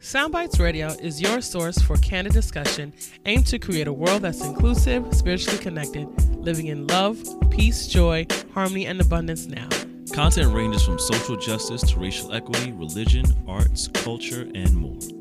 Soundbites 0.00 0.58
Radio 0.58 0.88
is 1.02 1.20
your 1.20 1.42
source 1.42 1.78
for 1.78 1.94
candid 1.98 2.32
discussion 2.32 2.90
aimed 3.26 3.46
to 3.48 3.58
create 3.58 3.86
a 3.86 3.92
world 3.92 4.22
that's 4.22 4.42
inclusive, 4.42 5.06
spiritually 5.12 5.58
connected, 5.58 6.08
living 6.36 6.68
in 6.68 6.86
love, 6.86 7.18
peace, 7.50 7.86
joy, 7.86 8.26
harmony, 8.54 8.86
and 8.86 8.98
abundance 8.98 9.44
now. 9.44 9.68
Content 10.14 10.54
ranges 10.54 10.84
from 10.84 10.98
social 10.98 11.36
justice 11.36 11.82
to 11.82 12.00
racial 12.00 12.32
equity, 12.32 12.72
religion, 12.72 13.26
arts, 13.46 13.88
culture, 13.88 14.48
and 14.54 14.72
more. 14.74 15.19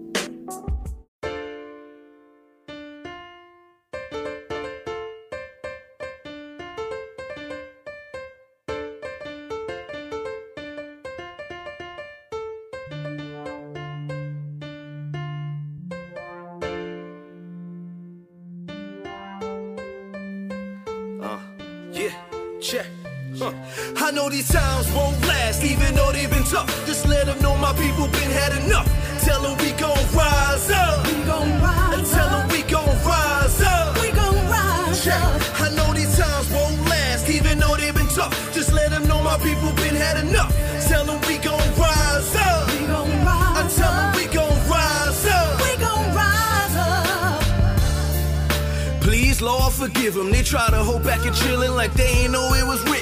Forgive 49.90 50.14
them. 50.14 50.32
They 50.32 50.44
try 50.44 50.68
to 50.70 50.78
hold 50.78 51.04
back 51.04 51.26
and 51.26 51.36
chillin' 51.36 51.76
like 51.76 51.94
they 51.94 52.08
ain't 52.08 52.32
know 52.32 52.54
it 52.54 52.66
was 52.66 52.82
written. 52.84 52.99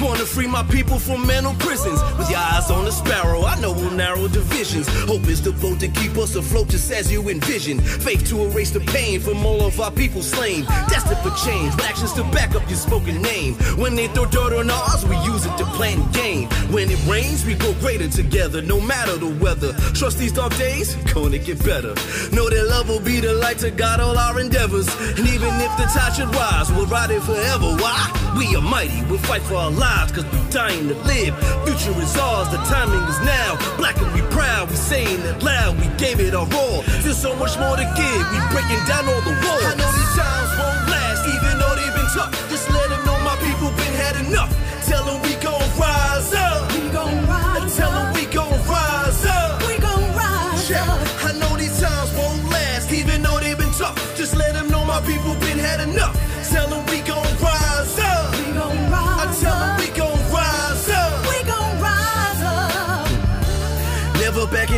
Wanna 0.00 0.26
free 0.26 0.48
my 0.48 0.64
people 0.64 0.98
from 0.98 1.26
mental 1.26 1.54
prisons. 1.54 2.00
With 2.18 2.28
your 2.30 2.40
eyes 2.40 2.70
on 2.70 2.84
the 2.84 2.90
sparrow, 2.90 3.44
I 3.44 3.60
know 3.60 3.72
we'll 3.72 3.92
narrow 3.92 4.26
divisions. 4.26 4.88
Hope 5.06 5.28
is 5.28 5.40
the 5.40 5.52
boat 5.52 5.78
to 5.80 5.88
keep 5.88 6.16
us 6.16 6.34
afloat 6.34 6.68
just 6.68 6.90
as 6.90 7.12
you 7.12 7.28
envision. 7.28 7.78
Faith 7.80 8.26
to 8.28 8.42
erase 8.46 8.70
the 8.72 8.80
pain 8.80 9.20
from 9.20 9.46
all 9.46 9.62
of 9.62 9.80
our 9.80 9.92
people 9.92 10.22
slain. 10.22 10.64
Destined 10.88 11.18
for 11.18 11.30
change, 11.46 11.74
with 11.76 11.84
actions 11.84 12.12
to 12.14 12.24
back 12.24 12.56
up 12.56 12.68
your 12.68 12.78
spoken 12.78 13.22
name. 13.22 13.54
When 13.78 13.94
they 13.94 14.08
throw 14.08 14.26
dirt 14.26 14.52
on 14.52 14.70
ours, 14.70 15.06
we 15.06 15.16
use 15.18 15.46
it 15.46 15.56
to 15.58 15.64
plant 15.76 16.12
gain. 16.12 16.48
When 16.72 16.90
it 16.90 16.98
rains, 17.06 17.44
we 17.46 17.54
grow 17.54 17.72
greater 17.74 18.08
together, 18.08 18.62
no 18.62 18.80
matter 18.80 19.16
the 19.16 19.28
weather. 19.28 19.72
Trust 19.94 20.18
these 20.18 20.32
dark 20.32 20.56
days, 20.56 20.96
gonna 21.14 21.38
get 21.38 21.64
better. 21.64 21.94
Know 22.34 22.50
that 22.50 22.66
love 22.68 22.88
will 22.88 23.00
be 23.00 23.20
the 23.20 23.34
light 23.34 23.58
to 23.58 23.70
guide 23.70 24.00
all 24.00 24.18
our 24.18 24.40
endeavors. 24.40 24.88
And 25.16 25.26
even 25.28 25.54
if 25.60 25.76
the 25.76 25.86
tide 25.94 26.16
should 26.16 26.34
rise, 26.34 26.72
we'll 26.72 26.86
ride 26.86 27.10
it 27.10 27.22
forever. 27.22 27.76
Why? 27.76 28.08
We 28.36 28.56
are 28.56 28.62
mighty, 28.62 29.04
we'll 29.04 29.18
fight 29.18 29.42
for 29.42 29.51
our 29.56 29.70
lives, 29.70 30.12
cause 30.12 30.24
we 30.32 30.38
dying 30.50 30.88
to 30.88 30.94
live. 31.04 31.34
Future 31.64 31.94
is 32.00 32.16
ours, 32.16 32.48
the 32.50 32.58
timing 32.68 33.02
is 33.08 33.20
now. 33.20 33.56
Black 33.76 33.96
and 34.00 34.12
we 34.14 34.20
proud, 34.30 34.70
we 34.70 34.76
saying 34.76 35.20
it 35.20 35.42
loud, 35.42 35.78
we 35.78 35.86
gave 35.98 36.20
it 36.20 36.34
our 36.34 36.48
all. 36.54 36.82
There's 37.02 37.18
so 37.20 37.34
much 37.36 37.58
more 37.58 37.76
to 37.76 37.86
give, 37.96 38.22
we 38.32 38.38
breaking 38.52 38.82
down 38.86 39.08
all 39.08 39.20
the 39.22 39.34
walls. 39.44 39.64
I 39.64 39.74
know 39.76 39.90
these 39.92 40.14
times 40.16 40.50
won't 40.58 40.84
last, 40.90 41.22
even 41.28 41.58
though 41.58 41.74
they've 41.76 41.94
been 41.94 42.10
tough. 42.14 42.32
Just 42.50 42.70
let 42.70 42.88
them 42.88 43.04
know 43.04 43.18
my 43.24 43.36
people 43.44 43.68
been 43.76 43.94
had 43.96 44.16
enough. 44.26 44.50
Tell 44.86 45.04
them 45.04 45.20
we 45.22 45.34
gon' 45.42 45.60
rise 45.78 46.32
up. 46.34 46.72
We 46.72 46.88
gon' 46.90 47.26
rise 47.26 47.76
Tell 47.76 47.90
them 47.90 48.08
up. 48.08 48.14
we 48.14 48.24
gon' 48.26 48.58
rise 48.68 49.24
up. 49.26 49.62
We 49.68 49.78
gon' 49.78 50.04
rise 50.14 50.70
Yeah, 50.70 50.84
up. 50.84 51.24
I 51.24 51.32
know 51.38 51.56
these 51.56 51.80
times 51.80 52.10
won't 52.16 52.44
last, 52.50 52.92
even 52.92 53.22
though 53.22 53.38
they've 53.40 53.56
been 53.58 53.72
tough. 53.72 53.96
Just 54.16 54.36
let 54.36 54.52
them 54.54 54.68
know 54.68 54.84
my 54.84 55.00
people 55.02 55.34
been 55.40 55.58
had 55.58 55.80
enough. 55.80 56.16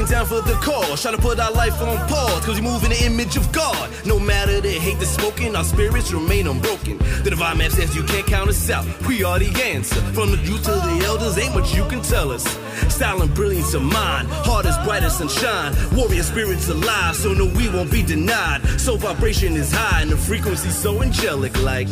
Never 0.05 0.17
down 0.17 0.27
for 0.27 0.47
the 0.47 0.55
cause. 0.57 1.01
Trying 1.01 1.17
to 1.17 1.23
put 1.23 1.41
our 1.41 1.53
life 1.53 1.81
on 1.81 1.97
pause, 2.09 2.45
cause 2.45 2.61
we 2.61 2.61
move 2.61 2.85
in 2.85 2.91
the 2.91 3.05
image 3.05 3.37
of 3.37 3.51
God. 3.53 3.91
No 4.05 4.19
matter 4.19 4.61
the 4.61 4.71
hate 4.71 4.99
that's 4.99 5.13
smoking, 5.13 5.57
our 5.57 5.65
spirits 5.65 6.13
remain 6.13 6.47
unbroken. 6.47 6.99
The 7.23 7.31
divine 7.31 7.59
map 7.59 7.71
says 7.71 7.97
you 7.97 8.03
can't 8.03 8.27
count 8.27 8.51
us 8.51 8.69
out. 8.69 8.85
We 9.07 9.25
are 9.25 9.39
the 9.39 9.49
answer. 9.63 10.01
From 10.13 10.31
the 10.31 10.37
youth 10.39 10.65
to 10.65 10.73
the 10.73 11.03
elders, 11.07 11.39
ain't 11.39 11.55
much 11.55 11.75
you 11.75 11.87
can 11.87 12.03
tell 12.03 12.33
us. 12.33 12.45
Style 12.93 13.23
and 13.23 13.35
brilliance 13.35 13.73
of 13.73 13.83
mind, 13.83 14.29
heart 14.29 14.67
is 14.67 14.77
bright 14.85 15.05
as 15.05 15.17
sunshine. 15.17 15.75
Warrior 15.97 16.23
spirits 16.23 16.69
alive, 16.69 17.17
so 17.17 17.33
no, 17.33 17.47
we 17.47 17.71
won't 17.71 17.91
be 17.91 18.03
denied. 18.03 18.63
So 18.79 18.97
vibration 18.97 19.55
is 19.55 19.73
high 19.73 20.03
and 20.03 20.11
the 20.11 20.17
frequency 20.17 20.69
so 20.69 21.03
angelic, 21.03 21.59
like. 21.63 21.89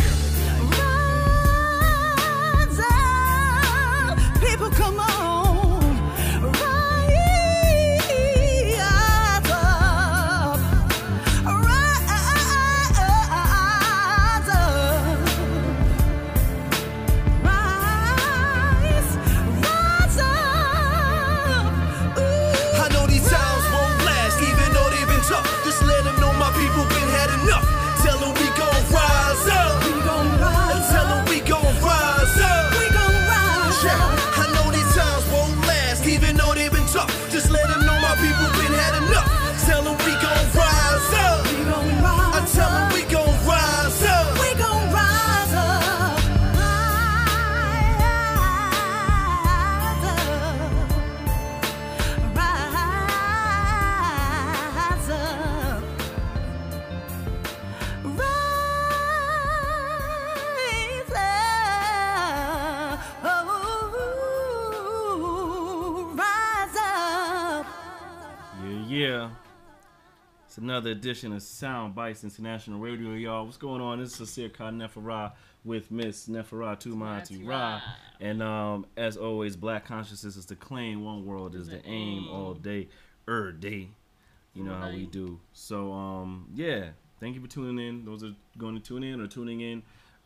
Another 70.73 70.93
edition 70.93 71.35
of 71.35 71.43
Sound 71.43 71.95
Bites 71.95 72.25
International 72.25 72.81
Radio, 72.81 73.13
y'all. 73.13 73.45
What's 73.45 73.59
going 73.59 73.83
on? 73.83 73.99
This 73.99 74.13
is 74.13 74.17
Sincere 74.17 74.49
Khan 74.49 74.79
Neferah 74.79 75.33
with 75.67 75.91
Miss 75.91 76.29
Neferah 76.29 76.81
Tumati 76.81 77.47
Ra. 77.47 77.83
And 78.23 78.43
um, 78.43 78.87
as 78.97 79.19
always, 79.19 79.55
Black 79.55 79.85
Consciousness 79.85 80.35
is 80.35 80.47
the 80.47 80.57
claim, 80.57 81.05
one 81.05 81.27
world 81.27 81.55
is 81.57 81.69
the 81.69 81.85
aim 81.85 82.27
all 82.27 82.55
day, 82.55 82.89
er 83.29 83.53
day. 83.53 83.89
You 84.55 84.65
know 84.65 84.75
how 84.75 84.89
we 84.89 85.05
do. 85.05 85.39
So, 85.53 85.93
um, 85.93 86.49
yeah. 86.55 86.87
Thank 87.21 87.35
you 87.35 87.43
for 87.43 87.49
tuning 87.49 87.87
in. 87.87 88.07
Those 88.07 88.25
are 88.25 88.33
going 88.57 88.75
to 88.75 88.81
tune 88.81 89.05
in 89.05 89.21
or 89.21 89.27
tuning 89.27 89.61
in. 89.61 89.83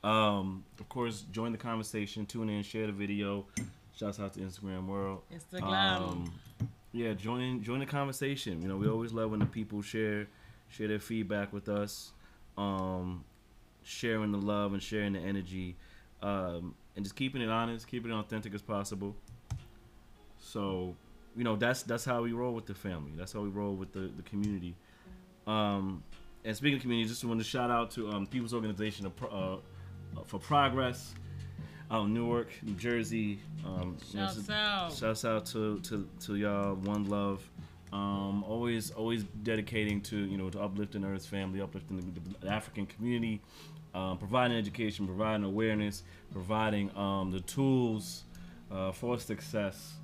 Um, 0.08 0.62
of 0.78 0.88
course, 0.88 1.24
join 1.32 1.50
the 1.50 1.58
conversation, 1.58 2.24
tune 2.24 2.50
in, 2.50 2.62
share 2.62 2.86
the 2.86 2.92
video. 2.92 3.46
Shouts 3.96 4.20
out 4.20 4.34
to 4.34 4.40
Instagram 4.40 4.86
World. 4.86 5.22
Instagram. 5.34 5.72
Um, 5.72 6.32
yeah, 6.92 7.14
join 7.14 7.40
in, 7.40 7.62
join 7.64 7.80
the 7.80 7.86
conversation. 7.86 8.62
You 8.62 8.68
know, 8.68 8.76
we 8.76 8.88
always 8.88 9.12
love 9.12 9.32
when 9.32 9.40
the 9.40 9.46
people 9.46 9.82
share 9.82 10.28
share 10.76 10.88
their 10.88 10.98
feedback 10.98 11.52
with 11.52 11.68
us, 11.68 12.12
um, 12.56 13.24
sharing 13.82 14.32
the 14.32 14.38
love 14.38 14.72
and 14.72 14.82
sharing 14.82 15.14
the 15.14 15.20
energy, 15.20 15.76
um, 16.22 16.74
and 16.94 17.04
just 17.04 17.16
keeping 17.16 17.42
it 17.42 17.48
honest, 17.48 17.86
keeping 17.86 18.10
it 18.10 18.14
authentic 18.14 18.54
as 18.54 18.62
possible. 18.62 19.16
So, 20.38 20.94
you 21.36 21.44
know, 21.44 21.56
that's 21.56 21.82
that's 21.82 22.04
how 22.04 22.22
we 22.22 22.32
roll 22.32 22.52
with 22.52 22.66
the 22.66 22.74
family. 22.74 23.12
That's 23.16 23.32
how 23.32 23.40
we 23.40 23.48
roll 23.48 23.74
with 23.74 23.92
the 23.92 24.10
the 24.16 24.22
community. 24.22 24.74
Um, 25.46 26.02
and 26.44 26.56
speaking 26.56 26.76
of 26.76 26.82
community, 26.82 27.08
just 27.08 27.24
want 27.24 27.40
to 27.40 27.44
shout 27.44 27.70
out 27.70 27.90
to 27.92 28.10
um, 28.10 28.26
People's 28.26 28.54
Organization 28.54 29.06
of 29.06 29.16
Pro- 29.16 29.62
uh, 30.16 30.22
for 30.24 30.38
Progress 30.38 31.14
out 31.90 32.06
in 32.06 32.14
Newark, 32.14 32.48
New 32.62 32.74
Jersey. 32.74 33.38
Um, 33.64 33.96
Shouts 34.12 34.50
out. 34.50 34.92
Shouts 34.92 35.24
out 35.24 35.46
to, 35.46 35.80
to, 35.80 36.08
to 36.20 36.36
y'all. 36.36 36.74
One 36.74 37.08
love. 37.08 37.48
Um, 37.96 38.44
always 38.44 38.90
always 38.90 39.24
dedicating 39.42 40.02
to 40.02 40.18
you 40.18 40.36
know 40.36 40.50
to 40.50 40.60
uplifting 40.60 41.02
Earth's 41.02 41.24
family, 41.24 41.62
uplifting 41.62 41.96
the, 41.96 42.46
the 42.46 42.52
African 42.52 42.84
community, 42.84 43.40
um, 43.94 44.18
providing 44.18 44.58
education, 44.58 45.06
providing 45.06 45.44
awareness, 45.44 46.02
providing 46.30 46.94
um, 46.94 47.30
the 47.30 47.40
tools 47.40 48.24
uh, 48.70 48.92
for 48.92 49.18
success, 49.18 49.94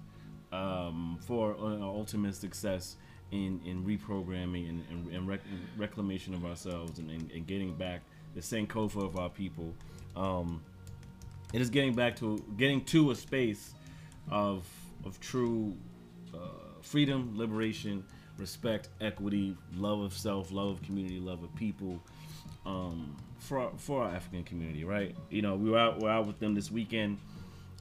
um, 0.52 1.18
for 1.20 1.54
uh, 1.54 1.80
ultimate 1.82 2.34
success, 2.34 2.96
in 3.30 3.60
in 3.66 3.84
reprogramming 3.84 4.70
and 4.70 4.84
and, 4.90 5.12
and 5.12 5.28
rec- 5.28 5.40
reclamation 5.76 6.32
of 6.32 6.46
ourselves 6.46 6.98
and, 6.98 7.10
and, 7.10 7.30
and 7.30 7.46
getting 7.46 7.74
back 7.74 8.00
the 8.34 8.40
Sankofa 8.40 9.04
of 9.04 9.18
our 9.18 9.28
people. 9.28 9.74
Um, 10.16 10.62
it 11.52 11.60
is 11.60 11.68
getting 11.68 11.94
back 11.94 12.16
to 12.20 12.42
getting 12.56 12.82
to 12.86 13.10
a 13.10 13.14
space 13.14 13.74
of 14.30 14.66
of 15.04 15.20
true 15.20 15.76
uh, 16.32 16.61
freedom, 16.82 17.32
liberation, 17.36 18.04
respect, 18.38 18.88
equity, 19.00 19.56
love 19.76 20.00
of 20.00 20.12
self, 20.12 20.52
love 20.52 20.68
of 20.68 20.82
community, 20.82 21.18
love 21.18 21.42
of 21.42 21.54
people. 21.54 22.02
Um, 22.66 23.16
for 23.38 23.58
our, 23.58 23.70
for 23.76 24.04
our 24.04 24.14
African 24.14 24.44
community, 24.44 24.84
right? 24.84 25.16
You 25.30 25.42
know, 25.42 25.56
we 25.56 25.70
were 25.70 25.78
out 25.78 25.98
we're 25.98 26.10
out 26.10 26.26
with 26.26 26.38
them 26.38 26.54
this 26.54 26.70
weekend, 26.70 27.18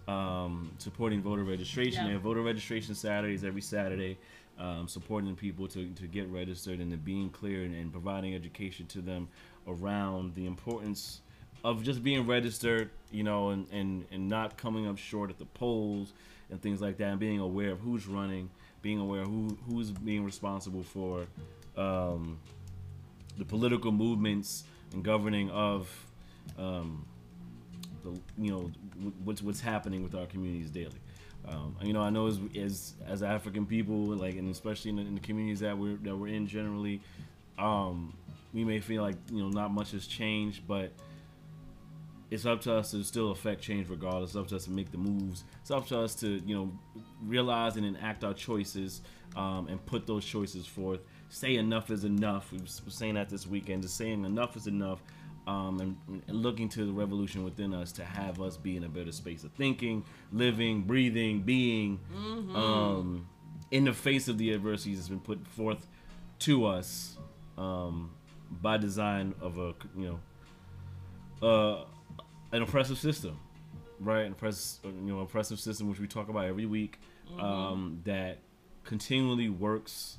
um, 0.08 0.72
supporting 0.80 1.22
voter 1.22 1.44
registration. 1.44 2.02
Yeah. 2.02 2.08
They 2.08 2.14
have 2.14 2.24
voter 2.24 2.42
registration 2.42 2.96
Saturdays 2.96 3.44
every 3.44 3.62
Saturday, 3.62 4.18
um, 4.60 4.88
supporting 4.88 5.36
people 5.36 5.68
to, 5.70 5.88
to 5.90 6.08
get 6.08 6.28
registered 6.30 6.80
and 6.80 6.92
to 6.92 6.98
being 6.98 7.30
clear 7.30 7.64
and, 7.64 7.76
and 7.76 7.92
providing 7.92 8.34
education 8.34 8.88
to 8.88 9.02
them 9.02 9.28
around 9.68 10.34
the 10.34 10.48
importance 10.48 11.22
of 11.64 11.84
just 11.84 12.04
being 12.04 12.26
registered, 12.26 12.90
you 13.12 13.24
know, 13.24 13.50
and, 13.50 13.68
and, 13.72 14.06
and 14.12 14.28
not 14.28 14.58
coming 14.58 14.88
up 14.88 14.98
short 14.98 15.30
at 15.30 15.38
the 15.38 15.46
polls 15.46 16.14
and 16.50 16.60
things 16.60 16.82
like 16.82 16.98
that, 16.98 17.10
and 17.10 17.20
being 17.20 17.40
aware 17.40 17.72
of 17.72 17.80
who's 17.80 18.08
running, 18.08 18.50
being 18.82 19.00
aware 19.00 19.24
who 19.24 19.58
who's 19.68 19.92
being 19.92 20.24
responsible 20.24 20.84
for 20.84 21.28
um, 21.78 22.40
the 23.38 23.46
political 23.46 23.92
movements 23.92 24.64
and 24.94 25.04
governing 25.04 25.50
of 25.52 25.90
um, 26.58 27.06
the 28.04 28.12
you 28.38 28.52
know 28.52 28.72
wh- 29.02 29.28
what's 29.28 29.42
what's 29.42 29.62
happening 29.62 30.04
with 30.04 30.16
our 30.16 30.26
communities 30.26 30.70
daily. 30.70 31.00
Um, 31.48 31.76
you 31.82 31.94
know, 31.94 32.02
I 32.02 32.10
know 32.10 32.28
as 32.28 32.40
as, 32.56 32.94
as 33.08 33.24
African 33.24 33.66
people, 33.66 33.96
like 33.96 34.36
and 34.36 34.50
especially 34.50 34.90
in 34.90 34.96
the, 34.98 35.02
in 35.04 35.16
the 35.16 35.22
communities 35.22 35.60
that 35.62 35.78
we're 35.78 35.98
that 35.98 36.16
we're 36.16 36.28
in 36.28 36.48
generally, 36.48 37.02
um, 37.58 38.14
we 38.54 38.64
may 38.64 38.80
feel 38.80 39.02
like 39.02 39.16
you 39.32 39.42
know 39.42 39.50
not 39.50 39.72
much 39.72 39.92
has 39.92 40.06
changed, 40.08 40.68
but 40.68 40.92
it's 42.32 42.46
up 42.46 42.62
to 42.62 42.74
us 42.74 42.92
to 42.92 43.04
still 43.04 43.32
affect 43.32 43.62
change 43.62 43.90
regardless. 43.90 44.32
It's 44.32 44.38
up 44.38 44.48
to 44.48 44.56
us 44.56 44.64
to 44.64 44.72
make 44.72 44.92
the 44.92 44.98
moves. 44.98 45.44
It's 45.60 45.70
up 45.70 45.86
to 45.88 46.00
us 46.00 46.16
to 46.16 46.42
you 46.46 46.56
know 46.56 46.72
realize 47.24 47.76
and 47.76 47.86
enact 47.86 48.24
our 48.24 48.34
choices 48.34 49.02
um, 49.36 49.68
and 49.68 49.86
put 49.86 50.08
those 50.08 50.26
choices 50.26 50.66
forth. 50.66 51.02
Say 51.30 51.58
enough 51.58 51.92
is 51.92 52.06
enough. 52.06 52.52
We 52.52 52.60
were 52.60 52.66
saying 52.68 53.16
that 53.16 53.30
this 53.30 53.46
weekend. 53.46 53.84
Just 53.84 53.98
saying 53.98 54.24
enough 54.24 54.56
is 54.56 54.68
enough. 54.68 55.04
Um, 55.48 55.80
and, 56.08 56.22
and 56.28 56.38
looking 56.38 56.70
to 56.70 56.86
the 56.86 56.92
revolution 56.92 57.44
within 57.44 57.74
us 57.74 57.92
to 57.94 58.06
have 58.06 58.40
us 58.40 58.58
be 58.58 58.78
in 58.78 58.84
a 58.84 58.90
better 58.90 59.12
space 59.12 59.44
of 59.44 59.52
thinking, 59.54 60.06
living, 60.32 60.82
breathing, 60.82 61.42
being, 61.42 62.00
um, 62.54 63.28
in 63.72 63.86
the 63.86 63.94
face 63.94 64.28
of 64.28 64.38
the 64.38 64.54
adversities 64.54 64.98
that's 64.98 65.10
been 65.10 65.20
put 65.20 65.46
forth 65.48 65.88
to 66.40 66.68
us 66.68 67.18
um, 67.58 68.12
by 68.62 68.78
design 68.78 69.34
of 69.42 69.58
a 69.58 69.74
you 69.98 70.20
know 71.42 71.48
uh, 71.48 71.86
an 72.52 72.62
oppressive 72.62 72.98
system, 72.98 73.40
right? 74.00 74.22
An 74.26 74.34
oppressive, 74.34 74.84
you 74.86 75.14
know, 75.14 75.20
oppressive 75.22 75.60
system 75.60 75.90
which 75.90 76.00
we 76.00 76.08
talk 76.08 76.30
about 76.30 76.46
every 76.46 76.66
week 76.66 77.00
um, 77.40 78.02
that 78.06 78.40
continually 78.84 79.50
works. 79.50 80.18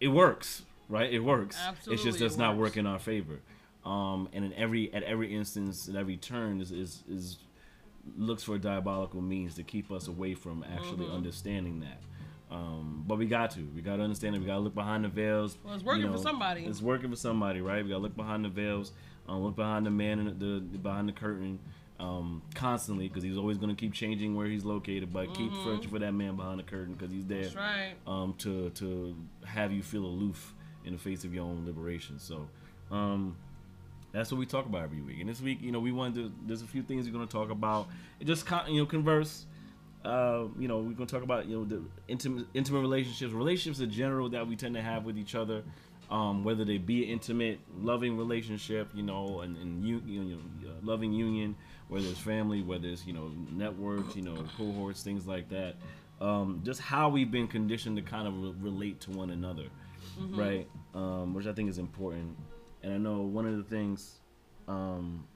It 0.00 0.08
works, 0.08 0.62
right? 0.88 1.12
It 1.12 1.20
works. 1.20 1.56
it 1.56 1.68
Absolutely, 1.68 2.04
just 2.04 2.18
does 2.18 2.34
it 2.34 2.38
not 2.38 2.56
work 2.56 2.76
in 2.76 2.86
our 2.86 2.98
favor. 2.98 3.40
Um, 3.84 4.28
and 4.32 4.44
in 4.44 4.52
every 4.54 4.92
at 4.94 5.02
every 5.02 5.34
instance, 5.34 5.88
at 5.88 5.94
every 5.96 6.16
turn, 6.16 6.60
is 6.60 6.70
is, 6.72 7.02
is 7.08 7.38
looks 8.16 8.42
for 8.42 8.58
diabolical 8.58 9.20
means 9.20 9.54
to 9.56 9.62
keep 9.62 9.90
us 9.90 10.08
away 10.08 10.34
from 10.34 10.64
actually 10.72 11.04
Mm-hmm. 11.06 11.14
understanding 11.16 11.80
that. 11.80 12.00
Um, 12.50 13.04
but 13.06 13.18
we 13.18 13.26
got 13.26 13.50
to. 13.52 13.60
We 13.74 13.80
got 13.82 13.96
to 13.96 14.02
understand 14.02 14.36
it. 14.36 14.40
We 14.40 14.46
got 14.46 14.54
to 14.54 14.60
look 14.60 14.74
behind 14.74 15.04
the 15.04 15.08
veils. 15.08 15.56
Well, 15.64 15.74
it's 15.74 15.82
working 15.84 16.10
for 16.12 16.18
somebody. 16.18 16.64
It's 16.64 16.80
working 16.82 17.10
for 17.10 17.16
somebody, 17.16 17.60
right? 17.60 17.82
We 17.82 17.90
got 17.90 17.96
to 17.96 18.02
look 18.02 18.16
behind 18.16 18.44
the 18.44 18.48
veils. 18.50 18.92
Um, 19.28 19.42
look 19.42 19.56
behind 19.56 19.86
the 19.86 19.90
man 19.90 20.18
in 20.18 20.26
the, 20.38 20.62
the 20.72 20.78
behind 20.78 21.08
the 21.08 21.12
curtain 21.12 21.58
um, 21.98 22.42
constantly 22.54 23.08
because 23.08 23.22
he's 23.22 23.38
always 23.38 23.56
going 23.56 23.74
to 23.74 23.80
keep 23.80 23.92
changing 23.94 24.34
where 24.36 24.46
he's 24.46 24.64
located. 24.64 25.12
But 25.12 25.32
keep 25.34 25.52
searching 25.64 25.88
for 25.90 25.98
that 26.00 26.12
man 26.12 26.36
behind 26.36 26.58
the 26.58 26.64
curtain 26.64 26.94
because 26.94 27.10
he's 27.10 27.24
there 27.26 27.44
Mm-hmm. 27.44 27.58
Right. 27.58 27.94
um, 28.06 28.34
to 28.38 28.70
to 28.70 29.16
have 29.46 29.72
you 29.72 29.82
feel 29.82 30.04
aloof 30.04 30.52
in 30.84 30.92
the 30.92 30.98
face 30.98 31.24
of 31.24 31.32
your 31.34 31.44
own 31.44 31.64
liberation. 31.64 32.18
So 32.18 32.46
um, 32.90 33.36
that's 34.12 34.30
what 34.30 34.38
we 34.38 34.46
talk 34.46 34.66
about 34.66 34.82
every 34.82 35.00
week. 35.00 35.20
And 35.20 35.28
this 35.30 35.40
week, 35.40 35.62
you 35.62 35.72
know, 35.72 35.80
we 35.80 35.90
wanted 35.92 36.14
to. 36.16 36.32
There's 36.46 36.62
a 36.62 36.66
few 36.66 36.82
things 36.82 37.06
we're 37.06 37.12
going 37.14 37.26
to 37.26 37.32
talk 37.32 37.50
about. 37.50 37.88
It 38.20 38.26
just 38.26 38.44
con- 38.46 38.70
you 38.72 38.80
know 38.80 38.86
converse. 38.86 39.46
Uh, 40.04 40.48
you 40.58 40.68
know, 40.68 40.78
we're 40.80 40.92
going 40.92 41.06
to 41.06 41.14
talk 41.14 41.22
about 41.22 41.46
you 41.46 41.56
know 41.58 41.64
the 41.64 41.82
intimate 42.08 42.46
intimate 42.52 42.80
relationships, 42.80 43.32
relationships 43.32 43.80
in 43.80 43.90
general 43.90 44.28
that 44.28 44.46
we 44.46 44.54
tend 44.56 44.74
to 44.74 44.82
have 44.82 45.04
with 45.06 45.16
each 45.16 45.34
other. 45.34 45.62
Um, 46.14 46.44
whether 46.44 46.64
they 46.64 46.78
be 46.78 47.02
intimate, 47.02 47.58
loving 47.76 48.16
relationship, 48.16 48.88
you 48.94 49.02
know, 49.02 49.40
and, 49.40 49.56
and 49.56 49.84
you, 49.84 50.00
you 50.06 50.20
know, 50.22 50.38
uh, 50.68 50.72
loving 50.82 51.12
union, 51.12 51.56
whether 51.88 52.06
it's 52.06 52.20
family, 52.20 52.62
whether 52.62 52.86
it's 52.86 53.04
you 53.04 53.12
know 53.12 53.32
networks, 53.50 54.14
you 54.14 54.22
know, 54.22 54.36
cohorts, 54.56 55.02
things 55.02 55.26
like 55.26 55.48
that. 55.48 55.74
Um, 56.20 56.60
just 56.64 56.80
how 56.80 57.08
we've 57.08 57.32
been 57.32 57.48
conditioned 57.48 57.96
to 57.96 58.02
kind 58.02 58.28
of 58.28 58.34
re- 58.40 58.54
relate 58.70 59.00
to 59.00 59.10
one 59.10 59.30
another, 59.30 59.66
right? 60.38 60.68
Um, 60.94 61.34
which 61.34 61.46
I 61.48 61.52
think 61.52 61.68
is 61.68 61.78
important. 61.78 62.36
And 62.84 62.92
I 62.92 62.98
know 62.98 63.22
one 63.22 63.46
of 63.46 63.56
the 63.56 63.64
things 63.64 64.20
um, 64.68 65.26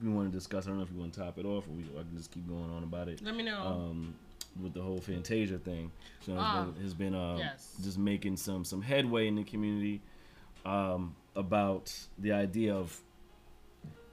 we 0.00 0.10
want 0.10 0.30
to 0.30 0.38
discuss. 0.38 0.66
I 0.66 0.68
don't 0.68 0.78
know 0.78 0.84
if 0.84 0.92
you 0.92 0.98
want 1.00 1.12
to 1.14 1.20
top 1.20 1.38
it 1.38 1.44
off, 1.44 1.66
or 1.66 1.72
we, 1.72 1.82
I 1.98 2.02
can 2.02 2.16
just 2.16 2.30
keep 2.30 2.46
going 2.46 2.70
on 2.70 2.84
about 2.84 3.08
it. 3.08 3.20
Let 3.20 3.34
me 3.34 3.42
know. 3.42 4.06
With 4.62 4.72
the 4.74 4.82
whole 4.82 5.00
Fantasia 5.00 5.58
thing, 5.58 5.90
so 6.24 6.32
has 6.34 6.40
Ah, 6.44 6.64
been, 6.64 6.82
has 6.82 6.94
been 6.94 7.14
uh, 7.14 7.36
yes. 7.38 7.74
just 7.82 7.98
making 7.98 8.36
some 8.36 8.64
some 8.64 8.80
headway 8.82 9.26
in 9.26 9.34
the 9.34 9.42
community 9.44 10.00
um, 10.64 11.16
about 11.34 11.92
the 12.18 12.30
idea 12.32 12.72
of 12.74 13.00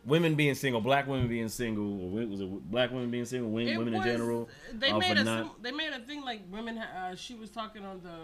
women 0.04 0.34
being 0.36 0.56
single, 0.56 0.82
black 0.82 1.08
women 1.08 1.28
being 1.28 1.48
single, 1.48 2.02
or 2.02 2.26
was 2.26 2.42
it 2.42 2.72
black 2.72 2.92
women 2.92 3.12
being 3.12 3.26
single, 3.26 3.52
women, 3.52 3.78
women 3.78 3.94
in 3.94 4.02
general? 4.04 4.50
They 4.74 4.90
uh, 4.90 4.98
made 4.98 5.18
a 5.18 5.24
not- 5.24 5.62
they 5.62 5.72
made 5.72 5.94
a 5.94 6.00
thing 6.00 6.22
like 6.24 6.42
women. 6.52 6.78
Uh, 6.80 7.16
she 7.16 7.36
was 7.36 7.52
talking 7.52 7.86
on 7.86 8.02
the 8.02 8.18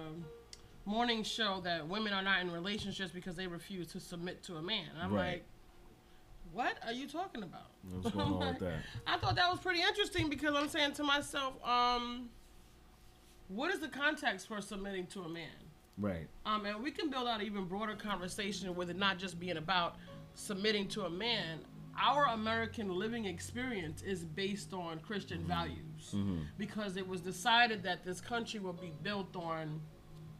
morning 0.89 1.21
show 1.23 1.61
that 1.65 1.87
women 1.87 2.13
are 2.13 2.23
not 2.23 2.41
in 2.41 2.49
relationships 2.49 3.11
because 3.11 3.35
they 3.35 3.45
refuse 3.45 3.91
to 3.91 3.99
submit 3.99 4.41
to 4.43 4.55
a 4.55 4.61
man. 4.61 4.85
And 4.93 5.03
I'm 5.03 5.13
Right. 5.13 5.31
like, 5.33 5.45
what 6.57 6.75
are 6.83 6.91
you 6.91 7.07
talking 7.07 7.43
about? 7.43 7.67
What's 8.01 8.15
going 8.15 8.33
on 8.33 8.39
with 8.39 8.59
that? 8.61 8.79
I 9.05 9.17
thought 9.17 9.35
that 9.35 9.47
was 9.49 9.59
pretty 9.59 9.81
interesting 9.81 10.27
because 10.27 10.55
I'm 10.55 10.67
saying 10.67 10.93
to 10.93 11.03
myself, 11.03 11.53
um, 11.63 12.29
what 13.47 13.71
is 13.71 13.79
the 13.79 13.87
context 13.87 14.47
for 14.47 14.59
submitting 14.59 15.05
to 15.07 15.21
a 15.21 15.29
man? 15.29 15.51
Right. 15.99 16.27
Um, 16.47 16.65
and 16.65 16.81
we 16.81 16.89
can 16.89 17.11
build 17.11 17.27
out 17.27 17.41
an 17.41 17.45
even 17.45 17.65
broader 17.65 17.95
conversation 17.95 18.75
with 18.75 18.89
it 18.89 18.97
not 18.97 19.19
just 19.19 19.39
being 19.39 19.57
about 19.57 19.97
submitting 20.33 20.87
to 20.89 21.05
a 21.05 21.09
man. 21.09 21.59
Our 21.99 22.25
American 22.25 22.89
living 22.89 23.25
experience 23.25 24.01
is 24.01 24.25
based 24.25 24.73
on 24.73 24.99
Christian 24.99 25.43
values 25.43 26.15
because 26.57 26.97
it 26.97 27.07
was 27.07 27.21
decided 27.21 27.83
that 27.83 28.03
this 28.03 28.19
country 28.19 28.59
would 28.59 28.79
be 28.81 28.93
built 29.03 29.35
on 29.35 29.79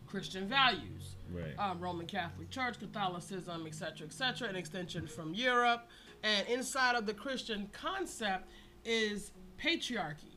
Christian 0.08 0.48
values. 0.48 1.16
Right. 1.32 1.58
Um, 1.60 1.80
Roman 1.80 2.06
Catholic 2.08 2.50
Church, 2.50 2.80
Catholicism, 2.80 3.68
etc., 3.68 4.08
etc., 4.08 4.50
an 4.50 4.56
extension 4.56 5.08
from 5.08 5.34
Europe. 5.34 5.88
And 6.24 6.48
inside 6.48 6.96
of 6.96 7.06
the 7.06 7.14
Christian 7.14 7.70
concept 7.72 8.48
is 8.84 9.32
patriarchy. 9.58 10.36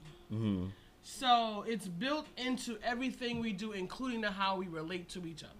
So 1.03 1.65
it's 1.67 1.89
built 1.89 2.27
into 2.37 2.79
everything 2.85 3.41
we 3.41 3.53
do, 3.53 3.73
including 3.73 4.21
the 4.21 4.31
how 4.31 4.57
we 4.57 4.67
relate 4.69 5.09
to 5.11 5.27
each 5.27 5.43
other. 5.43 5.53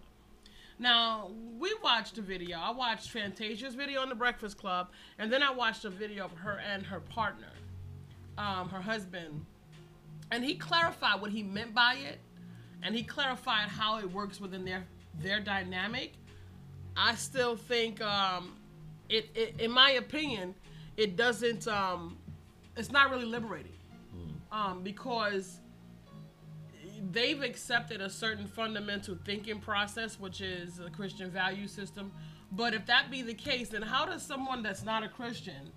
Now, 0.79 1.31
we 1.59 1.75
watched 1.83 2.17
a 2.19 2.23
video. 2.23 2.59
I 2.59 2.71
watched 2.71 3.11
Fantasia's 3.11 3.75
video 3.75 4.01
on 4.01 4.09
the 4.09 4.15
Breakfast 4.15 4.57
Club, 4.57 4.91
and 5.19 5.31
then 5.31 5.43
I 5.43 5.51
watched 5.51 5.85
a 5.85 5.91
video 5.91 6.25
of 6.25 6.33
her 6.33 6.61
and 6.61 6.85
her 6.87 7.01
partner, 7.01 7.53
um, 8.39 8.69
her 8.71 8.81
husband. 8.81 9.45
And 10.31 10.45
he 10.45 10.55
clarified 10.55 11.21
what 11.21 11.33
he 11.33 11.43
meant 11.43 11.75
by 11.75 11.95
it, 11.95 12.19
and 12.83 12.95
he 12.95 13.03
clarified 13.03 13.69
how 13.69 13.99
it 13.99 14.11
works 14.11 14.41
within 14.41 14.65
their 14.65 14.87
their 15.21 15.41
dynamic. 15.41 16.13
I 16.97 17.15
still 17.15 17.57
think, 17.57 18.01
um, 18.01 18.55
it, 19.11 19.29
it, 19.35 19.61
in 19.61 19.71
my 19.71 19.93
opinion, 19.93 20.55
it 20.97 21.17
doesn't. 21.17 21.67
Um, 21.69 22.17
it's 22.77 22.91
not 22.91 23.11
really 23.11 23.27
liberating 23.27 23.73
um, 24.53 24.83
because 24.83 25.61
they've 27.13 27.43
accepted 27.43 28.01
a 28.01 28.11
certain 28.11 28.47
fundamental 28.47 29.19
thinking 29.25 29.59
process, 29.59 30.19
which 30.19 30.41
is 30.41 30.79
a 30.79 30.91
Christian 30.91 31.31
value 31.31 31.67
system. 31.67 32.13
But 32.53 32.75
if 32.75 32.87
that 32.87 33.11
be 33.11 33.23
the 33.23 33.35
case, 33.35 33.69
then 33.69 33.83
how 33.83 34.07
does 34.07 34.23
someone 34.23 34.63
that's 34.63 34.85
not 34.85 35.03
a 35.03 35.09
Christian, 35.09 35.73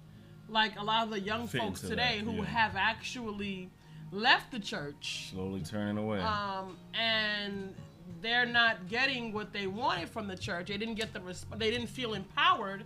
like 0.50 0.80
a 0.80 0.84
lot 0.84 1.04
of 1.04 1.12
the 1.12 1.20
young 1.20 1.48
Fit 1.48 1.62
folks 1.62 1.82
today 1.82 2.20
that, 2.20 2.26
who 2.26 2.38
yeah. 2.38 2.46
have 2.46 2.76
actually 2.76 3.70
left 4.12 4.52
the 4.52 4.60
church 4.60 5.30
Slowly 5.32 5.62
turning 5.62 5.98
away. 5.98 6.20
um, 6.20 6.78
and 6.94 7.74
they're 8.22 8.46
not 8.46 8.88
getting 8.88 9.34
what 9.34 9.54
they 9.54 9.68
wanted 9.68 10.10
from 10.10 10.28
the 10.28 10.38
church. 10.38 10.68
They 10.68 10.78
didn't 10.78 10.96
get 10.96 11.14
the 11.14 11.20
resp- 11.20 11.58
they 11.58 11.72
didn't 11.72 11.88
feel 11.88 12.14
empowered 12.14 12.86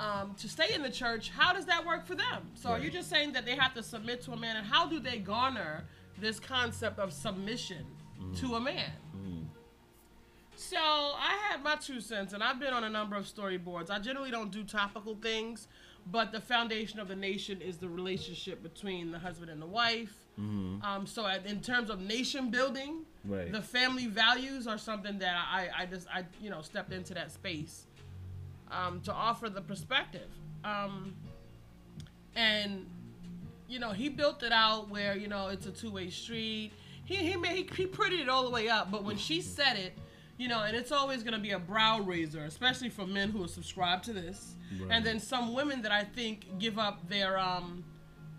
um, 0.00 0.34
to 0.36 0.48
stay 0.48 0.72
in 0.74 0.82
the 0.82 0.90
church. 0.90 1.30
How 1.30 1.52
does 1.52 1.66
that 1.66 1.84
work 1.84 2.06
for 2.06 2.14
them? 2.14 2.50
So 2.54 2.70
are 2.70 2.78
you 2.78 2.84
Right. 2.84 2.92
just 2.94 3.10
saying 3.10 3.32
that 3.32 3.44
they 3.44 3.54
have 3.56 3.74
to 3.74 3.82
submit 3.82 4.22
to 4.22 4.32
a 4.32 4.36
man, 4.36 4.56
and 4.56 4.66
how 4.66 4.86
do 4.86 4.98
they 4.98 5.18
garner 5.18 5.84
this 6.18 6.40
concept 6.40 6.98
of 6.98 7.12
submission 7.12 7.84
to 8.36 8.54
a 8.54 8.60
man? 8.60 8.92
Mm. 9.16 9.46
So 10.56 10.76
I 10.78 11.38
had 11.48 11.62
my 11.62 11.76
two 11.76 12.00
cents, 12.00 12.32
and 12.32 12.42
I've 12.42 12.60
been 12.60 12.72
on 12.72 12.84
a 12.84 12.90
number 12.90 13.16
of 13.16 13.24
storyboards. 13.24 13.90
I 13.90 13.98
generally 13.98 14.30
don't 14.30 14.50
do 14.50 14.62
topical 14.62 15.14
things, 15.16 15.68
but 16.06 16.32
the 16.32 16.40
foundation 16.40 16.98
of 17.00 17.08
the 17.08 17.16
nation 17.16 17.60
is 17.62 17.78
the 17.78 17.88
relationship 17.88 18.62
between 18.62 19.10
the 19.10 19.18
husband 19.18 19.50
and 19.50 19.60
the 19.60 19.66
wife. 19.66 20.14
Um, 20.38 21.04
so, 21.06 21.26
at, 21.26 21.44
in 21.44 21.60
terms 21.60 21.90
of 21.90 22.00
nation 22.00 22.50
building, 22.50 23.04
Right. 23.26 23.52
the 23.52 23.60
family 23.60 24.06
values 24.06 24.66
are 24.66 24.78
something 24.78 25.18
that 25.18 25.34
I, 25.36 25.68
I 25.80 25.84
just, 25.84 26.08
I, 26.08 26.24
you 26.40 26.48
know, 26.48 26.62
stepped 26.62 26.92
into 26.94 27.12
that 27.12 27.30
space 27.30 27.86
um, 28.70 29.00
to 29.02 29.12
offer 29.12 29.48
the 29.48 29.60
perspective. 29.60 30.28
Um, 30.64 31.14
and 32.34 32.86
you 33.68 33.78
know, 33.78 33.90
he 33.90 34.08
built 34.08 34.42
it 34.42 34.52
out 34.52 34.88
where 34.88 35.16
you 35.16 35.28
know 35.28 35.48
it's 35.48 35.66
a 35.66 35.70
two 35.70 35.90
way 35.90 36.10
street. 36.10 36.72
He 37.04 37.16
he 37.16 37.36
made 37.36 37.70
he 37.74 37.86
prettied 37.86 38.20
it 38.20 38.28
all 38.28 38.44
the 38.44 38.50
way 38.50 38.68
up, 38.68 38.90
but 38.90 39.04
when 39.04 39.16
she 39.16 39.40
said 39.40 39.74
it, 39.76 39.96
you 40.38 40.48
know, 40.48 40.62
and 40.62 40.76
it's 40.76 40.92
always 40.92 41.22
gonna 41.22 41.38
be 41.38 41.50
a 41.52 41.58
brow 41.58 42.00
raiser, 42.00 42.44
especially 42.44 42.88
for 42.88 43.06
men 43.06 43.30
who 43.30 43.44
are 43.44 43.48
subscribed 43.48 44.04
to 44.04 44.12
this, 44.12 44.54
Right. 44.80 44.90
and 44.92 45.04
then 45.04 45.18
some 45.18 45.54
women 45.54 45.82
that 45.82 45.92
I 45.92 46.04
think 46.04 46.58
give 46.58 46.78
up 46.78 47.08
their 47.08 47.38
um, 47.38 47.84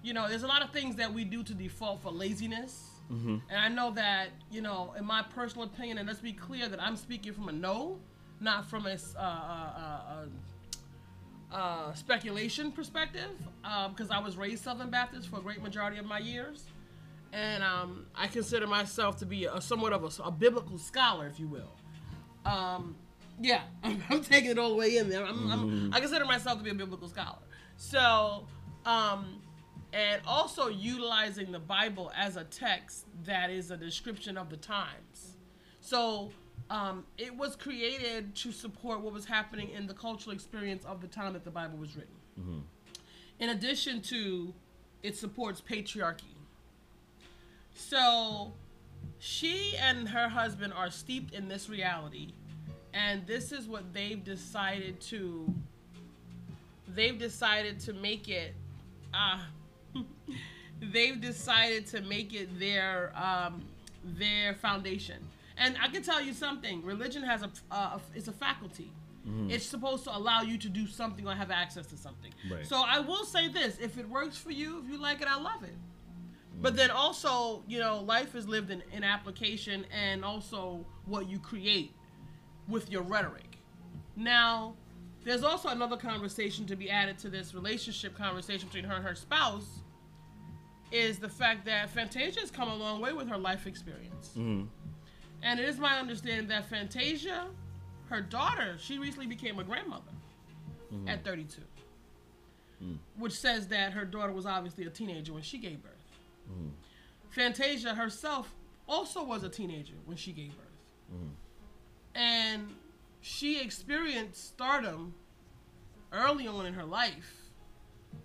you 0.03 0.13
know, 0.13 0.27
there's 0.27 0.43
a 0.43 0.47
lot 0.47 0.61
of 0.63 0.71
things 0.71 0.95
that 0.95 1.13
we 1.13 1.23
do 1.23 1.43
to 1.43 1.53
default 1.53 2.01
for 2.01 2.11
laziness. 2.11 2.87
And 3.09 3.41
I 3.57 3.67
know 3.67 3.91
that, 3.91 4.29
you 4.49 4.61
know, 4.61 4.93
in 4.97 5.03
my 5.03 5.21
personal 5.21 5.65
opinion, 5.65 5.97
and 5.97 6.07
let's 6.07 6.21
be 6.21 6.31
clear 6.31 6.69
that 6.69 6.81
I'm 6.81 6.95
speaking 6.95 7.33
from 7.33 7.49
a 7.49 7.51
no, 7.51 7.99
not 8.41 8.65
from 8.65 8.87
a, 8.87 8.97
uh, 9.17 9.19
uh, 9.19 10.01
uh, 11.53 11.55
uh, 11.55 11.93
speculation 11.93 12.71
perspective, 12.71 13.29
because 13.89 14.09
I 14.09 14.19
was 14.19 14.35
raised 14.35 14.63
Southern 14.63 14.89
Baptist 14.89 15.29
for 15.29 15.37
a 15.37 15.41
great 15.41 15.61
majority 15.61 15.99
of 15.99 16.05
my 16.05 16.19
years. 16.19 16.65
And 17.33 17.63
um, 17.63 18.07
I 18.13 18.27
consider 18.27 18.67
myself 18.67 19.17
to 19.17 19.25
be 19.25 19.45
a, 19.45 19.61
somewhat 19.61 19.93
of 19.93 20.03
a, 20.03 20.23
a 20.23 20.31
biblical 20.31 20.77
scholar, 20.77 21.27
if 21.27 21.39
you 21.39 21.47
will. 21.47 21.71
Um, 22.45 22.95
yeah, 23.39 23.61
I'm, 23.83 24.03
I'm 24.09 24.21
taking 24.21 24.51
it 24.51 24.59
all 24.59 24.69
the 24.69 24.75
way 24.75 24.97
in 24.97 25.07
there. 25.07 25.25
I'm, 25.25 25.49
I'm, 25.49 25.93
I 25.93 25.99
consider 25.99 26.25
myself 26.25 26.57
to 26.57 26.63
be 26.63 26.71
a 26.71 26.75
biblical 26.75 27.07
scholar. 27.07 27.37
So, 27.77 28.47
um, 28.85 29.41
and 29.93 30.21
also 30.25 30.67
utilizing 30.67 31.51
the 31.51 31.59
Bible 31.59 32.11
as 32.17 32.37
a 32.37 32.43
text 32.45 33.05
that 33.25 33.49
is 33.49 33.71
a 33.71 33.77
description 33.77 34.37
of 34.37 34.49
the 34.49 34.57
times. 34.57 35.37
So, 35.79 36.31
um, 36.71 37.03
it 37.17 37.35
was 37.35 37.57
created 37.57 38.33
to 38.33 38.51
support 38.53 39.01
what 39.01 39.13
was 39.13 39.25
happening 39.25 39.69
in 39.71 39.87
the 39.87 39.93
cultural 39.93 40.33
experience 40.33 40.85
of 40.85 41.01
the 41.01 41.07
time 41.07 41.33
that 41.33 41.43
the 41.43 41.51
Bible 41.51 41.77
was 41.77 41.97
written. 41.97 42.15
In 43.39 43.49
addition 43.49 44.01
to, 44.03 44.53
it 45.03 45.17
supports 45.17 45.59
patriarchy. 45.59 46.35
So, 47.75 48.53
she 49.19 49.75
and 49.77 50.07
her 50.07 50.29
husband 50.29 50.71
are 50.71 50.89
steeped 50.89 51.33
in 51.33 51.49
this 51.49 51.67
reality, 51.67 52.31
and 52.93 53.27
this 53.27 53.51
is 53.51 53.67
what 53.67 53.93
they've 53.93 54.23
decided 54.23 55.01
to. 55.01 55.53
They've 56.87 57.19
decided 57.19 57.81
to 57.81 57.93
make 57.93 58.29
it. 58.29 58.53
Uh, 59.13 59.39
they've 60.79 61.19
decided 61.19 61.85
to 61.87 62.01
make 62.01 62.33
it 62.33 62.57
their 62.57 63.11
um, 63.15 63.61
their 64.05 64.53
foundation. 64.55 65.17
And 65.61 65.77
I 65.79 65.87
can 65.87 66.01
tell 66.01 66.21
you 66.21 66.33
something: 66.33 66.83
religion 66.83 67.21
has 67.23 67.43
a, 67.43 67.51
uh, 67.69 67.99
it's 68.15 68.27
a 68.27 68.33
faculty. 68.33 68.91
It's 69.49 69.65
supposed 69.65 70.03
to 70.05 70.17
allow 70.17 70.41
you 70.41 70.57
to 70.57 70.67
do 70.67 70.87
something 70.87 71.27
or 71.27 71.35
have 71.35 71.51
access 71.51 71.85
to 71.87 71.97
something. 71.97 72.33
Right. 72.51 72.65
So 72.65 72.83
I 72.83 72.99
will 72.99 73.23
say 73.23 73.47
this: 73.49 73.77
if 73.79 73.99
it 73.99 74.09
works 74.09 74.35
for 74.35 74.49
you, 74.51 74.81
if 74.83 74.89
you 74.91 74.97
like 74.97 75.21
it, 75.21 75.27
I 75.27 75.39
love 75.39 75.63
it. 75.63 75.75
But 76.59 76.75
then 76.75 76.89
also, 76.89 77.63
you 77.67 77.79
know, 77.79 77.99
life 78.01 78.33
is 78.35 78.47
lived 78.47 78.71
in, 78.71 78.81
in 78.91 79.03
application 79.03 79.85
and 79.91 80.25
also 80.25 80.85
what 81.05 81.29
you 81.29 81.37
create 81.39 81.93
with 82.67 82.91
your 82.91 83.03
rhetoric. 83.03 83.57
Now, 84.15 84.73
there's 85.23 85.43
also 85.43 85.69
another 85.69 85.97
conversation 85.97 86.65
to 86.65 86.75
be 86.75 86.89
added 86.89 87.17
to 87.19 87.29
this 87.29 87.53
relationship 87.53 88.17
conversation 88.17 88.67
between 88.67 88.85
her 88.85 88.95
and 88.95 89.05
her 89.05 89.15
spouse 89.15 89.81
is 90.91 91.19
the 91.19 91.29
fact 91.29 91.65
that 91.65 91.89
Fantasia 91.89 92.39
has 92.41 92.51
come 92.51 92.69
a 92.69 92.75
long 92.75 93.01
way 93.01 93.13
with 93.13 93.27
her 93.29 93.37
life 93.37 93.65
experience. 93.67 94.31
Mhm. 94.35 94.67
And 95.43 95.59
it 95.59 95.67
is 95.67 95.79
my 95.79 95.99
understanding 95.99 96.47
that 96.47 96.69
Fantasia, 96.69 97.47
her 98.09 98.21
daughter, 98.21 98.75
she 98.79 98.99
recently 98.99 99.27
became 99.27 99.59
a 99.59 99.63
grandmother 99.63 100.11
mm-hmm. 100.93 101.07
at 101.07 101.23
32. 101.23 101.61
Mm. 102.83 102.97
Which 103.17 103.33
says 103.33 103.67
that 103.67 103.93
her 103.93 104.05
daughter 104.05 104.31
was 104.31 104.45
obviously 104.45 104.85
a 104.85 104.89
teenager 104.89 105.33
when 105.33 105.43
she 105.43 105.57
gave 105.57 105.81
birth. 105.81 105.91
Mm. 106.51 106.71
Fantasia 107.29 107.93
herself 107.93 108.53
also 108.87 109.23
was 109.23 109.43
a 109.43 109.49
teenager 109.49 109.93
when 110.05 110.17
she 110.17 110.31
gave 110.31 110.49
birth. 110.57 111.15
Mm. 111.15 111.29
And 112.15 112.75
she 113.21 113.61
experienced 113.61 114.47
stardom 114.47 115.13
early 116.11 116.47
on 116.47 116.65
in 116.65 116.73
her 116.73 116.83
life, 116.83 117.35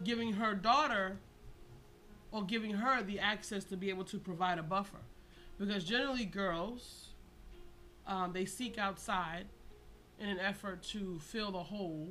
giving 0.02 0.32
her 0.32 0.54
daughter 0.54 1.18
or 2.32 2.42
giving 2.44 2.72
her 2.72 3.02
the 3.02 3.20
access 3.20 3.64
to 3.64 3.76
be 3.76 3.88
able 3.90 4.04
to 4.04 4.18
provide 4.18 4.58
a 4.58 4.62
buffer. 4.62 4.98
Because 5.58 5.84
generally, 5.84 6.24
girls, 6.24 7.08
um, 8.06 8.32
they 8.32 8.44
seek 8.44 8.78
outside 8.78 9.46
in 10.18 10.28
an 10.28 10.38
effort 10.38 10.82
to 10.82 11.18
fill 11.20 11.52
the 11.52 11.62
hole 11.62 12.08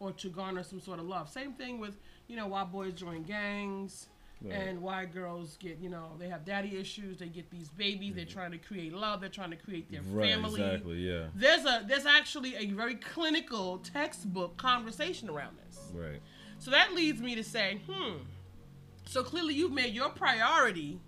or 0.00 0.12
to 0.12 0.28
garner 0.28 0.62
some 0.62 0.80
sort 0.80 0.98
of 0.98 1.06
love. 1.06 1.28
Same 1.28 1.52
thing 1.52 1.78
with, 1.78 1.96
you 2.26 2.36
know, 2.36 2.46
why 2.46 2.64
boys 2.64 2.92
join 2.94 3.22
gangs 3.22 4.08
Right. 4.42 4.52
and 4.54 4.82
why 4.82 5.06
girls 5.06 5.56
get, 5.58 5.78
you 5.78 5.88
know, 5.88 6.10
they 6.18 6.28
have 6.28 6.44
daddy 6.44 6.76
issues, 6.76 7.18
they 7.18 7.28
get 7.28 7.50
these 7.50 7.68
babies, 7.70 8.14
they're 8.14 8.24
trying 8.26 8.50
to 8.50 8.58
create 8.58 8.92
love, 8.92 9.20
they're 9.20 9.30
trying 9.30 9.50
to 9.52 9.56
create 9.56 9.90
their 9.90 10.02
Right, 10.02 10.32
family. 10.34 10.60
exactly, 10.62 10.96
yeah. 11.08 11.28
There's 11.34 11.64
a 11.64 11.84
there's 11.86 12.04
actually 12.04 12.54
a 12.56 12.66
very 12.72 12.96
clinical 12.96 13.78
textbook 13.78 14.56
conversation 14.58 15.30
around 15.30 15.56
this. 15.66 15.90
Right. 15.94 16.20
So 16.58 16.70
that 16.72 16.92
leads 16.94 17.20
me 17.22 17.34
to 17.36 17.44
say, 17.44 17.80
hmm. 17.88 18.16
So 19.06 19.22
clearly 19.22 19.54
you've 19.54 19.72
made 19.72 19.94
your 19.94 20.10
priority 20.10 21.00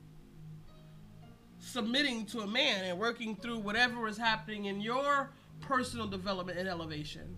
submitting 1.66 2.24
to 2.24 2.40
a 2.40 2.46
man 2.46 2.84
and 2.84 2.96
working 2.96 3.34
through 3.34 3.58
whatever 3.58 4.06
is 4.06 4.16
happening 4.16 4.66
in 4.66 4.80
your 4.80 5.30
personal 5.60 6.06
development 6.06 6.56
and 6.58 6.68
elevation 6.68 7.36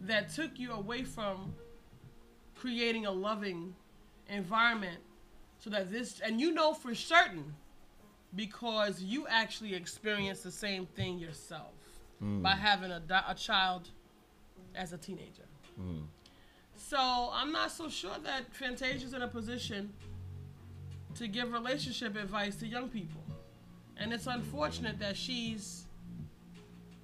that 0.00 0.28
took 0.28 0.58
you 0.58 0.72
away 0.72 1.04
from 1.04 1.54
creating 2.56 3.06
a 3.06 3.10
loving 3.10 3.72
environment 4.28 4.98
so 5.58 5.70
that 5.70 5.92
this 5.92 6.20
and 6.20 6.40
you 6.40 6.50
know 6.52 6.74
for 6.74 6.92
certain 6.94 7.54
because 8.34 9.00
you 9.00 9.26
actually 9.28 9.74
experienced 9.74 10.42
the 10.42 10.50
same 10.50 10.84
thing 10.84 11.16
yourself 11.18 11.74
hmm. 12.18 12.42
by 12.42 12.50
having 12.50 12.90
a, 12.90 13.00
a 13.28 13.34
child 13.34 13.90
as 14.74 14.92
a 14.92 14.98
teenager. 14.98 15.46
Hmm. 15.76 16.00
So 16.74 17.30
I'm 17.32 17.52
not 17.52 17.70
so 17.70 17.88
sure 17.88 18.16
that 18.24 18.52
Fantasia's 18.52 19.14
in 19.14 19.22
a 19.22 19.28
position 19.28 19.92
to 21.16 21.28
give 21.28 21.52
relationship 21.52 22.16
advice 22.16 22.56
to 22.56 22.66
young 22.66 22.88
people. 22.88 23.22
And 23.96 24.12
it's 24.12 24.26
unfortunate 24.26 24.98
that 24.98 25.16
she's 25.16 25.84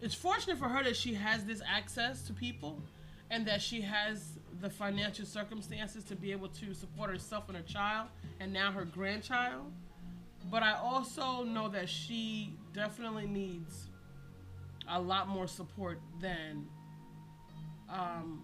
it's 0.00 0.14
fortunate 0.14 0.56
for 0.58 0.68
her 0.68 0.82
that 0.82 0.96
she 0.96 1.12
has 1.14 1.44
this 1.44 1.60
access 1.66 2.22
to 2.22 2.32
people 2.32 2.82
and 3.30 3.46
that 3.46 3.60
she 3.60 3.82
has 3.82 4.38
the 4.60 4.70
financial 4.70 5.26
circumstances 5.26 6.04
to 6.04 6.16
be 6.16 6.32
able 6.32 6.48
to 6.48 6.74
support 6.74 7.10
herself 7.10 7.48
and 7.48 7.56
her 7.56 7.62
child 7.62 8.08
and 8.40 8.52
now 8.52 8.72
her 8.72 8.84
grandchild. 8.84 9.70
But 10.50 10.62
I 10.62 10.72
also 10.72 11.44
know 11.44 11.68
that 11.68 11.88
she 11.88 12.54
definitely 12.72 13.26
needs 13.26 13.88
a 14.88 15.00
lot 15.00 15.28
more 15.28 15.46
support 15.46 16.00
than 16.20 16.66
um, 17.88 18.42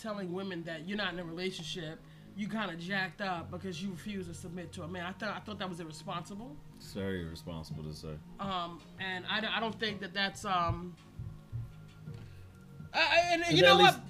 telling 0.00 0.32
women 0.32 0.62
that 0.64 0.86
you're 0.86 0.98
not 0.98 1.14
in 1.14 1.20
a 1.20 1.24
relationship, 1.24 2.00
you 2.36 2.48
kind 2.48 2.70
of 2.70 2.78
jacked 2.78 3.20
up 3.20 3.50
because 3.50 3.82
you 3.82 3.90
refused 3.90 4.28
to 4.28 4.34
submit 4.34 4.72
to 4.72 4.82
a 4.82 4.88
man. 4.88 5.04
I 5.06 5.12
thought 5.12 5.36
I 5.36 5.40
thought 5.40 5.58
that 5.58 5.68
was 5.68 5.80
irresponsible, 5.80 6.56
It's 6.76 6.92
very 6.92 7.22
irresponsible 7.22 7.82
to 7.84 7.94
say. 7.94 8.14
um, 8.40 8.80
and 9.00 9.24
I, 9.30 9.40
don't- 9.40 9.52
I 9.56 9.60
don't 9.60 9.78
think 9.78 10.00
that 10.00 10.14
that's 10.14 10.44
um. 10.44 10.94
I, 12.94 13.20
and, 13.32 13.42
And 13.44 13.56
you 13.56 13.62
know 13.62 13.76
at 13.76 13.80
what? 13.80 14.00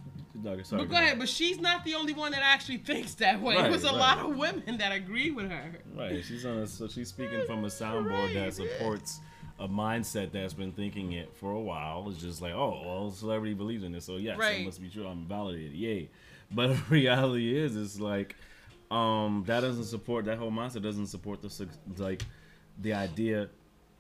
No, 0.43 0.61
sorry, 0.63 0.83
But 0.83 0.91
go 0.91 0.97
ahead. 0.97 1.19
But 1.19 1.29
she's 1.29 1.61
not 1.61 1.85
the 1.85 1.95
only 1.95 2.15
one 2.15 2.33
that 2.33 2.43
actually 2.43 2.79
thinks 2.91 3.15
that 3.17 3.41
way. 3.41 3.55
Right, 3.57 3.67
it 3.67 3.71
was 3.71 3.85
a 3.85 3.89
right. 3.89 3.97
lot 3.97 4.19
of 4.19 4.37
women 4.37 4.79
that 4.79 4.91
agree 4.93 5.31
with 5.31 5.51
her. 5.51 5.73
Right. 5.95 6.25
She's 6.25 6.45
on 6.45 6.59
a 6.59 6.67
so 6.67 6.89
she's 6.89 7.09
speaking 7.09 7.45
from 7.47 7.65
a 7.65 7.69
soundboard 7.69 8.35
that 8.35 8.55
supports 8.55 9.21
a 9.61 9.69
mindset 9.69 10.33
that's 10.33 10.55
been 10.55 10.73
thinking 10.73 11.13
it 11.13 11.33
for 11.37 11.53
a 11.53 11.61
while. 11.61 12.09
It's 12.11 12.21
just 12.21 12.41
like, 12.43 12.55
oh, 12.55 12.83
well, 12.85 13.11
celebrity 13.13 13.55
believes 13.55 13.85
in 13.85 13.93
this, 13.93 14.07
so 14.07 14.17
yes, 14.17 14.37
Right. 14.39 14.61
it 14.61 14.65
must 14.65 14.81
be 14.83 14.89
true. 14.89 15.07
I'm 15.07 15.27
validated. 15.27 15.73
Yay. 15.73 16.09
But 16.55 16.77
reality 16.91 17.57
is, 17.57 17.77
it's 17.77 18.01
like, 18.01 18.37
um, 18.91 19.45
that 19.47 19.61
doesn't 19.61 19.85
support 19.85 20.27
that 20.27 20.39
whole 20.39 20.51
mindset. 20.51 20.83
Doesn't 20.83 21.07
support 21.07 21.41
the 21.41 21.69
like 21.97 22.23
the 22.81 22.93
idea 22.93 23.49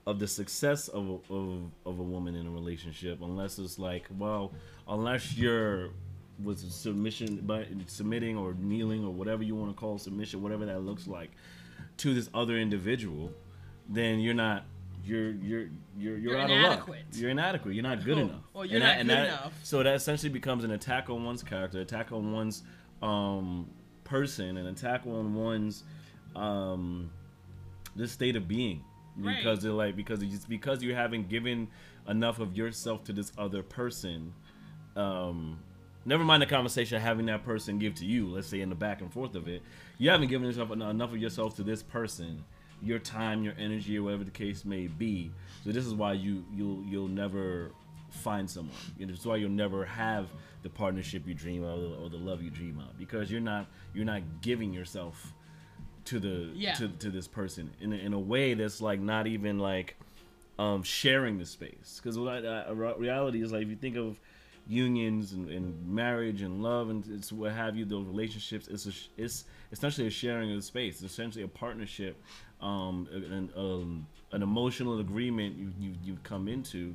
of 0.07 0.19
the 0.19 0.27
success 0.27 0.89
of 0.89 1.09
a, 1.09 1.35
of, 1.35 1.71
of 1.87 1.99
a 1.99 2.03
woman 2.03 2.35
in 2.35 2.47
a 2.47 2.51
relationship, 2.51 3.21
unless 3.23 3.59
it's 3.59 3.79
like, 3.79 4.07
well, 4.19 4.53
unless 4.89 5.37
you're 5.37 5.91
with 6.43 6.59
submission, 6.59 7.41
but 7.47 7.67
submitting 7.87 8.37
or 8.37 8.55
kneeling 8.55 9.05
or 9.05 9.13
whatever 9.13 9.43
you 9.43 9.55
want 9.55 9.71
to 9.71 9.79
call 9.79 9.99
submission, 9.99 10.43
whatever 10.43 10.67
that 10.67 10.81
looks 10.81 11.07
like, 11.07 11.31
to 11.99 12.15
this 12.15 12.29
other 12.35 12.57
individual, 12.57 13.33
then 13.89 14.19
you're 14.19 14.35
not 14.35 14.65
you're 15.05 15.31
you're 15.33 15.61
you're 15.61 15.69
you're, 15.97 16.19
You're 16.19 16.39
out 16.39 16.51
inadequate. 16.51 17.01
of 17.01 17.07
luck. 17.07 17.21
You're 17.21 17.31
inadequate. 17.31 17.75
You're 17.75 17.83
not 17.83 18.05
good 18.05 18.19
Or- 18.19 18.23
enough. 18.23 18.41
or 18.55 18.65
you're 18.67 18.77
And 18.77 18.85
not 18.85 18.89
that- 18.97 18.99
good 19.07 19.11
that- 19.11 19.27
enough. 19.29 19.61
So 19.63 19.83
that 19.83 19.95
essentially 19.95 20.31
becomes 20.33 20.65
an 20.65 20.71
attack 20.73 21.11
on 21.11 21.25
one's 21.25 21.43
character, 21.43 21.81
attack 21.81 22.13
on 22.13 22.33
one's 22.33 22.63
um, 23.03 23.69
person, 24.05 24.57
an 24.57 24.67
attack 24.67 25.07
on 25.07 25.35
one's 25.35 25.85
um, 26.37 27.11
state 28.07 28.37
of 28.37 28.47
being. 28.49 28.85
Right. 29.17 29.37
Because 29.37 29.63
they're 29.63 29.73
like 29.73 29.95
because 29.97 30.23
it's 30.23 30.45
because 30.47 30.83
you 30.83 30.95
haven't 30.95 31.29
given 31.29 31.69
enough 32.09 32.39
of 32.39 32.57
yourself 32.57 33.05
to 33.05 33.13
this 33.13 33.31
other 33.37 33.63
person. 33.63 34.33
Um, 34.97 35.59
never 36.07 36.25
mind 36.25 36.43
the 36.43 36.47
conversation 36.47 36.97
of 36.97 37.03
having 37.03 37.27
that 37.27 37.45
person 37.45 37.79
give 37.79 37.95
to 37.97 38.07
you. 38.07 38.27
Let's 38.29 38.47
say 38.47 38.61
in 38.61 38.69
the 38.71 38.75
back 38.75 39.01
and 39.03 39.13
forth 39.13 39.35
of 39.35 39.49
it, 39.49 39.63
you 39.99 40.09
haven't 40.11 40.29
given 40.29 40.47
yourself 40.47 40.71
enough 40.71 41.13
of 41.13 41.19
yourself 41.19 41.57
to 41.57 41.63
this 41.63 41.83
person, 41.83 42.43
your 42.83 42.99
time, 42.99 43.43
your 43.45 43.55
energy, 43.59 43.99
or 43.99 44.03
whatever 44.03 44.25
the 44.25 44.31
case 44.31 44.65
may 44.65 44.87
be. 44.87 45.31
So 45.65 45.71
this 45.73 45.87
is 45.87 45.95
why 45.95 46.15
you 46.15 46.45
you'll 46.55 46.83
you'll 46.85 47.09
never 47.09 47.71
find 48.11 48.49
someone. 48.51 48.77
You 48.99 49.07
know, 49.07 49.13
This 49.13 49.21
is 49.21 49.27
why 49.27 49.37
you'll 49.37 49.51
never 49.51 49.85
have 49.85 50.29
the 50.63 50.69
partnership 50.69 51.27
you 51.27 51.35
dream 51.35 51.65
of 51.65 52.01
or 52.03 52.09
the 52.11 52.17
love 52.17 52.43
you 52.43 52.51
dream 52.51 52.79
of 52.79 52.99
because 52.99 53.31
you're 53.31 53.41
not 53.41 53.67
you're 53.95 54.05
not 54.05 54.23
giving 54.43 54.73
yourself 54.73 55.33
to 56.05 56.19
the 56.19 56.51
Yeah. 56.55 56.75
to, 56.75 56.89
to 56.89 57.11
this 57.11 57.27
person 57.29 57.71
in 57.81 57.93
a, 57.93 57.97
in 57.97 58.13
a 58.13 58.19
way 58.19 58.55
that's 58.55 58.81
like 58.81 59.01
not 59.01 59.27
even 59.27 59.59
like 59.59 59.97
um 60.59 60.83
sharing 60.83 61.39
the 61.39 61.47
space 61.47 62.01
because 62.03 62.19
reality 62.19 63.43
is 63.43 63.53
like 63.53 63.63
if 63.63 63.69
you 63.69 63.77
think 63.77 63.97
of 63.97 64.21
unions 64.67 65.33
and, 65.33 65.49
and 65.51 65.87
marriage 65.89 66.43
and 66.43 66.63
love 66.63 66.89
and 66.91 67.05
it's 67.09 67.33
what 67.33 67.53
have 67.53 67.77
you 67.77 67.85
those 67.85 68.07
relationships 68.07 68.69
it's 68.69 68.87
a, 68.87 68.93
it's 69.23 69.45
essentially 69.73 70.07
a 70.07 70.11
sharing 70.11 70.51
of 70.51 70.57
the 70.57 70.63
space 70.63 71.03
it's 71.03 71.13
essentially 71.13 71.43
a 71.45 71.49
partnership 71.49 72.17
um 72.63 73.09
an, 73.13 73.51
um, 73.57 74.07
an 74.31 74.43
emotional 74.43 75.01
agreement 75.01 75.57
you, 75.59 75.73
you 75.81 75.95
you've 76.05 76.23
come 76.23 76.47
into 76.49 76.95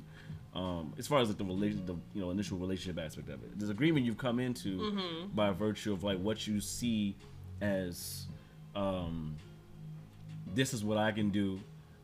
um, 0.56 0.94
as 0.98 1.06
far 1.06 1.20
as 1.20 1.28
like 1.28 1.38
the 1.38 1.44
relation, 1.46 1.86
the 1.86 1.94
you 2.16 2.22
know 2.22 2.32
initial 2.32 2.58
relationship 2.58 3.04
aspect 3.04 3.28
of 3.30 3.44
it, 3.44 3.60
there's 3.60 3.70
agreement 3.70 4.06
you've 4.06 4.18
come 4.18 4.40
into 4.40 5.28
by 5.36 5.52
virtue 5.52 5.94
of 5.94 6.04
like 6.04 6.18
what 6.20 6.48
you 6.48 6.60
see 6.62 7.16
as 7.62 8.26
um, 8.76 9.36
this 10.56 10.74
is 10.74 10.84
what 10.84 10.98
I 10.98 11.12
can 11.12 11.30
do 11.30 11.60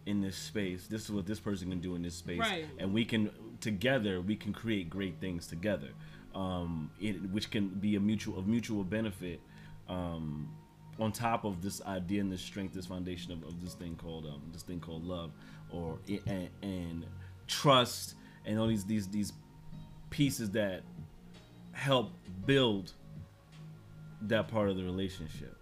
in 0.06 0.22
this 0.22 0.36
space. 0.36 0.86
This 0.88 1.04
is 1.06 1.12
what 1.12 1.26
this 1.26 1.40
person 1.40 1.70
can 1.70 1.80
do 1.80 1.96
in 1.96 2.02
this 2.04 2.16
space, 2.16 2.40
Right. 2.40 2.66
and 2.78 2.94
we 2.94 3.06
can 3.06 3.32
together 3.62 4.22
we 4.22 4.36
can 4.36 4.54
create 4.54 4.90
great 4.90 5.16
things 5.20 5.48
together, 5.48 5.90
um, 6.36 6.92
it, 7.00 7.14
which 7.32 7.50
can 7.50 7.70
be 7.70 7.96
a 7.96 8.00
mutual 8.00 8.38
of 8.38 8.46
mutual 8.48 8.84
benefit. 8.84 9.40
Um, 9.88 10.50
on 11.00 11.12
top 11.12 11.44
of 11.44 11.62
this 11.62 11.82
idea 11.84 12.22
and 12.22 12.32
this 12.32 12.42
strength, 12.42 12.74
this 12.74 12.86
foundation 12.86 13.32
of, 13.32 13.44
of 13.44 13.62
this 13.64 13.74
thing 13.74 13.96
called 13.96 14.26
um, 14.26 14.42
this 14.52 14.64
thing 14.64 14.80
called 14.80 15.04
love, 15.04 15.32
or 15.72 16.00
and, 16.28 16.50
and 16.62 17.06
trust, 17.48 18.16
and 18.46 18.60
all 18.60 18.68
these 18.68 18.86
these 18.86 19.08
these 19.08 19.34
pieces 20.10 20.52
that 20.52 20.84
help 21.72 22.12
build 22.46 22.94
that 24.22 24.48
part 24.48 24.70
of 24.70 24.78
the 24.78 24.84
relationship. 24.84 25.58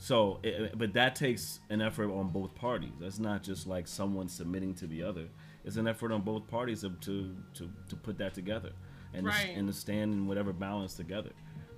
So, 0.00 0.38
it, 0.44 0.78
but 0.78 0.92
that 0.92 1.16
takes 1.16 1.58
an 1.70 1.82
effort 1.82 2.10
on 2.10 2.28
both 2.28 2.54
parties. 2.54 2.92
That's 3.00 3.18
not 3.18 3.42
just 3.42 3.66
like 3.66 3.88
someone 3.88 4.28
submitting 4.28 4.74
to 4.74 4.86
the 4.86 5.02
other. 5.02 5.26
It's 5.64 5.76
an 5.76 5.88
effort 5.88 6.12
on 6.12 6.22
both 6.22 6.46
parties 6.46 6.82
to 6.82 6.90
to 6.90 7.36
to, 7.54 7.70
to 7.88 7.96
put 7.96 8.18
that 8.18 8.32
together 8.34 8.72
and 9.12 9.26
to, 9.26 9.32
and 9.54 9.66
to 9.66 9.72
stand 9.72 10.14
in 10.14 10.26
whatever 10.26 10.52
balance 10.52 10.94
together, 10.94 11.30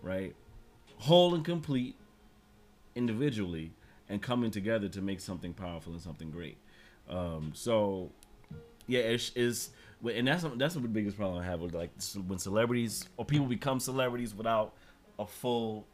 right? 0.02 0.35
Whole 0.99 1.35
and 1.35 1.45
complete 1.45 1.97
individually 2.94 3.73
and 4.09 4.20
coming 4.20 4.50
together 4.50 4.88
to 4.88 5.00
make 5.00 5.20
something 5.20 5.52
powerful 5.52 5.92
and 5.92 6.02
something 6.02 6.30
great. 6.30 6.59
Um, 7.09 7.52
so, 7.54 8.11
yeah, 8.87 9.00
it's, 9.00 9.32
it's 9.35 9.70
and 10.04 10.26
that's 10.26 10.44
that's 10.56 10.75
the 10.75 10.80
biggest 10.80 11.16
problem 11.16 11.38
I 11.38 11.44
have 11.44 11.61
with 11.61 11.75
like 11.75 11.90
when 12.26 12.38
celebrities 12.38 13.06
or 13.16 13.25
people 13.25 13.47
become 13.47 13.78
celebrities 13.80 14.34
without 14.34 14.73
a 15.19 15.26
full 15.26 15.86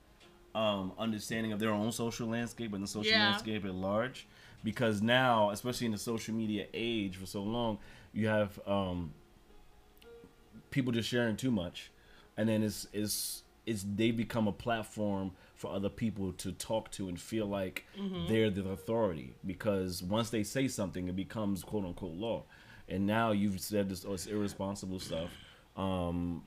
um, 0.54 0.92
understanding 0.98 1.52
of 1.52 1.58
their 1.58 1.70
own 1.70 1.92
social 1.92 2.28
landscape 2.28 2.72
and 2.72 2.82
the 2.82 2.86
social 2.88 3.18
Yeah. 3.18 3.24
landscape 3.24 3.64
at 3.64 3.74
large. 3.74 4.26
Because 4.64 5.02
now, 5.02 5.50
especially 5.50 5.86
in 5.86 5.92
the 5.92 5.98
social 5.98 6.34
media 6.34 6.66
age, 6.72 7.16
for 7.16 7.26
so 7.26 7.42
long, 7.42 7.78
you 8.12 8.26
have 8.26 8.58
um, 8.66 9.12
people 10.70 10.92
just 10.92 11.08
sharing 11.08 11.36
too 11.36 11.50
much, 11.50 11.90
and 12.36 12.48
then 12.48 12.62
it's 12.62 12.88
it's 12.92 13.42
it's 13.66 13.84
they 13.94 14.10
become 14.10 14.48
a 14.48 14.52
platform 14.52 15.32
for 15.56 15.72
other 15.72 15.88
people 15.88 16.32
to 16.34 16.52
talk 16.52 16.90
to 16.92 17.08
and 17.08 17.18
feel 17.20 17.46
like 17.46 17.86
they're 18.28 18.50
the 18.50 18.68
authority. 18.68 19.34
Because 19.44 20.02
once 20.02 20.30
they 20.30 20.42
say 20.42 20.68
something, 20.68 21.08
it 21.08 21.16
becomes 21.16 21.64
quote 21.64 21.84
unquote 21.84 22.14
law. 22.14 22.44
And 22.88 23.06
now 23.06 23.32
you've 23.32 23.60
said 23.60 23.88
this, 23.88 24.04
oh, 24.06 24.12
it's 24.12 24.26
irresponsible 24.26 25.00
stuff. 25.00 25.30
Um, 25.76 26.42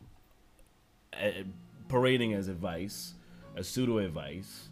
parading 1.88 2.34
as 2.34 2.48
advice, 2.48 3.14
as 3.58 3.68
pseudo 3.68 3.98
advice, 3.98 4.70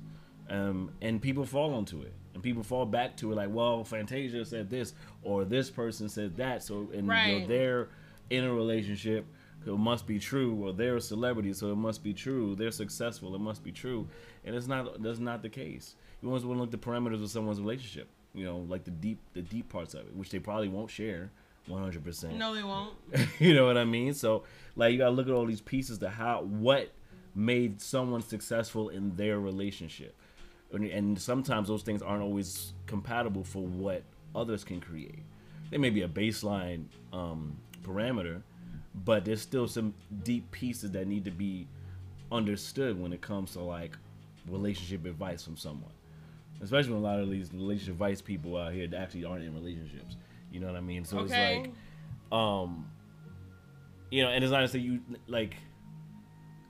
um, 0.50 0.91
and 1.02 1.21
people 1.21 1.45
fall 1.45 1.73
onto 1.73 2.02
it, 2.04 2.13
and 2.34 2.41
people 2.41 2.63
fall 2.63 2.86
back 2.86 3.17
to 3.17 3.32
it 3.32 3.36
like, 3.36 3.50
well, 3.52 3.84
Fantasia 3.84 4.45
said 4.45 4.69
this, 4.69 4.93
or 5.23 5.43
this 5.43 5.69
person 5.69 6.08
said 6.08 6.38
that, 6.38 6.63
so 6.63 6.88
and 6.93 7.08
you 7.32 7.39
know, 7.39 7.47
they're 7.47 7.89
in 8.30 8.43
a 8.43 8.54
relationship, 8.54 9.26
it 9.67 9.77
must 9.77 10.08
be 10.08 10.19
true, 10.19 10.56
or 10.63 10.73
they're 10.73 10.97
a 10.97 11.01
celebrity, 11.01 11.53
so 11.53 11.71
it 11.71 11.75
must 11.75 12.03
be 12.03 12.13
true. 12.13 12.56
They're 12.56 12.71
successful, 12.71 13.36
it 13.36 13.39
must 13.39 13.63
be 13.63 13.71
true, 13.71 14.08
and 14.45 14.56
it's 14.56 14.67
not. 14.67 15.01
That's 15.01 15.19
not 15.19 15.41
the 15.41 15.49
case. 15.49 15.95
You 16.21 16.30
always 16.30 16.45
want 16.45 16.58
to 16.58 16.62
look 16.62 16.73
at 16.73 16.82
the 16.82 16.89
parameters 16.89 17.23
of 17.23 17.30
someone's 17.30 17.60
relationship, 17.60 18.08
you 18.34 18.45
know, 18.45 18.58
like 18.69 18.84
the 18.84 18.91
deep, 18.91 19.19
the 19.34 19.41
deep 19.41 19.69
parts 19.69 19.93
of 19.93 20.01
it, 20.01 20.15
which 20.15 20.30
they 20.30 20.39
probably 20.39 20.69
won't 20.69 20.89
share. 20.89 21.32
100%. 21.69 22.38
No, 22.38 22.56
they 22.56 22.63
won't. 22.63 22.93
you 23.39 23.53
know 23.53 23.65
what 23.65 23.77
I 23.77 23.84
mean? 23.84 24.13
So 24.13 24.43
like 24.75 24.93
you 24.93 24.97
gotta 24.97 25.12
look 25.12 25.27
at 25.27 25.34
all 25.34 25.45
these 25.45 25.62
pieces 25.62 25.97
to 25.99 26.10
how 26.10 26.41
what 26.43 26.91
made 27.36 27.82
someone 27.82 28.21
successful 28.21 28.89
in 28.89 29.15
their 29.15 29.39
relationship, 29.39 30.15
and, 30.71 30.86
and 30.86 31.19
sometimes 31.19 31.67
those 31.67 31.84
things 31.84 32.01
aren't 32.01 32.23
always 32.23 32.73
compatible 32.86 33.43
for 33.43 33.63
what 33.63 34.03
others 34.36 34.63
can 34.63 34.80
create. 34.80 35.23
There 35.69 35.80
may 35.80 35.89
be 35.89 36.03
a 36.03 36.08
baseline 36.08 36.86
um, 37.12 37.58
parameter, 37.84 38.41
but 39.05 39.25
there's 39.25 39.41
still 39.41 39.67
some 39.67 39.93
deep 40.23 40.49
pieces 40.51 40.91
that 40.91 41.07
need 41.07 41.25
to 41.25 41.31
be 41.31 41.67
understood 42.31 42.99
when 43.01 43.13
it 43.13 43.21
comes 43.21 43.53
to 43.53 43.62
like 43.62 43.97
relationship 44.49 45.05
advice 45.05 45.43
from 45.43 45.57
someone. 45.57 45.91
Especially 46.62 46.93
when 46.93 47.01
a 47.01 47.05
lot 47.05 47.19
of 47.19 47.29
these 47.29 47.53
relationship 47.53 47.93
advice 47.93 48.21
people 48.21 48.57
out 48.57 48.73
here 48.73 48.88
that 48.88 48.99
actually 48.99 49.25
aren't 49.25 49.43
in 49.43 49.53
relationships. 49.53 50.15
You 50.51 50.60
know 50.60 50.67
what 50.67 50.75
I 50.75 50.81
mean? 50.81 51.05
So 51.05 51.19
Okay. 51.19 51.25
it's 51.25 51.38
like 51.38 51.69
um 52.31 52.89
you 54.10 54.23
know 54.23 54.29
and 54.29 54.43
it's 54.43 54.51
not 54.51 54.67
to 54.69 54.79
you 54.79 55.01
like 55.27 55.55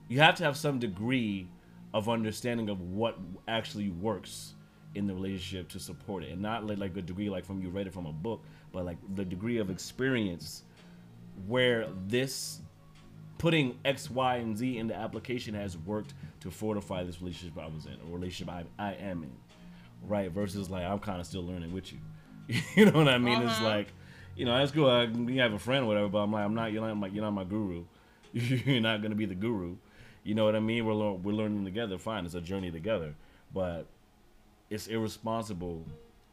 you 0.08 0.20
have 0.20 0.34
to 0.36 0.44
have 0.44 0.56
some 0.56 0.78
degree 0.78 1.48
of 1.94 2.08
understanding 2.08 2.68
of 2.68 2.80
what 2.80 3.18
actually 3.46 3.88
works 3.90 4.54
in 4.94 5.06
the 5.06 5.14
relationship 5.14 5.68
to 5.68 5.78
support 5.78 6.22
it 6.24 6.30
and 6.30 6.40
not 6.40 6.66
like, 6.66 6.78
like 6.78 6.96
a 6.96 7.02
degree 7.02 7.28
like 7.28 7.44
from 7.44 7.60
you 7.62 7.68
read 7.68 7.86
it 7.86 7.92
from 7.92 8.06
a 8.06 8.12
book 8.12 8.42
but 8.72 8.84
like 8.84 8.96
the 9.14 9.24
degree 9.24 9.58
of 9.58 9.70
experience 9.70 10.64
where 11.46 11.88
this 12.06 12.60
putting 13.38 13.78
X, 13.84 14.10
Y, 14.10 14.36
and 14.36 14.56
Z 14.56 14.78
in 14.78 14.88
the 14.88 14.96
application 14.96 15.54
has 15.54 15.76
worked 15.78 16.14
to 16.40 16.50
fortify 16.50 17.04
this 17.04 17.20
relationship 17.20 17.58
I 17.58 17.66
was 17.68 17.86
in, 17.86 17.94
or 18.10 18.16
relationship 18.18 18.52
I, 18.52 18.64
I 18.78 18.94
am 18.94 19.22
in, 19.22 19.30
right? 20.08 20.30
Versus 20.30 20.68
like 20.70 20.84
I'm 20.84 20.98
kind 20.98 21.20
of 21.20 21.26
still 21.26 21.44
learning 21.44 21.72
with 21.72 21.92
you. 21.92 21.98
you 22.74 22.86
know 22.86 22.98
what 22.98 23.08
I 23.08 23.18
mean? 23.18 23.42
It's 23.42 23.52
Uh-huh. 23.52 23.64
like, 23.64 23.88
you 24.36 24.44
know, 24.44 24.56
that's 24.56 24.72
cool. 24.72 24.88
I, 24.88 25.06
we 25.06 25.36
have 25.36 25.52
a 25.52 25.58
friend, 25.58 25.84
or 25.84 25.88
whatever. 25.88 26.08
But 26.08 26.18
I'm 26.18 26.32
like, 26.32 26.44
I'm 26.44 26.54
not. 26.54 26.72
You're 26.72 26.86
not 26.86 26.96
my. 26.96 27.06
You're 27.08 27.24
not 27.24 27.32
my 27.32 27.44
guru. 27.44 27.84
you're 28.32 28.80
not 28.80 29.02
gonna 29.02 29.14
be 29.14 29.26
the 29.26 29.34
guru. 29.34 29.76
You 30.24 30.34
know 30.34 30.44
what 30.44 30.54
I 30.56 30.60
mean? 30.60 30.84
We're 30.84 31.12
we're 31.12 31.32
learning 31.32 31.64
together. 31.64 31.98
Fine, 31.98 32.24
it's 32.24 32.34
a 32.34 32.40
journey 32.40 32.70
together. 32.70 33.14
But 33.54 33.86
it's 34.70 34.86
irresponsible, 34.86 35.84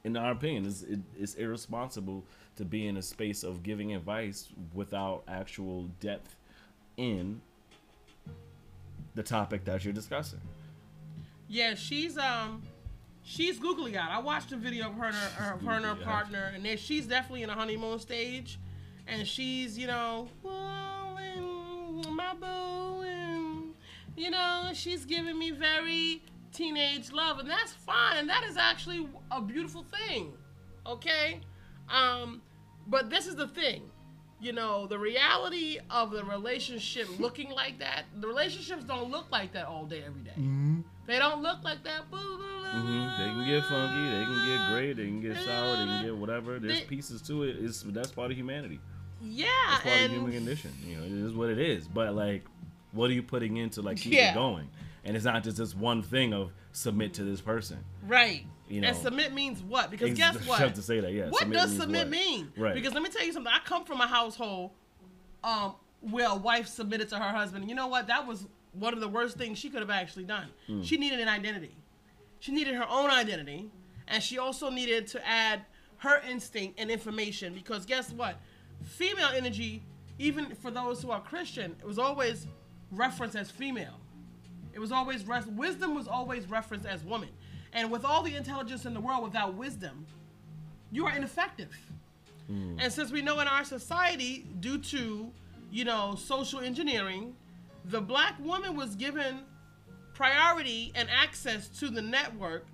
in 0.06 0.16
our 0.16 0.32
opinion, 0.32 0.68
it's, 0.68 0.84
it, 0.84 1.00
it's 1.20 1.34
irresponsible 1.34 2.24
to 2.58 2.64
be 2.64 2.88
in 2.88 2.96
a 2.98 3.02
space 3.02 3.44
of 3.44 3.64
giving 3.64 3.96
advice 3.96 4.50
without 4.74 5.24
actual 5.28 5.90
depth 6.00 6.36
in 6.96 7.42
the 9.16 9.24
topic 9.24 9.66
that 9.66 9.84
you're 9.84 9.94
discussing. 9.94 10.40
Yeah, 11.48 11.74
she's 11.74 12.20
um, 12.20 12.62
she's 13.24 13.58
googly 13.58 13.98
eyed. 13.98 14.10
I 14.12 14.20
watched 14.20 14.52
a 14.52 14.58
video 14.58 14.90
of 14.90 14.96
her 14.96 15.06
and 15.06 15.16
her, 15.16 15.54
of 15.56 15.62
her, 15.64 15.72
and 15.72 15.86
her 15.86 15.96
partner, 15.96 16.52
and 16.54 16.64
then 16.64 16.78
she's 16.78 17.08
definitely 17.08 17.42
in 17.42 17.50
a 17.50 17.54
honeymoon 17.54 17.98
stage, 17.98 18.60
and 19.08 19.28
she's 19.28 19.78
you 19.78 19.88
know, 19.88 20.28
well, 20.44 21.18
and 21.18 22.16
my 22.16 22.34
boo, 22.36 23.02
and 23.02 23.74
you 24.16 24.30
know, 24.30 24.70
she's 24.74 25.04
giving 25.04 25.38
me 25.38 25.50
very 25.50 26.22
teenage 26.56 27.12
love, 27.12 27.40
and 27.40 27.50
that's 27.50 27.74
fine, 27.74 28.18
and 28.18 28.30
that 28.30 28.44
is 28.44 28.58
actually 28.58 29.08
a 29.32 29.42
beautiful 29.42 29.84
thing, 29.84 30.34
okay, 30.88 31.40
um, 31.90 32.42
but 32.88 33.10
this 33.10 33.28
is 33.28 33.36
the 33.36 33.48
thing. 33.48 33.84
You 34.42 34.52
know, 34.54 34.86
the 34.86 35.00
reality 35.00 35.80
of 35.90 36.12
the 36.12 36.24
relationship 36.26 37.08
looking 37.20 37.50
like 37.52 37.80
that, 37.80 38.04
the 38.20 38.28
relationships 38.28 38.84
don't 38.84 39.10
look 39.10 39.32
like 39.32 39.54
that 39.54 39.66
all 39.66 39.86
day, 39.86 40.04
every 40.06 40.22
day. 40.22 40.34
They 41.08 41.18
don't 41.20 41.42
look 41.42 41.64
like 41.64 41.84
that. 41.84 42.10
Boo, 42.12 42.18
boo, 42.18 42.44
hmm 42.70 43.08
They 43.18 43.30
can 43.30 43.48
get 43.48 43.64
funky. 43.66 44.10
They 44.18 44.26
can 44.26 44.46
get 44.48 44.72
great. 44.72 44.94
They 44.98 45.06
can 45.06 45.22
get 45.22 45.38
sour. 45.46 45.78
They 45.78 45.86
can 45.86 46.06
get 46.06 46.18
whatever. 46.18 46.60
There's 46.60 46.80
They- 46.80 46.86
pieces 46.86 47.22
to 47.24 47.44
it. 47.44 47.56
It's 47.64 47.82
that's 47.84 48.12
part 48.12 48.32
of 48.32 48.38
humanity. 48.38 48.80
Yeah, 49.22 49.46
It's 49.76 49.84
part 49.84 49.86
of 49.86 50.02
and 50.02 50.12
the 50.14 50.18
human 50.18 50.32
condition. 50.34 50.72
You 50.86 50.98
know, 50.98 51.04
it 51.04 51.12
is 51.12 51.34
what 51.34 51.50
it 51.50 51.60
is. 51.60 51.88
But 51.88 52.14
like, 52.16 52.44
what 52.92 53.10
are 53.10 53.14
you 53.14 53.24
putting 53.24 53.58
into 53.58 53.82
like 53.82 53.98
keep 53.98 54.14
Yeah. 54.14 54.32
it 54.32 54.34
going? 54.36 54.68
And 55.06 55.16
it's 55.16 55.26
not 55.26 55.44
just 55.44 55.58
this 55.58 55.76
one 55.76 56.02
thing 56.02 56.34
of 56.34 56.52
submit 56.72 57.14
to 57.16 57.24
this 57.24 57.40
person. 57.42 57.78
right. 58.08 58.46
You 58.68 58.82
know. 58.82 58.88
and 58.88 58.98
submit 58.98 59.32
means 59.32 59.62
what? 59.62 59.92
Because 59.92 60.10
Ex- 60.10 60.18
guess 60.18 60.36
I 60.44 60.50
what? 60.50 60.60
have 60.60 60.74
to 60.74 60.82
say 60.82 61.00
that, 61.00 61.14
yeah. 61.14 61.30
What 61.30 61.42
Submit 61.42 61.60
does 61.60 61.78
submit 61.78 62.08
what? 62.08 62.10
mean? 62.10 62.52
Right. 62.58 62.74
Because 62.74 62.94
let 62.96 63.04
me 63.04 63.10
tell 63.10 63.24
you 63.24 63.32
something. 63.32 63.54
I 63.54 63.60
come 63.64 63.86
from 63.86 64.02
a 64.02 64.08
household 64.08 64.72
um, 65.44 65.76
where 66.02 66.28
a 66.28 66.36
wife 66.36 66.68
submitted 66.68 67.08
to 67.10 67.20
her 67.20 67.30
husband. 67.30 67.62
And 67.62 67.70
you 67.70 67.76
know 67.76 67.86
what? 67.86 68.08
That 68.08 68.26
was 68.26 68.48
one 68.74 68.96
of 68.96 69.02
the 69.02 69.08
worst 69.08 69.38
things 69.38 69.60
she 69.60 69.70
could 69.70 69.82
have 69.82 69.92
actually 69.92 70.24
done. 70.24 70.48
Hmm. 70.66 70.82
She 70.82 70.98
needed 70.98 71.20
an 71.20 71.28
identity. 71.28 71.76
She 72.40 72.52
needed 72.52 72.74
her 72.74 72.88
own 72.90 73.12
identity, 73.12 73.70
and 74.08 74.24
she 74.24 74.40
also 74.40 74.72
needed 74.72 75.06
to 75.10 75.28
add 75.28 75.62
her 75.98 76.22
instinct 76.28 76.80
and 76.80 76.90
information. 76.90 77.54
Because 77.54 77.86
guess 77.86 78.12
what? 78.12 78.40
Female 78.84 79.30
energy, 79.36 79.84
even 80.18 80.56
for 80.56 80.72
those 80.72 81.04
who 81.04 81.12
are 81.12 81.22
Christian, 81.22 81.76
it 81.80 81.86
was 81.86 82.00
always 82.00 82.48
referenced 82.92 83.36
as 83.36 83.52
female. 83.52 84.00
It 84.76 84.80
was 84.80 84.92
always 84.92 85.26
wisdom 85.26 85.96
was 85.96 86.08
always 86.08 86.50
referenced 86.50 86.86
as 86.86 87.04
woman. 87.04 87.30
And 87.74 87.90
with 87.90 88.06
all 88.06 88.22
the 88.22 88.36
intelligence 88.36 88.86
in 88.86 88.94
the 88.94 89.00
world, 89.00 89.24
without 89.24 89.56
wisdom, 89.56 90.06
you 90.92 91.06
are 91.06 91.16
ineffective. 91.16 91.76
Hmm. 92.48 92.78
And 92.80 92.92
since 92.92 93.12
we 93.12 93.22
know 93.22 93.40
in 93.40 93.48
our 93.48 93.64
society, 93.64 94.46
due 94.60 94.78
to 94.78 95.32
you 95.72 95.86
know 95.86 96.16
social 96.16 96.60
engineering, 96.60 97.36
the 97.86 98.02
black 98.02 98.36
woman 98.40 98.76
was 98.76 98.96
given 98.96 99.40
priority 100.14 100.92
and 100.94 101.10
access 101.10 101.68
to 101.80 101.90
the 101.90 102.02
network 102.02 102.68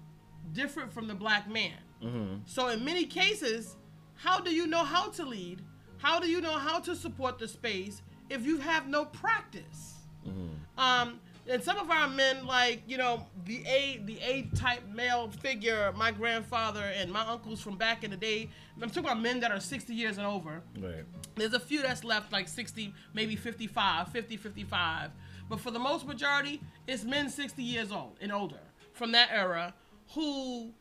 different 0.53 0.91
from 0.91 1.07
the 1.07 1.15
black 1.15 1.49
man. 1.49 1.77
Mm-hmm. 2.03 2.35
So 2.45 2.67
in 2.69 2.83
many 2.83 3.05
cases, 3.05 3.75
how 4.15 4.39
do 4.39 4.53
you 4.53 4.67
know 4.67 4.83
how 4.83 5.09
to 5.11 5.25
lead? 5.25 5.61
How 5.97 6.19
do 6.19 6.27
you 6.27 6.41
know 6.41 6.57
how 6.57 6.79
to 6.79 6.95
support 6.95 7.37
the 7.37 7.47
space 7.47 8.01
if 8.29 8.45
you 8.45 8.57
have 8.57 8.87
no 8.87 9.05
practice? 9.05 9.99
Mm-hmm. 10.27 10.79
Um, 10.79 11.19
and 11.49 11.63
some 11.63 11.77
of 11.77 11.89
our 11.89 12.07
men, 12.07 12.45
like 12.45 12.83
you 12.87 12.97
know, 12.97 13.25
the 13.45 13.65
A, 13.65 14.01
the 14.05 14.19
A 14.21 14.43
type 14.55 14.87
male 14.93 15.29
figure, 15.29 15.93
my 15.95 16.11
grandfather 16.11 16.91
and 16.95 17.11
my 17.11 17.25
uncles 17.25 17.61
from 17.61 17.77
back 17.77 18.03
in 18.03 18.11
the 18.11 18.17
day. 18.17 18.49
I'm 18.81 18.89
talking 18.89 19.05
about 19.05 19.21
men 19.21 19.39
that 19.41 19.51
are 19.51 19.59
60 19.59 19.93
years 19.93 20.17
and 20.17 20.25
over. 20.25 20.61
Right. 20.79 21.03
There's 21.35 21.53
a 21.53 21.59
few 21.59 21.81
that's 21.81 22.03
left 22.03 22.31
like 22.31 22.47
60, 22.47 22.93
maybe 23.13 23.35
55, 23.35 24.07
50, 24.07 24.37
55. 24.37 25.11
But 25.49 25.59
for 25.59 25.71
the 25.71 25.79
most 25.79 26.07
majority, 26.07 26.61
it's 26.87 27.03
men 27.03 27.29
60 27.29 27.61
years 27.61 27.91
old 27.91 28.17
and 28.21 28.31
older 28.31 28.59
from 28.93 29.11
that 29.11 29.29
era 29.31 29.73
who, 30.13 30.71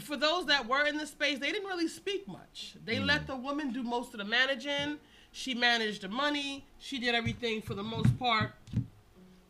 for 0.00 0.16
those 0.16 0.46
that 0.46 0.66
were 0.66 0.86
in 0.86 0.96
the 0.96 1.06
space, 1.06 1.38
they 1.38 1.52
didn't 1.52 1.68
really 1.68 1.88
speak 1.88 2.26
much. 2.26 2.74
They 2.84 2.96
mm. 2.96 3.06
let 3.06 3.26
the 3.26 3.36
woman 3.36 3.72
do 3.72 3.82
most 3.82 4.12
of 4.12 4.18
the 4.18 4.24
managing. 4.24 4.98
She 5.32 5.54
managed 5.54 6.02
the 6.02 6.08
money. 6.08 6.66
She 6.78 6.98
did 6.98 7.14
everything 7.14 7.60
for 7.62 7.74
the 7.74 7.82
most 7.82 8.18
part. 8.18 8.52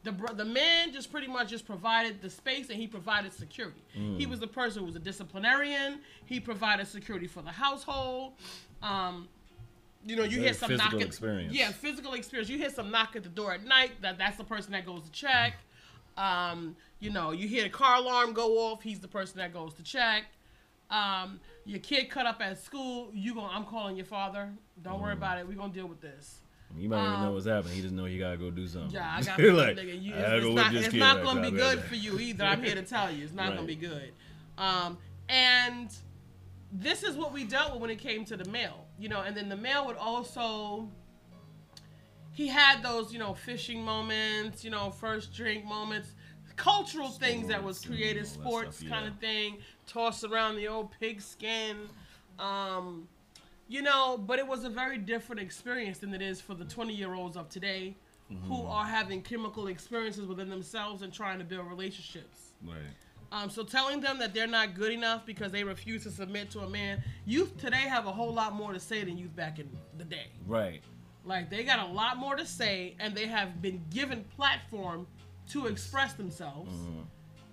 The, 0.07 0.35
the 0.35 0.45
man 0.45 0.93
just 0.93 1.11
pretty 1.11 1.27
much 1.27 1.49
just 1.51 1.67
provided 1.67 2.23
the 2.23 2.31
space 2.31 2.71
and 2.71 2.79
he 2.79 2.87
provided 2.87 3.33
security. 3.33 3.83
He 3.93 4.25
was 4.27 4.41
the 4.41 4.47
person 4.47 4.81
who 4.81 4.87
was 4.87 4.97
a 4.97 5.01
disciplinarian. 5.01 5.99
He 6.27 6.39
provided 6.41 6.87
security 6.87 7.27
for 7.27 7.43
the 7.43 7.51
household. 7.51 8.35
Um, 8.83 9.29
you 10.05 10.15
know, 10.15 10.23
you 10.23 10.39
hear 10.41 10.55
some 10.55 10.69
physical 10.69 10.93
knock 10.93 11.01
at, 11.03 11.07
experience. 11.09 11.53
Yeah, 11.53 11.73
physical 11.73 12.13
experience. 12.15 12.49
You 12.49 12.59
hear 12.59 12.71
some 12.71 12.91
knock 12.93 13.17
at 13.17 13.25
the 13.25 13.29
door 13.29 13.53
at 13.53 13.65
night. 13.65 13.93
That 14.03 14.19
that's 14.19 14.37
the 14.37 14.45
person 14.45 14.71
that 14.73 14.87
goes 14.87 15.03
to 15.03 15.11
check. 15.11 15.55
Um, 16.17 16.77
you 17.01 17.11
know, 17.11 17.33
you 17.33 17.49
hear 17.49 17.65
the 17.65 17.69
car 17.69 17.97
alarm 17.97 18.33
go 18.33 18.59
off. 18.59 18.83
He's 18.83 19.01
the 19.01 19.09
person 19.09 19.39
that 19.39 19.53
goes 19.53 19.75
to 19.75 19.83
check. 19.83 20.25
Um, 20.91 21.41
your 21.65 21.81
kid 21.81 22.09
cut 22.11 22.27
up 22.27 22.41
at 22.41 22.59
school. 22.63 23.11
You 23.13 23.35
go. 23.35 23.41
I'm 23.45 23.65
calling 23.65 23.97
your 23.97 24.07
father. 24.07 24.51
Don't 24.83 24.99
Mm. 24.99 25.03
worry 25.03 25.13
about 25.15 25.39
it. 25.39 25.49
We're 25.49 25.57
gonna 25.57 25.73
deal 25.73 25.89
with 25.89 26.01
this. 26.01 26.39
You 26.79 26.89
might 26.89 26.99
even 27.07 27.21
know 27.23 27.29
Um, 27.29 27.35
what's 27.35 27.47
happening. 27.47 27.75
He 27.75 27.83
just 27.83 27.95
know 27.95 28.05
he 28.05 28.19
gotta 28.19 28.37
go 28.37 28.51
do 28.51 28.67
something. 28.67 28.91
Yeah, 28.91 29.15
I 29.17 29.23
got 29.23 29.39
like, 29.55 29.77
nigga. 29.77 30.03
You, 30.03 30.15
I 30.15 30.19
it's, 30.19 30.45
go 30.45 30.51
it's 30.51 30.57
not, 30.57 30.75
it's 30.75 30.95
not 30.95 31.23
gonna 31.23 31.51
be 31.51 31.57
good 31.57 31.81
for 31.81 31.95
you 31.95 32.19
either. 32.19 32.45
I'm 32.45 32.63
here 32.63 32.75
to 32.75 32.83
tell 32.83 33.11
you, 33.11 33.25
it's 33.25 33.33
not 33.33 33.55
gonna 33.55 33.67
be 33.67 33.77
good. 33.77 34.13
Um, 34.59 34.99
and 35.29 35.95
this 36.73 37.03
is 37.03 37.17
what 37.17 37.33
we 37.33 37.45
dealt 37.45 37.73
with 37.73 37.81
when 37.81 37.91
it 37.91 37.99
came 37.99 38.25
to 38.27 38.37
the 38.37 38.49
male, 38.51 38.87
you 38.99 39.09
know. 39.09 39.23
And 39.23 39.37
then 39.37 39.49
the 39.49 39.57
male 39.57 39.87
would 39.87 39.97
also. 39.97 40.89
He 42.33 42.49
had 42.49 42.83
those, 42.83 43.15
you 43.15 43.19
know, 43.19 43.33
fishing 43.33 43.83
moments, 43.83 44.63
you 44.63 44.71
know, 44.71 44.91
first 44.91 45.33
drink 45.33 45.65
moments, 45.65 46.13
cultural 46.57 47.09
things 47.09 47.49
that 47.49 47.65
was 47.65 47.83
created, 47.83 48.27
sports 48.27 48.77
stuff, 48.77 48.91
kind 48.91 49.05
yeah. 49.07 49.11
of 49.11 49.19
thing, 49.19 49.59
toss 49.87 50.23
around 50.23 50.57
the 50.57 50.69
old 50.69 50.91
pigskin. 51.01 51.89
Um, 52.39 53.09
you 53.69 53.83
know, 53.83 54.17
but 54.19 54.39
it 54.39 54.47
was 54.47 54.65
a 54.65 54.71
very 54.71 54.99
different 54.99 55.41
experience 55.41 55.99
than 55.99 56.15
it 56.15 56.23
is 56.23 56.41
for 56.41 56.55
the 56.55 56.65
20 56.65 56.95
year 56.95 57.15
olds 57.15 57.37
of 57.37 57.49
today 57.49 57.97
Mm-hmm. 58.33 58.53
who 58.53 58.67
are 58.67 58.85
having 58.85 59.23
chemical 59.23 59.69
experiences 59.69 60.27
within 60.27 60.49
themselves 60.51 61.03
and 61.03 61.13
trying 61.13 61.39
to 61.39 61.45
build 61.45 61.69
relationships. 61.69 62.55
Right. 62.61 62.79
Um, 63.31 63.51
so 63.51 63.63
telling 63.63 64.01
them 64.01 64.19
that 64.19 64.35
they're 64.35 64.49
not 64.49 64.75
good 64.75 64.91
enough 64.91 65.25
because 65.25 65.53
they 65.53 65.63
refuse 65.63 66.03
to 66.03 66.11
submit 66.11 66.51
to 66.51 66.59
a 66.63 66.69
man, 66.69 67.05
youth 67.25 67.57
today 67.57 67.83
have 67.83 68.07
a 68.07 68.11
whole 68.11 68.35
lot 68.35 68.53
more 68.53 68.73
to 68.73 68.81
say 68.81 69.05
than 69.05 69.17
youth 69.17 69.37
back 69.37 69.61
in 69.61 69.69
the 69.97 70.03
day. 70.03 70.27
Right. 70.45 70.83
Like 71.25 71.51
they 71.51 71.63
got 71.63 71.89
a 71.89 71.93
lot 71.93 72.17
more 72.17 72.35
to 72.35 72.45
say 72.45 72.97
and 72.99 73.15
they 73.15 73.29
have 73.29 73.63
been 73.63 73.81
given 73.91 74.25
platform 74.35 75.07
to 75.51 75.67
express 75.69 76.15
themselves. 76.15 76.75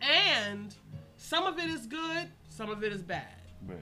And 0.01 0.73
some 1.17 1.43
of 1.43 1.59
it 1.59 1.69
is 1.69 1.85
good, 1.85 2.29
some 2.49 2.71
of 2.71 2.83
it 2.83 2.91
is 2.91 3.03
bad. 3.03 3.35
Right. 3.67 3.77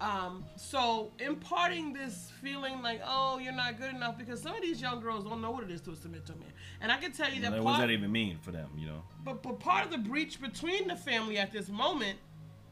Um, 0.00 0.44
so 0.56 1.10
imparting 1.18 1.92
this 1.92 2.30
feeling 2.40 2.82
like, 2.82 3.00
oh, 3.04 3.38
you're 3.38 3.52
not 3.52 3.78
good 3.78 3.92
enough, 3.94 4.16
because 4.16 4.40
some 4.40 4.54
of 4.54 4.62
these 4.62 4.80
young 4.80 5.00
girls 5.00 5.24
don't 5.24 5.42
know 5.42 5.50
what 5.50 5.64
it 5.64 5.70
is 5.70 5.80
to 5.82 5.96
submit 5.96 6.24
to 6.26 6.34
a 6.34 6.36
man. 6.36 6.52
And 6.80 6.92
I 6.92 6.98
can 6.98 7.10
tell 7.10 7.32
you 7.32 7.42
that 7.42 7.50
Like, 7.50 7.62
what 7.62 7.70
does 7.72 7.76
part, 7.78 7.88
that 7.88 7.92
even 7.94 8.12
mean 8.12 8.38
for 8.40 8.52
them? 8.52 8.70
You 8.76 8.86
know. 8.86 9.02
but, 9.24 9.42
but 9.42 9.58
part 9.58 9.84
of 9.84 9.90
the 9.90 9.98
breach 9.98 10.40
between 10.40 10.86
the 10.86 10.96
family 10.96 11.38
at 11.38 11.50
this 11.50 11.68
moment 11.68 12.18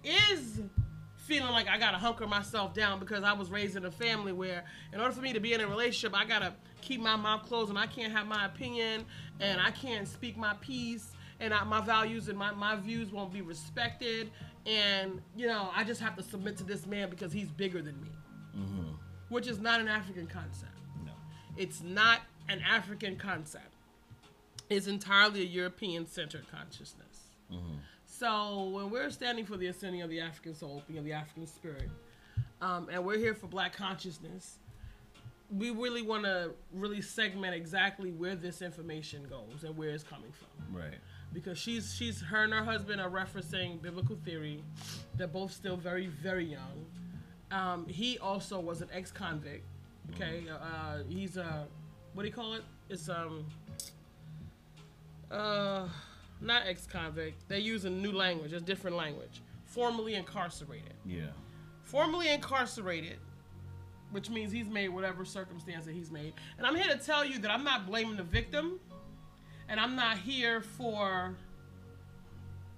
is 0.05 0.61
feeling 1.17 1.51
like 1.51 1.69
I 1.69 1.79
gotta 1.79 1.99
hunker 1.99 2.27
myself 2.29 2.73
down 2.73 3.01
because 3.01 3.25
I 3.25 3.33
was 3.33 3.51
raised 3.51 3.77
in 3.77 3.85
a 3.85 3.91
family 3.91 4.33
where, 4.33 4.65
in 4.93 5.01
order 5.01 5.13
for 5.13 5.21
me 5.21 5.33
to 5.33 5.41
be 5.41 5.53
in 5.53 5.61
a 5.61 5.67
relationship, 5.67 6.17
I 6.17 6.25
gotta 6.25 6.55
keep 6.81 7.01
my 7.01 7.17
mouth 7.17 7.43
closed 7.43 7.71
and 7.71 7.79
I 7.79 7.89
can't 7.89 8.13
have 8.13 8.29
my 8.29 8.47
opinion 8.47 9.05
and 9.41 9.61
I 9.61 9.73
can't 9.73 10.07
speak 10.07 10.37
my 10.37 10.55
piece 10.61 11.09
and 11.41 11.53
I, 11.53 11.65
my 11.65 11.81
values 11.81 12.29
and 12.29 12.39
my, 12.39 12.53
my 12.53 12.77
views 12.77 13.11
won't 13.11 13.33
be 13.33 13.43
respected. 13.43 14.31
And, 14.67 15.21
you 15.37 15.47
know, 15.47 15.71
I 15.75 15.85
just 15.85 16.01
have 16.01 16.17
to 16.17 16.23
submit 16.23 16.57
to 16.59 16.65
this 16.65 16.87
man 16.87 17.09
because 17.11 17.33
he's 17.33 17.49
bigger 17.49 17.81
than 17.83 18.01
me, 18.01 18.09
which 19.29 19.47
is 19.47 19.61
not 19.61 19.81
an 19.81 19.89
African 19.89 20.27
concept. 20.27 20.73
No. 21.05 21.13
It's 21.57 21.83
not 21.83 22.21
an 22.49 22.61
African 22.69 23.17
concept. 23.17 23.75
It's 24.69 24.89
entirely 24.89 25.43
a 25.43 25.45
European 25.45 26.07
centered 26.07 26.47
consciousness. 26.51 27.29
So 28.07 28.65
when 28.71 28.91
we're 28.91 29.11
standing 29.11 29.45
for 29.45 29.57
the 29.57 29.67
ascending 29.69 30.03
of 30.03 30.11
the 30.11 30.21
African 30.21 30.55
soul, 30.55 30.79
opening 30.79 30.99
of 30.99 31.05
the 31.05 31.13
African 31.13 31.47
spirit, 31.47 31.89
um, 32.61 32.89
and 32.91 33.05
we're 33.05 33.19
here 33.19 33.35
for 33.35 33.47
Black 33.47 33.77
consciousness, 33.77 34.59
we 35.57 35.71
really 35.71 36.03
want 36.03 36.25
to 36.25 36.51
really 36.73 37.01
segment 37.01 37.55
exactly 37.55 38.11
where 38.11 38.35
this 38.35 38.63
information 38.63 39.25
goes 39.29 39.63
and 39.65 39.77
where 39.77 39.91
it's 39.91 40.03
coming 40.03 40.33
from 40.33 40.49
Right. 40.77 40.95
Because 41.33 41.59
she's 41.59 41.95
she's 41.95 42.21
her 42.23 42.45
and 42.45 42.53
her 42.53 42.65
husband 42.65 43.01
are 43.01 43.11
referencing 43.11 43.81
biblical 43.83 44.17
theory. 44.25 44.63
They're 45.17 45.27
both 45.27 45.53
still 45.53 45.77
very 45.77 46.07
very 46.07 46.45
young. 46.45 46.87
Um, 47.51 47.87
he 47.87 48.19
also 48.19 48.59
was 48.59 48.83
an 48.83 48.89
ex-convict. 48.93 49.65
Okay, 50.15 50.45
uh, 50.51 50.99
he's 51.09 51.37
a 51.37 51.67
what 52.15 52.23
do 52.23 52.29
you 52.29 52.35
call 52.35 52.55
it? 52.55 52.63
It's 52.89 53.09
um 53.09 53.45
uh 55.31 55.89
not 56.41 56.67
ex-convict. 56.67 57.49
They 57.49 57.59
use 57.61 57.85
a 57.85 57.91
new 57.91 58.13
language, 58.13 58.53
a 58.53 58.61
different 58.61 58.97
language. 58.97 59.43
Formerly 59.65 60.15
incarcerated. 60.15 60.95
Yeah. 61.05 61.27
Formerly 61.85 62.29
incarcerated, 62.29 63.19
which 64.11 64.29
means 64.31 64.53
he's 64.53 64.69
made 64.69 64.89
whatever 64.89 65.25
circumstance 65.25 65.87
that 65.87 65.95
he's 65.95 66.11
made. 66.11 66.35
And 66.59 66.67
I'm 66.67 66.75
here 66.75 66.93
to 66.93 66.99
tell 66.99 67.25
you 67.25 67.39
that 67.39 67.51
I'm 67.51 67.65
not 67.65 67.87
blaming 67.87 68.17
the 68.17 68.23
victim, 68.23 68.79
and 69.69 69.81
I'm 69.81 69.97
not 69.97 70.19
here 70.19 70.61
for 70.61 71.35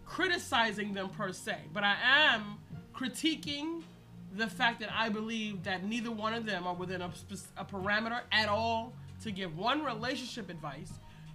criticizing 0.07 0.95
them 0.95 1.11
per 1.11 1.33
se, 1.33 1.57
but 1.73 1.85
I 1.85 1.97
am 2.03 2.59
critiquing 2.95 3.83
the 4.35 4.47
fact 4.47 4.81
that 4.81 4.91
I 4.93 5.09
believe 5.09 5.63
that 5.65 5.85
neither 5.85 6.11
one 6.11 6.35
of 6.35 6.45
them 6.45 6.67
are 6.67 6.75
within 6.75 7.03
a, 7.03 7.11
a 7.57 7.65
parameter 7.65 8.21
at 8.33 8.49
all 8.49 8.93
to 9.23 9.31
give 9.31 9.57
one 9.57 9.85
relationship 9.85 10.51
advice. 10.51 10.93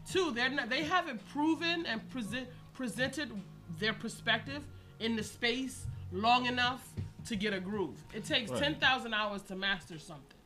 Two, 0.10 0.32
they're 0.32 0.50
not, 0.50 0.70
they 0.70 0.84
haven't 0.84 1.26
proven 1.30 1.86
and 1.86 2.08
present, 2.10 2.48
presented 2.74 3.32
their 3.80 3.94
perspective 3.94 4.64
in 5.00 5.16
the 5.16 5.24
space 5.24 5.86
long 6.12 6.46
enough 6.46 6.88
to 7.26 7.36
get 7.36 7.54
a 7.54 7.60
groove. 7.60 7.98
It 8.14 8.26
takes 8.26 8.52
Right. 8.52 8.62
10,000 8.62 9.14
hours 9.14 9.42
to 9.44 9.56
master 9.56 9.98
something. 9.98 10.38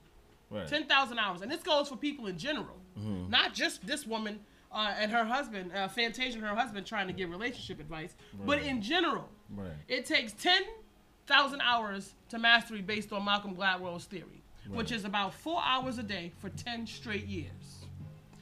Right. 0.49 0.67
10,000 0.67 1.19
hours. 1.19 1.41
And 1.41 1.51
this 1.51 1.63
goes 1.63 1.89
for 1.89 1.97
people 1.97 2.27
in 2.27 2.37
general, 2.37 2.77
mm-hmm. 2.97 3.29
not 3.29 3.53
just 3.53 3.85
this 3.85 4.05
woman 4.05 4.39
uh, 4.77 4.93
and 4.99 5.11
her 5.11 5.25
husband, 5.25 5.71
uh, 5.75 5.87
Fantasia 5.87 6.37
and 6.37 6.45
her 6.45 6.55
husband 6.55 6.85
trying 6.85 7.07
to 7.07 7.13
give 7.13 7.31
relationship 7.31 7.79
advice, 7.79 8.15
but 8.45 8.59
in 8.59 8.79
general. 8.79 9.27
Right. 9.49 9.71
It 9.87 10.05
takes 10.05 10.33
10,000 10.33 11.61
hours 11.61 12.13
to 12.29 12.37
mastery 12.37 12.81
based 12.81 13.11
on 13.11 13.25
Malcolm 13.25 13.55
Gladwell's 13.55 14.05
theory, 14.05 14.43
which 14.69 14.91
is 14.91 15.03
about 15.03 15.33
four 15.33 15.59
hours 15.63 15.97
a 15.97 16.03
day 16.03 16.31
for 16.37 16.49
10 16.49 16.85
straight 16.85 17.25
years. 17.25 17.85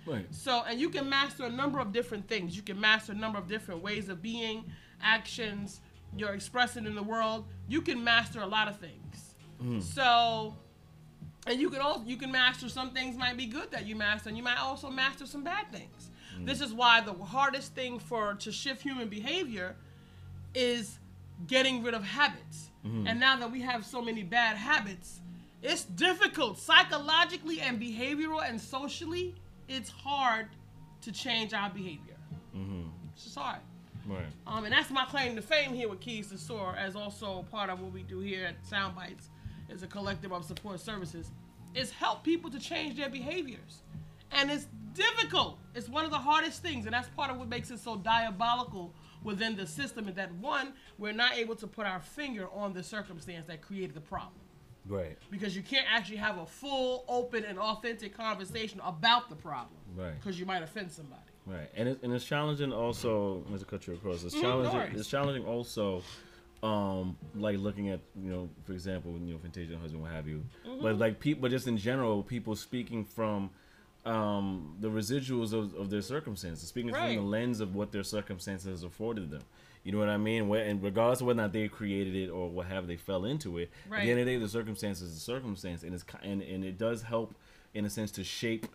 Right. 0.05 0.25
So, 0.29 0.63
and 0.67 0.77
you 0.79 0.89
can 0.89 1.07
master 1.07 1.45
a 1.45 1.49
number 1.49 1.79
of 1.79 1.93
different 1.93 2.27
things. 2.27 2.53
You 2.55 2.63
can 2.63 2.79
master 2.81 3.13
a 3.13 3.15
number 3.15 3.39
of 3.39 3.47
different 3.47 3.81
ways 3.81 4.09
of 4.09 4.21
being, 4.21 4.65
actions, 5.01 5.79
you're 6.17 6.33
expressing 6.33 6.85
in 6.85 6.95
the 6.95 7.03
world. 7.03 7.45
You 7.69 7.81
can 7.81 8.03
master 8.03 8.41
a 8.41 8.45
lot 8.45 8.67
of 8.67 8.77
things. 8.77 9.35
So, 9.81 10.55
and 11.47 11.61
you 11.61 11.69
can 11.69 11.79
also 11.79 12.03
you 12.05 12.17
can 12.17 12.31
master 12.31 12.67
some 12.67 12.91
things 12.91 13.15
might 13.15 13.37
be 13.37 13.45
good 13.45 13.71
that 13.71 13.85
you 13.85 13.95
master, 13.95 14.27
and 14.27 14.37
you 14.37 14.43
might 14.43 14.59
also 14.59 14.89
master 14.89 15.25
some 15.25 15.43
bad 15.43 15.71
things. 15.71 16.11
Mm. 16.37 16.45
This 16.45 16.61
is 16.61 16.73
why 16.73 17.01
the 17.01 17.13
hardest 17.13 17.73
thing 17.73 17.99
for 17.99 18.33
to 18.35 18.51
shift 18.51 18.81
human 18.81 19.07
behavior 19.07 19.75
is 20.53 20.99
getting 21.47 21.83
rid 21.83 21.93
of 21.93 22.03
habits. 22.03 22.69
Mm. 22.85 23.09
And 23.09 23.19
now 23.19 23.37
that 23.37 23.51
we 23.51 23.61
have 23.61 23.85
so 23.85 24.01
many 24.01 24.23
bad 24.23 24.57
habits, 24.57 25.21
it's 25.61 25.83
difficult 25.83 26.59
psychologically 26.59 27.59
and 27.59 27.81
behavioral 27.81 28.47
and 28.47 28.59
socially. 28.59 29.35
It's 29.67 29.89
hard 29.89 30.47
to 31.01 31.11
change 31.11 31.53
our 31.53 31.69
behavior. 31.69 32.15
Mm-hmm. 32.55 32.83
It's 33.13 33.23
just 33.23 33.37
hard. 33.37 33.59
Right. 34.07 34.25
Um, 34.45 34.65
and 34.65 34.73
that's 34.73 34.91
my 34.91 35.05
claim 35.05 35.35
to 35.35 35.41
fame 35.41 35.73
here 35.73 35.89
with 35.89 35.99
Keys 35.99 36.29
to 36.29 36.37
Soar, 36.37 36.75
as 36.75 36.95
also 36.95 37.45
part 37.51 37.71
of 37.71 37.81
what 37.81 37.91
we 37.91 38.03
do 38.03 38.19
here 38.19 38.45
at 38.45 38.63
Soundbites, 38.63 39.29
is 39.69 39.81
a 39.81 39.87
collective 39.87 40.31
of 40.31 40.45
support 40.45 40.79
services, 40.79 41.31
is 41.73 41.91
help 41.91 42.23
people 42.23 42.51
to 42.51 42.59
change 42.59 42.97
their 42.97 43.09
behaviors. 43.09 43.81
And 44.31 44.51
it's 44.51 44.67
difficult. 44.95 45.59
It's 45.75 45.87
one 45.89 46.05
of 46.05 46.11
the 46.11 46.17
hardest 46.17 46.61
things, 46.61 46.85
and 46.85 46.93
that's 46.93 47.09
part 47.09 47.29
of 47.31 47.37
what 47.37 47.47
makes 47.49 47.69
it 47.69 47.79
so 47.79 47.95
diabolical 47.97 48.93
within 49.23 49.55
the 49.55 49.67
system. 49.67 50.07
Is 50.07 50.15
that 50.15 50.33
one, 50.35 50.73
we're 50.97 51.11
not 51.13 51.33
able 51.35 51.55
to 51.57 51.67
put 51.67 51.85
our 51.85 51.99
finger 51.99 52.47
on 52.53 52.73
the 52.73 52.83
circumstance 52.83 53.45
that 53.47 53.61
created 53.61 53.93
the 53.95 54.01
problem 54.01 54.33
Right. 54.87 55.17
because 55.31 55.55
you 55.55 55.61
can't 55.63 55.87
actually 55.91 56.17
have 56.17 56.37
a 56.37 56.45
full, 56.45 57.05
open, 57.07 57.43
and 57.43 57.59
authentic 57.59 58.15
conversation 58.15 58.79
about 58.83 59.29
the 59.29 59.35
problem, 59.35 59.79
Right. 59.95 60.13
Because 60.19 60.39
you 60.39 60.45
might 60.45 60.63
offend 60.63 60.91
somebody. 60.91 61.21
Right, 61.47 61.69
and 61.75 61.89
it, 61.89 61.99
and 62.01 62.11
it's 62.11 62.25
challenging 62.25 62.73
also. 62.73 63.41
To 63.57 63.65
cut 63.65 63.85
you 63.87 63.93
across, 63.93 64.23
it's 64.23 64.33
Mhm, 64.35 64.41
challenging. 64.41 64.73
worries. 64.79 64.99
it's 64.99 65.09
challenging 65.09 65.45
also, 65.45 66.01
um, 66.63 67.15
like 67.35 67.59
looking 67.59 67.89
at 67.89 67.99
you 68.19 68.31
know, 68.31 68.49
for 68.63 68.73
example, 68.73 69.11
you 69.19 69.33
know, 69.33 69.37
Fantasia 69.39 69.77
husband, 69.77 70.01
what 70.01 70.11
have 70.11 70.27
you. 70.27 70.43
Mm-hmm. 70.65 70.81
But 70.81 70.97
like 70.97 71.19
people, 71.19 71.41
but 71.43 71.51
just 71.51 71.67
in 71.67 71.77
general, 71.77 72.23
people 72.23 72.55
speaking 72.55 73.05
from 73.05 73.51
um, 74.05 74.75
the 74.79 74.89
residuals 74.89 75.53
of, 75.53 75.73
of 75.75 75.89
their 75.89 76.01
circumstances, 76.01 76.67
speaking 76.69 76.91
from 76.93 77.09
the 77.15 77.21
lens 77.23 77.59
of 77.59 77.75
what 77.75 77.91
their 77.91 78.03
circumstances 78.03 78.83
afforded 78.83 79.31
them. 79.31 79.41
You 79.83 79.91
know 79.91 79.99
what 79.99 80.09
I 80.09 80.17
mean? 80.17 80.47
Where, 80.47 80.63
and 80.63 80.81
regardless 80.81 81.21
of 81.21 81.27
whether 81.27 81.39
or 81.39 81.43
not 81.43 81.53
they 81.53 81.67
created 81.67 82.15
it 82.15 82.29
or 82.29 82.49
what 82.49 82.67
have 82.67 82.87
they 82.87 82.97
fell 82.97 83.25
into 83.25 83.57
it, 83.59 83.71
at 83.85 84.03
the 84.05 84.11
end 84.11 84.19
of 84.19 84.25
the 84.25 84.31
day, 84.33 84.37
the 84.39 84.47
circumstance 84.49 85.01
is 85.01 85.13
the 85.13 85.19
circumstance, 85.19 85.83
and 85.83 85.93
it's 85.93 86.05
and, 86.23 86.41
and 86.41 86.63
it 86.63 86.77
does 86.77 87.03
help 87.03 87.35
in 87.73 87.85
a 87.85 87.89
sense 87.89 88.11
to 88.11 88.23
shape 88.23 88.67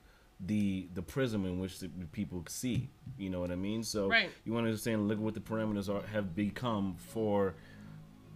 the 0.46 0.88
the 0.94 1.02
prism 1.02 1.44
in 1.44 1.58
which 1.60 1.80
the 1.80 1.88
people 2.12 2.44
see. 2.48 2.88
You 3.18 3.28
know 3.30 3.40
what 3.40 3.50
I 3.50 3.56
mean? 3.56 3.82
So 3.82 4.08
Right. 4.08 4.30
you 4.44 4.52
want 4.52 4.64
to 4.64 4.68
understand, 4.68 5.08
look 5.08 5.18
at 5.18 5.22
what 5.22 5.34
the 5.34 5.40
parameters 5.40 5.88
are 5.88 6.06
have 6.08 6.34
become 6.34 6.94
for 6.96 7.54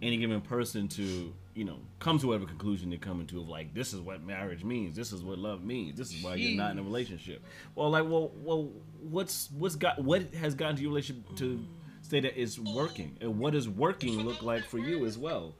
any 0.01 0.17
given 0.17 0.41
person 0.41 0.87
to 0.89 1.33
you 1.55 1.63
know 1.63 1.79
come 1.99 2.19
to 2.19 2.27
whatever 2.27 2.45
conclusion 2.45 2.89
they're 2.89 2.99
coming 2.99 3.25
to 3.25 3.39
of 3.39 3.47
like 3.47 3.73
this 3.73 3.93
is 3.93 4.01
what 4.01 4.21
marriage 4.21 4.63
means 4.63 4.95
this 4.95 5.13
is 5.13 5.23
what 5.23 5.39
love 5.39 5.63
means 5.63 5.97
this 5.97 6.13
is 6.13 6.21
why 6.21 6.35
you're 6.35 6.55
not 6.55 6.71
in 6.71 6.77
a 6.77 6.83
relationship. 6.83 7.41
Well 7.73 7.89
like 7.89 8.03
well 8.03 8.31
well 8.43 8.69
what's 9.01 9.49
what's 9.57 9.75
got 9.75 10.03
what 10.03 10.33
has 10.35 10.53
gotten 10.53 10.75
to 10.75 10.81
your 10.81 10.91
relationship 10.91 11.35
to 11.37 11.65
say 12.01 12.19
that 12.19 12.39
it's 12.39 12.59
working? 12.59 13.17
And 13.21 13.39
what 13.39 13.53
does 13.53 13.67
working 13.67 14.19
look 14.21 14.43
like 14.43 14.65
for 14.65 14.77
you 14.77 15.05
as 15.05 15.17
well? 15.17 15.55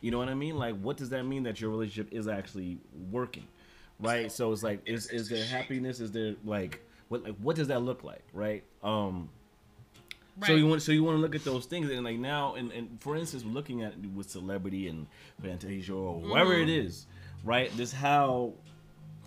You 0.00 0.10
know 0.10 0.18
what 0.18 0.28
i 0.28 0.34
mean? 0.34 0.58
Like 0.58 0.78
what 0.80 0.96
does 0.96 1.10
that 1.10 1.22
mean 1.24 1.44
that 1.44 1.60
your 1.60 1.70
relationship 1.70 2.12
is 2.12 2.28
actually 2.28 2.78
working? 3.10 3.46
Right? 4.00 4.30
So 4.30 4.52
it's 4.52 4.64
like 4.64 4.82
is 4.84 5.06
is 5.10 5.28
there 5.28 5.44
happiness? 5.44 6.00
Is 6.00 6.10
there 6.10 6.34
like 6.44 6.82
what 7.08 7.22
like 7.22 7.36
what 7.36 7.54
does 7.54 7.68
that 7.68 7.82
look 7.82 8.02
like? 8.02 8.24
Right? 8.32 8.64
Um 8.82 9.30
so 10.44 10.54
you 10.54 10.66
want 10.66 10.82
so 10.82 10.92
you 10.92 11.02
want 11.04 11.16
to 11.16 11.20
look 11.20 11.34
at 11.34 11.44
those 11.44 11.64
things 11.66 11.88
and 11.90 12.04
like 12.04 12.18
now 12.18 12.54
and, 12.56 12.70
and 12.72 13.00
for 13.00 13.16
instance 13.16 13.44
looking 13.44 13.82
at 13.82 13.92
it 13.92 14.10
with 14.14 14.28
celebrity 14.30 14.88
and 14.88 15.06
Fantasia 15.42 15.92
or 15.94 16.20
whoever 16.20 16.52
it 16.54 16.68
Mm-hmm. 16.68 16.86
is, 16.88 17.06
right? 17.44 17.74
This 17.76 17.92
how 17.92 18.52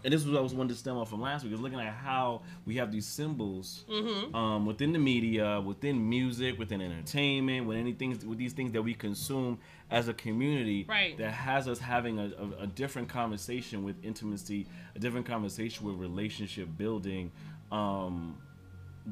and 0.02 0.14
this 0.14 0.24
was 0.24 0.32
what 0.32 0.40
I 0.40 0.42
was 0.42 0.54
wanting 0.54 0.70
to 0.70 0.80
stem 0.80 0.96
off 0.98 1.10
from 1.10 1.20
last 1.20 1.44
week. 1.44 1.52
Is 1.52 1.60
looking 1.60 1.80
at 1.80 1.92
how 1.94 2.42
we 2.66 2.76
have 2.78 2.92
these 2.92 3.06
symbols 3.06 3.84
Mm-hmm. 3.90 4.34
um, 4.36 4.66
within 4.66 4.94
the 4.94 5.00
media, 5.00 5.60
within 5.60 6.08
music, 6.08 6.58
within 6.58 6.80
entertainment, 6.82 7.66
with 7.68 7.78
anything 7.78 8.12
with 8.28 8.38
these 8.38 8.54
things 8.54 8.72
that 8.74 8.82
we 8.82 8.94
consume 8.94 9.58
as 9.92 10.08
a 10.08 10.14
community 10.14 10.86
Right. 10.88 11.18
that 11.18 11.32
has 11.32 11.68
us 11.68 11.80
having 11.80 12.20
a, 12.20 12.26
a, 12.60 12.64
a 12.64 12.68
different 12.68 13.10
conversation 13.10 13.84
with 13.84 13.96
intimacy, 14.06 14.68
a 14.96 15.00
different 15.00 15.26
conversation 15.26 15.86
with 15.86 15.96
relationship 15.96 16.70
building. 16.78 17.32
Um, 17.72 18.38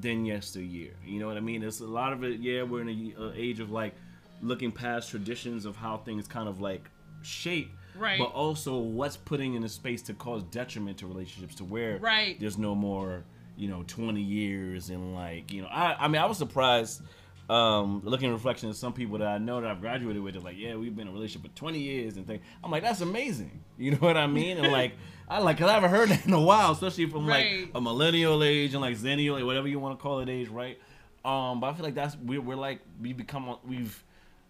than 0.02 0.26
yesteryear. 0.26 0.92
You 1.06 1.20
know 1.20 1.28
what 1.28 1.38
I 1.38 1.42
mean? 1.42 1.64
It's 1.64 1.80
a 1.80 1.86
lot 1.88 2.14
of 2.14 2.24
it. 2.24 2.40
Yeah, 2.40 2.64
we're 2.64 2.82
in 2.82 2.90
a, 3.18 3.22
a 3.24 3.34
age 3.36 3.60
of 3.60 3.72
like 3.72 3.94
looking 4.42 4.72
past 4.72 5.10
traditions 5.10 5.66
of 5.66 5.76
how 5.76 5.98
things 5.98 6.28
kind 6.28 6.48
of 6.48 6.60
like 6.62 6.90
shape, 7.22 7.72
Right. 7.98 8.20
But 8.20 8.26
also 8.34 8.78
what's 8.78 9.18
putting 9.18 9.56
in 9.56 9.64
a 9.64 9.70
space 9.70 10.04
to 10.04 10.14
cause 10.14 10.44
detriment 10.44 11.00
to 11.00 11.08
relationships 11.08 11.56
to 11.56 11.64
where 11.64 11.98
Right. 11.98 12.40
there's 12.40 12.58
no 12.60 12.76
more, 12.76 13.24
you 13.58 13.68
know, 13.68 13.84
20 13.88 14.22
years 14.22 14.92
and 14.92 15.16
like 15.16 15.52
you 15.52 15.64
know. 15.64 15.68
I 15.70 16.06
I 16.06 16.08
mean 16.08 16.22
I 16.22 16.26
was 16.26 16.38
surprised. 16.38 17.02
Um, 17.50 18.02
looking 18.04 18.28
at 18.30 18.34
reflection 18.34 18.70
of 18.70 18.76
some 18.76 18.92
people 18.92 19.18
that 19.20 19.28
I 19.28 19.38
know 19.38 19.62
that 19.62 19.70
I've 19.72 19.80
graduated 19.80 20.22
with, 20.22 20.34
they're 20.34 20.44
like, 20.44 20.58
yeah, 20.58 20.76
we've 20.76 20.94
been 20.96 21.08
in 21.08 21.14
a 21.14 21.16
relationship 21.16 21.50
for 21.52 21.58
20 21.58 21.80
years 21.80 22.18
and 22.18 22.28
thing. 22.28 22.42
I'm 22.62 22.72
like, 22.72 22.84
that's 22.84 23.02
amazing. 23.02 23.64
You 23.80 23.92
know 23.92 23.98
what 24.00 24.18
I 24.18 24.26
mean? 24.26 24.58
And 24.58 24.72
like, 24.72 24.94
I 25.30 25.38
like, 25.40 25.60
cause 25.60 25.70
I 25.70 25.74
haven't 25.76 25.92
heard 25.92 26.10
that 26.10 26.26
in 26.26 26.34
a 26.34 26.42
while, 26.42 26.72
especially 26.72 27.06
from 27.06 27.28
Right. 27.28 27.62
like 27.62 27.70
a 27.76 27.80
millennial 27.82 28.44
age 28.44 28.74
and 28.74 28.82
like 28.82 28.98
zennial, 28.98 29.46
whatever 29.46 29.68
you 29.68 29.80
want 29.80 29.98
to 30.00 30.02
call 30.02 30.20
it 30.20 30.30
age, 30.30 30.48
right? 30.50 30.80
Um, 31.24 31.60
but 31.60 31.68
I 31.68 31.74
feel 31.74 31.86
like 31.86 31.94
that's 31.94 32.16
we're, 32.18 32.42
we're 32.42 32.56
like 32.56 32.80
we 33.02 33.14
become 33.14 33.56
we've 33.66 34.04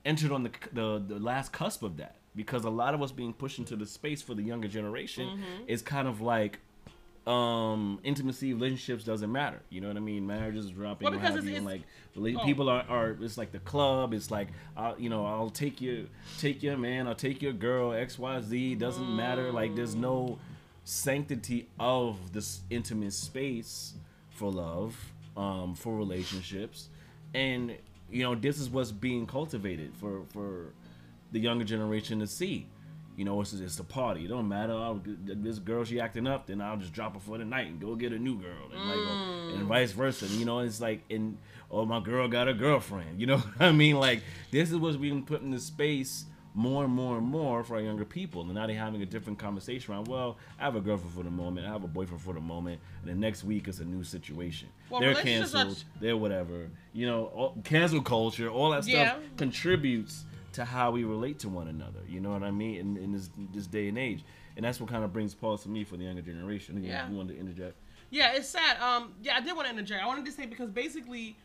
entered 0.06 0.32
on 0.32 0.44
the, 0.44 0.52
the 0.72 1.04
the 1.06 1.20
last 1.20 1.52
cusp 1.52 1.84
of 1.84 1.98
that 1.98 2.16
because 2.38 2.64
a 2.64 2.70
lot 2.70 2.94
of 2.94 3.02
us 3.02 3.12
being 3.12 3.34
pushed 3.34 3.60
into 3.60 3.76
the 3.76 3.86
space 3.86 4.22
for 4.22 4.34
the 4.34 4.44
younger 4.44 4.68
generation 4.70 5.28
Mm-hmm. 5.28 5.64
is 5.68 5.82
kind 5.82 6.08
of 6.08 6.22
like 6.22 6.60
um 7.28 8.00
intimacy 8.04 8.54
relationships 8.54 9.04
doesn't 9.04 9.32
matter. 9.32 9.62
You 9.70 9.82
know 9.82 9.90
what 9.90 9.98
i 9.98 10.00
mean? 10.00 10.26
Marriages 10.26 10.66
is 10.66 10.72
dropping 10.72 11.10
Well, 11.10 11.20
because 11.20 11.36
it's- 11.36 11.48
it's- 11.48 11.63
like 11.63 11.82
oh. 12.36 12.46
people 12.46 12.70
are, 12.70 12.86
are 12.90 13.18
it's 13.22 13.38
like 13.38 13.52
the 13.52 13.60
club 13.60 14.13
it's 14.13 14.32
like 14.32 14.48
uh, 14.76 14.94
you 14.98 15.08
know 15.10 15.24
i'll 15.26 15.52
take 15.52 15.80
you 15.82 16.10
take 16.40 16.63
your 16.63 16.76
man 16.76 17.06
i'll 17.08 17.13
take 17.13 17.44
your 17.44 17.54
girl 17.54 17.92
xyz 17.92 18.80
doesn't 18.80 19.16
matter. 19.16 19.52
Like 19.52 19.76
there's 19.76 19.94
no 19.94 20.40
sanctity 20.84 21.68
of 21.80 22.34
this 22.34 22.62
intimate 22.70 23.13
space 23.13 23.94
for 24.30 24.52
love 24.52 24.96
um 25.36 25.76
for 25.76 25.96
relationships. 25.96 26.90
And 27.36 27.76
you 28.10 28.24
know 28.24 28.36
this 28.36 28.58
is 28.60 28.70
what's 28.70 28.92
being 28.92 29.28
cultivated 29.28 29.92
for 29.98 30.24
for 30.34 30.74
the 31.34 31.40
younger 31.40 31.66
generation 31.66 32.20
to 32.20 32.28
see 32.28 32.68
you 33.17 33.25
know, 33.25 33.41
it's 33.41 33.51
it's 33.51 33.80
a 33.80 33.84
party. 33.84 34.25
It 34.25 34.27
don't 34.27 34.47
matter. 34.47 34.73
I'll, 34.73 35.01
this 35.03 35.58
girl 35.58 35.84
she 35.84 35.99
acting 35.99 36.27
up, 36.27 36.45
then 36.45 36.62
I'll 36.62 36.77
just 36.77 36.93
drop 36.93 37.15
her 37.15 37.19
for 37.19 37.39
the 37.39 37.45
night 37.45 37.67
and 37.67 37.82
go 37.82 37.95
get 37.95 38.13
a 38.13 38.19
new 38.19 38.39
girl, 38.39 38.69
and 38.71 38.88
like, 38.88 38.97
or- 38.97 39.56
and 39.56 39.63
mm. 39.63 39.67
vice 39.67 39.91
versa. 39.91 40.27
You 40.27 40.45
know, 40.45 40.60
it's 40.60 40.80
like, 40.80 41.01
and 41.10 41.36
oh, 41.71 41.84
my 41.84 41.99
girl 41.99 42.27
got 42.27 42.47
a 42.47 42.53
girlfriend. 42.53 43.19
You 43.19 43.25
know 43.25 43.38
what 43.58 43.62
I 43.62 43.71
mean? 43.71 43.99
Like, 43.99 44.21
this 44.51 44.69
is 44.69 44.77
what's 44.77 44.97
being 44.97 45.25
put 45.25 45.41
in 45.41 45.49
the 45.49 45.60
space 45.60 46.25
more 46.53 46.84
and 46.86 46.93
more 46.93 47.17
and 47.17 47.25
more 47.25 47.63
for 47.63 47.75
our 47.75 47.82
younger 47.82 48.06
people. 48.06 48.41
And 48.41 48.53
now 48.53 48.65
they're 48.65 48.75
having 48.75 49.01
a 49.01 49.06
different 49.06 49.38
conversation 49.39 49.93
around. 49.93 50.08
Well, 50.08 50.38
I 50.60 50.63
have 50.63 50.75
a 50.75 50.82
girlfriend 50.82 51.13
for 51.13 51.23
the 51.23 51.32
moment. 51.32 51.67
I 51.67 51.71
have 51.71 51.84
a 51.84 51.88
boyfriend 51.88 52.21
for 52.21 52.34
the 52.34 52.39
moment, 52.39 52.82
and 53.01 53.10
the 53.10 53.15
next 53.15 53.43
week 53.43 53.67
it's 53.67 53.80
a 53.80 53.86
new 53.86 54.03
situation. 54.03 54.67
Well, 54.91 54.99
they're 54.99 55.10
relationships 55.10 55.56
are- 55.56 55.63
canceled. 55.65 55.84
They're 55.99 56.17
whatever. 56.17 56.69
You 56.93 57.08
know, 57.08 57.25
all, 57.25 57.58
cancel 57.63 58.01
culture, 58.03 58.47
all 58.47 58.69
that 58.71 58.88
Yeah. 58.88 59.10
stuff 59.10 59.23
contributes 59.38 60.25
to 60.58 60.65
how 60.65 60.89
we 60.91 61.04
relate 61.04 61.38
to 61.39 61.50
one 61.50 61.67
another. 61.67 62.00
You 62.08 62.20
know 62.20 62.32
what 62.32 62.41
I 62.43 62.50
mean? 62.52 62.76
In, 62.78 62.98
in 62.98 63.12
this 63.13 63.30
this 63.54 63.67
day 63.67 63.88
and 63.89 63.98
age, 63.98 64.24
and 64.56 64.65
that's 64.65 64.80
what 64.82 64.89
kind 64.89 65.04
of 65.04 65.13
brings 65.13 65.34
pause 65.36 65.62
to 65.63 65.70
me 65.70 65.84
for 65.84 65.98
the 65.98 66.04
younger 66.06 66.22
generation. 66.24 66.84
You, 66.84 66.89
Yeah. 66.89 67.08
you 67.10 67.15
wanted 67.15 67.34
to 67.36 67.39
interject? 67.39 67.76
Yeah, 68.10 68.34
it's 68.34 68.50
sad. 68.50 68.80
Um, 68.82 69.13
yeah, 69.22 69.36
I 69.38 69.41
did 69.41 69.56
want 69.56 69.67
to 69.67 69.72
interject. 69.74 70.04
I 70.04 70.08
wanted 70.08 70.26
to 70.26 70.32
say 70.32 70.46
because 70.48 70.70
basically, 70.72 71.36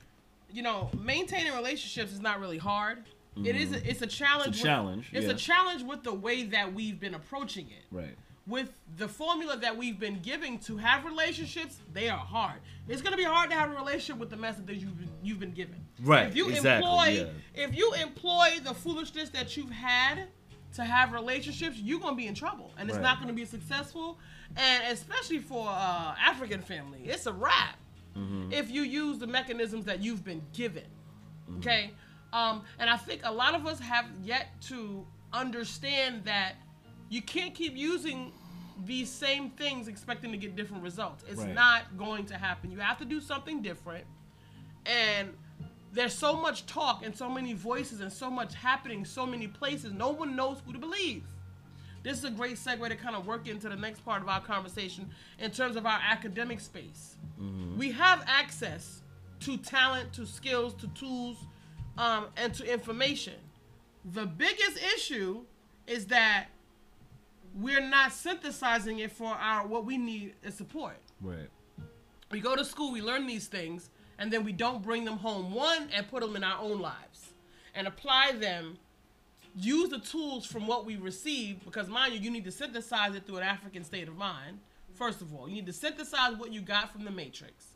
you 0.51 0.62
know, 0.62 0.90
maintaining 0.98 1.53
relationships 1.55 2.11
is 2.12 2.20
not 2.20 2.40
really 2.40 2.59
hard. 2.59 3.05
It 3.44 3.55
is. 3.57 3.72
A, 3.72 3.88
it's 3.90 4.01
a 4.03 4.07
challenge. 4.07 4.57
It's 4.57 4.59
a 4.59 4.62
with- 4.62 4.66
challenge, 4.66 5.11
It's 5.12 5.27
a 5.27 5.35
challenge 5.35 5.83
with 5.83 6.03
the 6.05 6.12
way 6.14 6.44
that 6.44 6.72
we've 6.75 6.98
been 6.98 7.14
approaching 7.14 7.66
it. 7.68 7.85
Right. 7.90 8.16
With 8.46 8.72
the 8.96 9.07
formula 9.07 9.57
that 9.59 9.76
we've 9.76 10.00
been 10.00 10.20
giving 10.20 10.59
to 10.61 10.76
have 10.76 11.05
relationships, 11.05 11.76
they 11.92 12.09
are 12.09 12.18
hard. 12.18 12.61
It's 12.88 13.00
gonna 13.00 13.16
be 13.16 13.22
hard 13.22 13.50
to 13.50 13.57
have 13.57 13.70
a 13.70 13.74
relationship 13.74 14.18
with 14.18 14.31
the 14.31 14.37
message 14.37 14.66
that 14.66 14.76
you've 14.76 14.98
been, 14.98 15.09
you've 15.22 15.38
been 15.38 15.52
given. 15.52 15.76
Right, 16.02 16.26
If 16.26 16.35
you 16.35 16.48
exactly, 16.48 16.88
employ, 16.88 17.07
yeah. 17.55 17.64
if 17.64 17.76
you 17.76 17.94
employ 17.94 18.59
the 18.64 18.74
foolishness 18.74 19.28
that 19.31 19.57
you've 19.57 19.70
had 19.70 20.26
to 20.74 20.83
have 20.83 21.12
relationships, 21.12 21.76
you're 21.78 22.00
gonna 22.00 22.16
be 22.16 22.26
in 22.26 22.35
trouble, 22.35 22.72
and 22.76 22.88
it's 22.88 22.96
Right. 22.96 23.02
not 23.05 23.20
gonna 23.20 23.33
be 23.33 23.44
successful. 23.44 24.18
And 24.57 24.92
especially 24.92 25.38
for 25.38 25.68
uh, 25.68 26.14
African 26.18 26.62
family, 26.62 27.00
it's 27.05 27.26
a 27.26 27.33
wrap 27.33 27.76
Mm-hmm. 28.16 28.52
if 28.52 28.70
you 28.70 28.83
use 28.83 29.18
the 29.18 29.26
mechanisms 29.26 29.87
that 29.87 30.02
you've 30.02 30.22
been 30.24 30.42
given. 30.52 30.85
Okay. 31.59 31.92
Um, 32.33 32.62
and 32.78 32.90
I 32.90 32.96
think 32.98 33.22
a 33.24 33.33
lot 33.33 33.55
of 33.55 33.66
us 33.66 33.78
have 33.81 34.05
yet 34.22 34.48
to 34.68 35.07
understand 35.33 36.24
that 36.24 36.57
you 37.12 37.20
can't 37.20 37.55
keep 37.55 37.77
using 37.77 38.33
these 38.87 39.11
same 39.11 39.51
things 39.51 39.87
expecting 39.87 40.33
to 40.33 40.38
get 40.38 40.57
different 40.57 40.83
results. 40.83 41.22
It's 41.29 41.42
Right. 41.42 41.55
not 41.55 41.98
going 41.98 42.25
to 42.27 42.38
happen. 42.38 42.70
You 42.70 42.79
have 42.79 42.96
to 42.98 43.05
do 43.05 43.20
something 43.20 43.61
different. 43.61 44.07
And 44.87 45.37
there's 45.92 46.14
so 46.14 46.35
much 46.35 46.64
talk 46.64 47.05
and 47.05 47.14
so 47.14 47.29
many 47.29 47.53
voices 47.53 48.01
and 48.01 48.11
so 48.11 48.31
much 48.31 48.55
happening, 48.55 49.05
so 49.05 49.27
many 49.27 49.46
places. 49.46 49.92
No 49.92 50.09
one 50.09 50.35
knows 50.35 50.62
who 50.64 50.72
to 50.72 50.79
believe. 50.79 51.22
This 52.03 52.16
is 52.16 52.25
a 52.25 52.31
great 52.31 52.57
segue 52.57 52.88
to 52.88 52.96
kind 52.96 53.14
of 53.14 53.27
work 53.27 53.46
into 53.46 53.68
the 53.68 53.77
next 53.77 54.01
part 54.07 54.22
of 54.22 54.29
our 54.31 54.40
conversation 54.40 55.11
in 55.38 55.51
terms 55.51 55.77
of 55.77 55.85
our 55.85 56.01
academic 56.03 56.61
space. 56.61 57.16
We 57.77 57.92
have 57.92 58.25
access 58.27 59.03
to 59.40 59.59
talent, 59.59 60.14
to 60.14 60.25
skills, 60.25 60.72
to 60.75 60.88
tools, 60.88 61.37
um, 61.98 62.29
and 62.38 62.55
to 62.55 62.64
information. 62.72 63.35
The 64.05 64.25
biggest 64.25 64.79
issue 64.96 65.44
is 65.87 66.07
that 66.07 66.46
we're 67.55 67.87
not 67.87 68.12
synthesizing 68.12 69.01
it 69.01 69.12
for 69.12 69.29
our 69.29 69.67
what 69.67 69.85
we 69.85 69.99
need 69.99 70.35
is 70.43 70.55
support. 70.55 70.97
Right. 71.21 71.49
We 72.31 72.41
go 72.41 72.57
to 72.57 72.65
school, 72.65 72.93
we 72.93 73.03
learn 73.03 73.27
these 73.27 73.47
things, 73.47 73.91
and 74.19 74.33
then 74.33 74.45
we 74.45 74.53
don't 74.53 74.83
bring 74.83 75.05
them 75.05 75.19
home. 75.19 75.53
One, 75.53 75.88
and 75.95 76.09
put 76.09 76.23
them 76.23 76.35
in 76.37 76.45
our 76.45 76.61
own 76.61 76.81
lives 76.81 77.35
and 77.75 77.87
apply 77.87 78.33
them. 78.38 78.79
Use 79.55 79.91
the 79.91 79.99
tools 79.99 80.47
from 80.47 80.67
what 80.67 80.87
we 80.87 80.97
received, 80.97 81.65
because 81.67 81.88
mind 81.88 82.15
you, 82.15 82.21
you 82.21 82.31
need 82.31 82.45
to 82.45 82.51
synthesize 82.51 83.15
it 83.15 83.27
through 83.27 83.37
an 83.37 83.43
African 83.43 83.85
state 83.85 84.09
of 84.09 84.17
mind. 84.17 84.61
First 84.95 85.21
of 85.21 85.35
all, 85.35 85.47
you 85.47 85.57
need 85.57 85.67
to 85.67 85.75
synthesize 85.75 86.37
what 86.37 86.53
you 86.53 86.62
got 86.62 86.91
from 86.91 87.05
the 87.05 87.11
Matrix, 87.11 87.67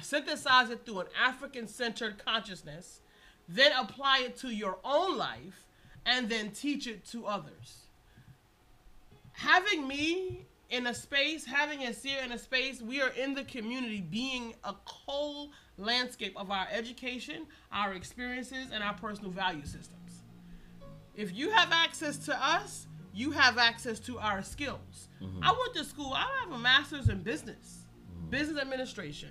synthesize 0.00 0.70
it 0.70 0.84
through 0.84 1.00
an 1.00 1.06
African 1.20 1.68
centered 1.68 2.24
consciousness, 2.24 3.00
then 3.48 3.70
apply 3.78 4.22
it 4.24 4.36
to 4.38 4.48
your 4.48 4.78
own 4.84 5.16
life, 5.16 5.68
and 6.04 6.28
then 6.28 6.50
teach 6.50 6.88
it 6.88 7.04
to 7.06 7.26
others 7.26 7.81
having 9.32 9.86
me 9.86 10.46
in 10.70 10.86
a 10.86 10.94
space, 10.94 11.44
having 11.44 11.84
Asir 11.84 12.18
in 12.24 12.32
a 12.32 12.38
space, 12.38 12.80
we 12.80 13.02
are 13.02 13.10
in 13.10 13.34
the 13.34 13.44
community 13.44 14.00
being 14.00 14.54
a 14.64 14.74
whole 14.84 15.52
landscape 15.76 16.32
of 16.36 16.50
our 16.50 16.66
education, 16.72 17.46
our 17.70 17.92
experiences, 17.92 18.68
and 18.72 18.82
our 18.82 18.94
personal 18.94 19.30
value 19.30 19.64
systems. 19.64 20.22
If 21.14 21.34
you 21.34 21.50
have 21.50 21.68
access 21.72 22.16
to 22.24 22.44
us, 22.44 22.86
you 23.12 23.30
have 23.32 23.58
access 23.58 23.98
to 24.00 24.18
our 24.18 24.42
skills. 24.42 25.08
Mm-hmm. 25.20 25.40
I 25.42 25.50
went 25.50 25.74
to 25.74 25.84
school, 25.84 26.14
I 26.14 26.26
have 26.42 26.52
a 26.52 26.58
master's 26.58 27.10
in 27.10 27.22
business, 27.22 27.84
mm-hmm. 28.10 28.30
business 28.30 28.58
administration, 28.58 29.30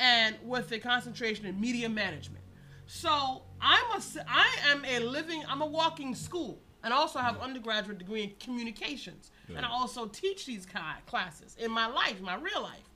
and 0.00 0.36
with 0.44 0.72
a 0.72 0.80
concentration 0.80 1.46
in 1.46 1.60
media 1.60 1.88
management. 1.88 2.42
So 2.86 3.42
I'm 3.60 3.84
a, 3.92 4.02
I 4.26 4.48
am 4.70 4.84
a 4.84 4.98
living, 4.98 5.44
I'm 5.48 5.62
a 5.62 5.66
walking 5.66 6.16
school, 6.16 6.60
and 6.84 6.92
I 6.92 6.96
also 6.96 7.18
have 7.18 7.38
undergraduate 7.40 7.98
degree 7.98 8.24
in 8.24 8.32
communications, 8.40 9.30
and 9.48 9.64
I 9.66 9.68
also 9.70 10.06
teach 10.06 10.46
these 10.46 10.66
ki- 10.66 10.78
classes 11.06 11.56
in 11.58 11.70
my 11.70 11.86
life, 11.86 12.20
my 12.20 12.34
real 12.36 12.62
life. 12.62 12.88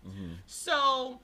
So 0.47 1.21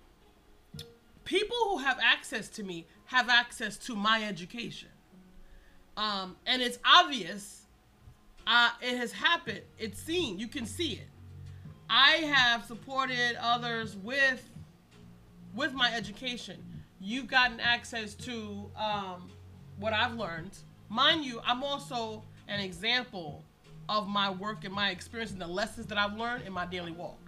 people 1.24 1.56
who 1.68 1.78
have 1.78 1.98
access 2.02 2.48
to 2.50 2.62
me 2.62 2.86
have 3.06 3.28
access 3.28 3.76
to 3.78 3.94
my 3.96 4.24
education, 4.24 4.88
um, 5.96 6.36
and 6.46 6.62
it's 6.62 6.78
obvious. 6.84 7.58
Uh, 8.46 8.70
it 8.80 8.96
has 8.96 9.12
happened. 9.12 9.60
It's 9.78 10.00
seen. 10.00 10.38
You 10.38 10.48
can 10.48 10.66
see 10.66 10.94
it. 10.94 11.08
I 11.88 12.10
have 12.34 12.64
supported 12.64 13.36
others 13.40 13.96
with 13.96 14.48
with 15.54 15.74
my 15.74 15.92
education, 15.94 16.56
you've 17.00 17.26
gotten 17.26 17.60
access 17.60 18.14
to 18.14 18.70
um, 18.76 19.30
what 19.78 19.92
I've 19.92 20.14
learned. 20.14 20.56
Mind 20.88 21.24
you, 21.24 21.40
I'm 21.46 21.62
also 21.62 22.22
an 22.52 22.60
example 22.60 23.44
of 23.88 24.08
my 24.08 24.30
work 24.30 24.64
and 24.64 24.72
my 24.72 24.90
experience 24.90 25.32
and 25.32 25.40
the 25.40 25.46
lessons 25.46 25.86
that 25.86 25.98
I've 25.98 26.16
learned 26.16 26.44
in 26.46 26.52
my 26.52 26.66
daily 26.66 26.92
walk. 26.92 27.18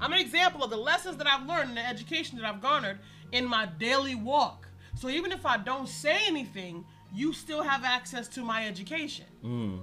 I'm 0.00 0.12
an 0.12 0.20
example 0.20 0.62
of 0.62 0.70
the 0.70 0.76
lessons 0.76 1.16
that 1.18 1.26
I've 1.26 1.46
learned 1.46 1.70
and 1.70 1.76
the 1.76 1.86
education 1.86 2.38
that 2.38 2.46
I've 2.46 2.60
garnered 2.60 2.98
in 3.32 3.46
my 3.46 3.66
daily 3.78 4.14
walk. 4.14 4.68
So 4.94 5.08
even 5.08 5.32
if 5.32 5.44
I 5.44 5.56
don't 5.56 5.88
say 5.88 6.18
anything, 6.26 6.84
you 7.12 7.32
still 7.32 7.62
have 7.62 7.84
access 7.84 8.28
to 8.28 8.42
my 8.42 8.66
education. 8.66 9.26
Mm. 9.44 9.80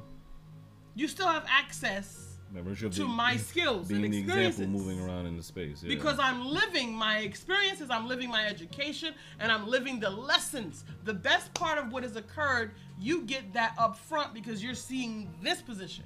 You 0.96 1.08
still 1.08 1.28
have 1.28 1.46
access 1.48 2.38
Remember, 2.50 2.74
to 2.76 2.90
the- 2.90 3.06
my 3.06 3.36
skills 3.38 3.90
being 3.90 4.06
and 4.06 4.14
the 4.14 4.20
experiences. 4.20 4.62
example 4.62 4.80
moving 4.80 5.00
around 5.02 5.26
in 5.26 5.36
the 5.36 5.44
space. 5.44 5.84
Yeah. 5.84 5.90
because 5.94 6.18
I'm 6.20 6.46
living 6.46 6.94
my 6.94 7.18
experiences, 7.20 7.90
I'm 7.90 8.08
living 8.08 8.30
my 8.30 8.46
education, 8.48 9.14
and 9.40 9.52
I'm 9.52 9.68
living 9.68 10.00
the 10.00 10.10
lessons. 10.10 10.86
The 11.04 11.14
best 11.14 11.54
part 11.54 11.78
of 11.78 11.92
what 11.92 12.04
has 12.04 12.16
occurred, 12.16 12.72
you 13.00 13.22
get 13.24 13.54
that 13.54 13.74
up 13.78 13.98
front 13.98 14.34
because 14.34 14.64
you're 14.64 14.74
seeing 14.74 15.30
this 15.42 15.62
position. 15.62 16.06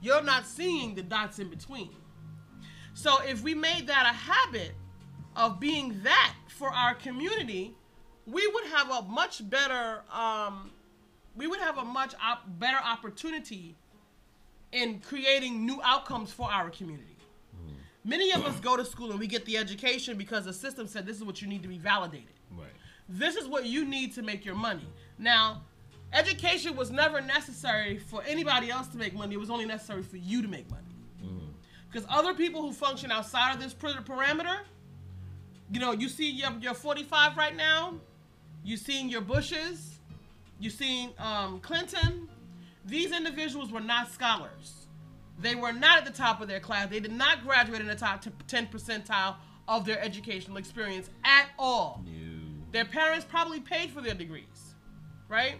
You're 0.00 0.22
not 0.22 0.46
seeing 0.46 0.94
the 0.94 1.02
dots 1.02 1.38
in 1.38 1.48
between. 1.48 1.90
So 2.94 3.22
if 3.22 3.42
we 3.42 3.54
made 3.54 3.86
that 3.86 4.06
a 4.10 4.14
habit 4.14 4.74
of 5.34 5.60
being 5.60 6.00
that 6.02 6.34
for 6.48 6.70
our 6.70 6.94
community, 6.94 7.74
we 8.26 8.46
would 8.46 8.64
have 8.66 8.90
a 8.90 9.02
much 9.02 9.48
better 9.48 10.02
um, 10.12 10.70
we 11.36 11.46
would 11.46 11.60
have 11.60 11.78
a 11.78 11.84
much 11.84 12.14
op- 12.22 12.44
better 12.58 12.78
opportunity 12.82 13.76
in 14.72 15.00
creating 15.00 15.64
new 15.64 15.80
outcomes 15.84 16.32
for 16.32 16.50
our 16.50 16.70
community. 16.70 17.16
Many 18.04 18.32
of 18.32 18.44
us 18.46 18.58
go 18.60 18.76
to 18.76 18.84
school 18.84 19.10
and 19.10 19.18
we 19.18 19.26
get 19.26 19.44
the 19.46 19.56
education 19.56 20.16
because 20.16 20.44
the 20.44 20.52
system 20.52 20.86
said 20.86 21.06
this 21.06 21.16
is 21.16 21.24
what 21.24 21.42
you 21.42 21.48
need 21.48 21.62
to 21.62 21.68
be 21.68 21.78
validated. 21.78 22.30
right. 22.56 22.68
This 23.08 23.36
is 23.36 23.48
what 23.48 23.66
you 23.66 23.84
need 23.84 24.14
to 24.14 24.22
make 24.22 24.44
your 24.44 24.54
money. 24.54 24.86
Now, 25.18 25.62
education 26.12 26.76
was 26.76 26.90
never 26.90 27.20
necessary 27.20 27.98
for 27.98 28.22
anybody 28.24 28.70
else 28.70 28.88
to 28.88 28.96
make 28.96 29.14
money. 29.14 29.34
It 29.34 29.40
was 29.40 29.50
only 29.50 29.66
necessary 29.66 30.02
for 30.02 30.16
you 30.16 30.42
to 30.42 30.48
make 30.48 30.70
money. 30.70 30.82
Because 31.90 32.06
other 32.10 32.34
people 32.34 32.60
who 32.62 32.72
function 32.72 33.10
outside 33.10 33.54
of 33.54 33.62
this 33.62 33.72
parameter, 33.72 34.58
you 35.72 35.80
know, 35.80 35.92
you 35.92 36.08
see 36.08 36.30
your, 36.30 36.50
your 36.60 36.74
45 36.74 37.36
right 37.36 37.56
now, 37.56 37.94
you 38.64 38.76
seeing 38.76 39.08
your 39.08 39.20
Bushes, 39.20 39.98
you 40.58 40.70
seeing 40.70 41.12
um, 41.18 41.60
Clinton. 41.60 42.28
These 42.84 43.12
individuals 43.12 43.72
were 43.72 43.80
not 43.80 44.12
scholars. 44.12 44.86
They 45.38 45.54
were 45.54 45.72
not 45.72 45.98
at 45.98 46.04
the 46.04 46.12
top 46.12 46.40
of 46.40 46.48
their 46.48 46.60
class. 46.60 46.88
They 46.88 47.00
did 47.00 47.12
not 47.12 47.42
graduate 47.42 47.80
in 47.80 47.86
the 47.86 47.94
top 47.94 48.24
10 48.46 48.66
percentile 48.66 49.36
of 49.68 49.84
their 49.84 50.02
educational 50.02 50.56
experience 50.56 51.10
at 51.24 51.46
all. 51.58 52.04
You. 52.06 52.40
Their 52.72 52.84
parents 52.84 53.26
probably 53.28 53.60
paid 53.60 53.90
for 53.90 54.00
their 54.00 54.14
degrees, 54.14 54.74
right? 55.28 55.56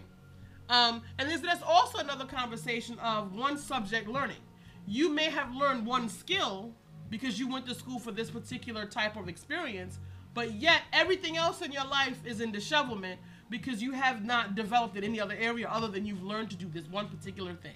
Um, 0.69 1.01
and 1.17 1.29
there's, 1.29 1.41
there's 1.41 1.61
also 1.65 1.99
another 1.99 2.25
conversation 2.25 2.99
of 2.99 3.33
one 3.35 3.57
subject 3.57 4.07
learning. 4.07 4.37
You 4.85 5.09
may 5.09 5.29
have 5.29 5.53
learned 5.55 5.85
one 5.85 6.09
skill 6.09 6.73
because 7.09 7.39
you 7.39 7.49
went 7.49 7.65
to 7.67 7.75
school 7.75 7.99
for 7.99 8.11
this 8.11 8.29
particular 8.29 8.85
type 8.85 9.15
of 9.15 9.29
experience, 9.29 9.99
but 10.33 10.53
yet 10.53 10.81
everything 10.93 11.37
else 11.37 11.61
in 11.61 11.71
your 11.71 11.85
life 11.85 12.17
is 12.25 12.41
in 12.41 12.51
dishevelment 12.51 13.19
because 13.49 13.81
you 13.81 13.93
have 13.93 14.25
not 14.25 14.55
developed 14.55 14.97
in 14.97 15.03
any 15.03 15.19
other 15.21 15.35
area 15.39 15.67
other 15.69 15.87
than 15.87 16.05
you've 16.05 16.23
learned 16.23 16.49
to 16.49 16.55
do 16.57 16.67
this 16.67 16.85
one 16.87 17.07
particular 17.07 17.53
thing. 17.53 17.75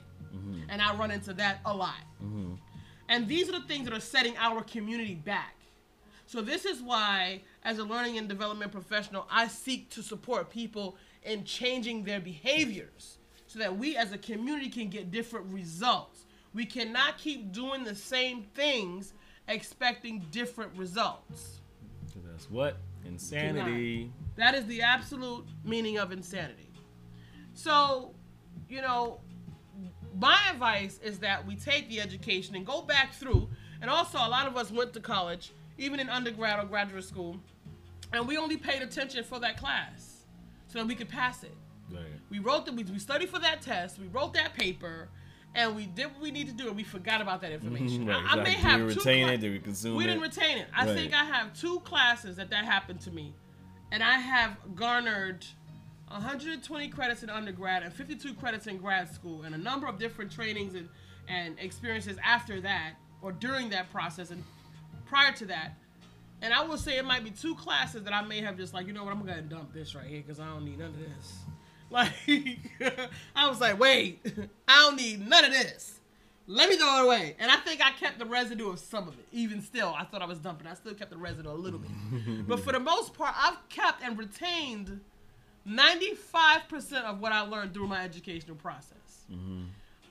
And 0.69 0.81
I 0.81 0.95
run 0.95 1.11
into 1.11 1.33
that 1.35 1.59
a 1.65 1.73
lot. 1.75 1.95
And 3.09 3.27
these 3.27 3.49
are 3.49 3.53
the 3.53 3.61
things 3.67 3.85
that 3.85 3.93
are 3.93 3.99
setting 4.01 4.35
our 4.37 4.61
community 4.63 5.15
back. 5.15 5.55
So 6.25 6.41
this 6.41 6.63
is 6.65 6.81
why, 6.81 7.41
as 7.63 7.77
a 7.79 7.83
learning 7.83 8.17
and 8.17 8.29
development 8.29 8.71
professional, 8.71 9.27
I 9.29 9.47
seek 9.47 9.89
to 9.91 10.01
support 10.01 10.49
people 10.49 10.95
in 11.23 11.43
changing 11.43 12.03
their 12.03 12.19
behaviors 12.19 13.17
so 13.47 13.59
that 13.59 13.77
we 13.77 13.95
as 13.97 14.11
a 14.11 14.17
community 14.17 14.69
can 14.69 14.89
get 14.89 15.11
different 15.11 15.45
results. 15.51 16.25
We 16.53 16.65
cannot 16.65 17.17
keep 17.17 17.51
doing 17.51 17.83
the 17.83 17.95
same 17.95 18.43
things 18.53 19.13
expecting 19.47 20.25
different 20.31 20.71
results. 20.75 21.59
That's 22.25 22.49
what 22.49 22.77
insanity. 23.05 24.11
That 24.35 24.55
is 24.55 24.65
the 24.65 24.81
absolute 24.81 25.45
meaning 25.63 25.97
of 25.97 26.11
insanity. 26.11 26.71
So, 27.53 28.13
you 28.69 28.81
know, 28.81 29.19
my 30.19 30.37
advice 30.51 30.99
is 31.03 31.19
that 31.19 31.45
we 31.45 31.55
take 31.55 31.89
the 31.89 32.01
education 32.01 32.55
and 32.55 32.65
go 32.65 32.81
back 32.81 33.13
through. 33.13 33.49
And 33.81 33.89
also, 33.89 34.17
a 34.17 34.29
lot 34.29 34.47
of 34.47 34.57
us 34.57 34.71
went 34.71 34.93
to 34.93 34.99
college, 34.99 35.51
even 35.77 35.99
in 35.99 36.09
undergrad 36.09 36.59
or 36.59 36.67
graduate 36.67 37.03
school, 37.03 37.37
and 38.13 38.27
we 38.27 38.37
only 38.37 38.57
paid 38.57 38.81
attention 38.81 39.23
for 39.23 39.39
that 39.39 39.57
class 39.57 40.10
so 40.71 40.79
that 40.79 40.87
we 40.87 40.95
could 40.95 41.09
pass 41.09 41.43
it. 41.43 41.55
Right. 41.91 42.03
We 42.29 42.39
wrote 42.39 42.65
the, 42.65 42.71
we, 42.71 42.83
we 42.83 42.99
studied 42.99 43.29
for 43.29 43.39
that 43.39 43.61
test, 43.61 43.99
we 43.99 44.07
wrote 44.07 44.33
that 44.35 44.53
paper, 44.53 45.09
and 45.53 45.75
we 45.75 45.85
did 45.85 46.05
what 46.07 46.21
we 46.21 46.31
need 46.31 46.47
to 46.47 46.53
do, 46.53 46.67
and 46.67 46.77
we 46.77 46.83
forgot 46.83 47.19
about 47.19 47.41
that 47.41 47.51
mm-hmm. 47.51 47.67
information. 47.67 48.07
Right, 48.07 48.23
I, 48.25 48.39
I 48.39 48.43
may 48.43 48.53
have 48.53 48.81
we 48.81 48.93
two 48.93 48.99
retain 48.99 49.25
cla- 49.25 49.33
it? 49.33 49.41
Did 49.41 49.51
we 49.51 49.59
consume 49.59 49.97
We 49.97 50.05
it? 50.05 50.07
didn't 50.07 50.21
retain 50.21 50.59
it. 50.59 50.67
I 50.73 50.85
Right. 50.85 50.95
think 50.95 51.13
I 51.13 51.25
have 51.25 51.53
two 51.53 51.81
classes 51.81 52.37
that 52.37 52.49
that 52.51 52.63
happened 52.63 53.01
to 53.01 53.11
me, 53.11 53.33
and 53.91 54.01
I 54.01 54.19
have 54.19 54.55
garnered 54.75 55.45
120 56.07 56.87
credits 56.87 57.23
in 57.23 57.29
undergrad 57.29 57.83
and 57.83 57.93
52 57.93 58.33
credits 58.35 58.67
in 58.67 58.77
grad 58.77 59.13
school, 59.13 59.43
and 59.43 59.53
a 59.53 59.57
number 59.57 59.87
of 59.87 59.99
different 59.99 60.31
trainings 60.31 60.73
and, 60.73 60.87
and 61.27 61.59
experiences 61.59 62.17
after 62.23 62.61
that, 62.61 62.93
or 63.21 63.33
during 63.33 63.69
that 63.71 63.91
process, 63.91 64.31
and 64.31 64.41
prior 65.05 65.33
to 65.33 65.45
that. 65.47 65.73
And 66.41 66.53
I 66.53 66.63
will 66.63 66.77
say 66.77 66.97
it 66.97 67.05
might 67.05 67.23
be 67.23 67.29
two 67.29 67.55
classes 67.55 68.03
that 68.03 68.13
I 68.13 68.21
may 68.23 68.41
have 68.41 68.57
just 68.57 68.73
like, 68.73 68.87
you 68.87 68.93
know 68.93 69.03
what, 69.03 69.13
I'm 69.13 69.19
gonna 69.19 69.41
dump 69.41 69.73
this 69.73 69.93
right 69.93 70.05
here 70.07 70.21
because 70.25 70.39
I 70.39 70.47
don't 70.47 70.65
need 70.65 70.79
none 70.79 70.89
of 70.89 70.99
this. 70.99 71.33
Like, 71.91 72.13
I 73.35 73.49
was 73.49 73.59
like, 73.59 73.77
wait, 73.77 74.25
I 74.67 74.83
don't 74.83 74.95
need 74.95 75.27
none 75.27 75.43
of 75.43 75.51
this. 75.51 75.99
Let 76.47 76.69
me 76.69 76.77
throw 76.77 76.99
it 76.99 77.05
away. 77.05 77.35
And 77.37 77.51
I 77.51 77.57
think 77.57 77.85
I 77.85 77.91
kept 77.91 78.17
the 78.17 78.25
residue 78.25 78.69
of 78.69 78.79
some 78.79 79.09
of 79.09 79.19
it. 79.19 79.25
Even 79.33 79.61
still, 79.61 79.93
I 79.97 80.05
thought 80.05 80.21
I 80.21 80.25
was 80.25 80.39
dumping. 80.39 80.67
I 80.67 80.73
still 80.73 80.93
kept 80.93 81.11
the 81.11 81.17
residue 81.17 81.49
a 81.49 81.51
little 81.51 81.79
bit. 81.79 82.47
but 82.47 82.61
for 82.61 82.71
the 82.71 82.79
most 82.79 83.13
part, 83.13 83.35
I've 83.37 83.57
kept 83.67 84.01
and 84.03 84.17
retained 84.17 85.01
95% 85.67 87.03
of 87.03 87.19
what 87.19 87.33
I 87.33 87.41
learned 87.41 87.73
through 87.73 87.87
my 87.87 88.05
educational 88.05 88.55
process. 88.55 89.25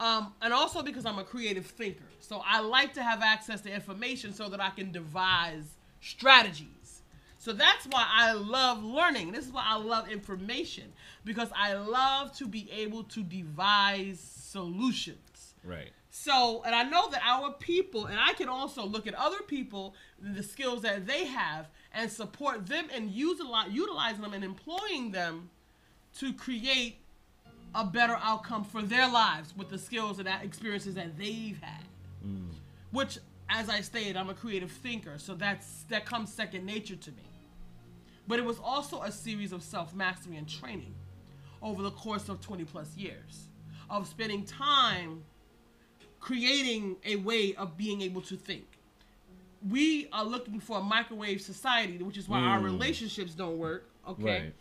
Um, 0.00 0.32
and 0.42 0.52
also 0.52 0.82
because 0.82 1.06
I'm 1.06 1.18
a 1.18 1.24
creative 1.24 1.66
thinker. 1.66 2.04
So 2.20 2.42
I 2.46 2.60
like 2.60 2.92
to 2.94 3.02
have 3.02 3.22
access 3.22 3.62
to 3.62 3.72
information 3.72 4.32
so 4.34 4.48
that 4.50 4.60
I 4.60 4.68
can 4.68 4.92
devise 4.92 5.76
strategies. 6.00 7.02
So 7.38 7.52
that's 7.52 7.86
why 7.86 8.06
I 8.06 8.32
love 8.32 8.84
learning. 8.84 9.32
This 9.32 9.46
is 9.46 9.52
why 9.52 9.64
I 9.66 9.78
love 9.78 10.10
information 10.10 10.92
because 11.24 11.48
I 11.56 11.74
love 11.74 12.36
to 12.36 12.46
be 12.46 12.70
able 12.70 13.04
to 13.04 13.22
devise 13.22 14.20
solutions. 14.20 15.54
Right. 15.64 15.90
So, 16.10 16.62
and 16.66 16.74
I 16.74 16.82
know 16.82 17.08
that 17.10 17.22
our 17.24 17.52
people, 17.52 18.06
and 18.06 18.18
I 18.18 18.34
can 18.34 18.48
also 18.48 18.84
look 18.84 19.06
at 19.06 19.14
other 19.14 19.40
people, 19.46 19.94
the 20.20 20.42
skills 20.42 20.82
that 20.82 21.06
they 21.06 21.24
have, 21.26 21.68
and 21.92 22.10
support 22.10 22.66
them 22.66 22.88
and 22.94 23.10
use 23.10 23.40
a 23.40 23.44
lot, 23.44 23.72
utilizing 23.72 24.20
them 24.20 24.34
and 24.34 24.44
employing 24.44 25.12
them 25.12 25.48
to 26.18 26.32
create 26.32 26.98
a 27.74 27.84
better 27.84 28.18
outcome 28.20 28.64
for 28.64 28.82
their 28.82 29.08
lives 29.08 29.56
with 29.56 29.70
the 29.70 29.78
skills 29.78 30.18
and 30.18 30.28
experiences 30.42 30.94
that 30.96 31.16
they've 31.16 31.58
had. 31.60 31.84
Mm. 32.26 32.48
Which, 32.90 33.18
as 33.50 33.68
I 33.68 33.80
stated, 33.80 34.16
I'm 34.16 34.30
a 34.30 34.34
creative 34.34 34.70
thinker, 34.70 35.18
so 35.18 35.34
that's 35.34 35.82
that 35.90 36.06
comes 36.06 36.32
second 36.32 36.64
nature 36.64 36.96
to 36.96 37.10
me. 37.10 37.22
But 38.28 38.38
it 38.38 38.44
was 38.44 38.58
also 38.62 39.02
a 39.02 39.10
series 39.12 39.52
of 39.52 39.62
self 39.62 39.94
mastery 39.94 40.36
and 40.36 40.48
training 40.48 40.94
over 41.60 41.82
the 41.82 41.90
course 41.90 42.28
of 42.28 42.40
20 42.40 42.64
plus 42.64 42.96
years 42.96 43.48
of 43.90 44.06
spending 44.06 44.44
time 44.44 45.22
creating 46.20 46.96
a 47.04 47.16
way 47.16 47.54
of 47.56 47.76
being 47.76 48.00
able 48.02 48.20
to 48.22 48.36
think. 48.36 48.66
We 49.68 50.08
are 50.12 50.24
looking 50.24 50.60
for 50.60 50.78
a 50.78 50.82
microwave 50.82 51.40
society, 51.42 51.98
which 51.98 52.16
is 52.16 52.28
why 52.28 52.40
our 52.40 52.60
Mm. 52.60 52.64
relationships 52.64 53.34
don't 53.34 53.58
work. 53.58 53.90
Okay. 54.06 54.22
Right. 54.44 54.54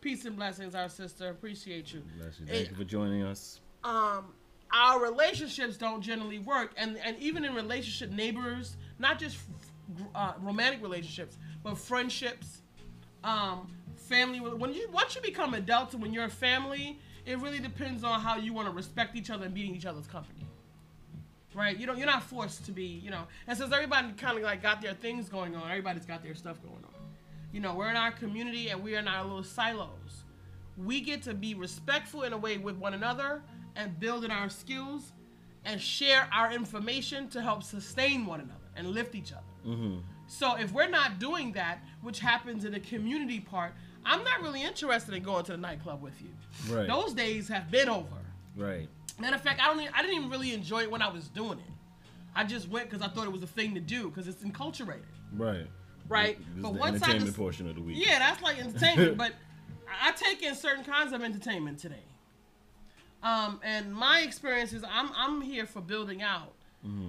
Peace 0.00 0.24
and 0.24 0.36
blessings, 0.36 0.74
our 0.74 0.88
sister. 0.88 1.28
Appreciate 1.30 1.92
you. 1.92 2.02
Bless 2.18 2.38
you. 2.38 2.46
It- 2.46 2.50
Thank 2.50 2.70
you 2.70 2.76
for 2.76 2.84
joining 2.84 3.22
us. 3.22 3.60
um 3.84 4.32
our 4.72 5.02
relationships 5.02 5.76
don't 5.76 6.02
generally 6.02 6.38
work. 6.38 6.72
And 6.76 6.98
and 7.04 7.18
even 7.18 7.44
in 7.44 7.54
relationship 7.54 8.10
neighbors 8.10 8.76
not 8.98 9.18
just 9.18 9.38
uh, 10.14 10.32
romantic 10.40 10.82
relationships 10.82 11.38
but 11.62 11.78
friendships 11.78 12.62
um 13.22 13.68
family 13.96 14.40
when 14.40 14.72
you 14.72 14.88
once 14.92 15.14
you 15.14 15.22
become 15.22 15.54
adults 15.54 15.94
and 15.94 16.02
when 16.02 16.12
you're 16.12 16.24
a 16.24 16.30
family 16.30 16.98
it 17.24 17.38
really 17.40 17.58
depends 17.58 18.04
on 18.04 18.20
how 18.20 18.36
you 18.36 18.52
want 18.52 18.68
to 18.68 18.72
respect 18.72 19.16
each 19.16 19.30
other 19.30 19.46
and 19.46 19.54
be 19.54 19.66
in 19.66 19.74
each 19.74 19.86
other's 19.86 20.06
company. 20.06 20.46
Right? 21.54 21.76
You 21.76 21.86
don't 21.86 21.98
you're 21.98 22.06
not 22.06 22.22
forced 22.22 22.66
to 22.66 22.72
be 22.72 22.84
you 22.84 23.10
know. 23.10 23.22
And 23.46 23.56
since 23.56 23.72
everybody 23.72 24.12
kind 24.12 24.36
of 24.36 24.44
like 24.44 24.62
got 24.62 24.82
their 24.82 24.94
things 24.94 25.28
going 25.28 25.56
on 25.56 25.68
everybody's 25.68 26.06
got 26.06 26.22
their 26.22 26.34
stuff 26.34 26.60
going 26.62 26.84
on. 26.84 26.94
You 27.52 27.60
know 27.60 27.74
we're 27.74 27.90
in 27.90 27.96
our 27.96 28.12
community 28.12 28.68
and 28.68 28.82
we're 28.82 28.98
in 28.98 29.08
our 29.08 29.24
little 29.24 29.44
silos. 29.44 30.24
We 30.76 31.00
get 31.00 31.22
to 31.22 31.34
be 31.34 31.54
respectful 31.54 32.24
in 32.24 32.32
a 32.32 32.36
way 32.36 32.58
with 32.58 32.76
one 32.76 32.92
another 32.94 33.42
and 33.76 33.98
build 34.00 34.24
in 34.24 34.30
our 34.30 34.48
skills 34.48 35.12
and 35.64 35.80
share 35.80 36.28
our 36.32 36.52
information 36.52 37.28
to 37.30 37.42
help 37.42 37.62
sustain 37.62 38.26
one 38.26 38.40
another 38.40 38.60
and 38.76 38.88
lift 38.88 39.14
each 39.14 39.32
other. 39.32 39.42
Mm-hmm. 39.66 39.98
So 40.26 40.56
if 40.56 40.72
we're 40.72 40.88
not 40.88 41.18
doing 41.18 41.52
that, 41.52 41.78
which 42.02 42.20
happens 42.20 42.64
in 42.64 42.72
the 42.72 42.80
community 42.80 43.40
part, 43.40 43.72
I'm 44.04 44.22
not 44.24 44.40
really 44.42 44.62
interested 44.62 45.14
in 45.14 45.22
going 45.22 45.44
to 45.46 45.52
the 45.52 45.58
nightclub 45.58 46.02
with 46.02 46.14
you. 46.20 46.74
Right. 46.74 46.86
Those 46.86 47.12
days 47.12 47.48
have 47.48 47.70
been 47.70 47.88
over. 47.88 48.06
Right. 48.56 48.88
Matter 49.18 49.36
of 49.36 49.42
fact, 49.42 49.60
I 49.60 49.66
don't. 49.66 49.80
Even, 49.80 49.92
I 49.94 50.02
didn't 50.02 50.16
even 50.18 50.30
really 50.30 50.52
enjoy 50.52 50.82
it 50.82 50.90
when 50.90 51.02
I 51.02 51.08
was 51.08 51.28
doing 51.28 51.58
it. 51.58 51.72
I 52.34 52.44
just 52.44 52.68
went 52.68 52.90
because 52.90 53.04
I 53.04 53.08
thought 53.10 53.24
it 53.24 53.32
was 53.32 53.42
a 53.42 53.46
thing 53.46 53.74
to 53.74 53.80
do 53.80 54.08
because 54.08 54.28
it's 54.28 54.42
enculturated, 54.42 55.00
Right. 55.32 55.66
right? 56.08 56.38
This 56.38 56.46
is 56.56 56.62
but 56.62 56.72
the 56.74 56.78
once 56.78 56.82
I 56.82 56.96
entertainment 56.96 57.24
just, 57.26 57.36
portion 57.38 57.68
of 57.68 57.76
the 57.76 57.80
week. 57.80 57.96
yeah, 58.06 58.18
that's 58.18 58.42
like 58.42 58.58
entertainment. 58.58 59.16
but 59.16 59.32
I 60.02 60.12
take 60.12 60.42
in 60.42 60.54
certain 60.54 60.84
kinds 60.84 61.12
of 61.14 61.22
entertainment 61.22 61.78
today. 61.78 62.04
Um, 63.26 63.60
and 63.62 63.92
my 63.92 64.20
experience 64.20 64.72
is 64.72 64.84
I'm 64.84 65.10
I'm 65.16 65.40
here 65.40 65.66
for 65.66 65.80
building 65.80 66.22
out. 66.22 66.52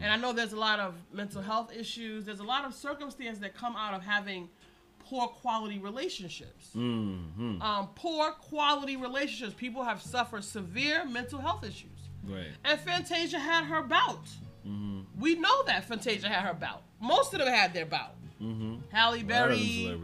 And 0.01 0.05
I 0.05 0.17
know 0.17 0.33
there's 0.33 0.53
a 0.53 0.59
lot 0.59 0.79
of 0.79 0.95
mental 1.13 1.39
health 1.39 1.71
issues. 1.71 2.25
There's 2.25 2.39
a 2.39 2.43
lot 2.43 2.65
of 2.65 2.73
circumstances 2.73 3.39
that 3.41 3.55
come 3.55 3.75
out 3.75 3.93
of 3.93 4.01
having 4.01 4.49
poor 4.97 5.27
quality 5.27 5.77
relationships. 5.77 6.69
Mm-hmm. 6.75 7.61
Um, 7.61 7.89
poor 7.93 8.31
quality 8.31 8.97
relationships. 8.97 9.53
People 9.55 9.83
have 9.83 10.01
suffered 10.01 10.43
severe 10.43 11.05
mental 11.05 11.39
health 11.39 11.63
issues. 11.63 12.09
Right. 12.23 12.47
And 12.65 12.79
Fantasia 12.79 13.37
had 13.37 13.65
her 13.65 13.83
bout. 13.83 14.25
Mm-hmm. 14.67 15.01
We 15.19 15.35
know 15.35 15.63
that 15.65 15.85
Fantasia 15.85 16.27
had 16.27 16.43
her 16.45 16.53
bout. 16.53 16.81
Most 16.99 17.33
of 17.33 17.39
them 17.39 17.47
had 17.47 17.73
their 17.73 17.85
bout. 17.85 18.15
Mm-hmm. 18.41 18.77
Halle 18.91 19.13
A 19.13 19.15
lot 19.17 19.21
of 19.21 19.27
Berry, 19.27 19.95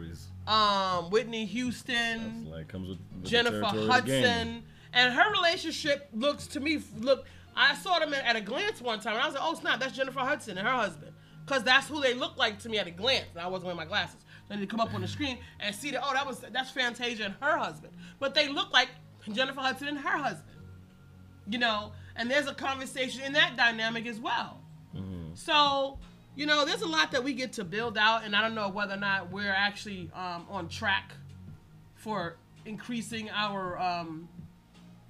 um, 0.46 1.10
Whitney 1.10 1.46
Houston, 1.46 2.48
like 2.50 2.68
comes 2.68 2.88
with, 2.88 2.98
with 3.12 3.30
Jennifer 3.30 3.60
territory 3.60 3.86
the 3.86 4.02
game. 4.02 4.24
Hudson, 4.24 4.62
and 4.94 5.12
her 5.12 5.30
relationship 5.32 6.08
looks 6.14 6.46
to 6.48 6.60
me 6.60 6.80
look. 6.98 7.26
I 7.56 7.74
saw 7.76 7.98
them 7.98 8.12
at 8.14 8.34
a 8.34 8.40
glance 8.40 8.80
one 8.80 8.98
time, 9.00 9.14
and 9.14 9.22
I 9.22 9.26
was 9.26 9.34
like, 9.34 9.44
"Oh 9.44 9.54
snap, 9.54 9.80
that's 9.80 9.96
Jennifer 9.96 10.20
Hudson 10.20 10.56
and 10.58 10.66
her 10.66 10.74
husband," 10.74 11.12
because 11.44 11.62
that's 11.62 11.86
who 11.88 12.00
they 12.00 12.14
look 12.14 12.36
like 12.36 12.58
to 12.60 12.68
me 12.68 12.78
at 12.78 12.86
a 12.86 12.90
glance. 12.90 13.26
And 13.34 13.42
I 13.42 13.46
wasn't 13.46 13.66
wearing 13.66 13.76
my 13.76 13.84
glasses, 13.84 14.24
so 14.48 14.56
they 14.56 14.66
come 14.66 14.80
up 14.80 14.94
on 14.94 15.02
the 15.02 15.08
screen 15.08 15.38
and 15.60 15.74
see 15.74 15.90
that. 15.90 16.00
Oh, 16.02 16.12
that 16.14 16.26
was 16.26 16.40
that's 16.40 16.70
Fantasia 16.70 17.24
and 17.24 17.34
her 17.40 17.58
husband, 17.58 17.92
but 18.18 18.34
they 18.34 18.48
look 18.48 18.72
like 18.72 18.88
Jennifer 19.30 19.60
Hudson 19.60 19.88
and 19.88 19.98
her 19.98 20.18
husband. 20.18 20.58
You 21.48 21.58
know, 21.58 21.92
and 22.16 22.30
there's 22.30 22.46
a 22.46 22.54
conversation 22.54 23.22
in 23.22 23.34
that 23.34 23.56
dynamic 23.56 24.06
as 24.06 24.18
well. 24.18 24.60
So, 25.34 25.98
you 26.36 26.46
know, 26.46 26.64
there's 26.64 26.82
a 26.82 26.86
lot 26.86 27.10
that 27.12 27.22
we 27.22 27.32
get 27.34 27.52
to 27.54 27.64
build 27.64 27.98
out, 27.98 28.24
and 28.24 28.34
I 28.34 28.40
don't 28.40 28.54
know 28.54 28.68
whether 28.68 28.94
or 28.94 28.98
not 28.98 29.30
we're 29.30 29.52
actually 29.52 30.10
um, 30.14 30.46
on 30.48 30.68
track 30.68 31.12
for 31.96 32.36
increasing 32.64 33.28
our 33.30 33.78
um, 33.78 34.28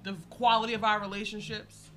the 0.05 0.13
quality 0.29 0.73
of 0.73 0.83
our 0.85 0.99
relationships. 1.01 1.89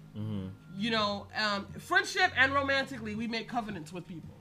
You 0.76 0.90
know, 0.90 1.26
um, 1.36 1.66
friendship 1.78 2.32
and 2.36 2.52
romantically, 2.52 3.14
we 3.14 3.28
make 3.28 3.48
covenants 3.48 3.92
with 3.92 4.06
people. 4.06 4.34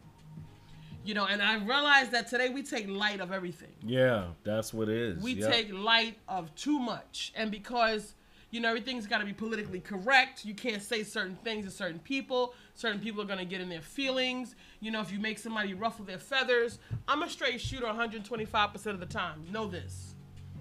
You 1.04 1.14
know, 1.14 1.26
and 1.26 1.42
I 1.42 1.56
realize 1.64 2.10
that 2.10 2.28
today 2.28 2.50
we 2.50 2.64
take 2.64 2.88
light 2.90 3.22
of 3.22 3.32
everything 3.32 3.72
Yeah, 3.84 4.26
that's 4.44 4.74
what 4.74 4.90
it 4.90 4.98
is. 4.98 5.24
we 5.24 5.34
Yep. 5.36 5.52
take 5.52 5.72
light 5.74 6.18
of 6.28 6.54
too 6.56 6.80
much 6.80 7.32
and 7.36 7.50
because 7.52 8.14
you 8.52 8.60
know 8.60 8.68
everything's 8.70 9.08
got 9.08 9.20
to 9.20 9.26
be 9.26 9.32
politically 9.34 9.80
correct 9.80 10.44
you 10.46 10.54
can't 10.54 10.82
say 10.82 11.04
certain 11.04 11.36
things 11.44 11.64
to 11.66 11.72
certain 11.72 12.00
people 12.00 12.54
certain 12.76 13.00
people 13.00 13.22
are 13.22 13.26
going 13.26 13.40
to 13.40 13.46
get 13.46 13.62
in 13.62 13.70
their 13.70 13.82
feelings 13.82 14.56
you 14.82 14.90
know 14.92 15.00
if 15.02 15.12
you 15.12 15.20
make 15.20 15.38
somebody 15.40 15.74
ruffle 15.74 16.04
their 16.06 16.18
feathers 16.20 16.80
i'm 17.08 17.24
a 17.24 17.30
straight 17.30 17.60
shooter 17.62 17.86
125% 17.86 18.86
of 18.88 19.00
the 19.00 19.06
time 19.06 19.46
know 19.52 19.68
this 19.68 20.16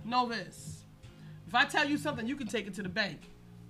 know 0.04 0.28
this 0.28 0.84
if 1.46 1.54
i 1.54 1.64
tell 1.64 1.88
you 1.88 1.96
something 1.96 2.26
you 2.26 2.36
can 2.36 2.46
take 2.46 2.66
it 2.66 2.74
to 2.74 2.82
the 2.82 2.88
bank 2.88 3.20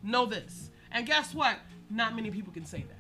know 0.03 0.27
this 0.27 0.71
and 0.93 1.07
guess 1.07 1.35
what 1.35 1.59
not 1.91 2.15
many 2.15 2.31
people 2.31 2.53
can 2.53 2.65
say 2.65 2.85
that 2.89 2.97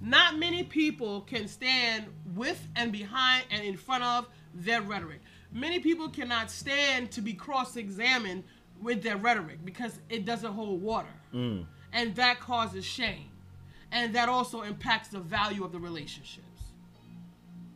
not 0.00 0.38
many 0.38 0.62
people 0.62 1.20
can 1.22 1.46
stand 1.46 2.06
with 2.34 2.66
and 2.74 2.90
behind 2.90 3.44
and 3.50 3.62
in 3.62 3.76
front 3.76 4.02
of 4.02 4.26
their 4.54 4.80
rhetoric. 4.80 5.20
Many 5.52 5.80
people 5.80 6.08
cannot 6.08 6.50
stand 6.50 7.10
to 7.12 7.20
be 7.20 7.34
cross 7.34 7.76
examined 7.76 8.44
with 8.80 9.02
their 9.02 9.16
rhetoric 9.16 9.64
because 9.64 9.98
it 10.08 10.24
doesn't 10.24 10.52
hold 10.52 10.80
water. 10.80 11.12
Mm. 11.34 11.66
And 11.92 12.14
that 12.16 12.40
causes 12.40 12.84
shame. 12.84 13.28
And 13.92 14.14
that 14.14 14.28
also 14.28 14.62
impacts 14.62 15.08
the 15.08 15.18
value 15.18 15.64
of 15.64 15.72
the 15.72 15.78
relationships. 15.78 16.46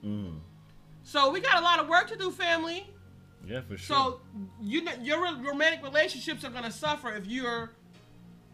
Mm. 0.05 0.39
So 1.03 1.31
we 1.31 1.41
got 1.41 1.59
a 1.59 1.63
lot 1.63 1.81
of 1.81 1.89
work 1.89 2.09
to 2.09 2.17
do, 2.17 2.31
family. 2.31 2.89
Yeah, 3.49 3.61
for 3.63 3.77
sure. 3.77 3.97
So 3.97 4.21
you 4.63 4.83
know, 4.85 4.93
your 5.03 5.21
romantic 5.43 5.83
relationships 5.83 6.45
are 6.45 6.51
going 6.51 6.65
to 6.65 6.73
suffer 6.73 7.13
if 7.15 7.27
you're 7.27 7.71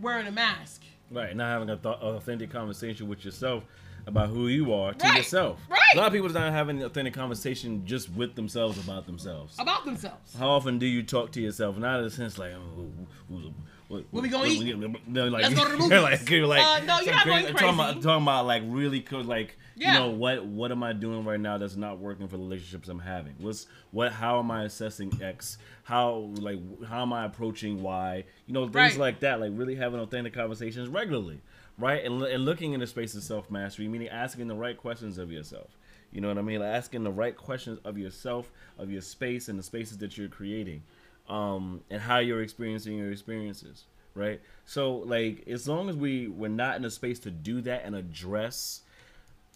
wearing 0.00 0.26
a 0.26 0.32
mask. 0.32 0.82
Right, 1.10 1.34
not 1.34 1.46
having 1.48 1.70
an 1.70 1.78
th- 1.80 1.94
authentic 1.96 2.50
conversation 2.50 3.08
with 3.08 3.24
yourself 3.24 3.64
about 4.06 4.28
who 4.28 4.46
you 4.48 4.72
are 4.72 4.94
to 4.94 5.04
Right, 5.06 5.18
yourself. 5.18 5.58
right. 5.68 5.80
A 5.94 5.96
lot 5.98 6.06
of 6.06 6.12
people 6.12 6.28
do 6.28 6.34
not 6.34 6.52
having 6.52 6.78
an 6.78 6.84
authentic 6.84 7.14
conversation 7.14 7.84
just 7.84 8.08
with 8.10 8.34
themselves 8.36 8.78
about 8.82 9.06
themselves. 9.06 9.56
About 9.58 9.84
themselves. 9.84 10.34
How 10.38 10.48
often 10.50 10.78
do 10.78 10.86
you 10.86 11.02
talk 11.02 11.32
to 11.32 11.40
yourself? 11.40 11.76
Not 11.76 11.98
in 11.98 12.04
the 12.04 12.10
sense 12.10 12.38
like, 12.38 12.52
oh, 12.54 12.90
what, 13.28 13.42
what, 13.88 14.04
What 14.10 14.22
we 14.22 14.28
gonna 14.28 14.48
eat? 14.48 14.76
No, 15.08 15.26
like, 15.28 15.42
Let's 15.42 15.54
go 15.54 15.64
to 15.64 15.70
the 15.72 15.76
movies. 15.78 15.90
like, 16.00 16.30
like, 16.30 16.62
Uh, 16.82 16.84
no, 16.84 17.00
you're 17.00 17.12
not 17.14 17.26
going 17.26 17.46
I'm 17.46 17.52
Talking 17.54 17.68
about, 17.74 17.86
crazy. 17.94 18.00
talking 18.06 18.22
about 18.22 18.46
like 18.46 18.62
really, 18.66 19.04
like, 19.10 19.58
Yeah. 19.80 19.94
you 19.94 19.98
know, 20.00 20.10
what 20.10 20.44
what 20.44 20.70
am 20.72 20.82
I 20.82 20.92
doing 20.92 21.24
right 21.24 21.40
now 21.40 21.58
that's 21.58 21.76
not 21.76 21.98
working 21.98 22.28
for 22.28 22.36
the 22.36 22.42
relationships 22.42 22.88
I'm 22.88 22.98
having? 23.00 23.34
What's 23.40 23.66
what? 23.90 24.12
How 24.12 24.38
am 24.38 24.50
I 24.50 24.64
assessing 24.64 25.12
X? 25.22 25.58
How 25.84 26.30
like 26.36 26.58
how 26.86 27.02
am 27.02 27.12
I 27.12 27.24
approaching 27.24 27.82
Y? 27.82 28.24
You 28.46 28.54
know, 28.54 28.64
things 28.64 28.74
Right. 28.74 28.96
like 28.98 29.20
that. 29.20 29.40
Like 29.40 29.52
really 29.54 29.74
having 29.76 29.98
authentic 30.00 30.34
conversations 30.34 30.88
regularly, 30.88 31.40
right? 31.78 32.04
And, 32.04 32.22
and 32.22 32.44
looking 32.44 32.72
in 32.74 32.80
the 32.80 32.86
space 32.86 33.14
of 33.14 33.22
self 33.22 33.50
mastery, 33.50 33.88
meaning 33.88 34.08
asking 34.08 34.48
the 34.48 34.54
right 34.54 34.76
questions 34.76 35.18
of 35.18 35.32
yourself. 35.32 35.76
You 36.12 36.20
know 36.20 36.28
what 36.28 36.38
I 36.38 36.42
mean? 36.42 36.60
Like 36.60 36.74
asking 36.74 37.04
the 37.04 37.12
right 37.12 37.36
questions 37.36 37.78
of 37.84 37.96
yourself, 37.96 38.50
of 38.78 38.90
your 38.90 39.00
space, 39.00 39.48
and 39.48 39.58
the 39.58 39.62
spaces 39.62 39.98
that 39.98 40.18
you're 40.18 40.28
creating. 40.28 40.82
um, 41.28 41.82
and 41.90 42.02
how 42.02 42.18
you're 42.18 42.42
experiencing 42.42 42.98
your 42.98 43.12
experiences, 43.12 43.84
right? 44.14 44.40
So 44.64 44.96
like 44.96 45.44
as 45.46 45.68
long 45.68 45.88
as 45.88 45.94
we 45.96 46.26
we're 46.26 46.48
not 46.48 46.76
in 46.76 46.84
a 46.84 46.90
space 46.90 47.20
to 47.20 47.30
do 47.30 47.60
that 47.62 47.84
and 47.84 47.94
address 47.94 48.80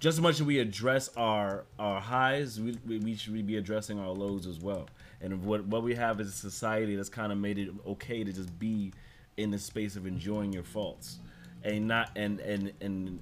just 0.00 0.18
as 0.18 0.20
much 0.20 0.34
as 0.34 0.42
we 0.42 0.58
address 0.58 1.08
our 1.16 1.64
our 1.78 2.00
highs, 2.00 2.60
we, 2.60 2.78
we, 2.86 3.14
should 3.14 3.46
be 3.46 3.56
addressing 3.56 3.98
our 3.98 4.10
lows 4.10 4.46
as 4.46 4.60
well. 4.60 4.88
And 5.20 5.44
what 5.44 5.64
what 5.66 5.82
we 5.82 5.94
have 5.94 6.20
is 6.20 6.28
a 6.28 6.32
society 6.32 6.96
that's 6.96 7.08
kind 7.08 7.32
of 7.32 7.38
made 7.38 7.58
it 7.58 7.70
okay 7.86 8.24
to 8.24 8.32
just 8.32 8.58
be 8.58 8.92
in 9.36 9.50
the 9.50 9.58
space 9.58 9.96
of 9.96 10.06
enjoying 10.06 10.52
your 10.52 10.62
faults 10.62 11.18
and 11.64 11.88
not 11.88 12.10
and 12.14 12.40
and 12.40 12.72
and 12.80 13.20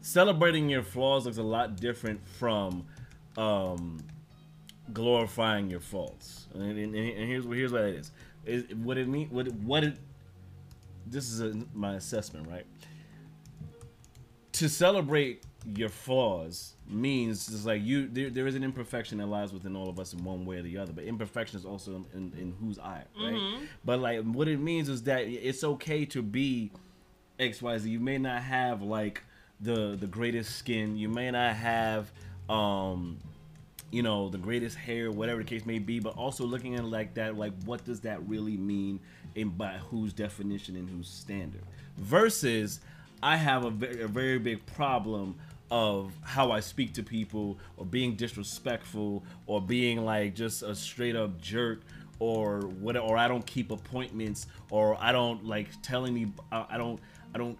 celebrating 0.00 0.68
your 0.68 0.82
flaws 0.82 1.26
looks 1.26 1.38
a 1.38 1.42
lot 1.42 1.76
different 1.76 2.26
from 2.26 2.84
um 3.36 3.98
glorifying 4.92 5.70
your 5.70 5.80
faults. 5.80 6.46
And, 6.54 6.62
and, 6.62 6.94
and 6.94 7.28
here's 7.28 7.44
here's 7.44 7.72
what 7.72 7.82
it 7.82 7.96
is. 7.96 8.10
is 8.46 8.74
what 8.76 8.96
it 8.96 9.06
mean 9.06 9.28
what 9.28 9.48
what 9.52 9.84
it 9.84 9.96
this 11.06 11.30
is 11.30 11.40
a, 11.40 11.54
my 11.74 11.94
assessment, 11.94 12.48
right? 12.48 12.66
To 14.52 14.68
celebrate 14.68 15.44
your 15.74 15.88
flaws 15.88 16.74
means 16.88 17.48
it's 17.48 17.66
like 17.66 17.82
you 17.82 18.08
there, 18.08 18.30
there 18.30 18.46
is 18.46 18.54
an 18.54 18.62
imperfection 18.62 19.18
that 19.18 19.26
lies 19.26 19.52
within 19.52 19.74
all 19.76 19.88
of 19.88 19.98
us 19.98 20.12
in 20.12 20.22
one 20.24 20.44
way 20.46 20.56
or 20.58 20.62
the 20.62 20.78
other 20.78 20.92
but 20.92 21.04
imperfection 21.04 21.58
is 21.58 21.64
also 21.64 22.04
in, 22.14 22.32
in 22.38 22.54
whose 22.60 22.78
eye 22.78 23.02
right? 23.20 23.32
But 23.84 23.98
like 24.00 24.22
what 24.22 24.48
it 24.48 24.60
means 24.60 24.88
is 24.88 25.02
that 25.04 25.22
it's 25.22 25.64
okay 25.64 26.04
to 26.06 26.22
be 26.22 26.70
xyz 27.38 27.84
you 27.84 28.00
may 28.00 28.18
not 28.18 28.42
have 28.42 28.82
like 28.82 29.22
the 29.60 29.96
the 29.96 30.06
greatest 30.06 30.56
skin. 30.56 30.96
You 30.96 31.08
may 31.08 31.30
not 31.30 31.54
have 31.56 32.12
um 32.48 33.18
you 33.90 34.02
know 34.02 34.28
the 34.28 34.38
greatest 34.38 34.76
hair 34.76 35.10
whatever 35.10 35.42
the 35.42 35.48
case 35.48 35.64
may 35.64 35.78
be 35.78 35.98
but 35.98 36.16
also 36.16 36.44
looking 36.44 36.74
at 36.74 36.80
it 36.80 36.86
like 36.86 37.14
that 37.14 37.36
like 37.36 37.52
what 37.64 37.84
does 37.84 38.00
that 38.00 38.26
really 38.28 38.56
mean 38.56 39.00
and 39.36 39.56
by 39.56 39.72
whose 39.90 40.12
definition 40.12 40.76
and 40.76 40.88
whose 40.88 41.08
standard? 41.08 41.62
Versus 41.96 42.80
i 43.22 43.36
have 43.36 43.64
a 43.64 43.70
very, 43.70 44.02
a 44.02 44.08
very 44.08 44.38
big 44.38 44.64
problem 44.66 45.34
of 45.70 46.12
how 46.22 46.50
i 46.50 46.60
speak 46.60 46.94
to 46.94 47.02
people 47.02 47.58
or 47.76 47.84
being 47.84 48.14
disrespectful 48.14 49.22
or 49.46 49.60
being 49.60 50.04
like 50.04 50.34
just 50.34 50.62
a 50.62 50.74
straight 50.74 51.16
up 51.16 51.40
jerk 51.40 51.82
or 52.18 52.60
what 52.80 52.96
or 52.96 53.16
i 53.16 53.28
don't 53.28 53.46
keep 53.46 53.70
appointments 53.70 54.46
or 54.70 54.96
i 55.00 55.12
don't 55.12 55.44
like 55.44 55.68
telling 55.82 56.14
me 56.14 56.32
i 56.50 56.66
I 56.70 56.78
don't 56.78 57.00
i 57.34 57.38
don't 57.38 57.58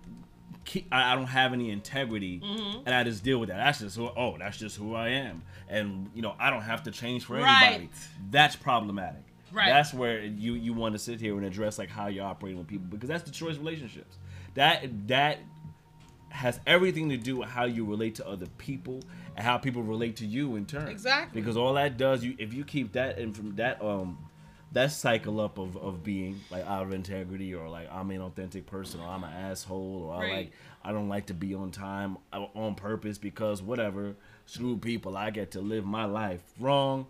keep, 0.69 0.87
I 0.93 1.13
I 1.13 1.15
don't 1.15 1.27
have 1.27 1.53
any 1.53 1.71
integrity, 1.71 2.41
mm-hmm. 2.41 2.81
and 2.87 2.95
I 2.95 3.03
just 3.03 3.25
deal 3.25 3.39
with 3.39 3.49
that. 3.49 3.57
That's 3.57 3.81
just 3.81 3.97
who. 3.97 4.11
Oh, 4.17 4.37
that's 4.39 4.57
just 4.57 4.77
who 4.77 4.95
I 4.95 5.09
am, 5.09 5.43
and 5.69 6.11
you 6.15 6.23
know 6.23 6.35
I 6.39 6.51
don't 6.51 6.63
have 6.63 6.85
to 6.85 6.91
change 6.91 7.25
for 7.25 7.37
anybody. 7.37 7.91
That's 8.31 8.55
problematic. 8.55 9.23
Right. 9.51 9.71
That's 9.71 9.95
where 9.95 10.21
you 10.21 10.55
you 10.55 10.75
want 10.75 10.95
to 10.95 10.99
sit 10.99 11.21
here 11.21 11.37
and 11.37 11.45
address 11.45 11.79
like 11.79 11.89
how 11.89 12.09
you're 12.09 12.27
operating 12.27 12.59
with 12.59 12.69
people 12.69 12.87
because 12.89 13.09
that's 13.09 13.25
the 13.25 13.31
choice 13.31 13.57
relationships. 13.57 14.19
That 14.55 15.09
that 15.09 15.39
has 16.31 16.61
everything 16.67 17.09
to 17.09 17.17
do 17.17 17.39
with 17.39 17.49
how 17.49 17.65
you 17.65 17.85
relate 17.85 18.15
to 18.17 18.29
other 18.29 18.47
people 18.59 19.01
and 19.37 19.45
how 19.45 19.59
people 19.59 19.83
relate 19.83 20.17
to 20.17 20.27
you 20.27 20.57
in 20.57 20.67
turn. 20.67 20.89
Exactly. 20.89 21.41
Because 21.41 21.57
all 21.57 21.75
that 21.75 21.97
does 21.97 22.23
you 22.25 22.35
if 22.39 22.53
you 22.53 22.65
keep 22.65 22.93
that 22.93 23.19
and 23.19 23.35
from 23.37 23.57
that 23.57 23.83
um 23.83 24.19
that 24.73 24.93
cycle 24.93 25.41
up 25.41 25.59
of, 25.59 25.77
of 25.79 26.05
being 26.05 26.41
like 26.51 26.67
out 26.67 26.83
of 26.83 26.93
integrity 26.93 27.55
or 27.55 27.69
like 27.69 27.89
I'm 27.91 28.11
an 28.11 28.21
authentic 28.21 28.67
person 28.67 29.01
or 29.01 29.09
I'm 29.09 29.25
an 29.25 29.33
asshole 29.33 30.05
or 30.09 30.15
I 30.15 30.31
like 30.31 30.53
I 30.85 30.93
don't 30.93 31.09
like 31.09 31.27
to 31.27 31.35
be 31.35 31.55
on 31.55 31.71
time 31.71 32.19
uh, 32.33 32.47
on 32.55 32.75
purpose 32.75 33.17
because 33.19 33.63
whatever 33.63 34.15
screw 34.47 34.77
people 34.77 35.17
I 35.17 35.31
get 35.31 35.53
to 35.53 35.61
live 35.61 35.85
my 35.87 36.05
life 36.05 36.43
wrong 36.61 37.07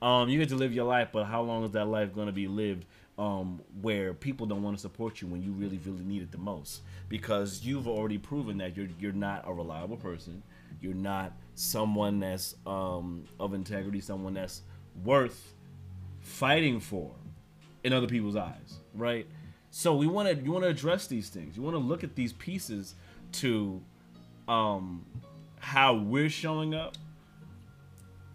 um 0.00 0.28
you 0.28 0.38
get 0.38 0.50
to 0.50 0.56
live 0.56 0.72
your 0.72 0.84
life 0.84 1.08
but 1.12 1.24
how 1.24 1.42
long 1.42 1.64
is 1.64 1.72
that 1.72 1.86
life 1.86 2.14
going 2.14 2.26
to 2.26 2.32
be 2.32 2.46
lived 2.46 2.84
um 3.18 3.60
where 3.80 4.14
people 4.14 4.46
don't 4.46 4.62
want 4.62 4.76
to 4.76 4.80
support 4.80 5.20
you 5.20 5.26
when 5.26 5.42
you 5.42 5.50
really 5.52 5.78
really 5.84 6.04
need 6.04 6.22
it 6.22 6.30
the 6.30 6.38
most 6.38 6.82
because 7.12 7.62
you've 7.62 7.86
already 7.86 8.18
proven 8.18 8.56
that 8.58 8.76
you're 8.76 8.88
you're 8.98 9.12
not 9.12 9.44
a 9.46 9.52
reliable 9.52 9.96
person 9.96 10.42
you're 10.80 10.94
not 10.94 11.32
someone 11.54 12.18
that's 12.18 12.54
um 12.66 13.24
of 13.38 13.54
integrity 13.54 14.00
someone 14.00 14.34
that's 14.34 14.62
worth 15.04 15.54
fighting 16.22 16.80
for 16.80 17.10
in 17.84 17.92
other 17.92 18.06
people's 18.06 18.36
eyes, 18.36 18.78
right? 18.94 19.26
So 19.70 19.94
we 19.94 20.06
want 20.06 20.28
to 20.28 20.44
you 20.44 20.52
want 20.52 20.64
to 20.64 20.70
address 20.70 21.06
these 21.06 21.28
things. 21.28 21.56
You 21.56 21.62
want 21.62 21.74
to 21.74 21.82
look 21.82 22.04
at 22.04 22.14
these 22.14 22.32
pieces 22.32 22.94
to 23.32 23.82
um 24.48 25.04
how 25.58 25.94
we're 25.94 26.30
showing 26.30 26.74
up 26.74 26.96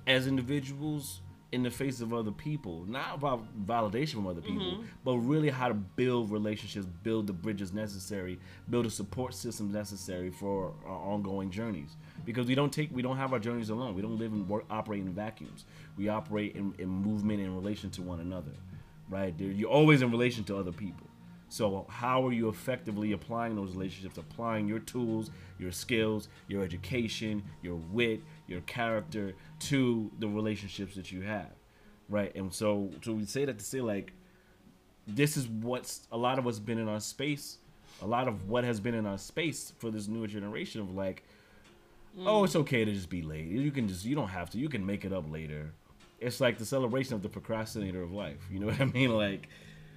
as 0.05 0.27
individuals 0.27 1.21
in 1.51 1.63
the 1.63 1.71
face 1.71 2.01
of 2.01 2.13
other 2.13 2.31
people, 2.31 2.83
not 2.87 3.15
about 3.15 3.65
validation 3.65 4.15
from 4.15 4.27
other 4.27 4.41
mm-hmm. 4.41 4.59
people, 4.59 4.83
but 5.05 5.17
really 5.17 5.49
how 5.49 5.69
to 5.69 5.73
build 5.73 6.29
relationships, 6.29 6.85
build 7.03 7.27
the 7.27 7.33
bridges 7.33 7.71
necessary, 7.71 8.37
build 8.69 8.85
a 8.85 8.89
support 8.89 9.33
system 9.33 9.71
necessary 9.71 10.29
for 10.29 10.73
our 10.85 10.97
ongoing 10.97 11.49
journeys. 11.49 11.95
Because 12.25 12.47
we 12.47 12.55
don't 12.55 12.73
take, 12.73 12.93
we 12.93 13.01
don't 13.01 13.15
have 13.15 13.31
our 13.31 13.39
journeys 13.39 13.69
alone. 13.69 13.95
We 13.95 14.01
don't 14.01 14.19
live 14.19 14.33
and 14.33 14.47
work, 14.49 14.65
operate 14.69 15.01
in 15.01 15.13
vacuums. 15.13 15.63
We 15.97 16.09
operate 16.09 16.55
in, 16.55 16.73
in 16.77 16.89
movement 16.89 17.39
in 17.39 17.55
relation 17.55 17.89
to 17.91 18.01
one 18.01 18.19
another, 18.19 18.51
right? 19.09 19.33
You're 19.37 19.69
always 19.69 20.01
in 20.01 20.11
relation 20.11 20.43
to 20.45 20.57
other 20.57 20.73
people. 20.73 21.06
So 21.49 21.85
how 21.89 22.25
are 22.25 22.33
you 22.33 22.49
effectively 22.49 23.13
applying 23.13 23.55
those 23.55 23.73
relationships, 23.73 24.17
applying 24.17 24.67
your 24.67 24.79
tools, 24.79 25.31
your 25.59 25.71
skills, 25.71 26.27
your 26.47 26.63
education, 26.63 27.43
your 27.61 27.75
wit, 27.91 28.21
your 28.47 28.61
character 28.61 29.33
to 29.59 30.11
the 30.19 30.27
relationships 30.27 30.95
that 30.95 31.11
you 31.11 31.21
have, 31.21 31.51
right? 32.09 32.35
And 32.35 32.53
so, 32.53 32.89
so 33.01 33.13
we 33.13 33.25
say 33.25 33.45
that 33.45 33.57
to 33.59 33.65
say 33.65 33.81
like, 33.81 34.11
this 35.07 35.37
is 35.37 35.47
what's 35.47 36.07
a 36.11 36.17
lot 36.17 36.37
of 36.37 36.43
what's 36.43 36.59
been 36.59 36.77
in 36.77 36.89
our 36.89 36.99
space, 36.99 37.59
a 38.01 38.07
lot 38.07 38.27
of 38.27 38.49
what 38.49 38.65
has 38.65 38.81
been 38.81 38.93
in 38.93 39.05
our 39.05 39.17
space 39.17 39.71
for 39.77 39.89
this 39.89 40.09
newer 40.09 40.27
generation 40.27 40.81
of 40.81 40.93
like, 40.93 41.23
oh, 42.25 42.43
it's 42.43 42.55
okay 42.55 42.83
to 42.83 42.91
just 42.91 43.09
be 43.09 43.21
late. 43.21 43.45
You 43.45 43.71
can 43.71 43.87
just, 43.87 44.03
you 44.03 44.15
don't 44.15 44.27
have 44.27 44.49
to. 44.51 44.57
You 44.57 44.69
can 44.69 44.85
make 44.85 45.05
it 45.05 45.13
up 45.13 45.31
later. 45.31 45.71
It's 46.19 46.41
like 46.41 46.57
the 46.57 46.65
celebration 46.65 47.13
of 47.13 47.21
the 47.21 47.29
procrastinator 47.29 48.01
of 48.01 48.11
life. 48.11 48.39
You 48.51 48.59
know 48.59 48.67
what 48.67 48.81
I 48.81 48.85
mean? 48.85 49.11
Like, 49.17 49.47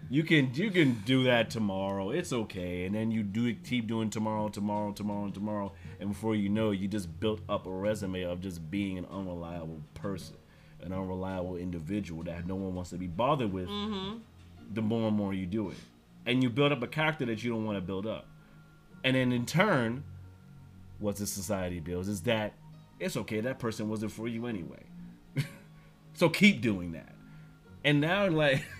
you 0.08 0.24
can 0.24 0.52
you 0.54 0.70
can 0.70 1.00
do 1.04 1.24
that 1.24 1.50
tomorrow. 1.50 2.10
It's 2.10 2.32
okay, 2.32 2.84
and 2.84 2.94
then 2.94 3.10
you 3.10 3.22
do 3.22 3.46
it, 3.46 3.64
keep 3.64 3.86
doing 3.86 4.10
tomorrow, 4.10 4.48
tomorrow, 4.48 4.92
tomorrow, 4.92 5.24
and 5.24 5.34
tomorrow, 5.34 5.72
and 6.00 6.10
before 6.10 6.34
you 6.34 6.48
know, 6.48 6.70
it, 6.70 6.80
you 6.80 6.88
just 6.88 7.20
built 7.20 7.40
up 7.48 7.66
a 7.66 7.70
resume 7.70 8.22
of 8.22 8.40
just 8.40 8.70
being 8.70 8.98
an 8.98 9.06
unreliable 9.06 9.80
person, 9.94 10.36
an 10.82 10.92
unreliable 10.92 11.56
individual 11.56 12.24
that 12.24 12.46
no 12.46 12.56
one 12.56 12.74
wants 12.74 12.90
to 12.90 12.96
be 12.96 13.06
bothered 13.06 13.52
with. 13.52 13.68
Mm-hmm. 13.68 14.18
The 14.72 14.82
more 14.82 15.08
and 15.08 15.16
more 15.16 15.32
you 15.34 15.46
do 15.46 15.70
it, 15.70 15.76
and 16.26 16.42
you 16.42 16.50
build 16.50 16.72
up 16.72 16.82
a 16.82 16.88
character 16.88 17.26
that 17.26 17.44
you 17.44 17.50
don't 17.50 17.64
want 17.64 17.76
to 17.76 17.82
build 17.82 18.06
up, 18.06 18.26
and 19.04 19.14
then 19.14 19.30
in 19.30 19.46
turn, 19.46 20.02
what 20.98 21.16
the 21.16 21.26
society 21.26 21.78
builds 21.78 22.08
is 22.08 22.22
that 22.22 22.54
it's 22.98 23.16
okay 23.16 23.40
that 23.40 23.58
person 23.58 23.88
wasn't 23.88 24.10
for 24.10 24.28
you 24.28 24.46
anyway. 24.46 24.82
so 26.14 26.28
keep 26.28 26.60
doing 26.60 26.92
that, 26.92 27.14
and 27.84 28.00
now 28.00 28.28
like. 28.28 28.64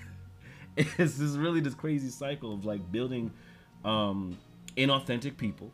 it's 0.98 1.16
this 1.16 1.36
really 1.36 1.60
this 1.60 1.74
crazy 1.74 2.08
cycle 2.08 2.54
of 2.54 2.64
like 2.64 2.90
building 2.92 3.30
um 3.84 4.36
inauthentic 4.76 5.36
people 5.36 5.72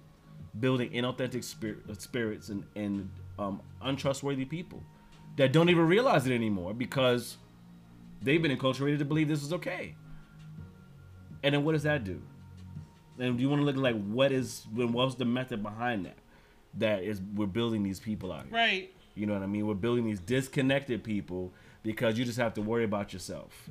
building 0.59 0.89
inauthentic 0.91 1.45
spirit, 1.45 1.79
spirits 2.01 2.49
and 2.49 2.65
and 2.75 3.11
um 3.39 3.61
untrustworthy 3.83 4.45
people 4.45 4.83
that 5.37 5.53
don't 5.53 5.69
even 5.69 5.87
realize 5.87 6.27
it 6.27 6.33
anymore 6.35 6.73
because 6.73 7.37
they've 8.23 8.41
been 8.41 8.57
enculturated 8.57 8.99
to 8.99 9.05
believe 9.05 9.29
this 9.29 9.43
is 9.43 9.53
okay 9.53 9.95
and 11.43 11.55
then 11.55 11.65
what 11.65 11.73
does 11.73 11.83
that 11.83 12.05
do 12.05 12.21
and 13.19 13.37
do 13.37 13.43
you 13.43 13.49
want 13.51 13.61
to 13.61 13.65
look 13.67 13.77
at 13.77 13.83
like 13.83 14.03
what 14.07 14.33
is 14.33 14.67
when 14.75 14.93
what's 14.93 15.15
the 15.17 15.25
method 15.25 15.63
behind 15.63 16.07
that 16.07 16.17
that 16.75 17.03
is 17.03 17.21
we're 17.35 17.47
building 17.47 17.83
these 17.83 18.01
people 18.01 18.33
out 18.33 18.45
here 18.45 18.55
Right. 18.55 18.93
you 19.15 19.27
know 19.27 19.33
what 19.35 19.43
I 19.43 19.47
mean? 19.47 19.67
We're 19.67 19.75
building 19.75 20.05
these 20.05 20.21
disconnected 20.21 21.03
people 21.03 21.53
because 21.83 22.19
you 22.19 22.25
just 22.27 22.39
have 22.39 22.53
to 22.55 22.61
worry 22.61 22.85
about 22.85 23.13
yourself. 23.15 23.71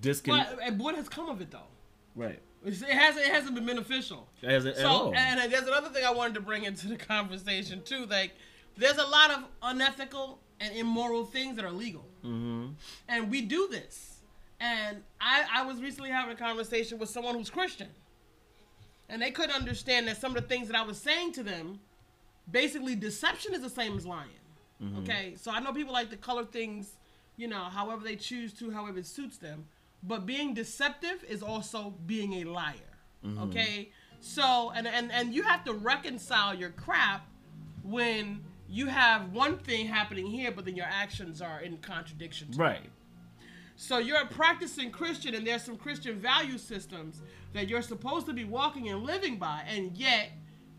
Disconnect. 0.00 0.56
But 0.56 0.74
what 0.76 0.94
has 0.94 1.08
come 1.08 1.28
of 1.28 1.40
it 1.40 1.50
though? 1.50 1.68
Right. 2.14 2.40
It 2.64 2.74
hasn't. 2.82 3.26
It 3.26 3.32
hasn't 3.32 3.54
been 3.54 3.66
beneficial. 3.66 4.28
As 4.42 4.66
at 4.66 4.76
So, 4.76 4.86
all. 4.88 5.14
and 5.14 5.52
there's 5.52 5.66
another 5.66 5.88
thing 5.88 6.04
I 6.04 6.12
wanted 6.12 6.34
to 6.34 6.40
bring 6.40 6.64
into 6.64 6.88
the 6.88 6.96
conversation 7.12 7.82
too. 7.84 8.06
Like, 8.06 8.32
there's 8.76 8.98
a 8.98 9.06
lot 9.06 9.30
of 9.30 9.44
unethical 9.62 10.38
and 10.60 10.74
immoral 10.76 11.24
things 11.24 11.56
that 11.56 11.64
are 11.64 11.72
legal, 11.72 12.04
mm-hmm. 12.24 12.68
and 13.08 13.30
we 13.30 13.42
do 13.42 13.66
this. 13.68 14.20
And 14.60 15.02
I, 15.20 15.44
I 15.52 15.62
was 15.64 15.80
recently 15.82 16.10
having 16.10 16.32
a 16.32 16.38
conversation 16.38 16.98
with 16.98 17.08
someone 17.08 17.34
who's 17.34 17.50
Christian, 17.50 17.88
and 19.08 19.20
they 19.20 19.32
couldn't 19.32 19.56
understand 19.56 20.06
that 20.06 20.18
some 20.20 20.36
of 20.36 20.40
the 20.40 20.48
things 20.48 20.68
that 20.68 20.76
I 20.76 20.82
was 20.82 20.98
saying 20.98 21.32
to 21.32 21.42
them, 21.42 21.80
basically, 22.48 22.94
deception 22.94 23.54
is 23.54 23.60
the 23.62 23.70
same 23.70 23.96
as 23.96 24.06
lying. 24.06 24.28
Okay, 24.98 25.34
so 25.36 25.52
I 25.52 25.60
know 25.60 25.72
people 25.72 25.92
like 25.92 26.10
to 26.10 26.16
color 26.16 26.44
things, 26.44 26.96
you 27.36 27.46
know, 27.46 27.62
however 27.64 28.02
they 28.02 28.16
choose 28.16 28.52
to, 28.54 28.70
however 28.70 28.98
it 28.98 29.06
suits 29.06 29.38
them. 29.38 29.64
But 30.02 30.26
being 30.26 30.54
deceptive 30.54 31.24
is 31.28 31.42
also 31.42 31.94
being 32.06 32.34
a 32.34 32.44
liar. 32.44 32.74
Mm-hmm. 33.24 33.42
Okay, 33.44 33.90
so 34.20 34.72
and 34.74 34.86
and 34.86 35.12
and 35.12 35.34
you 35.34 35.42
have 35.42 35.64
to 35.64 35.72
reconcile 35.72 36.54
your 36.54 36.70
crap 36.70 37.26
when 37.82 38.44
you 38.68 38.86
have 38.86 39.32
one 39.32 39.58
thing 39.58 39.86
happening 39.86 40.26
here, 40.26 40.50
but 40.50 40.64
then 40.64 40.74
your 40.74 40.86
actions 40.86 41.40
are 41.40 41.60
in 41.60 41.76
contradiction. 41.78 42.48
It. 42.50 42.56
right. 42.56 42.90
So 43.76 43.98
you're 43.98 44.20
a 44.20 44.26
practicing 44.26 44.90
Christian, 44.90 45.34
and 45.34 45.46
there's 45.46 45.62
some 45.62 45.76
Christian 45.76 46.18
value 46.18 46.58
systems 46.58 47.20
that 47.52 47.68
you're 47.68 47.82
supposed 47.82 48.26
to 48.26 48.32
be 48.32 48.44
walking 48.44 48.88
and 48.88 49.02
living 49.02 49.38
by, 49.38 49.64
and 49.66 49.96
yet 49.96 50.30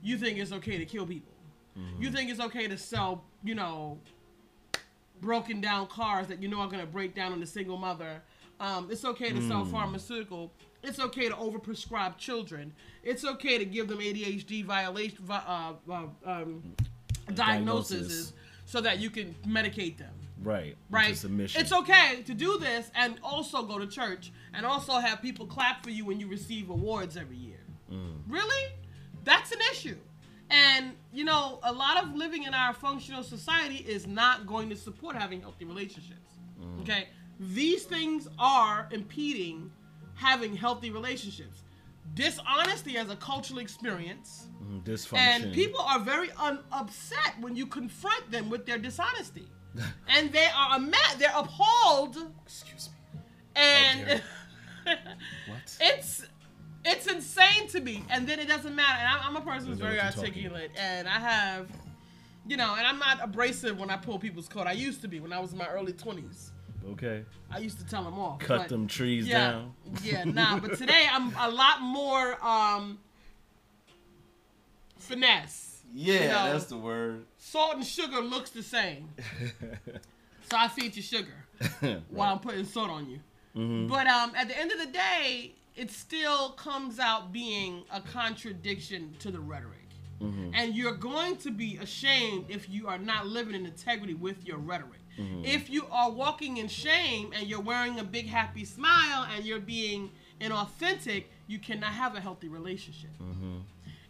you 0.02 0.18
think 0.18 0.38
it's 0.38 0.52
okay 0.52 0.78
to 0.78 0.86
kill 0.86 1.06
people. 1.06 1.34
Mm-hmm. 1.78 2.02
You 2.02 2.12
think 2.12 2.30
it's 2.30 2.40
okay 2.40 2.68
to 2.68 2.78
sell, 2.78 3.26
you 3.44 3.56
know, 3.56 4.00
broken 5.22 5.62
down 5.62 5.88
cars 5.88 6.28
that 6.28 6.42
you 6.42 6.48
know 6.48 6.60
are 6.60 6.68
going 6.68 6.82
to 6.82 6.88
break 6.88 7.16
down 7.16 7.32
on 7.32 7.42
a 7.42 7.46
single 7.48 7.78
mother. 7.78 8.22
Um, 8.64 8.88
it's 8.90 9.04
okay 9.04 9.34
to 9.34 9.46
sell 9.46 9.66
pharmaceutical. 9.66 10.54
It's 10.84 10.98
okay 10.98 11.28
to 11.28 11.36
overprescribe 11.36 12.18
children. 12.18 12.74
It's 13.04 13.26
okay 13.26 13.58
to 13.58 13.66
give 13.66 13.90
them 13.90 14.00
ADHD 14.00 14.64
violation 14.64 15.18
uh, 15.30 15.74
uh, 15.90 16.04
um, 16.26 16.64
diagnoses 17.34 17.36
Diagnosis. 17.36 18.34
so 18.66 18.80
that 18.80 19.00
you 19.00 19.10
can 19.10 19.36
medicate 19.46 19.98
them. 19.98 20.14
Right. 20.42 20.78
Right? 20.90 21.10
It's 21.12 21.74
okay 21.74 22.22
to 22.26 22.34
do 22.34 22.58
this 22.58 22.90
and 22.96 23.16
also 23.22 23.64
go 23.64 23.80
to 23.80 23.88
church 23.88 24.32
and 24.54 24.66
also 24.66 24.94
have 24.94 25.22
people 25.22 25.46
clap 25.46 25.84
for 25.84 25.90
you 25.90 26.06
when 26.06 26.22
you 26.22 26.30
receive 26.30 26.70
awards 26.70 27.18
every 27.18 27.38
year. 27.38 27.60
Mm. 27.92 28.22
Really? 28.30 28.72
That's 29.26 29.52
an 29.52 29.60
issue. 29.74 29.98
And, 30.50 30.94
you 31.12 31.26
know, 31.26 31.60
a 31.64 31.74
lot 31.74 32.02
of 32.02 32.16
living 32.16 32.44
in 32.44 32.54
our 32.54 32.74
functional 32.74 33.24
society 33.24 33.84
is 33.86 34.08
not 34.08 34.48
going 34.48 34.70
to 34.70 34.76
support 34.78 35.18
having 35.18 35.42
healthy 35.42 35.66
relationships. 35.66 36.32
Mm. 36.62 36.82
Okay? 36.82 37.08
These 37.52 37.84
things 37.84 38.28
are 38.40 38.88
impeding 38.92 39.72
having 40.16 40.56
healthy 40.56 40.92
relationships. 40.92 41.64
Dishonesty 42.14 42.98
as 42.98 43.10
a 43.10 43.16
cultural 43.16 43.60
experience. 43.60 44.48
Mm, 44.64 44.84
Dysfunction. 44.84 45.18
And 45.18 45.54
people 45.54 45.82
are 45.82 46.00
very 46.00 46.30
un- 46.40 46.60
upset 46.72 47.34
when 47.42 47.56
you 47.56 47.66
confront 47.66 48.30
them 48.30 48.50
with 48.50 48.66
their 48.66 48.78
dishonesty. 48.78 49.48
and 50.08 50.32
they 50.32 50.48
are 50.56 50.80
mad, 50.80 51.18
they're 51.18 51.34
appalled, 51.36 52.18
Excuse 52.46 52.90
me. 53.14 53.20
and 53.56 54.22
What? 54.86 55.78
it's 55.80 56.26
it's 56.86 57.08
insane 57.08 57.68
to 57.70 57.80
me. 57.80 58.04
And 58.10 58.28
then 58.28 58.40
it 58.40 58.48
doesn't 58.48 58.76
matter. 58.76 59.00
And 59.00 59.08
I'm, 59.08 59.36
I'm 59.36 59.42
a 59.42 59.42
person 59.42 59.70
who's 59.70 59.80
very 59.80 59.96
what 59.96 60.04
you're 60.04 60.12
talking 60.12 60.46
articulate, 60.46 60.72
and 60.78 61.08
I 61.08 61.18
have, 61.20 61.70
you 62.46 62.58
know, 62.58 62.76
and 62.78 62.86
I'm 62.86 63.00
not 63.00 63.24
abrasive 63.24 63.80
when 63.80 63.90
I 63.90 63.96
pull 63.98 64.20
people's 64.20 64.50
coat. 64.50 64.68
I 64.68 64.74
used 64.74 65.02
to 65.02 65.08
be 65.08 65.20
when 65.22 65.32
I 65.34 65.40
was 65.40 65.54
in 65.54 65.58
my 65.58 65.68
early 65.70 65.94
20s. 65.94 66.52
Okay. 66.92 67.24
I 67.52 67.60
used 67.60 67.80
to 67.80 67.86
tell 67.86 68.04
them 68.04 68.20
off. 68.20 68.40
Cut 68.40 68.70
them 68.70 68.88
trees 68.88 69.28
yeah, 69.28 69.52
down. 69.52 69.74
Yeah, 70.04 70.24
nah. 70.26 70.60
But 70.60 70.78
today 70.78 71.08
I'm 71.12 71.34
a 71.38 71.50
lot 71.50 71.82
more 71.82 72.44
um 72.46 73.00
finesse. 74.98 75.82
Yeah, 75.96 76.14
You 76.14 76.28
know, 76.28 76.54
that's 76.54 76.66
the 76.66 76.78
word. 76.78 77.26
Salt 77.38 77.76
and 77.76 77.86
sugar 77.86 78.20
looks 78.20 78.50
the 78.50 78.64
same, 78.64 79.10
so 80.50 80.58
I 80.58 80.68
feed 80.68 80.96
you 80.96 81.04
sugar 81.04 81.46
while 82.10 82.34
I'm 82.34 82.40
putting 82.40 82.66
salt 82.66 82.90
on 82.90 83.10
you. 83.10 83.20
Mm-hmm. 83.56 83.88
But 83.88 84.08
um, 84.08 84.34
at 84.36 84.48
the 84.48 84.58
end 84.58 84.72
of 84.72 84.80
the 84.80 84.88
day, 84.88 85.54
it 85.76 85.92
still 85.92 86.50
comes 86.52 87.00
out 87.00 87.32
being 87.32 87.84
a 87.92 88.02
contradiction 88.02 89.14
to 89.20 89.30
the 89.30 89.40
rhetoric. 89.40 89.80
Mm-hmm. 90.22 90.52
And 90.54 90.76
you're 90.76 90.96
going 90.96 91.38
to 91.38 91.52
be 91.52 91.78
ashamed 91.78 92.46
if 92.50 92.70
you 92.70 92.88
are 92.88 92.98
not 92.98 93.28
living 93.28 93.56
in 93.56 93.66
integrity 93.66 94.14
with 94.14 94.46
your 94.46 94.58
rhetoric. 94.58 95.02
Mm-hmm. 95.20 95.46
If 95.46 95.70
you 95.70 95.86
are 95.92 96.10
walking 96.10 96.58
in 96.58 96.68
shame 96.68 97.32
and 97.36 97.48
you're 97.48 97.62
wearing 97.62 98.00
a 98.00 98.04
big 98.04 98.28
happy 98.28 98.66
smile 98.66 99.28
and 99.36 99.46
you're 99.46 99.60
being 99.60 100.10
inauthentic, 100.42 101.26
you 101.48 101.60
cannot 101.60 101.94
have 101.94 102.16
a 102.16 102.20
healthy 102.22 102.48
relationship. 102.48 103.12
Mm-hmm. 103.22 103.58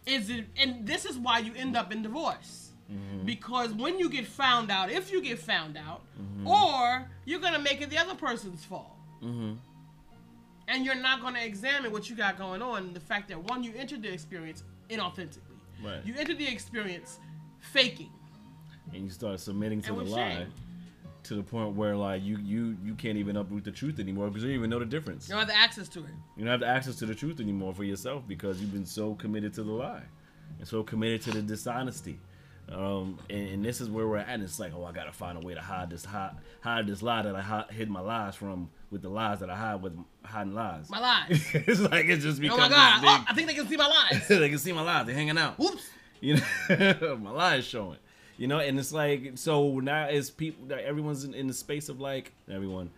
Is 0.06 0.30
it 0.30 0.46
and 0.56 0.86
this 0.86 1.04
is 1.04 1.16
why 1.18 1.38
you 1.40 1.52
end 1.54 1.76
up 1.76 1.92
in 1.92 2.02
divorce. 2.02 2.70
Mm-hmm. 2.92 3.24
Because 3.24 3.72
when 3.72 3.98
you 3.98 4.10
get 4.10 4.26
found 4.26 4.70
out, 4.70 4.90
if 4.90 5.10
you 5.12 5.22
get 5.22 5.38
found 5.38 5.76
out, 5.76 6.02
Mm-hmm. 6.20 6.46
or 6.46 7.06
you're 7.24 7.40
gonna 7.40 7.58
make 7.58 7.80
it 7.82 7.90
the 7.90 7.98
other 7.98 8.14
person's 8.14 8.64
fault 8.64 8.92
Mm-hmm. 9.22 9.54
and 10.68 10.84
you're 10.84 10.94
not 10.94 11.20
going 11.20 11.34
to 11.34 11.44
examine 11.44 11.90
what 11.92 12.08
you 12.10 12.14
got 12.16 12.38
going 12.38 12.62
on 12.62 12.92
the 12.92 13.00
fact 13.00 13.28
that 13.30 13.42
one 13.50 13.62
you 13.64 13.72
entered 13.76 14.02
the 14.02 14.12
experience 14.12 14.62
inauthentically 14.90 15.58
Right. 15.82 16.04
you 16.04 16.14
entered 16.16 16.38
the 16.38 16.46
experience 16.46 17.18
faking 17.60 18.10
And 18.92 19.04
you 19.04 19.10
start 19.10 19.40
submitting 19.40 19.80
to 19.82 19.88
And 19.98 20.06
the 20.06 20.10
lie 20.12 20.34
shame. 20.36 20.52
To 21.24 21.34
the 21.34 21.42
point 21.42 21.74
where 21.74 21.96
like 21.96 22.22
you 22.22 22.38
you 22.38 22.76
you 22.84 22.94
can't 22.94 23.18
even 23.18 23.36
uproot 23.36 23.64
the 23.64 23.70
truth 23.72 23.98
anymore 23.98 24.28
because 24.28 24.42
you 24.42 24.50
don't 24.50 24.58
even 24.58 24.70
know 24.70 24.78
the 24.78 24.84
difference. 24.84 25.28
you 25.28 25.34
don't 25.34 25.40
have 25.40 25.48
the 25.48 25.56
access 25.56 25.88
to 25.88 26.00
it 26.00 26.06
You 26.36 26.44
don't 26.44 26.50
have 26.52 26.60
the 26.60 26.66
access 26.66 26.96
to 26.96 27.06
the 27.06 27.14
truth 27.14 27.40
anymore 27.40 27.74
for 27.74 27.84
yourself 27.84 28.22
because 28.28 28.60
you've 28.60 28.72
been 28.72 28.86
so 28.86 29.14
committed 29.14 29.52
to 29.54 29.62
the 29.62 29.72
lie 29.72 30.02
and 30.58 30.68
so 30.68 30.82
committed 30.82 31.22
to 31.22 31.30
the 31.32 31.42
dishonesty. 31.42 32.18
Um, 32.72 33.18
and, 33.28 33.48
and 33.48 33.64
this 33.64 33.82
is 33.82 33.90
where 33.90 34.06
we're 34.08 34.16
at. 34.18 34.28
And 34.28 34.42
it's 34.42 34.58
like, 34.58 34.72
oh, 34.74 34.84
I 34.86 34.92
gotta 34.92 35.12
find 35.12 35.36
a 35.36 35.46
way 35.46 35.52
to 35.54 35.60
hide 35.60 35.90
this 35.90 36.02
hide, 36.04 36.32
hide 36.62 36.86
this 36.86 37.02
lie 37.02 37.20
that 37.22 37.36
I 37.36 37.42
hi- 37.42 37.66
hid 37.70 37.90
my 37.90 38.00
lies 38.00 38.36
from 38.36 38.70
with 38.90 39.02
the 39.02 39.10
lies 39.10 39.40
that 39.40 39.50
I 39.50 39.56
hide 39.56 39.82
with 39.82 39.98
hiding 40.24 40.54
lies. 40.54 40.88
my 40.88 40.98
lies 41.00 41.26
it's 41.52 41.80
like 41.80 42.06
it's 42.06 42.22
just 42.22 42.38
oh 42.38 42.40
become 42.40 42.58
my 42.58 42.68
god 42.68 43.02
this 43.02 43.10
oh, 43.10 43.24
i 43.28 43.34
think 43.34 43.48
they 43.48 43.54
can 43.54 43.66
see 43.68 43.76
my 43.76 43.86
lies 43.86 44.26
they 44.28 44.48
can 44.48 44.58
see 44.58 44.72
my 44.72 44.80
lies. 44.82 45.04
They're 45.04 45.14
hanging 45.14 45.36
out. 45.36 45.58
whoops 45.58 45.88
You 46.22 46.36
know, 46.70 47.18
my 47.22 47.30
lies 47.32 47.66
showing. 47.66 47.98
You 48.36 48.48
know, 48.48 48.58
and 48.58 48.78
it's 48.78 48.92
like 48.92 49.32
so 49.34 49.80
now 49.80 50.06
as 50.06 50.30
people, 50.30 50.72
everyone's 50.72 51.24
in, 51.24 51.34
in 51.34 51.46
the 51.46 51.54
space 51.54 51.88
of 51.88 52.00
like 52.00 52.32
everyone 52.50 52.90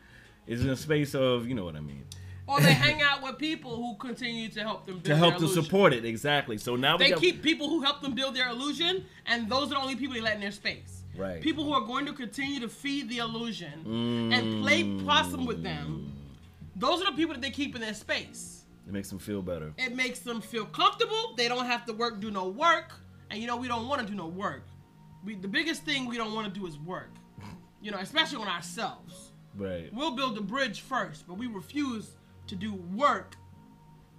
is 0.47 0.63
in 0.63 0.71
a 0.71 0.77
space 0.77 1.15
of 1.15 1.47
you 1.47 1.55
know 1.55 1.65
what 1.65 1.77
I 1.77 1.81
mean 1.81 2.05
or 2.49 2.61
they 2.61 2.73
hang 2.73 3.03
out 3.03 3.23
with 3.23 3.39
people 3.39 3.75
who 3.75 3.97
continue 3.97 4.49
to 4.49 4.61
help 4.61 4.87
them 4.87 4.95
build 4.95 5.05
to 5.05 5.17
help 5.17 5.37
to 5.39 5.49
support 5.49 5.93
it 5.93 6.05
exactly. 6.05 6.57
So 6.57 6.77
now 6.77 6.97
we 6.97 7.05
they 7.05 7.11
got, 7.11 7.21
keep 7.21 7.43
people 7.43 7.69
who 7.69 7.83
help 7.83 8.03
them 8.03 8.15
build 8.15 8.37
their 8.37 8.49
illusion 8.49 9.05
and 9.27 9.51
those 9.51 9.65
are 9.65 9.75
the 9.75 9.79
only 9.79 9.97
people 9.97 10.15
they 10.15 10.21
let 10.21 10.35
in 10.35 10.41
their 10.41 10.53
space 10.53 11.03
Right. 11.17 11.41
people 11.41 11.65
who 11.65 11.73
are 11.73 11.81
going 11.81 12.05
to 12.05 12.13
continue 12.13 12.61
to 12.61 12.69
feed 12.69 13.09
the 13.09 13.19
illusion 13.19 14.31
and 14.35 14.63
play 14.63 14.83
mm. 14.83 15.07
possum 15.07 15.47
with 15.47 15.63
them 15.63 16.13
those 16.77 17.01
are 17.01 17.07
the 17.07 17.17
people 17.17 17.33
that 17.33 17.41
they 17.41 17.51
keep 17.51 17.75
in 17.75 17.81
their 17.81 17.95
space 17.95 18.57
it 18.87 18.93
makes 18.93 19.11
them 19.11 19.19
feel 19.19 19.43
better. 19.43 19.73
It 19.79 19.97
makes 19.97 20.21
them 20.21 20.41
feel 20.41 20.65
comfortable. 20.65 21.35
They 21.37 21.49
don't 21.49 21.67
have 21.67 21.85
to 21.87 21.93
work, 21.93 22.21
do 22.21 22.31
no 22.31 22.47
work. 22.49 22.93
And 23.31 23.41
you 23.41 23.49
know, 23.49 23.57
we 23.57 23.67
don't 23.67 23.89
want 23.89 24.01
to 24.01 24.07
do 24.07 24.15
no 24.15 24.29
work. 24.29 24.63
We, 25.25 25.35
the 25.35 25.49
biggest 25.49 25.85
thing 25.85 26.07
we 26.07 26.17
don't 26.17 26.35
want 26.35 26.53
to 26.53 26.61
do 26.61 26.67
is 26.67 26.79
work. 26.79 27.11
You 27.81 27.91
know, 27.91 27.99
especially 27.99 28.39
on 28.39 28.49
ourselves. 28.49 29.33
Right. 29.57 29.93
We'll 29.93 30.17
build 30.17 30.37
the 30.37 30.43
bridge 30.43 30.81
first, 30.81 31.27
but 31.27 31.35
we 31.35 31.47
refuse 31.47 32.17
to 32.49 32.55
do 32.55 32.75
work 32.75 33.37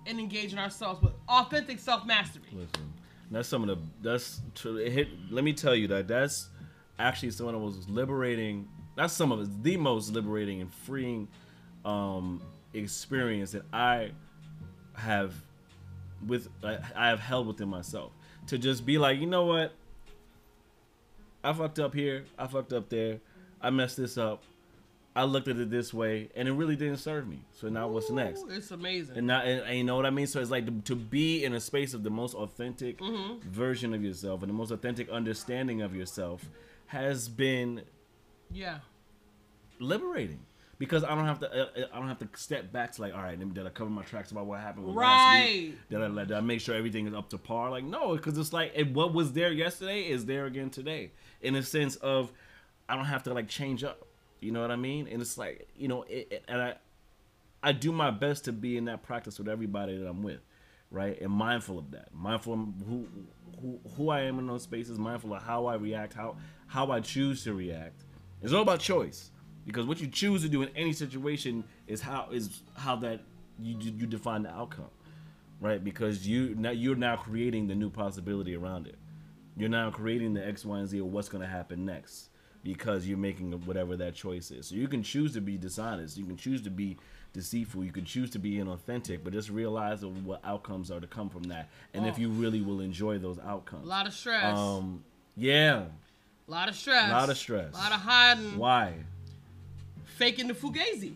and 0.06 0.20
engage 0.20 0.54
in 0.54 0.60
ourselves 0.60 1.02
with 1.02 1.14
authentic 1.28 1.80
self 1.80 2.06
mastery. 2.06 2.44
Listen, 2.52 2.94
that's 3.30 3.48
some 3.48 3.68
of 3.68 3.68
the 3.68 3.78
that's 4.02 4.42
tr- 4.56 4.80
it 4.80 4.92
hit. 4.92 5.10
Let 5.30 5.44
me 5.44 5.54
tell 5.54 5.76
you 5.76 5.88
that 5.90 6.08
that's 6.08 6.50
actually 6.98 7.32
some 7.32 7.48
of 7.48 7.54
the 7.54 7.60
most 7.60 7.90
liberating. 7.90 8.68
That's 8.96 9.14
some 9.14 9.32
of 9.32 9.42
it, 9.42 9.64
the 9.64 9.78
most 9.78 10.12
liberating 10.12 10.62
and 10.62 10.74
freeing 10.74 11.28
um, 11.86 12.42
experience 12.74 13.52
that 13.52 13.64
I 13.72 14.12
have 14.96 15.34
with 16.26 16.48
I 16.64 17.10
have 17.10 17.20
held 17.20 17.48
within 17.48 17.70
myself 17.70 18.12
to 18.48 18.58
just 18.58 18.86
be 18.86 18.98
like, 18.98 19.20
you 19.20 19.28
know 19.28 19.46
what, 19.46 19.74
I 21.48 21.54
fucked 21.54 21.80
up 21.80 21.94
here, 21.94 22.26
I 22.38 22.48
fucked 22.48 22.74
up 22.74 22.90
there, 22.90 23.20
I 23.62 23.70
messed 23.70 23.98
this 23.98 24.18
up. 24.18 24.44
I 25.16 25.24
looked 25.24 25.48
at 25.48 25.58
it 25.58 25.72
this 25.72 25.92
way, 25.96 26.30
and 26.36 26.48
it 26.48 26.52
really 26.52 26.76
didn't 26.76 26.98
serve 26.98 27.28
me. 27.28 27.40
So 27.54 27.70
now 27.70 27.88
what's 27.88 28.12
next? 28.12 28.46
It's 28.50 28.70
amazing. 28.70 29.18
And, 29.18 29.26
now, 29.26 29.42
and, 29.42 29.62
and 29.62 29.76
you 29.78 29.84
know 29.84 29.96
what 29.96 30.06
I 30.06 30.12
mean? 30.12 30.28
So 30.28 30.40
it's 30.40 30.52
like 30.52 30.66
to, 30.68 30.72
to 30.94 30.96
be 30.96 31.44
in 31.44 31.54
a 31.54 31.60
space 31.60 31.96
of 31.96 32.04
the 32.04 32.12
most 32.12 32.36
authentic 32.36 33.00
Mm-hmm. 33.00 33.50
version 33.50 33.96
of 33.96 34.04
yourself 34.04 34.44
and 34.44 34.50
the 34.50 34.54
most 34.54 34.70
authentic 34.70 35.10
understanding 35.10 35.82
of 35.82 35.96
yourself 35.96 36.48
has 36.88 37.28
been 37.30 37.82
yeah. 38.52 38.80
liberating 39.80 40.40
because 40.80 41.04
I 41.04 41.16
don't 41.16 41.26
have 41.26 41.40
to. 41.40 41.52
Uh, 41.52 41.66
uh, 41.82 41.86
I 41.94 41.98
don't 42.00 42.08
have 42.10 42.20
to 42.20 42.30
step 42.36 42.72
back 42.72 42.92
to 42.94 43.02
like, 43.02 43.16
all 43.16 43.22
right, 43.24 43.54
did 43.54 43.66
I 43.66 43.70
cover 43.70 43.90
my 43.90 44.04
tracks 44.04 44.30
about 44.32 44.46
what 44.46 44.60
happened 44.60 44.86
with 44.86 44.96
last 44.96 45.26
Right. 45.34 45.50
week? 45.54 45.78
Did 45.90 46.02
I, 46.04 46.08
did 46.26 46.32
I 46.34 46.42
make 46.42 46.62
sure 46.62 46.76
everything 46.76 47.08
is 47.08 47.16
up 47.16 47.30
to 47.32 47.40
par? 47.40 47.72
Like, 47.72 47.84
no, 47.84 48.16
because 48.16 48.38
it's 48.38 48.54
like 48.54 48.74
it, 48.76 48.94
what 48.94 49.14
was 49.14 49.34
there 49.34 49.52
yesterday 49.52 50.04
is 50.08 50.26
there 50.26 50.46
again 50.46 50.70
today. 50.70 51.12
In 51.42 51.56
a 51.56 51.64
sense 51.64 51.96
of, 51.98 52.32
I 52.90 52.96
don't 52.96 53.06
have 53.06 53.24
to 53.24 53.34
like 53.34 53.48
change 53.48 53.84
up. 53.84 54.08
You 54.40 54.52
know 54.52 54.62
what 54.62 54.72
I 54.72 54.76
mean? 54.76 55.08
And 55.08 55.22
it's 55.22 55.38
like 55.38 55.68
you 55.76 55.88
know, 55.88 56.04
it, 56.04 56.28
it- 56.32 56.46
and 56.48 56.62
I, 56.62 56.76
I 57.64 57.72
do 57.72 57.92
my 57.92 58.12
best 58.12 58.46
to 58.46 58.52
be 58.54 58.78
in 58.78 58.86
that 58.86 59.04
practice 59.04 59.40
with 59.40 59.48
everybody 59.48 59.98
that 59.98 60.08
I'm 60.08 60.22
with, 60.24 60.42
right? 60.92 61.20
And 61.20 61.32
mindful 61.32 61.80
of 61.80 61.92
that, 61.92 62.14
mindful 62.14 62.54
of 62.54 62.60
who 62.88 63.08
who 63.62 63.80
who 63.96 64.10
I 64.10 64.22
am 64.22 64.40
in 64.40 64.48
those 64.48 64.64
spaces, 64.64 65.00
mindful 65.00 65.34
of 65.34 65.42
how 65.44 65.66
I 65.66 65.76
react, 65.76 66.14
how 66.14 66.38
how 66.68 66.92
I 66.92 67.00
choose 67.00 67.44
to 67.46 67.54
react. 67.54 68.04
It's 68.42 68.54
all 68.54 68.62
about 68.62 68.80
choice 68.80 69.32
because 69.66 69.86
what 69.88 70.00
you 70.00 70.08
choose 70.08 70.44
to 70.44 70.50
do 70.50 70.62
in 70.62 70.70
any 70.76 70.94
situation 70.94 71.64
is 71.88 72.02
how 72.02 72.30
is 72.32 72.62
how 72.76 72.96
that 72.98 73.22
you 73.60 73.76
you 73.80 74.06
define 74.06 74.44
the 74.44 74.52
outcome, 74.52 74.92
right? 75.60 75.84
Because 75.84 76.28
you 76.28 76.54
now 76.56 76.70
you're 76.72 76.96
now 76.96 77.16
creating 77.16 77.68
the 77.68 77.76
new 77.76 77.90
possibility 77.90 78.56
around 78.56 78.88
it. 78.88 78.96
You're 79.58 79.70
now 79.70 79.90
creating 79.90 80.34
the 80.34 80.48
X, 80.48 80.64
Y, 80.66 80.78
and 80.80 80.88
Z 80.88 81.00
of 81.00 81.08
what's 81.08 81.30
going 81.30 81.42
to 81.42 81.48
happen 81.50 81.86
next 81.86 82.30
because 82.64 83.08
you're 83.08 83.18
making 83.18 83.52
whatever 83.66 83.96
that 83.98 84.14
choice 84.14 84.52
is. 84.52 84.68
So 84.68 84.76
you 84.76 84.88
can 84.88 85.02
choose 85.02 85.34
to 85.34 85.42
be 85.42 85.58
dishonest, 85.58 86.18
you 86.18 86.26
can 86.26 86.38
choose 86.38 86.62
to 86.64 86.70
be 86.70 86.98
deceitful, 87.34 87.84
you 87.84 87.92
can 87.92 88.04
choose 88.06 88.30
to 88.32 88.40
be 88.40 88.56
inauthentic, 88.56 89.20
but 89.24 89.34
just 89.34 89.50
realize 89.50 90.04
what 90.06 90.42
outcomes 90.44 90.92
are 90.92 91.00
to 91.00 91.08
come 91.08 91.30
from 91.30 91.44
that, 91.44 91.70
and 91.94 92.06
if 92.06 92.16
Oh. 92.16 92.22
you 92.22 92.30
really 92.30 92.62
will 92.62 92.82
enjoy 92.82 93.18
those 93.20 93.40
outcomes. 93.40 93.86
A 93.86 93.90
lot 93.90 94.06
of 94.08 94.14
stress. 94.14 94.58
Um, 94.58 95.04
yeah, 95.36 95.86
a 96.48 96.52
lot 96.52 96.68
of 96.70 96.76
stress. 96.76 97.10
A 97.10 97.14
lot 97.14 97.30
of 97.30 97.38
stress. 97.38 97.74
A 97.74 97.78
lot 97.78 97.92
of 97.92 98.00
hiding. 98.00 98.58
why? 98.58 98.94
Faking 100.18 100.48
the 100.48 100.54
fugazi. 100.54 101.14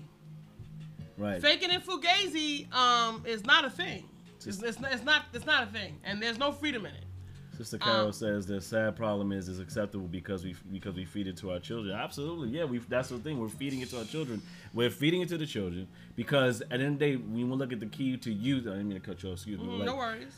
Right. 1.18 1.42
Faking 1.42 1.70
and 1.72 1.84
fugazi 1.84 2.72
um, 2.74 3.24
is 3.28 3.46
not 3.46 3.66
a 3.66 3.70
thing. 3.70 4.08
It's, 4.38 4.46
it's, 4.48 4.62
it's 4.64 5.04
not. 5.04 5.24
It's 5.34 5.46
not 5.46 5.64
a 5.64 5.68
thing, 5.68 6.00
and 6.04 6.22
there's 6.22 6.38
no 6.40 6.52
freedom 6.52 6.86
in 6.86 6.94
it. 6.94 7.04
Sister 7.58 7.78
Carol 7.78 8.08
Um, 8.08 8.14
says 8.14 8.48
the 8.48 8.62
sad 8.62 8.96
problem 8.96 9.32
is 9.32 9.50
it's 9.50 9.60
acceptable 9.60 10.08
because 10.08 10.44
we 10.44 10.56
because 10.72 10.96
we 10.96 11.06
feed 11.06 11.28
it 11.28 11.38
to 11.38 11.52
our 11.52 11.60
children. 11.60 11.96
Absolutely, 11.96 12.50
yeah. 12.50 12.64
We 12.64 12.78
that's 12.80 13.10
the 13.10 13.20
thing. 13.20 13.40
We're 13.40 13.50
feeding 13.50 13.82
it 13.82 13.90
to 13.90 14.00
our 14.00 14.06
children. 14.06 14.42
We're 14.74 14.90
feeding 14.90 15.22
it 15.22 15.30
to 15.30 15.38
the 15.38 15.46
children 15.46 15.88
because 16.16 16.62
at 16.62 16.70
the 16.70 16.76
end 16.76 16.94
of 16.94 17.00
the 17.00 17.06
day, 17.06 17.16
when 17.18 17.50
we 17.50 17.56
look 17.56 17.74
at 17.74 17.80
the 17.80 17.86
key 17.88 18.18
to 18.18 18.32
youth, 18.32 18.68
I 18.68 18.72
didn't 18.72 18.88
mean 18.90 19.02
to 19.02 19.06
cut 19.06 19.22
you 19.22 19.30
off. 19.30 19.36
Excuse 19.36 19.60
me. 19.60 19.68
Mm, 19.68 19.78
like, 19.80 19.86
no 19.86 19.96
worries. 19.98 20.34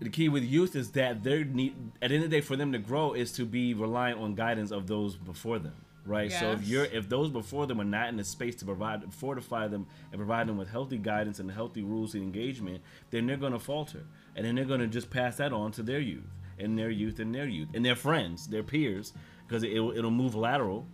the 0.00 0.08
key 0.08 0.28
with 0.30 0.42
youth 0.42 0.74
is 0.74 0.90
that 0.92 1.22
they're 1.22 1.44
need 1.44 1.74
at 2.00 2.08
the 2.08 2.14
end 2.16 2.24
of 2.24 2.30
the 2.30 2.36
day 2.38 2.40
for 2.40 2.56
them 2.56 2.72
to 2.72 2.78
grow 2.78 3.12
is 3.12 3.32
to 3.32 3.44
be 3.44 3.74
reliant 3.74 4.18
on 4.18 4.34
guidance 4.34 4.70
of 4.70 4.86
those 4.86 5.16
before 5.16 5.58
them 5.58 5.74
right? 6.06 6.30
So 6.32 6.52
if 6.52 6.66
you're 6.66 6.84
if 6.86 7.08
those 7.08 7.30
before 7.30 7.66
them 7.66 7.80
are 7.80 7.84
not 7.84 8.08
in 8.08 8.18
a 8.20 8.24
space 8.24 8.56
to 8.56 8.64
provide 8.64 9.12
fortify 9.12 9.68
them 9.68 9.86
and 10.12 10.18
provide 10.18 10.46
them 10.48 10.56
with 10.56 10.68
healthy 10.70 10.98
guidance 10.98 11.38
and 11.40 11.50
healthy 11.50 11.82
rules 11.82 12.14
and 12.14 12.22
engagement 12.22 12.82
then 13.10 13.26
they're 13.26 13.36
going 13.36 13.52
to 13.52 13.58
falter. 13.58 14.04
And 14.36 14.44
then 14.46 14.54
they're 14.54 14.64
going 14.64 14.80
to 14.80 14.86
just 14.86 15.10
pass 15.10 15.36
that 15.36 15.52
on 15.52 15.72
to 15.72 15.82
their 15.82 16.00
youth 16.00 16.24
and 16.58 16.78
their 16.78 16.90
youth 16.90 17.18
and 17.18 17.34
their 17.34 17.46
youth 17.46 17.68
and 17.74 17.84
their 17.84 17.96
friends 17.96 18.46
their 18.48 18.62
peers 18.62 19.12
because 19.46 19.62
it, 19.62 19.78
will 19.80 19.92
it'll 19.96 20.10
move 20.10 20.34
lateral 20.34 20.86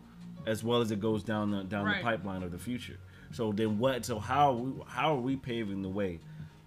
as 0.47 0.63
well 0.65 0.81
as 0.81 0.91
it 0.91 1.01
goes 1.01 1.23
down 1.25 1.51
the 1.51 1.65
down 1.65 1.85
Right. 1.85 1.99
the 1.99 2.03
pipeline 2.03 2.43
of 2.43 2.51
the 2.53 2.59
future. 2.59 2.99
So 3.33 3.53
then 3.53 3.79
what 3.79 4.05
so 4.05 4.19
how 4.19 4.67
how 4.87 5.15
are 5.17 5.21
we 5.21 5.37
paving 5.37 5.83
the 5.83 5.89
way 5.89 6.21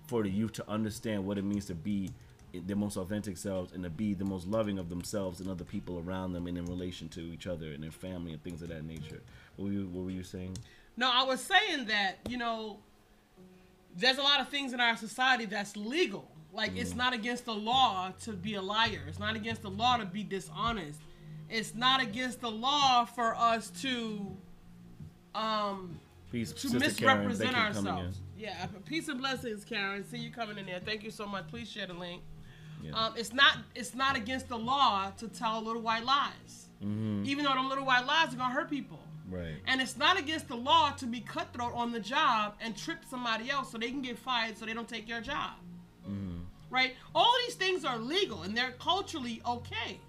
for 0.08 0.24
the 0.24 0.30
youth 0.30 0.54
to 0.54 0.70
understand 0.70 1.26
what 1.26 1.38
it 1.38 1.44
means 1.44 1.66
to 1.66 1.76
be 1.76 2.10
their 2.54 2.76
most 2.76 2.98
authentic 2.98 3.38
selves 3.38 3.72
and 3.74 3.84
to 3.84 3.90
be 3.90 4.14
the 4.14 4.26
most 4.26 4.48
loving 4.48 4.80
of 4.80 4.90
themselves 4.90 5.40
and 5.40 5.50
other 5.50 5.64
people 5.64 6.00
around 6.00 6.34
them 6.34 6.48
and 6.48 6.58
in 6.58 6.66
relation 6.66 7.10
to 7.10 7.22
each 7.22 7.48
other 7.48 7.72
and 7.72 7.84
their 7.84 7.92
family 7.92 8.34
and 8.34 8.44
things 8.44 8.62
of 8.62 8.70
that 8.70 8.84
nature. 8.84 9.22
What 9.56 9.68
were 9.68 9.74
you, 9.74 9.88
what 9.88 10.06
were 10.06 10.12
you 10.12 10.24
saying? 10.24 10.58
No, 10.98 11.10
I 11.12 11.24
was 11.24 11.42
saying 11.42 11.86
that 11.88 12.18
you 12.28 12.38
know, 12.38 12.80
there's 13.96 14.18
a 14.18 14.22
lot 14.22 14.40
of 14.40 14.50
things 14.50 14.74
in 14.74 14.80
our 14.80 14.98
society 14.98 15.46
that's 15.46 15.76
legal. 15.78 16.30
Like 16.52 16.76
it's 16.76 16.96
not 16.96 17.14
against 17.14 17.46
the 17.46 17.54
law 17.54 18.12
to 18.24 18.34
be 18.34 18.56
a 18.56 18.62
liar. 18.62 19.02
It's 19.08 19.20
not 19.20 19.36
against 19.36 19.62
the 19.62 19.70
law 19.70 19.98
to 19.98 20.06
be 20.06 20.24
dishonest. 20.24 21.00
It's 21.50 21.76
not 21.76 22.02
against 22.02 22.42
the 22.42 22.50
law 22.52 23.06
for 23.06 23.36
us 23.36 23.72
to 23.82 24.36
um 25.36 26.00
Peace, 26.32 26.52
to 26.52 26.70
Sister 26.70 26.80
misrepresent 26.80 27.54
Thank 27.54 27.68
you 27.68 27.74
for 27.74 27.74
coming 27.74 27.94
ourselves. 27.94 28.20
Yeah, 28.38 28.68
peace 28.86 29.08
and 29.08 29.20
blessings, 29.20 29.66
Karen. 29.66 30.04
See 30.04 30.18
you 30.18 30.32
coming 30.32 30.58
in 30.58 30.66
there. 30.66 30.80
Thank 30.80 31.04
you 31.04 31.12
so 31.12 31.26
much. 31.26 31.48
Please 31.48 31.70
share 31.70 31.88
the 31.88 31.94
link. 31.94 32.22
Yeah. 32.82 32.92
Um, 32.94 33.14
it's 33.18 33.34
not 33.34 33.58
it's 33.76 33.94
not 33.94 34.16
against 34.16 34.48
the 34.48 34.58
law 34.58 35.12
to 35.18 35.28
tell 35.28 35.62
little 35.62 35.82
white 35.82 36.06
lies, 36.06 36.70
Mhm. 36.84 37.26
even 37.26 37.44
though 37.46 37.54
them 37.54 37.68
little 37.70 37.86
white 37.86 38.06
lies 38.06 38.34
are 38.34 38.38
gonna 38.38 38.54
hurt 38.54 38.70
people. 38.70 39.00
Right. 39.30 39.62
And 39.68 39.80
it's 39.82 39.96
not 39.98 40.18
against 40.18 40.48
the 40.48 40.56
law 40.56 40.92
to 40.92 41.06
be 41.06 41.20
cutthroat 41.22 41.74
on 41.76 41.92
the 41.92 42.00
job 42.00 42.56
and 42.62 42.76
trip 42.76 43.04
somebody 43.08 43.50
else 43.52 43.72
so 43.72 43.78
they 43.78 43.90
can 43.92 44.02
get 44.02 44.18
fired 44.18 44.58
so 44.58 44.66
they 44.66 44.74
don't 44.74 44.88
take 44.90 45.08
your 45.08 45.22
job. 45.22 45.52
Mhm. 46.08 46.46
Right? 46.72 46.96
All 47.14 47.32
these 47.46 47.56
things 47.56 47.86
are 47.86 47.98
legal 48.00 48.42
and 48.44 48.58
they're 48.58 48.72
culturally 48.74 49.42
okay. 49.46 50.00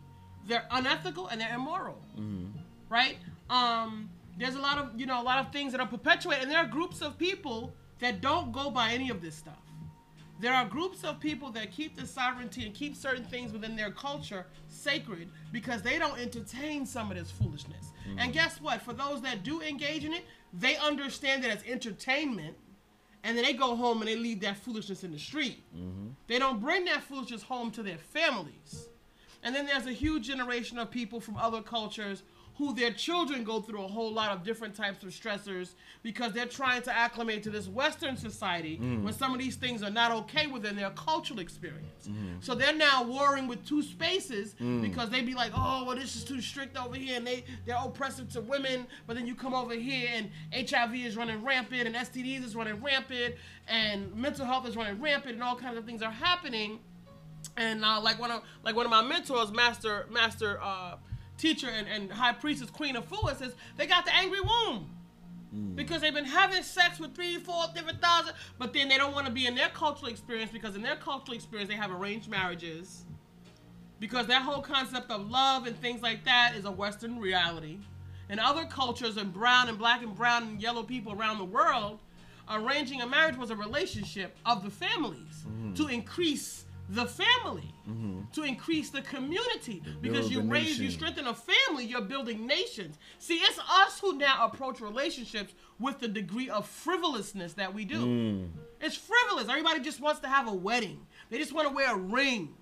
They're 0.47 0.67
unethical 0.71 1.27
and 1.29 1.41
they're 1.41 1.55
immoral. 1.55 2.01
Mhm. 2.17 2.53
Right? 2.89 3.19
Um, 3.51 4.09
there's 4.39 4.55
a 4.55 4.61
lot 4.61 4.79
of 4.79 4.99
you 4.99 5.05
know 5.07 5.21
a 5.21 5.25
lot 5.25 5.39
of 5.45 5.53
things 5.53 5.73
that 5.73 5.81
are 5.83 5.87
perpetuated 5.87 6.45
and 6.45 6.51
there 6.51 6.59
are 6.61 6.67
groups 6.67 7.03
of 7.03 7.19
people 7.19 7.75
that 7.99 8.23
don't 8.23 8.53
go 8.53 8.71
by 8.71 8.93
any 8.93 9.11
of 9.11 9.21
this 9.21 9.35
stuff. 9.37 9.59
There 10.41 10.55
are 10.55 10.65
groups 10.65 11.05
of 11.05 11.21
people 11.21 11.51
that 11.53 11.71
keep 11.71 11.97
the 11.97 12.07
sovereignty 12.07 12.65
and 12.65 12.75
keep 12.75 12.97
certain 12.97 13.25
things 13.25 13.53
within 13.53 13.77
their 13.77 13.91
culture 13.91 14.47
sacred 14.69 15.29
because 15.53 15.83
they 15.83 15.99
don't 15.99 16.19
entertain 16.19 16.87
some 16.87 17.11
of 17.11 17.19
this 17.19 17.31
foolishness. 17.31 17.93
And 18.07 18.19
mm-hmm. 18.19 18.31
guess 18.31 18.61
what? 18.61 18.81
For 18.81 18.95
those 18.95 19.21
that 19.23 19.43
do 19.43 19.61
engage 19.61 20.05
in 20.05 20.15
it, 20.15 20.25
they 20.53 20.77
understand 20.79 21.45
that 21.45 21.51
it's 21.51 21.65
entertainment 21.65 22.57
and 23.23 23.37
then 23.37 23.45
they 23.45 23.53
go 23.53 23.77
home 23.77 24.01
and 24.01 24.09
they 24.09 24.17
leave 24.17 24.41
that 24.41 24.57
foolishness 24.57 25.05
in 25.05 25.13
the 25.13 25.19
street. 25.19 25.63
Mm-hmm. 25.77 26.09
They 26.27 26.39
don't 26.39 26.59
bring 26.59 26.87
that 26.87 27.03
foolishness 27.03 27.43
home 27.43 27.71
to 27.73 27.83
their 27.83 27.99
families. 27.99 28.89
And 29.43 29.55
then 29.55 29.67
there's 29.67 29.87
a 29.87 29.93
huge 29.93 30.27
generation 30.27 30.79
of 30.79 30.91
people 30.91 31.21
from 31.21 31.37
other 31.37 31.61
cultures 31.61 32.23
who 32.61 32.75
their 32.75 32.93
children 32.93 33.43
go 33.43 33.59
through 33.63 33.83
a 33.83 33.89
whole 33.89 34.13
lot 34.13 34.31
of 34.33 34.45
different 34.45 34.75
types 34.75 35.03
of 35.03 35.09
stressors 35.09 35.71
because 36.03 36.35
they're 36.35 36.45
trying 36.45 36.83
to 36.83 36.95
acclimate 36.95 37.43
to 37.43 37.49
this 37.49 37.67
Western 37.67 38.19
society 38.19 38.77
when 38.77 39.15
some 39.15 39.33
of 39.33 39.39
these 39.41 39.57
things 39.57 39.83
are 39.83 39.89
not 39.91 40.13
okay 40.13 40.47
within 40.47 40.77
their 40.77 40.91
cultural 40.91 41.41
experience. 41.41 42.11
So 42.41 42.55
they're 42.55 42.77
now 42.77 43.03
warring 43.03 43.49
with 43.49 43.67
two 43.67 43.83
spaces 43.83 44.55
because 44.83 45.09
they'd 45.09 45.25
be 45.25 45.35
like, 45.35 45.53
oh, 45.57 45.85
well, 45.87 45.97
this 45.97 46.15
is 46.17 46.23
too 46.23 46.43
strict 46.43 46.77
over 46.77 46.97
here 46.97 47.17
and 47.17 47.27
they, 47.27 47.45
they're 47.65 47.79
oppressive 47.83 48.29
to 48.35 48.43
women. 48.43 48.87
But 49.07 49.17
then 49.17 49.27
you 49.27 49.35
come 49.35 49.55
over 49.55 49.75
here 49.75 50.11
and 50.13 50.31
HIV 50.55 50.95
is 50.97 51.17
running 51.17 51.43
rampant 51.43 51.87
and 51.87 51.97
STDs 51.97 52.45
is 52.45 52.55
running 52.55 52.83
rampant 52.83 53.37
and 53.69 54.15
mental 54.15 54.45
health 54.45 54.69
is 54.69 54.77
running 54.77 55.01
rampant 55.01 55.33
and 55.33 55.43
all 55.43 55.57
kinds 55.57 55.79
of 55.79 55.87
things 55.87 56.03
are 56.03 56.13
happening 56.13 56.79
and 57.57 57.85
uh, 57.85 57.99
like 58.01 58.21
one 58.21 58.31
of 58.31 58.43
like 58.63 58.77
one 58.77 58.85
of 58.85 58.91
my 58.91 59.03
mentors, 59.03 59.51
master 59.51 60.07
master 60.11 60.61
uh, 60.63 60.97
teacher 61.41 61.69
and, 61.69 61.89
and 61.89 62.13
high 62.13 62.33
priestess 62.33 62.71
Queen 62.71 62.97
of 62.97 63.05
says 63.37 63.55
they 63.77 63.87
got 63.87 64.05
the 64.05 64.15
angry 64.15 64.41
womb 64.41 64.91
mm. 65.55 65.75
because 65.75 66.01
they've 66.01 66.15
been 66.15 66.25
having 66.25 66.63
sex 66.63 67.01
with 67.01 67.15
three, 67.15 67.39
four 67.39 67.65
different 67.75 68.01
thousand, 68.01 68.35
but 68.59 68.73
then 68.73 68.89
they 68.89 68.97
don't 68.97 69.15
want 69.15 69.27
to 69.27 69.33
be 69.33 69.47
in 69.47 69.55
their 69.55 69.71
cultural 69.71 70.11
experience 70.11 70.51
because 70.53 70.77
in 70.77 70.83
their 70.83 70.97
cultural 70.97 71.35
experience 71.35 71.71
they 71.71 71.77
have 71.77 71.91
arranged 71.91 72.29
marriages. 72.29 73.05
Because 73.99 74.27
that 74.29 74.43
whole 74.43 74.63
concept 74.63 75.11
of 75.11 75.31
love 75.31 75.67
and 75.67 75.79
things 75.79 76.01
like 76.01 76.25
that 76.25 76.55
is 76.57 76.65
a 76.65 76.71
Western 76.71 77.19
reality. 77.19 77.79
In 78.31 78.39
other 78.39 78.65
cultures, 78.65 79.17
and 79.17 79.33
brown 79.33 79.69
and 79.69 79.77
black 79.77 80.03
and 80.03 80.15
brown 80.15 80.45
and 80.45 80.63
yellow 80.63 80.83
people 80.83 81.13
around 81.13 81.39
the 81.39 81.45
world, 81.45 81.99
arranging 82.51 83.03
a 83.03 83.07
marriage 83.07 83.37
was 83.37 83.51
a 83.51 83.57
relationship 83.57 84.37
of 84.47 84.63
the 84.63 84.71
families 84.71 85.45
mm. 85.47 85.77
to 85.77 85.89
increase 85.89 86.65
the 86.91 87.07
family, 87.07 87.73
to 88.33 88.43
increase 88.43 88.91
the 88.91 89.01
community. 89.03 89.83
Because 90.01 90.31
you 90.31 90.41
raise, 90.43 90.79
you 90.79 90.91
strengthen 90.91 91.27
a 91.27 91.35
family, 91.35 91.85
you're 91.85 92.01
building 92.03 92.47
nations. 92.47 92.99
See, 93.19 93.37
it's 93.37 93.59
us 93.59 94.01
who 94.01 94.19
now 94.19 94.47
approach 94.47 94.81
relationships 94.81 95.55
with 95.79 95.99
the 96.01 96.09
degree 96.09 96.51
of 96.51 96.67
frivolousness 96.67 97.55
that 97.55 97.73
we 97.73 97.85
do. 97.85 98.05
Mm. 98.07 98.49
It's 98.81 98.97
frivolous. 98.97 99.49
Everybody 99.49 99.81
just 99.81 100.01
wants 100.01 100.21
to 100.21 100.29
have 100.29 100.49
a 100.49 100.53
wedding. 100.55 101.07
They 101.31 101.39
just 101.39 101.53
want 101.53 101.69
to 101.69 101.75
wear 101.75 101.95
a 101.95 101.99
ring. 101.99 102.55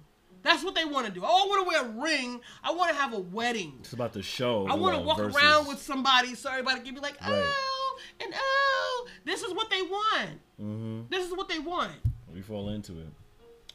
That's 0.43 0.62
what 0.62 0.74
they 0.74 0.85
want 0.85 1.07
to 1.07 1.12
do. 1.12 1.22
Oh, 1.24 1.45
I 1.45 1.49
want 1.49 1.62
to 1.64 1.68
wear 1.68 1.85
a 1.85 2.03
ring. 2.03 2.41
I 2.62 2.72
want 2.72 2.91
to 2.91 2.97
have 2.97 3.12
a 3.12 3.18
wedding. 3.18 3.74
It's 3.81 3.93
about 3.93 4.12
the 4.12 4.22
show. 4.22 4.66
I 4.68 4.74
want 4.74 4.95
to 4.97 5.03
walk 5.03 5.18
versus- 5.18 5.37
around 5.37 5.66
with 5.68 5.81
somebody 5.83 6.35
so 6.35 6.51
everybody 6.51 6.81
can 6.81 6.95
be 6.95 7.01
like, 7.01 7.16
oh, 7.26 7.31
Right. 7.31 8.26
and 8.26 8.35
oh. 8.37 9.09
This 9.24 9.43
is 9.43 9.53
what 9.53 9.68
they 9.70 9.83
want. 9.83 10.31
Mhm. 10.61 11.09
This 11.11 11.26
is 11.26 11.33
what 11.37 11.49
they 11.49 11.59
want. 11.59 11.93
We 12.33 12.41
fall 12.43 12.68
into 12.68 12.99
it. 13.01 13.09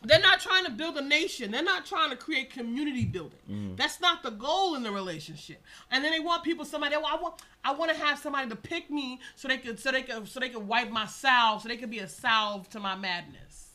They're 0.04 0.20
not 0.20 0.40
trying 0.42 0.66
to 0.66 0.72
build 0.72 0.98
a 0.98 1.02
nation. 1.02 1.52
They're 1.52 1.64
not 1.64 1.86
trying 1.86 2.10
to 2.10 2.18
create 2.18 2.50
community 2.50 3.06
building. 3.06 3.40
Mm-hmm. 3.50 3.76
That's 3.76 4.02
not 4.02 4.22
the 4.22 4.32
goal 4.32 4.76
in 4.76 4.84
the 4.84 4.92
relationship. 4.92 5.64
And 5.92 6.04
then 6.04 6.12
they 6.12 6.20
want 6.20 6.44
people, 6.44 6.66
somebody. 6.66 6.96
Well, 6.98 7.06
I 7.08 7.16
want, 7.16 7.42
I 7.64 7.74
want 7.74 7.92
to 7.92 7.98
have 7.98 8.20
somebody 8.20 8.50
to 8.50 8.56
pick 8.56 8.90
me 8.90 9.22
so 9.36 9.48
they 9.48 9.58
could, 9.58 9.80
so 9.80 9.92
they 9.92 10.04
could, 10.04 10.28
so 10.28 10.40
they 10.40 10.50
could 10.50 10.68
wipe 10.68 10.92
my 10.92 11.06
salve, 11.06 11.62
so 11.62 11.70
they 11.70 11.78
could 11.78 11.90
be 11.90 12.00
a 12.00 12.08
salve 12.08 12.70
to 12.72 12.80
my 12.80 12.96
madness, 12.96 13.70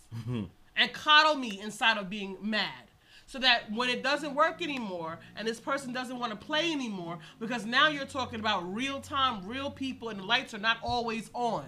and 0.76 0.92
coddle 0.92 1.34
me 1.36 1.60
inside 1.60 1.96
of 1.96 2.10
being 2.10 2.36
mad. 2.42 2.84
So 3.26 3.38
that 3.40 3.70
when 3.70 3.90
it 3.90 4.02
doesn't 4.02 4.34
work 4.34 4.62
anymore, 4.62 5.18
and 5.36 5.46
this 5.46 5.60
person 5.60 5.92
doesn't 5.92 6.18
want 6.18 6.32
to 6.32 6.46
play 6.46 6.72
anymore, 6.72 7.18
because 7.38 7.66
now 7.66 7.88
you're 7.88 8.06
talking 8.06 8.40
about 8.40 8.74
real 8.74 9.00
time, 9.00 9.46
real 9.46 9.70
people, 9.70 10.08
and 10.08 10.18
the 10.18 10.24
lights 10.24 10.54
are 10.54 10.58
not 10.58 10.78
always 10.82 11.30
on. 11.34 11.66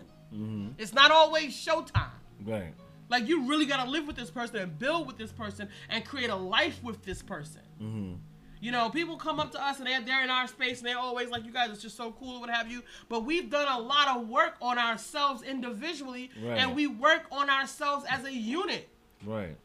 It's 0.78 0.94
not 0.94 1.10
always 1.10 1.52
showtime. 1.52 2.12
Right. 2.46 2.72
Like 3.10 3.28
you 3.28 3.46
really 3.48 3.66
gotta 3.66 3.90
live 3.90 4.06
with 4.06 4.16
this 4.16 4.30
person 4.30 4.56
and 4.56 4.78
build 4.78 5.06
with 5.06 5.18
this 5.18 5.32
person 5.32 5.68
and 5.88 6.04
create 6.04 6.30
a 6.30 6.36
life 6.36 6.82
with 6.82 7.04
this 7.04 7.22
person. 7.22 7.60
Mm-hmm. 7.82 8.12
You 8.62 8.72
know, 8.72 8.90
people 8.90 9.16
come 9.16 9.40
up 9.40 9.52
to 9.52 9.62
us 9.62 9.78
and 9.78 9.86
they're, 9.86 10.02
they're 10.02 10.22
in 10.22 10.28
our 10.30 10.46
space 10.46 10.78
and 10.80 10.86
they're 10.86 10.98
always 10.98 11.30
like, 11.30 11.44
"You 11.46 11.50
guys 11.52 11.70
are 11.70 11.80
just 11.80 11.96
so 11.96 12.12
cool," 12.12 12.36
or 12.36 12.40
what 12.40 12.50
have 12.50 12.70
you. 12.70 12.82
But 13.08 13.24
we've 13.24 13.48
done 13.50 13.66
a 13.68 13.80
lot 13.80 14.08
of 14.08 14.28
work 14.28 14.56
on 14.60 14.78
ourselves 14.78 15.42
individually, 15.42 16.30
Right. 16.42 16.58
and 16.58 16.74
we 16.76 16.86
work 16.86 17.22
on 17.32 17.48
ourselves 17.48 18.04
as 18.08 18.24
a 18.24 18.32
unit. 18.32 18.88
Right. 19.24 19.56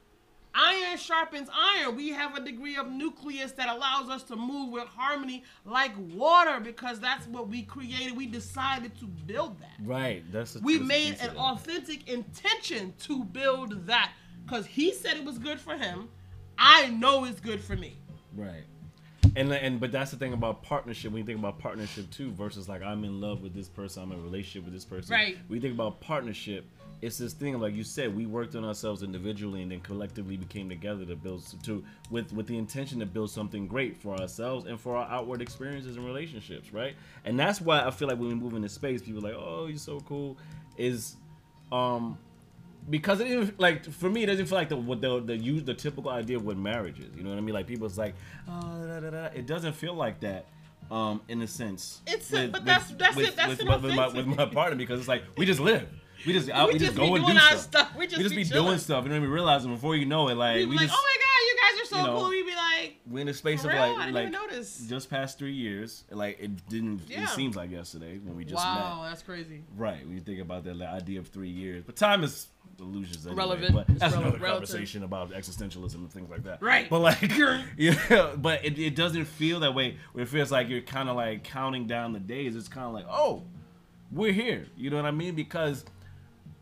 Iron 0.55 0.97
sharpens 0.97 1.49
iron. 1.53 1.95
We 1.95 2.09
have 2.09 2.35
a 2.35 2.39
degree 2.39 2.77
of 2.77 2.89
nucleus 2.89 3.51
that 3.53 3.67
allows 3.67 4.09
us 4.09 4.23
to 4.23 4.35
move 4.35 4.71
with 4.71 4.85
harmony 4.85 5.43
like 5.65 5.91
water 6.13 6.59
because 6.61 6.99
that's 6.99 7.27
what 7.27 7.49
we 7.49 7.63
created. 7.63 8.15
We 8.15 8.25
decided 8.25 8.97
to 8.99 9.05
build 9.05 9.59
that 9.59 9.75
Right. 9.83 10.23
That's. 10.31 10.55
A, 10.55 10.59
we 10.59 10.77
that's 10.77 10.87
made 10.87 11.17
an 11.19 11.35
authentic 11.37 12.09
intention 12.09 12.93
to 13.01 13.23
build 13.23 13.85
that 13.87 14.11
because 14.45 14.65
he 14.65 14.93
said 14.93 15.17
it 15.17 15.25
was 15.25 15.37
good 15.37 15.59
for 15.59 15.75
him. 15.75 16.09
I 16.57 16.87
know 16.89 17.25
it's 17.25 17.39
good 17.39 17.61
for 17.61 17.75
me. 17.75 17.97
Right. 18.35 18.63
And 19.35 19.51
and 19.51 19.79
but 19.79 19.91
that's 19.91 20.11
the 20.11 20.17
thing 20.17 20.33
about 20.33 20.63
partnership. 20.63 21.11
When 21.11 21.19
you 21.19 21.25
think 21.25 21.39
about 21.39 21.59
partnership 21.59 22.09
too, 22.11 22.31
versus 22.31 22.69
like 22.69 22.81
I'm 22.81 23.03
in 23.03 23.19
love 23.19 23.41
with 23.41 23.53
this 23.53 23.67
person, 23.67 24.03
I'm 24.03 24.11
in 24.11 24.19
a 24.19 24.21
relationship 24.21 24.63
with 24.63 24.73
this 24.73 24.85
person. 24.85 25.13
Right. 25.13 25.37
We 25.49 25.59
think 25.59 25.73
about 25.73 25.99
partnership, 25.99 26.65
it's 27.05 27.17
this 27.17 27.33
thing 27.33 27.57
like 27.59 27.73
you 27.73 27.83
said, 27.83 28.15
we 28.15 28.25
worked 28.25 28.55
on 28.55 28.65
ourselves 28.65 29.03
individually 29.03 29.61
and 29.61 29.71
then 29.71 29.79
collectively 29.81 30.37
became 30.37 30.67
together 30.69 31.05
to 31.05 31.15
build 31.15 31.43
to 31.63 31.83
with 32.09 32.31
with 32.33 32.47
the 32.47 32.57
intention 32.57 32.99
to 32.99 33.05
build 33.05 33.29
something 33.31 33.67
great 33.67 33.95
for 33.97 34.15
ourselves 34.19 34.65
and 34.65 34.79
for 34.79 34.95
our 34.97 35.07
outward 35.09 35.41
experiences 35.41 35.95
and 35.97 36.05
relationships, 36.05 36.73
right? 36.73 36.95
And 37.25 37.39
that's 37.39 37.61
why 37.61 37.85
I 37.85 37.91
feel 37.91 38.07
like 38.07 38.17
when 38.19 38.29
we 38.29 38.35
move 38.35 38.53
into 38.53 38.69
space, 38.69 39.01
people 39.01 39.25
are 39.25 39.31
like, 39.31 39.39
oh, 39.41 39.67
you're 39.67 39.77
so 39.77 39.99
cool, 40.01 40.37
is 40.77 41.15
um 41.71 42.17
because 42.89 43.19
it 43.19 43.59
like 43.59 43.83
for 43.91 44.09
me 44.09 44.23
it 44.23 44.27
doesn't 44.27 44.45
feel 44.45 44.57
like 44.57 44.69
the 44.69 44.77
what 44.77 45.01
the 45.01 45.19
the 45.19 45.35
use 45.35 45.63
the 45.63 45.73
typical 45.73 46.11
idea 46.11 46.37
of 46.37 46.45
what 46.45 46.57
marriage 46.57 46.99
is. 46.99 47.07
You 47.17 47.23
know 47.23 47.29
what 47.31 47.37
I 47.37 47.41
mean? 47.41 47.55
Like 47.55 47.67
people's 47.67 47.97
like, 47.97 48.13
oh, 48.47 48.85
da, 48.87 48.99
da, 48.99 49.09
da. 49.09 49.25
it 49.33 49.45
doesn't 49.47 49.73
feel 49.73 49.93
like 49.95 50.19
that. 50.21 50.45
Um, 50.91 51.21
in 51.27 51.41
a 51.41 51.47
sense, 51.47 52.01
It's 52.05 52.31
a- 52.31 52.47
but 52.47 52.63
that's- 52.63 52.93
that's 52.95 53.17
it, 53.17 53.35
that's 53.35 53.57
with, 53.63 53.81
with, 53.81 53.95
my, 53.95 54.07
with 54.09 54.27
my 54.27 54.45
partner 54.45 54.75
because 54.77 54.99
it's 54.99 55.07
like 55.09 55.23
we 55.35 55.43
just 55.47 55.59
live, 55.59 55.87
we 56.25 56.33
just 56.33 56.49
out, 56.49 56.67
We 56.67 56.73
we, 56.73 56.79
just, 56.79 56.95
just 56.95 56.97
go 56.97 57.15
and 57.15 57.25
do 57.25 57.33
stuff. 57.33 57.59
stuff. 57.59 57.95
We 57.97 58.07
just 58.07 58.29
be 58.29 58.35
be, 58.35 58.43
doing 58.43 58.77
stuff. 58.77 59.03
You 59.03 59.09
know 59.09 59.15
what 59.15 59.19
I 59.19 59.25
mean? 59.25 59.29
Realizing 59.29 59.73
before 59.73 59.95
you 59.95 60.05
know 60.05 60.27
it, 60.29 60.35
like 60.35 60.57
We'd 60.57 60.69
we 60.69 60.75
like, 60.77 60.87
just 60.87 60.97
oh 60.97 61.03
my 61.03 61.15
god, 61.21 61.41
you 61.47 61.57
guys 61.61 61.81
are 61.81 61.85
so 61.85 61.97
you 61.97 62.07
know, 62.07 62.19
cool. 62.19 62.29
We'd 62.29 62.45
be 62.45 62.55
like, 62.55 62.99
we're 63.07 63.19
in 63.19 63.27
the 63.27 63.33
space 63.33 63.63
of 63.63 63.71
real? 63.71 63.79
like 63.79 63.97
I 63.97 64.05
didn't 64.05 64.33
like 64.33 64.53
even 64.53 64.87
just 64.87 65.09
past 65.09 65.37
three 65.37 65.53
years. 65.53 66.03
Like 66.11 66.37
it 66.39 66.67
didn't. 66.69 67.01
Yeah. 67.07 67.23
It 67.23 67.29
seems 67.29 67.55
like 67.55 67.71
yesterday 67.71 68.17
when 68.17 68.35
we 68.35 68.45
just 68.45 68.55
wow, 68.55 69.01
met. 69.01 69.09
that's 69.09 69.21
crazy. 69.21 69.63
Right, 69.75 70.05
when 70.05 70.15
you 70.15 70.21
think 70.21 70.39
about 70.41 70.63
that 70.65 70.75
like, 70.75 70.89
idea 70.89 71.19
of 71.19 71.27
three 71.27 71.49
years, 71.49 71.83
but 71.83 71.95
time 71.95 72.23
is 72.23 72.47
illusions 72.79 73.25
anyway. 73.25 73.37
Relevant. 73.37 73.73
But 73.73 73.87
that's 73.99 74.15
another 74.15 74.37
relative. 74.37 74.69
conversation 74.69 75.03
about 75.03 75.31
existentialism 75.31 75.95
and 75.95 76.11
things 76.11 76.29
like 76.29 76.43
that. 76.43 76.61
Right. 76.61 76.89
But 76.89 76.99
like, 76.99 77.21
yeah, 77.77 78.33
but 78.37 78.65
it, 78.65 78.77
it 78.77 78.95
doesn't 78.95 79.25
feel 79.25 79.61
that 79.61 79.73
way. 79.73 79.97
It 80.15 80.27
feels 80.27 80.51
like 80.51 80.69
you're 80.69 80.81
kind 80.81 81.09
of 81.09 81.15
like 81.15 81.43
counting 81.43 81.87
down 81.87 82.13
the 82.13 82.19
days. 82.19 82.55
It's 82.55 82.67
kind 82.67 82.87
of 82.87 82.93
like, 82.93 83.05
oh, 83.09 83.43
we're 84.11 84.33
here. 84.33 84.65
You 84.75 84.89
know 84.89 84.97
what 84.97 85.05
I 85.05 85.11
mean? 85.11 85.35
Because 85.35 85.85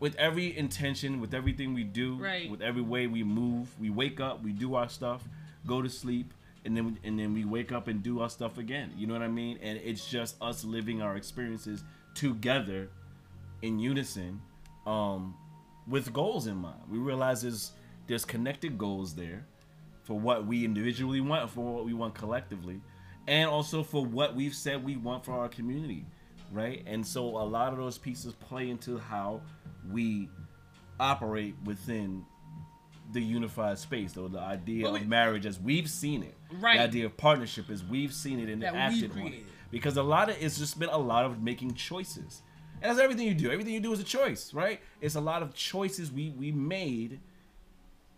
with 0.04 0.18
every 0.18 0.58
intention, 0.58 1.22
with 1.22 1.34
everything 1.34 1.74
we 1.74 1.86
do, 1.86 2.18
Right. 2.18 2.52
with 2.52 2.62
every 2.62 2.82
way 2.82 3.08
we 3.08 3.24
move, 3.24 3.74
we 3.80 3.90
wake 3.90 4.20
up, 4.20 4.44
we 4.44 4.52
do 4.52 4.76
our 4.76 4.90
stuff, 4.90 5.26
go 5.66 5.82
to 5.82 5.88
sleep, 5.88 6.34
and 6.66 6.76
then 6.76 7.00
and 7.06 7.18
then 7.18 7.34
we 7.34 7.46
wake 7.46 7.72
up 7.72 7.88
and 7.88 8.04
do 8.04 8.20
our 8.20 8.30
stuff 8.30 8.58
again. 8.58 8.92
You 8.98 9.08
know 9.08 9.14
what 9.14 9.22
I 9.24 9.30
mean? 9.30 9.60
And 9.62 9.80
it's 9.82 10.06
just 10.10 10.36
us 10.42 10.66
living 10.66 11.02
our 11.02 11.16
experiences 11.16 11.86
together 12.16 12.90
in 13.62 13.80
unison 13.80 14.42
um, 14.86 15.36
with 15.88 16.12
goals 16.12 16.48
in 16.48 16.58
mind. 16.58 16.82
We 16.92 16.98
realize 16.98 17.44
there's 17.44 17.72
there's 18.08 18.26
connected 18.26 18.78
goals 18.78 19.16
there 19.16 19.46
for 20.02 20.20
what 20.20 20.46
we 20.46 20.66
individually 20.66 21.22
want, 21.22 21.50
for 21.50 21.62
what 21.76 21.86
we 21.86 21.94
want 21.94 22.14
collectively, 22.14 22.82
and 23.26 23.50
also 23.50 23.84
for 23.84 24.06
what 24.06 24.36
we've 24.36 24.54
said 24.54 24.84
we 24.84 24.98
want 24.98 25.24
for 25.24 25.32
our 25.32 25.48
community, 25.48 26.06
right? 26.52 26.84
And 26.86 27.08
so 27.08 27.24
a 27.38 27.48
lot 27.58 27.72
of 27.72 27.78
those 27.78 27.98
pieces 27.98 28.34
play 28.34 28.70
into 28.70 28.98
how 28.98 29.42
we 29.92 30.30
operate 31.00 31.56
within 31.64 32.26
the 33.12 33.22
unified 33.22 33.78
space, 33.78 34.18
or 34.18 34.30
the 34.30 34.40
idea 34.40 34.90
But 34.90 35.02
of 35.02 35.08
marriage 35.08 35.46
as 35.46 35.60
we've 35.60 35.90
seen 35.90 36.24
it. 36.24 36.36
Right. 36.52 36.78
The 36.78 36.84
idea 36.84 37.06
of 37.06 37.18
partnership 37.18 37.70
as 37.70 37.84
we've 37.84 38.14
seen 38.14 38.40
it 38.40 38.60
That 38.60 38.74
we've 38.74 38.82
acted 38.82 39.12
on 39.12 39.28
it. 39.28 39.44
Because 39.72 39.98
a 39.98 40.04
lot 40.04 40.30
of 40.30 40.42
it's 40.42 40.58
just 40.58 40.80
been 40.80 40.90
a 40.90 40.98
lot 40.98 41.26
of 41.26 41.42
making 41.42 41.74
choices. 41.76 42.42
And 42.82 42.90
that's 42.90 43.00
everything 43.00 43.28
you 43.28 43.34
do. 43.34 43.52
Everything 43.52 43.74
you 43.74 43.80
do 43.80 43.94
is 43.94 44.00
a 44.00 44.04
choice, 44.04 44.54
right? 44.54 44.80
It's 45.02 45.16
a 45.16 45.22
lot 45.22 45.42
of 45.42 45.54
choices 45.54 46.12
we 46.12 46.30
we 46.30 46.52
made. 46.52 47.20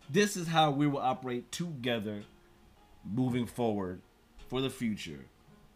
This 0.09 0.37
is 0.37 0.47
how 0.47 0.71
we 0.71 0.87
will 0.87 0.99
operate 0.99 1.51
together 1.51 2.23
moving 3.03 3.45
forward 3.45 4.01
for 4.49 4.61
the 4.61 4.69
future. 4.69 5.25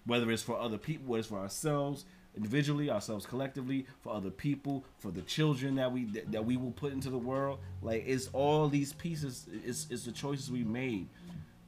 Whether 0.06 0.32
it's 0.32 0.44
for 0.44 0.60
other 0.60 0.78
people, 0.78 1.08
whether 1.08 1.20
it's 1.20 1.30
for 1.30 1.40
ourselves 1.40 2.06
individually, 2.40 2.90
ourselves 2.90 3.26
collectively, 3.26 3.86
for 4.02 4.14
other 4.14 4.30
people, 4.30 4.86
for 4.98 5.12
the 5.12 5.22
children 5.22 5.76
that 5.76 5.92
we 5.92 6.06
that, 6.06 6.32
that 6.32 6.46
we 6.46 6.56
will 6.56 6.72
put 6.72 6.94
into 6.94 7.10
the 7.10 7.18
world. 7.18 7.60
Like 7.82 8.06
it's 8.08 8.30
all 8.32 8.70
these 8.70 8.94
pieces. 8.94 9.46
It's 9.66 9.88
it's 9.90 10.06
the 10.06 10.12
choices 10.14 10.50
we 10.50 10.64
made. 10.64 11.08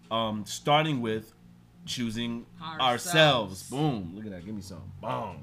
Um, 0.10 0.46
starting 0.46 1.02
with 1.02 1.34
choosing 1.86 2.46
ourselves. 2.62 3.08
Ourselves. 3.08 3.70
Boom. 3.70 4.12
Look 4.16 4.26
at 4.26 4.32
that. 4.32 4.46
Give 4.46 4.56
me 4.56 4.62
some. 4.62 4.84
Boom. 5.02 5.38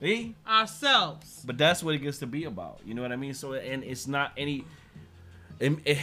See? 0.00 0.34
Ourselves. 0.46 1.44
But 1.46 1.58
that's 1.58 1.82
what 1.82 1.94
it 1.94 1.98
gets 1.98 2.18
to 2.18 2.26
be 2.26 2.44
about. 2.44 2.80
You 2.84 2.94
know 2.94 3.02
what 3.02 3.12
I 3.12 3.16
mean? 3.16 3.34
So 3.34 3.52
and 3.52 3.84
it's 3.84 4.06
not 4.06 4.32
any. 4.36 4.64
It 5.60 5.78
it, 5.84 5.98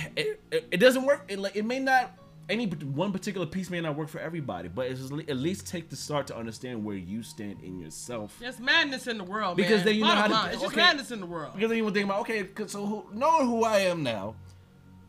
it, 0.51 0.67
it 0.71 0.77
doesn't 0.77 1.05
work. 1.05 1.25
It, 1.27 1.39
like, 1.39 1.55
it 1.55 1.65
may 1.65 1.79
not. 1.79 2.11
Any 2.49 2.65
one 2.65 3.11
particular 3.11 3.45
piece 3.45 3.69
may 3.69 3.79
not 3.79 3.95
work 3.95 4.09
for 4.09 4.19
everybody, 4.19 4.69
but 4.69 4.87
it's 4.87 5.01
at 5.11 5.37
least 5.37 5.67
take 5.67 5.89
the 5.89 5.95
start 5.95 6.25
to 6.27 6.35
understand 6.35 6.83
where 6.83 6.95
you 6.95 7.21
stand 7.21 7.61
in 7.61 7.79
yourself. 7.79 8.35
There's 8.39 8.59
madness 8.59 9.05
in 9.05 9.19
the 9.19 9.23
world, 9.23 9.57
man. 9.57 9.67
Because 9.67 9.83
then 9.83 9.93
you 9.95 10.01
know 10.01 10.07
Bottom 10.07 10.21
how 10.21 10.27
to- 10.27 10.33
line, 10.45 10.53
It's 10.53 10.61
just 10.63 10.75
madness 10.75 11.11
in 11.11 11.19
the 11.19 11.27
world. 11.27 11.53
Because 11.53 11.69
then 11.69 11.77
you 11.77 11.85
would 11.85 11.93
think 11.93 12.05
about 12.05 12.21
okay, 12.21 12.43
'cause 12.43 12.71
so 12.71 12.85
who, 12.85 13.05
knowing 13.13 13.47
who 13.47 13.63
I 13.63 13.79
am 13.81 14.01
now, 14.01 14.33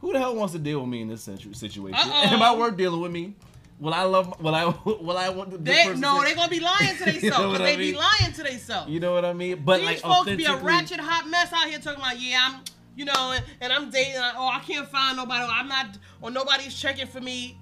who 0.00 0.12
the 0.12 0.18
hell 0.18 0.34
wants 0.36 0.52
to 0.52 0.58
deal 0.58 0.80
with 0.80 0.90
me 0.90 1.00
in 1.00 1.08
this 1.08 1.22
situation? 1.22 1.94
Uh-oh. 1.94 2.34
Am 2.34 2.42
I 2.42 2.54
worth 2.54 2.76
dealing 2.76 3.00
with 3.00 3.10
me? 3.12 3.34
Will 3.78 3.94
I 3.94 4.02
love? 4.02 4.38
Will 4.42 4.54
I? 4.54 4.64
Will 4.84 5.16
I 5.16 5.30
want 5.30 5.50
this 5.64 5.74
They 5.86 5.94
no, 5.98 6.18
to- 6.20 6.28
they 6.28 6.34
gonna 6.34 6.50
be 6.50 6.60
lying 6.60 6.94
to 6.98 7.04
themselves. 7.06 7.22
You 7.22 7.30
know 7.30 7.56
they 7.56 7.72
I 7.72 7.76
be 7.76 7.94
lying 7.94 8.32
to 8.34 8.42
themselves. 8.42 8.90
You 8.90 9.00
know 9.00 9.14
what 9.14 9.24
I 9.24 9.32
mean? 9.32 9.62
But 9.64 9.78
These 9.78 9.86
like 9.86 9.98
folks 10.00 10.30
be 10.36 10.44
a 10.44 10.56
ratchet 10.56 11.00
hot 11.00 11.26
mess 11.26 11.50
out 11.54 11.66
here 11.68 11.78
talking 11.78 12.00
about, 12.00 12.20
yeah, 12.20 12.50
I'm, 12.52 12.60
you 12.96 13.04
know, 13.04 13.32
and, 13.34 13.44
and 13.60 13.72
I'm 13.72 13.90
dating. 13.90 14.16
and, 14.16 14.36
oh, 14.36 14.48
I 14.48 14.60
can't 14.60 14.88
find 14.88 15.16
nobody. 15.16 15.44
Or 15.44 15.48
I'm 15.48 15.68
not, 15.68 15.98
or 16.20 16.30
nobody's 16.30 16.74
checking 16.78 17.06
for 17.06 17.20
me. 17.20 17.58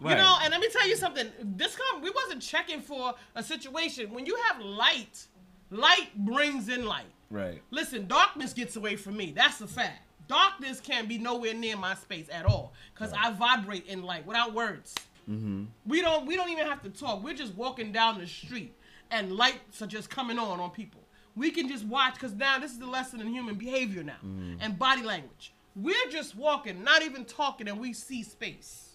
Right. 0.00 0.10
You 0.10 0.16
know, 0.22 0.38
and 0.42 0.50
let 0.50 0.60
me 0.60 0.68
tell 0.68 0.86
you 0.86 0.96
something. 0.96 1.30
This 1.42 1.76
come, 1.76 2.02
we 2.02 2.10
wasn't 2.10 2.42
checking 2.42 2.80
for 2.80 3.14
a 3.34 3.42
situation. 3.42 4.12
When 4.12 4.26
you 4.26 4.36
have 4.48 4.60
light, 4.60 5.26
light 5.70 6.10
brings 6.16 6.68
in 6.68 6.84
light. 6.84 7.06
right. 7.30 7.62
Listen, 7.70 8.06
darkness 8.06 8.52
gets 8.52 8.76
away 8.76 8.96
from 8.96 9.16
me. 9.16 9.32
That's 9.34 9.60
a 9.60 9.66
fact. 9.66 10.02
Darkness 10.28 10.80
can't 10.80 11.08
be 11.08 11.18
nowhere 11.18 11.54
near 11.54 11.76
my 11.76 11.94
space 11.94 12.28
at 12.32 12.44
all 12.46 12.72
because 12.94 13.12
I 13.12 13.32
vibrate 13.32 13.86
in 13.86 14.02
light 14.02 14.26
without 14.26 14.54
words. 14.54 14.94
Mm-hmm. 15.28 15.64
We 15.86 16.00
don't. 16.00 16.26
We 16.26 16.36
don't 16.36 16.50
even 16.50 16.66
have 16.66 16.82
to 16.82 16.90
talk. 16.90 17.22
We're 17.22 17.34
just 17.34 17.54
walking 17.54 17.92
down 17.92 18.18
the 18.18 18.26
street, 18.26 18.74
and 19.10 19.32
lights 19.32 19.80
are 19.80 19.86
just 19.86 20.10
coming 20.10 20.38
on 20.38 20.60
on 20.60 20.70
people. 20.70 21.00
We 21.36 21.50
can 21.50 21.68
just 21.68 21.84
watch 21.84 22.14
because 22.14 22.34
now 22.34 22.58
this 22.58 22.72
is 22.72 22.78
the 22.78 22.86
lesson 22.86 23.20
in 23.20 23.28
human 23.28 23.56
behavior 23.56 24.02
now 24.02 24.16
mm. 24.24 24.56
and 24.60 24.78
body 24.78 25.02
language. 25.02 25.52
We're 25.76 26.08
just 26.10 26.36
walking, 26.36 26.84
not 26.84 27.02
even 27.02 27.24
talking, 27.24 27.68
and 27.68 27.80
we 27.80 27.92
see 27.92 28.22
space. 28.22 28.94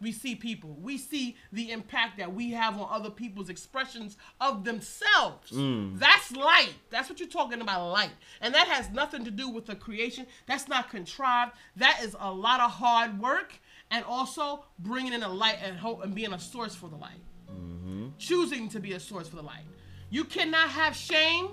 We 0.00 0.12
see 0.12 0.36
people. 0.36 0.76
We 0.80 0.96
see 0.96 1.36
the 1.52 1.72
impact 1.72 2.18
that 2.18 2.32
we 2.32 2.52
have 2.52 2.78
on 2.78 2.88
other 2.90 3.10
people's 3.10 3.48
expressions 3.48 4.16
of 4.40 4.64
themselves. 4.64 5.50
Mm. 5.50 5.98
That's 5.98 6.32
light. 6.32 6.74
That's 6.90 7.08
what 7.08 7.18
you're 7.18 7.28
talking 7.28 7.60
about, 7.60 7.90
light. 7.90 8.12
And 8.40 8.54
that 8.54 8.68
has 8.68 8.90
nothing 8.90 9.24
to 9.24 9.30
do 9.30 9.48
with 9.48 9.66
the 9.66 9.74
creation. 9.74 10.26
That's 10.46 10.68
not 10.68 10.88
contrived. 10.90 11.52
That 11.76 12.00
is 12.02 12.16
a 12.18 12.32
lot 12.32 12.60
of 12.60 12.70
hard 12.70 13.20
work 13.20 13.54
and 13.90 14.04
also 14.04 14.64
bringing 14.78 15.12
in 15.12 15.22
a 15.22 15.28
light 15.28 15.58
and 15.62 15.76
hope 15.76 16.04
and 16.04 16.14
being 16.14 16.32
a 16.32 16.38
source 16.38 16.74
for 16.74 16.88
the 16.88 16.96
light. 16.96 17.20
Mm-hmm. 17.50 18.08
Choosing 18.18 18.68
to 18.70 18.80
be 18.80 18.92
a 18.92 19.00
source 19.00 19.28
for 19.28 19.36
the 19.36 19.42
light. 19.42 19.64
You 20.10 20.24
cannot 20.24 20.70
have 20.70 20.94
shame 20.94 21.48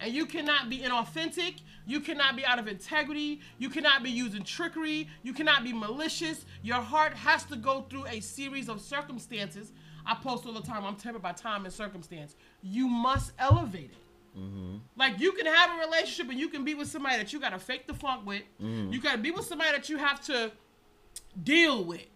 and 0.00 0.12
you 0.12 0.26
cannot 0.26 0.68
be 0.70 0.78
inauthentic. 0.80 1.60
You 1.86 2.00
cannot 2.00 2.36
be 2.36 2.44
out 2.44 2.58
of 2.58 2.68
integrity. 2.68 3.40
You 3.58 3.68
cannot 3.68 4.02
be 4.02 4.10
using 4.10 4.42
trickery. 4.42 5.08
You 5.22 5.32
cannot 5.32 5.64
be 5.64 5.72
malicious. 5.72 6.44
Your 6.62 6.80
heart 6.80 7.14
has 7.14 7.44
to 7.44 7.56
go 7.56 7.82
through 7.82 8.06
a 8.06 8.20
series 8.20 8.68
of 8.68 8.80
circumstances. 8.80 9.72
I 10.06 10.14
post 10.14 10.46
all 10.46 10.52
the 10.52 10.62
time. 10.62 10.84
I'm 10.84 10.96
tempered 10.96 11.22
by 11.22 11.32
time 11.32 11.64
and 11.64 11.72
circumstance. 11.72 12.36
You 12.62 12.88
must 12.88 13.32
elevate 13.38 13.90
it. 13.90 14.38
Mm-hmm. 14.38 14.76
Like 14.96 15.20
you 15.20 15.32
can 15.32 15.46
have 15.46 15.78
a 15.78 15.86
relationship 15.86 16.30
and 16.30 16.38
you 16.38 16.48
can 16.48 16.64
be 16.64 16.74
with 16.74 16.88
somebody 16.88 17.18
that 17.18 17.32
you 17.32 17.40
gotta 17.40 17.58
fake 17.58 17.86
the 17.86 17.94
funk 17.94 18.26
with. 18.26 18.42
Mm-hmm. 18.62 18.92
You 18.92 19.00
gotta 19.00 19.18
be 19.18 19.30
with 19.30 19.46
somebody 19.46 19.72
that 19.72 19.88
you 19.88 19.98
have 19.98 20.20
to 20.26 20.50
deal 21.42 21.84
with. 21.84 22.06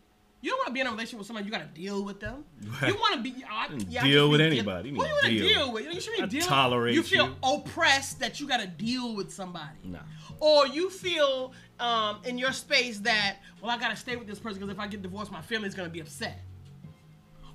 You 0.41 0.51
don't 0.51 0.59
want 0.59 0.68
to 0.68 0.72
be 0.72 0.80
in 0.80 0.86
a 0.86 0.91
relationship 0.91 1.18
with 1.18 1.26
somebody 1.26 1.47
you 1.47 1.53
gotta 1.53 1.66
deal 1.66 2.05
with 2.05 2.20
them. 2.20 2.45
You 2.86 2.95
want 2.95 3.16
to 3.16 3.20
be 3.22 3.45
I, 3.51 3.68
yeah, 3.89 4.05
Deal 4.05 4.30
with 4.30 4.41
anybody. 4.41 4.91
You 4.91 4.97
What 4.97 5.05
do 5.05 5.09
you 5.09 5.14
want 5.14 5.24
to 5.26 5.30
deal. 5.30 5.49
deal 5.49 5.72
with? 5.72 5.95
You 5.95 6.01
should 6.01 6.30
be 6.30 6.41
tolerate 6.41 6.95
you 6.95 7.03
feel 7.03 7.26
you. 7.26 7.36
oppressed 7.43 8.20
that 8.20 8.39
you 8.39 8.47
gotta 8.47 8.68
deal 8.68 9.16
with 9.16 9.32
somebody. 9.32 9.78
Nah. 9.84 9.99
Or 10.39 10.68
you 10.68 10.91
feel 10.91 11.53
um, 11.80 12.20
in 12.24 12.39
your 12.39 12.53
space 12.53 13.01
that 13.01 13.39
well 13.61 13.72
I 13.72 13.78
gotta 13.78 13.97
stay 13.97 14.14
with 14.14 14.28
this 14.28 14.39
person 14.39 14.61
because 14.61 14.72
if 14.72 14.78
I 14.78 14.86
get 14.86 15.03
divorced 15.03 15.32
my 15.32 15.43
family's 15.43 15.74
gonna 15.74 15.89
be 15.89 16.01
upset. 16.01 16.41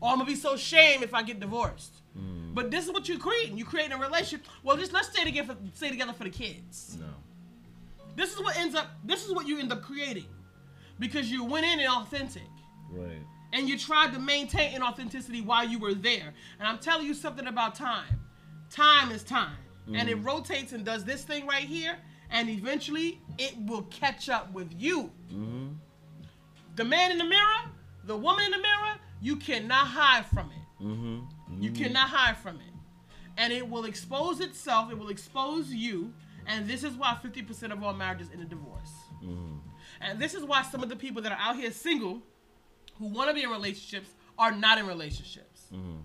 Or 0.02 0.10
I'm 0.10 0.18
gonna 0.18 0.26
be 0.30 0.36
so 0.36 0.56
ashamed 0.56 1.04
if 1.04 1.14
I 1.14 1.24
get 1.24 1.40
divorced. 1.40 1.94
Mm. 2.18 2.54
But 2.54 2.70
this 2.70 2.86
is 2.86 2.92
what 2.92 3.08
you're 3.08 3.18
creating. 3.18 3.58
You're 3.58 3.68
creating 3.68 3.94
a 3.94 3.98
relationship. 3.98 4.46
Well, 4.62 4.76
just 4.76 4.92
let's 4.92 5.08
stay 5.08 5.24
together. 5.24 5.54
For, 5.54 5.60
stay 5.74 5.90
together 5.90 6.12
for 6.12 6.26
the 6.26 6.30
kids. 6.30 6.98
No. 7.00 7.06
This 8.18 8.34
is 8.34 8.40
what 8.42 8.58
ends 8.58 8.76
up. 8.76 8.88
This 9.06 9.26
is 9.26 9.34
what 9.34 9.48
you 9.48 9.58
end 9.60 9.72
up 9.72 9.82
creating, 9.82 10.26
because 11.00 11.32
you 11.32 11.46
went 11.46 11.66
in 11.66 11.80
inauthentic 11.80 12.42
Right. 12.94 13.22
and 13.54 13.70
you 13.70 13.78
tried 13.78 14.14
to 14.14 14.20
maintain 14.20 14.74
inauthenticity 14.74 15.46
while 15.46 15.68
you 15.68 15.80
were 15.80 15.94
there. 15.94 16.34
And 16.60 16.68
I'm 16.68 16.80
telling 16.80 17.06
you 17.06 17.14
something 17.14 17.48
about 17.48 17.76
time. 17.76 18.20
Time 18.70 19.12
is 19.12 19.24
time, 19.24 19.58
and 19.88 20.10
it 20.10 20.18
mm-hmm. 20.18 20.26
rotates 20.26 20.74
and 20.74 20.84
does 20.84 21.06
this 21.06 21.24
thing 21.24 21.46
right 21.46 21.64
here, 21.64 21.96
and 22.32 22.50
eventually 22.50 23.22
it 23.38 23.56
will 23.68 23.84
catch 23.84 24.30
up 24.30 24.52
with 24.54 24.74
you. 24.78 25.12
Mm-hmm. 25.32 25.68
The 26.76 26.84
man 26.84 27.12
in 27.12 27.20
the 27.20 27.26
mirror, 27.26 27.70
the 28.06 28.18
woman 28.18 28.46
in 28.46 28.52
the 28.52 28.58
mirror, 28.58 28.96
you 29.22 29.36
cannot 29.36 29.88
hide 29.88 30.26
from 30.26 30.50
it. 30.52 30.84
Mm-hmm. 30.84 31.62
You 31.62 31.72
mm-hmm. 31.72 31.84
cannot 31.84 32.10
hide 32.10 32.38
from 32.38 32.56
it. 32.56 32.74
And 33.38 33.54
it 33.54 33.68
will 33.68 33.86
expose 33.86 34.40
itself, 34.40 34.92
it 34.92 34.98
will 34.98 35.10
expose 35.10 35.72
you. 35.72 36.14
And 36.46 36.68
this 36.68 36.84
is 36.84 36.94
why 36.96 37.18
50% 37.24 37.72
of 37.72 37.84
all 37.84 37.94
marriages 37.94 38.30
end 38.32 38.42
in 38.42 38.48
divorce. 38.48 38.92
And 40.02 40.20
this 40.20 40.34
is 40.34 40.44
why 40.44 40.64
some 40.64 40.84
of 40.84 40.90
the 40.90 40.96
people 40.96 41.22
that 41.22 41.32
are 41.32 41.38
out 41.40 41.56
here 41.56 41.72
single 41.72 42.22
who 43.00 43.06
want 43.06 43.30
to 43.30 43.34
be 43.34 43.44
in 43.44 43.50
relationships 43.50 44.10
are 44.38 44.52
not 44.52 44.78
in 44.78 44.88
relationships. 44.88 45.68
Mm-hmm. 45.74 45.98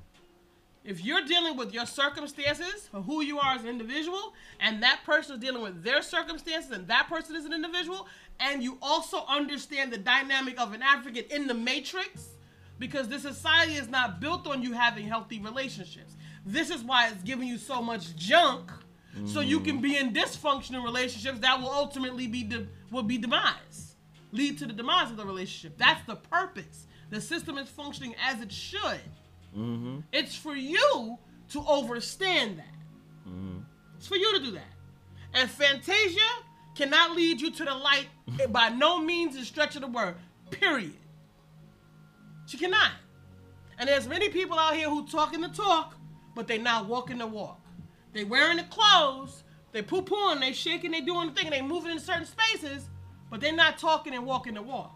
If 0.84 1.04
you're 1.04 1.24
dealing 1.24 1.56
with 1.56 1.74
your 1.74 1.84
circumstances 1.84 2.88
or 2.94 3.02
who 3.02 3.22
you 3.22 3.38
are 3.38 3.54
as 3.54 3.62
an 3.62 3.68
individual, 3.68 4.32
and 4.58 4.82
that 4.82 5.00
person 5.04 5.34
is 5.34 5.40
dealing 5.40 5.62
with 5.62 5.82
their 5.82 6.00
circumstances, 6.00 6.70
and 6.70 6.88
that 6.88 7.08
person 7.08 7.36
is 7.36 7.44
an 7.44 7.52
individual, 7.52 8.06
and 8.40 8.62
you 8.62 8.78
also 8.80 9.26
understand 9.28 9.92
the 9.92 9.98
dynamic 9.98 10.58
of 10.58 10.72
an 10.72 10.82
African 10.82 11.24
in 11.30 11.46
the 11.46 11.54
matrix, 11.54 12.28
because 12.78 13.08
this 13.08 13.22
society 13.22 13.74
is 13.74 13.88
not 13.88 14.20
built 14.20 14.46
on 14.46 14.62
you 14.62 14.72
having 14.72 15.06
healthy 15.06 15.40
relationships. 15.40 16.14
This 16.46 16.70
is 16.70 16.82
why 16.82 17.08
it's 17.08 17.22
giving 17.22 17.48
you 17.48 17.58
so 17.58 17.82
much 17.82 18.16
junk, 18.16 18.70
so 19.26 19.40
you 19.40 19.56
mm-hmm. 19.56 19.66
can 19.66 19.80
be 19.80 19.96
in 19.96 20.14
dysfunctional 20.14 20.84
relationships 20.84 21.40
that 21.40 21.60
will 21.60 21.70
ultimately 21.70 22.28
be 22.28 22.44
de- 22.44 22.68
will 22.90 23.02
be 23.02 23.18
demise, 23.18 23.52
lead 24.32 24.58
to 24.58 24.66
the 24.66 24.72
demise 24.72 25.10
of 25.10 25.16
the 25.16 25.24
relationship. 25.24 25.78
That's 25.78 26.04
the 26.06 26.16
purpose. 26.16 26.86
The 27.10 27.20
system 27.20 27.58
is 27.58 27.68
functioning 27.68 28.14
as 28.22 28.40
it 28.40 28.52
should. 28.52 29.00
Mm-hmm. 29.56 30.00
It's 30.12 30.34
for 30.34 30.54
you 30.54 31.18
to 31.50 31.64
overstand 31.66 32.58
that. 32.58 32.64
It's 33.96 34.06
for 34.06 34.16
you 34.16 34.38
to 34.38 34.44
do 34.44 34.50
that. 34.52 34.72
And 35.34 35.50
Fantasia 35.50 36.20
cannot 36.74 37.16
lead 37.16 37.40
you 37.40 37.50
to 37.50 37.64
the 37.64 37.74
light 37.74 38.06
by 38.50 38.68
no 38.68 39.00
means 39.00 39.36
a 39.36 39.44
stretch 39.44 39.74
of 39.76 39.82
the 39.82 39.88
word. 39.88 40.16
Period. 40.50 40.94
She 42.46 42.56
cannot. 42.56 42.92
And 43.78 43.88
there's 43.88 44.08
many 44.08 44.28
people 44.28 44.58
out 44.58 44.74
here 44.74 44.88
who 44.88 45.06
talking 45.06 45.40
the 45.40 45.48
talk, 45.48 45.96
but 46.34 46.46
they 46.46 46.58
not 46.58 46.86
walking 46.86 47.18
the 47.18 47.26
walk. 47.26 47.60
They 48.12 48.24
wearing 48.24 48.56
the 48.56 48.64
clothes, 48.64 49.44
they 49.72 49.82
poo 49.82 50.02
pooing, 50.02 50.40
they 50.40 50.52
shaking, 50.52 50.90
they 50.90 51.00
doing 51.00 51.28
the 51.28 51.34
thing, 51.34 51.50
they 51.50 51.60
moving 51.60 51.92
in 51.92 52.00
certain 52.00 52.26
spaces, 52.26 52.88
but 53.30 53.40
they're 53.40 53.52
not 53.52 53.78
talking 53.78 54.14
and 54.14 54.24
walking 54.24 54.54
the 54.54 54.62
walk. 54.62 54.94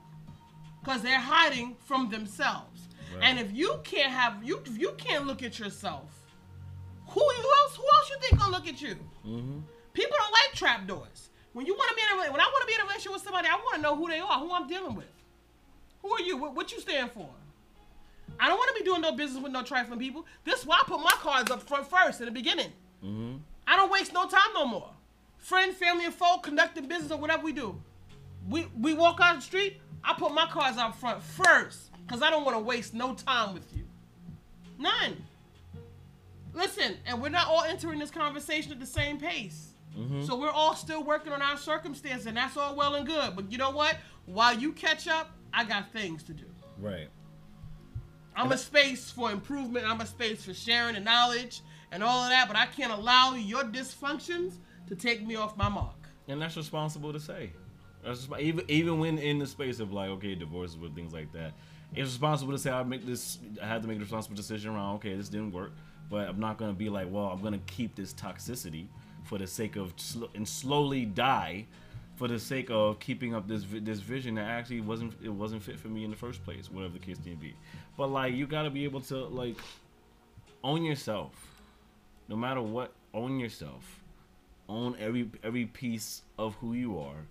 Because 0.80 1.02
they're 1.02 1.20
hiding 1.20 1.76
from 1.84 2.10
themselves. 2.10 2.88
Right. 3.14 3.24
And 3.24 3.38
if 3.38 3.52
you 3.52 3.80
can't 3.84 4.12
have 4.12 4.42
you 4.42 4.60
if 4.66 4.78
you 4.78 4.92
can't 4.98 5.26
look 5.26 5.42
at 5.42 5.58
yourself, 5.58 6.10
who 7.06 7.20
you 7.20 7.52
else 7.62 7.76
who 7.76 7.84
else 7.84 8.10
you 8.10 8.16
think 8.20 8.40
gonna 8.40 8.52
look 8.52 8.66
at 8.66 8.80
you? 8.80 8.96
Mm-hmm. 9.26 9.58
People 9.92 10.16
don't 10.18 10.32
like 10.32 10.52
trapdoors. 10.54 11.30
When 11.52 11.66
you 11.66 11.74
want 11.74 11.90
to 11.90 11.94
be 11.96 12.02
in 12.02 12.28
a 12.28 12.32
when 12.32 12.40
I 12.40 12.44
want 12.44 12.62
to 12.62 12.66
be 12.66 12.74
in 12.74 12.80
a 12.80 12.84
relationship 12.84 13.12
with 13.12 13.22
somebody, 13.22 13.48
I 13.48 13.54
want 13.56 13.76
to 13.76 13.82
know 13.82 13.94
who 13.94 14.08
they 14.08 14.18
are, 14.18 14.38
who 14.40 14.52
I'm 14.52 14.66
dealing 14.66 14.94
with. 14.94 15.06
Who 16.00 16.12
are 16.12 16.20
you? 16.20 16.36
What, 16.36 16.54
what 16.54 16.72
you 16.72 16.80
stand 16.80 17.12
for? 17.12 17.28
I 18.40 18.48
don't 18.48 18.56
want 18.56 18.74
to 18.74 18.82
be 18.82 18.84
doing 18.84 19.02
no 19.02 19.12
business 19.12 19.42
with 19.42 19.52
no 19.52 19.62
trifling 19.62 19.98
people. 19.98 20.26
This 20.44 20.60
is 20.60 20.66
why 20.66 20.80
I 20.80 20.84
put 20.86 21.00
my 21.00 21.12
cards 21.12 21.50
up 21.50 21.62
front 21.62 21.86
first 21.86 22.20
in 22.20 22.26
the 22.26 22.32
beginning. 22.32 22.72
Mm-hmm. 23.04 23.36
I 23.66 23.76
don't 23.76 23.92
waste 23.92 24.12
no 24.12 24.26
time 24.26 24.40
no 24.54 24.66
more. 24.66 24.90
Friend, 25.38 25.74
family, 25.74 26.06
and 26.06 26.14
folk 26.14 26.42
conducting 26.42 26.86
business 26.86 27.12
or 27.12 27.18
whatever 27.18 27.42
we 27.42 27.52
do. 27.52 27.80
We 28.48 28.66
we 28.78 28.94
walk 28.94 29.20
out 29.20 29.36
the 29.36 29.42
street. 29.42 29.80
I 30.04 30.14
put 30.14 30.32
my 30.32 30.46
cars 30.46 30.76
out 30.78 30.96
front 30.96 31.22
first 31.22 31.90
because 32.06 32.22
I 32.22 32.30
don't 32.30 32.44
want 32.44 32.56
to 32.56 32.62
waste 32.62 32.94
no 32.94 33.14
time 33.14 33.54
with 33.54 33.66
you. 33.74 33.84
None. 34.78 35.24
Listen, 36.54 36.96
and 37.06 37.22
we're 37.22 37.30
not 37.30 37.46
all 37.46 37.62
entering 37.62 37.98
this 37.98 38.10
conversation 38.10 38.72
at 38.72 38.80
the 38.80 38.86
same 38.86 39.18
pace. 39.18 39.70
Mm-hmm. 39.96 40.24
So 40.24 40.36
we're 40.36 40.50
all 40.50 40.74
still 40.74 41.02
working 41.02 41.32
on 41.32 41.40
our 41.40 41.56
circumstances, 41.56 42.26
and 42.26 42.36
that's 42.36 42.56
all 42.56 42.74
well 42.74 42.94
and 42.94 43.06
good. 43.06 43.36
But 43.36 43.50
you 43.50 43.58
know 43.58 43.70
what? 43.70 43.96
While 44.26 44.58
you 44.58 44.72
catch 44.72 45.08
up, 45.08 45.30
I 45.52 45.64
got 45.64 45.92
things 45.92 46.22
to 46.24 46.34
do. 46.34 46.46
Right. 46.78 47.08
I'm 48.34 48.50
a 48.52 48.58
space 48.58 49.10
for 49.10 49.30
improvement. 49.30 49.86
I'm 49.86 50.00
a 50.00 50.06
space 50.06 50.44
for 50.44 50.54
sharing 50.54 50.94
the 50.94 51.00
knowledge 51.00 51.60
and 51.90 52.02
all 52.02 52.24
of 52.24 52.30
that. 52.30 52.48
But 52.48 52.56
I 52.56 52.66
can't 52.66 52.92
allow 52.92 53.34
your 53.34 53.64
dysfunctions 53.64 54.54
to 54.88 54.96
take 54.96 55.26
me 55.26 55.36
off 55.36 55.56
my 55.56 55.68
mark. 55.68 55.94
And 56.28 56.40
that's 56.40 56.56
responsible 56.56 57.12
to 57.12 57.20
say. 57.20 57.52
Even 58.38 58.64
even 58.68 58.98
when 58.98 59.18
in 59.18 59.38
the 59.38 59.46
space 59.46 59.80
of 59.80 59.92
like 59.92 60.10
okay 60.10 60.34
divorces 60.34 60.76
with 60.76 60.94
things 60.94 61.12
like 61.12 61.32
that, 61.32 61.52
it's 61.94 62.10
responsible 62.10 62.52
to 62.52 62.58
say 62.58 62.70
I 62.70 62.82
make 62.82 63.06
this. 63.06 63.38
I 63.62 63.66
had 63.66 63.82
to 63.82 63.88
make 63.88 63.98
a 63.98 64.00
responsible 64.00 64.36
decision 64.36 64.74
around 64.74 64.96
okay 64.96 65.14
this 65.14 65.28
didn't 65.28 65.52
work, 65.52 65.72
but 66.10 66.28
I'm 66.28 66.40
not 66.40 66.58
gonna 66.58 66.72
be 66.72 66.88
like 66.88 67.06
well 67.10 67.26
I'm 67.26 67.42
gonna 67.42 67.60
keep 67.66 67.94
this 67.94 68.12
toxicity 68.12 68.86
for 69.24 69.38
the 69.38 69.46
sake 69.46 69.76
of 69.76 69.92
sl- 69.96 70.24
and 70.34 70.46
slowly 70.46 71.04
die 71.04 71.66
for 72.16 72.26
the 72.26 72.38
sake 72.38 72.70
of 72.70 72.98
keeping 72.98 73.34
up 73.34 73.46
this 73.46 73.64
this 73.70 74.00
vision 74.00 74.34
that 74.34 74.46
actually 74.48 74.80
wasn't 74.80 75.12
it 75.22 75.28
wasn't 75.28 75.62
fit 75.62 75.78
for 75.78 75.88
me 75.88 76.04
in 76.04 76.10
the 76.10 76.16
first 76.16 76.44
place 76.44 76.70
whatever 76.70 76.94
the 76.94 76.98
case 76.98 77.18
may 77.24 77.34
be. 77.34 77.54
But 77.96 78.08
like 78.08 78.34
you 78.34 78.46
gotta 78.46 78.70
be 78.70 78.84
able 78.84 79.00
to 79.02 79.24
like 79.26 79.56
own 80.64 80.84
yourself, 80.84 81.32
no 82.28 82.36
matter 82.36 82.62
what. 82.62 82.92
Own 83.14 83.38
yourself 83.38 84.00
own 84.68 84.96
every 84.98 85.30
every 85.42 85.66
piece 85.66 86.22
of 86.38 86.54
who 86.56 86.72
you 86.72 86.98
are. 86.98 87.26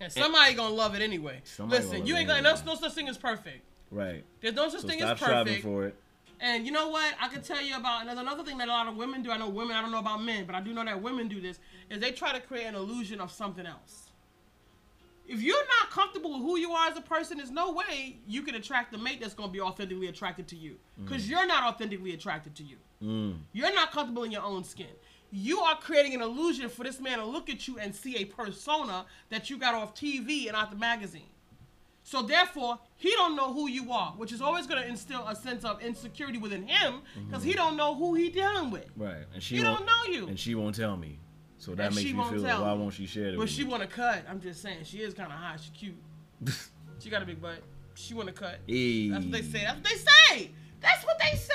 And 0.00 0.12
somebody 0.12 0.54
gonna 0.54 0.74
love 0.74 0.94
it 0.94 1.02
anyway. 1.02 1.42
Listen, 1.58 2.06
you 2.06 2.16
ain't 2.16 2.28
gonna 2.28 2.42
no, 2.42 2.54
no 2.66 2.74
such 2.74 2.92
thing 2.92 3.08
as 3.08 3.16
perfect. 3.16 3.64
Right. 3.90 4.24
There's 4.40 4.54
no 4.54 4.68
such 4.68 4.82
So 4.82 4.88
thing 4.88 4.98
stop 4.98 5.12
as 5.12 5.18
striving 5.18 5.44
perfect. 5.46 5.64
for 5.64 5.86
it. 5.86 5.96
And 6.40 6.66
you 6.66 6.72
know 6.72 6.88
what? 6.88 7.14
I 7.20 7.28
can 7.28 7.42
tell 7.42 7.62
you 7.62 7.76
about 7.76 8.00
and 8.00 8.08
there's 8.08 8.18
another 8.18 8.42
thing 8.42 8.58
that 8.58 8.68
a 8.68 8.70
lot 8.70 8.88
of 8.88 8.96
women 8.96 9.22
do. 9.22 9.30
I 9.30 9.38
know 9.38 9.48
women. 9.48 9.76
I 9.76 9.82
don't 9.82 9.92
know 9.92 9.98
about 10.00 10.22
men, 10.22 10.44
but 10.46 10.54
I 10.54 10.60
do 10.60 10.72
know 10.72 10.84
that 10.84 11.00
women 11.00 11.28
do 11.28 11.40
this. 11.40 11.58
Is 11.90 12.00
they 12.00 12.10
try 12.10 12.32
to 12.32 12.40
create 12.40 12.66
an 12.66 12.74
illusion 12.74 13.20
of 13.20 13.30
something 13.30 13.66
else. 13.66 14.10
If 15.26 15.40
you're 15.40 15.66
not 15.80 15.90
comfortable 15.90 16.34
with 16.34 16.42
who 16.42 16.58
you 16.58 16.72
are 16.72 16.88
as 16.90 16.98
a 16.98 17.00
person, 17.00 17.38
there's 17.38 17.50
no 17.50 17.72
way 17.72 18.18
you 18.26 18.42
can 18.42 18.56
attract 18.56 18.92
the 18.92 18.98
mate 18.98 19.20
that's 19.20 19.32
gonna 19.32 19.50
be 19.50 19.60
authentically 19.60 20.08
attracted 20.08 20.48
to 20.48 20.56
you. 20.56 20.76
Because 21.02 21.28
you're 21.28 21.46
not 21.46 21.64
authentically 21.72 22.12
attracted 22.12 22.54
to 22.56 22.62
you. 22.62 22.76
Mm. 23.02 23.38
You're 23.52 23.74
not 23.74 23.90
comfortable 23.90 24.24
in 24.24 24.32
your 24.32 24.42
own 24.42 24.64
skin. 24.64 24.86
You 25.36 25.58
are 25.58 25.76
creating 25.76 26.14
an 26.14 26.22
illusion 26.22 26.68
for 26.68 26.84
this 26.84 27.00
man 27.00 27.18
to 27.18 27.24
look 27.24 27.50
at 27.50 27.66
you 27.66 27.76
and 27.80 27.92
see 27.92 28.16
a 28.18 28.24
persona 28.24 29.04
that 29.30 29.50
you 29.50 29.58
got 29.58 29.74
off 29.74 29.92
TV 29.92 30.46
and 30.46 30.54
out 30.56 30.70
the 30.70 30.76
magazine. 30.76 31.26
So 32.04 32.22
therefore, 32.22 32.78
he 32.96 33.10
don't 33.12 33.34
know 33.34 33.52
who 33.52 33.68
you 33.68 33.90
are, 33.90 34.12
which 34.12 34.30
is 34.30 34.40
always 34.40 34.68
going 34.68 34.80
to 34.80 34.88
instill 34.88 35.26
a 35.26 35.34
sense 35.34 35.64
of 35.64 35.82
insecurity 35.82 36.38
within 36.38 36.62
him 36.68 37.00
because 37.26 37.42
he 37.42 37.52
don't 37.54 37.76
know 37.76 37.96
who 37.96 38.14
he 38.14 38.28
dealing 38.30 38.70
with. 38.70 38.86
Right. 38.96 39.24
And 39.32 39.42
she 39.42 39.56
He 39.56 39.62
don't 39.62 39.84
know 39.84 40.04
you. 40.08 40.28
And 40.28 40.38
she 40.38 40.54
won't 40.54 40.76
tell 40.76 40.96
me. 40.96 41.18
So 41.58 41.74
that 41.74 41.86
And 41.86 41.94
makes 41.96 42.06
she 42.06 42.12
me 42.12 42.18
won't 42.20 42.34
feel 42.34 42.42
tell 42.44 42.62
why 42.62 42.72
won't 42.74 42.94
she 42.94 43.06
share 43.06 43.30
it 43.30 43.36
But 43.36 43.48
she 43.48 43.64
want 43.64 43.82
to 43.82 43.88
cut. 43.88 44.22
I'm 44.30 44.40
just 44.40 44.62
saying, 44.62 44.84
she 44.84 44.98
is 44.98 45.14
kind 45.14 45.32
of 45.32 45.36
hot. 45.38 45.58
She 45.60 45.70
cute. 45.72 45.96
she 47.00 47.10
got 47.10 47.22
a 47.22 47.26
big 47.26 47.42
butt. 47.42 47.58
She 47.94 48.14
want 48.14 48.28
to 48.28 48.34
cut. 48.34 48.60
Hey. 48.68 49.08
That's 49.08 49.24
what 49.24 49.32
they 49.32 49.42
say. 49.42 49.64
That's 49.64 49.74
what 49.74 49.84
they 49.84 49.96
say. 49.96 50.50
That's 50.80 51.04
what 51.04 51.18
they 51.18 51.36
say. 51.36 51.54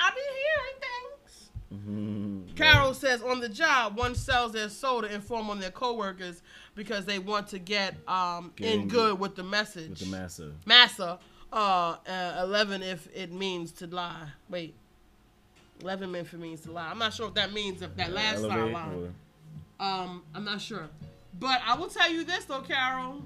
I 0.00 0.10
be 0.14 1.74
hearing 1.74 1.84
things. 1.84 1.84
Mhm. 1.88 2.37
Carol 2.58 2.94
says 2.94 3.22
on 3.22 3.40
the 3.40 3.48
job, 3.48 3.96
one 3.96 4.14
sells 4.14 4.52
their 4.52 4.68
soul 4.68 5.02
to 5.02 5.12
inform 5.12 5.48
on 5.50 5.60
their 5.60 5.70
coworkers 5.70 6.42
because 6.74 7.04
they 7.04 7.18
want 7.18 7.48
to 7.48 7.58
get 7.58 7.94
um, 8.08 8.52
Get 8.56 8.74
in 8.74 8.80
in 8.82 8.88
good 8.88 9.18
with 9.18 9.36
the 9.36 9.44
message. 9.44 9.90
With 9.90 9.98
the 10.00 10.06
massa. 10.06 10.52
Massa. 10.66 11.18
Uh, 11.52 11.96
uh, 12.06 12.40
11 12.42 12.82
if 12.82 13.08
it 13.14 13.32
means 13.32 13.72
to 13.72 13.86
lie. 13.86 14.28
Wait. 14.50 14.74
11 15.82 16.14
if 16.16 16.34
it 16.34 16.40
means 16.40 16.60
to 16.62 16.72
lie. 16.72 16.88
I'm 16.90 16.98
not 16.98 17.14
sure 17.14 17.28
if 17.28 17.34
that 17.34 17.52
means 17.52 17.80
if 17.80 17.96
that 17.96 18.12
last 18.12 18.38
Elevate 18.38 18.72
line. 18.72 19.14
Um, 19.80 20.22
I'm 20.34 20.44
not 20.44 20.60
sure. 20.60 20.88
But 21.38 21.60
I 21.64 21.76
will 21.76 21.88
tell 21.88 22.10
you 22.12 22.24
this 22.24 22.44
though, 22.44 22.60
Carol. 22.62 23.22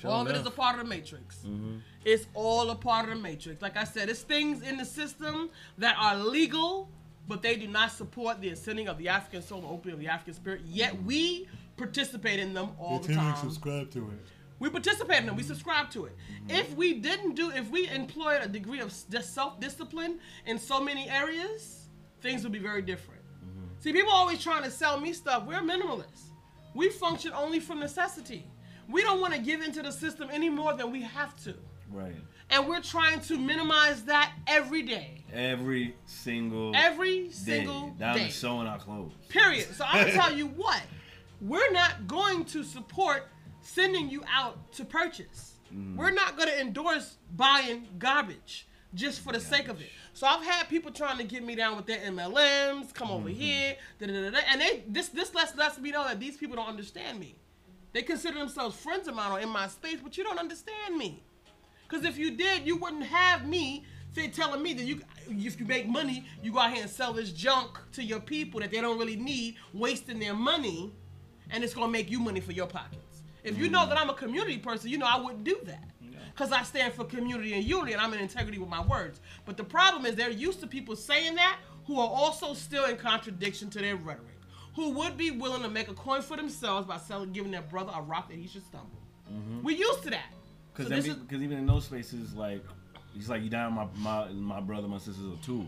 Sure 0.00 0.10
all 0.10 0.22
of 0.22 0.28
it 0.28 0.36
is 0.36 0.44
a 0.46 0.50
part 0.50 0.78
of 0.78 0.84
the 0.84 0.88
matrix. 0.88 1.38
Mhm. 1.46 1.80
It's 2.04 2.26
all 2.34 2.70
a 2.70 2.74
part 2.74 3.08
of 3.08 3.14
the 3.16 3.20
matrix. 3.22 3.62
Like 3.62 3.76
I 3.76 3.84
said, 3.84 4.08
it's 4.08 4.22
things 4.22 4.62
in 4.62 4.76
the 4.76 4.84
system 4.84 5.48
that 5.78 5.96
are 5.98 6.16
legal, 6.16 6.88
but 7.32 7.40
they 7.40 7.56
do 7.56 7.66
not 7.66 7.90
support 7.90 8.42
the 8.42 8.50
ascending 8.50 8.88
of 8.88 8.98
the 8.98 9.08
African 9.08 9.40
soul, 9.40 9.62
the 9.62 9.66
opening 9.66 9.94
of 9.94 10.00
the 10.00 10.08
African 10.08 10.34
spirit. 10.34 10.60
Yet 10.66 11.02
we 11.02 11.48
participate 11.78 12.38
in 12.38 12.52
them 12.52 12.72
all 12.78 12.98
the 12.98 13.14
time. 13.14 13.34
subscribe 13.38 13.90
to 13.92 14.00
it. 14.10 14.18
We 14.58 14.68
participate 14.68 15.20
in 15.20 15.26
them. 15.26 15.36
We 15.36 15.42
subscribe 15.42 15.88
to 15.92 16.04
it. 16.04 16.12
Mm-hmm. 16.14 16.50
If 16.50 16.76
we 16.76 17.00
didn't 17.00 17.34
do, 17.34 17.50
if 17.50 17.70
we 17.70 17.88
employed 17.88 18.42
a 18.42 18.48
degree 18.48 18.80
of 18.80 18.92
self 18.92 19.58
discipline 19.60 20.18
in 20.44 20.58
so 20.58 20.78
many 20.78 21.08
areas, 21.08 21.88
things 22.20 22.42
would 22.42 22.52
be 22.52 22.58
very 22.58 22.82
different. 22.82 23.22
Mm-hmm. 23.22 23.80
See, 23.80 23.94
people 23.94 24.12
always 24.12 24.42
trying 24.42 24.64
to 24.64 24.70
sell 24.70 25.00
me 25.00 25.14
stuff. 25.14 25.46
We're 25.46 25.62
minimalists. 25.62 26.32
We 26.74 26.90
function 26.90 27.32
only 27.32 27.60
from 27.60 27.80
necessity. 27.80 28.44
We 28.90 29.00
don't 29.00 29.22
want 29.22 29.32
to 29.32 29.40
give 29.40 29.62
into 29.62 29.80
the 29.80 29.90
system 29.90 30.28
any 30.30 30.50
more 30.50 30.74
than 30.74 30.92
we 30.92 31.00
have 31.00 31.34
to. 31.44 31.54
Right. 31.90 32.14
And 32.52 32.68
we're 32.68 32.82
trying 32.82 33.20
to 33.20 33.38
minimize 33.38 34.02
that 34.04 34.34
every 34.46 34.82
day. 34.82 35.24
Every 35.32 35.96
single 36.04 36.76
Every 36.76 37.24
day. 37.24 37.30
single 37.30 37.90
Down 37.98 38.18
day. 38.18 38.26
to 38.26 38.30
showing 38.30 38.66
our 38.66 38.78
clothes. 38.78 39.14
Period. 39.30 39.74
So 39.74 39.86
I'm 39.88 40.04
gonna 40.04 40.12
tell 40.20 40.36
you 40.36 40.48
what, 40.48 40.82
we're 41.40 41.72
not 41.72 42.06
going 42.06 42.44
to 42.46 42.62
support 42.62 43.28
sending 43.62 44.10
you 44.10 44.22
out 44.30 44.70
to 44.72 44.84
purchase. 44.84 45.54
Mm. 45.74 45.96
We're 45.96 46.10
not 46.10 46.36
gonna 46.36 46.52
endorse 46.52 47.16
buying 47.34 47.88
garbage 47.98 48.68
just 48.92 49.20
for 49.20 49.32
the 49.32 49.40
sake 49.40 49.68
of 49.68 49.80
it. 49.80 49.88
So 50.12 50.26
I've 50.26 50.44
had 50.44 50.68
people 50.68 50.90
trying 50.90 51.16
to 51.16 51.24
get 51.24 51.42
me 51.42 51.54
down 51.54 51.76
with 51.76 51.86
their 51.86 52.00
MLMs, 52.00 52.92
come 52.92 53.10
over 53.10 53.30
mm-hmm. 53.30 53.40
here, 53.40 53.76
da, 53.98 54.06
da, 54.06 54.12
da, 54.12 54.30
da, 54.30 54.38
and 54.50 54.60
they 54.60 54.84
this 54.86 55.08
this 55.08 55.34
lets 55.34 55.56
lets 55.56 55.78
me 55.78 55.90
know 55.90 56.04
that 56.04 56.20
these 56.20 56.36
people 56.36 56.56
don't 56.56 56.68
understand 56.68 57.18
me. 57.18 57.34
They 57.94 58.02
consider 58.02 58.38
themselves 58.38 58.76
friends 58.76 59.08
of 59.08 59.14
mine 59.14 59.32
or 59.32 59.40
in 59.40 59.48
my 59.48 59.68
space, 59.68 60.00
but 60.02 60.18
you 60.18 60.24
don't 60.24 60.38
understand 60.38 60.98
me. 60.98 61.22
Because 61.92 62.06
if 62.06 62.16
you 62.16 62.30
did, 62.30 62.66
you 62.66 62.76
wouldn't 62.76 63.04
have 63.04 63.46
me 63.46 63.84
say, 64.14 64.26
telling 64.28 64.62
me 64.62 64.72
that 64.72 64.84
you, 64.84 65.02
if 65.28 65.60
you 65.60 65.66
make 65.66 65.86
money, 65.86 66.24
you 66.42 66.50
go 66.50 66.58
out 66.58 66.72
here 66.72 66.80
and 66.80 66.90
sell 66.90 67.12
this 67.12 67.32
junk 67.32 67.78
to 67.92 68.02
your 68.02 68.18
people 68.18 68.60
that 68.60 68.70
they 68.70 68.80
don't 68.80 68.98
really 68.98 69.16
need, 69.16 69.56
wasting 69.74 70.18
their 70.18 70.32
money, 70.32 70.90
and 71.50 71.62
it's 71.62 71.74
gonna 71.74 71.92
make 71.92 72.10
you 72.10 72.18
money 72.18 72.40
for 72.40 72.52
your 72.52 72.66
pockets. 72.66 73.22
If 73.44 73.58
you 73.58 73.68
know 73.68 73.80
mm-hmm. 73.80 73.90
that 73.90 73.98
I'm 73.98 74.08
a 74.08 74.14
community 74.14 74.56
person, 74.56 74.88
you 74.88 74.96
know 74.96 75.06
I 75.06 75.20
wouldn't 75.20 75.44
do 75.44 75.58
that. 75.64 75.84
Because 76.30 76.50
I 76.50 76.62
stand 76.62 76.94
for 76.94 77.04
community 77.04 77.52
and 77.52 77.62
unity 77.62 77.92
and 77.92 78.00
I'm 78.00 78.14
in 78.14 78.20
integrity 78.20 78.56
with 78.56 78.70
my 78.70 78.82
words. 78.82 79.20
But 79.44 79.58
the 79.58 79.64
problem 79.64 80.06
is 80.06 80.14
they're 80.14 80.30
used 80.30 80.60
to 80.60 80.66
people 80.66 80.96
saying 80.96 81.34
that 81.34 81.58
who 81.86 82.00
are 82.00 82.08
also 82.08 82.54
still 82.54 82.86
in 82.86 82.96
contradiction 82.96 83.68
to 83.68 83.80
their 83.80 83.96
rhetoric. 83.96 84.38
Who 84.76 84.92
would 84.92 85.18
be 85.18 85.30
willing 85.30 85.60
to 85.60 85.68
make 85.68 85.88
a 85.88 85.94
coin 85.94 86.22
for 86.22 86.38
themselves 86.38 86.86
by 86.86 86.96
selling, 86.96 87.32
giving 87.32 87.50
their 87.50 87.60
brother 87.60 87.92
a 87.94 88.00
rock 88.00 88.30
that 88.30 88.38
he 88.38 88.46
should 88.46 88.64
stumble. 88.64 88.96
Mm-hmm. 89.30 89.62
We're 89.62 89.76
used 89.76 90.04
to 90.04 90.10
that. 90.10 90.32
Because 90.74 90.88
So 91.04 91.10
is- 91.10 91.16
even 91.42 91.58
in 91.58 91.66
those 91.66 91.84
spaces, 91.84 92.34
like 92.34 92.64
it's 93.16 93.28
like 93.28 93.42
you 93.42 93.50
down 93.50 93.72
my 93.74 93.86
my 93.96 94.28
my 94.32 94.60
brother, 94.60 94.88
my 94.88 94.98
sister's 94.98 95.24
a 95.40 95.44
tool. 95.44 95.66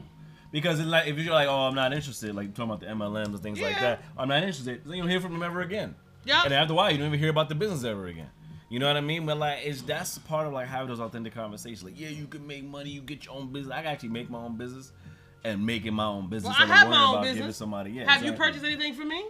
Because 0.51 0.79
it's 0.79 0.89
like 0.89 1.09
if 1.09 1.19
you're 1.19 1.35
like, 1.35 1.49
oh, 1.49 1.63
I'm 1.67 1.75
not 1.75 1.93
interested, 1.93 2.35
like 2.35 2.55
talking 2.55 2.71
about 2.71 2.81
the 2.81 2.87
MLMs 2.87 3.27
and 3.27 3.41
things 3.41 3.61
like 3.61 3.79
that, 3.81 4.03
I'm 4.17 4.29
not 4.29 4.39
interested. 4.39 4.83
Then 4.85 4.95
you 4.95 5.03
don't 5.03 5.11
hear 5.11 5.21
from 5.21 5.33
them 5.33 5.43
ever 5.43 5.61
again. 5.63 5.95
Yeah. 6.25 6.43
And 6.45 6.55
after 6.55 6.73
a 6.73 6.77
while, 6.77 6.91
you 6.91 6.97
don't 6.99 7.09
even 7.09 7.19
hear 7.19 7.29
about 7.31 7.49
the 7.49 7.55
business 7.55 7.85
ever 7.85 8.07
again. 8.07 8.31
You 8.71 8.79
know 8.79 8.87
what 8.87 8.97
I 8.97 9.01
mean? 9.03 9.27
But 9.27 9.37
like, 9.39 9.59
it's 9.65 9.83
that's 9.83 10.17
part 10.19 10.47
of 10.47 10.53
like 10.53 10.69
having 10.69 10.89
those 10.89 11.01
authentic 11.01 11.35
conversations. 11.35 11.83
Like, 11.85 11.99
yeah, 11.99 12.09
you 12.09 12.27
can 12.27 12.47
make 12.47 12.65
money, 12.65 12.91
you 12.91 13.03
get 13.03 13.25
your 13.27 13.35
own 13.35 13.53
business. 13.53 13.75
I 13.75 13.83
can 13.83 13.91
actually 13.93 14.09
make 14.11 14.31
my 14.31 14.39
own 14.39 14.57
business 14.57 14.93
and 15.45 15.65
making 15.67 15.93
my 15.93 16.07
own 16.07 16.31
business. 16.31 16.57
Well, 16.59 16.69
I 16.71 16.75
have 16.75 16.89
my 16.89 17.03
own 17.05 17.11
about 17.15 17.23
giving 17.25 17.37
business. 17.39 17.57
somebody. 17.57 17.91
Yeah, 17.91 18.11
have 18.11 18.25
you 18.25 18.33
purchased 18.33 18.65
anything 18.65 18.95
from 18.95 19.09
me? 19.09 19.27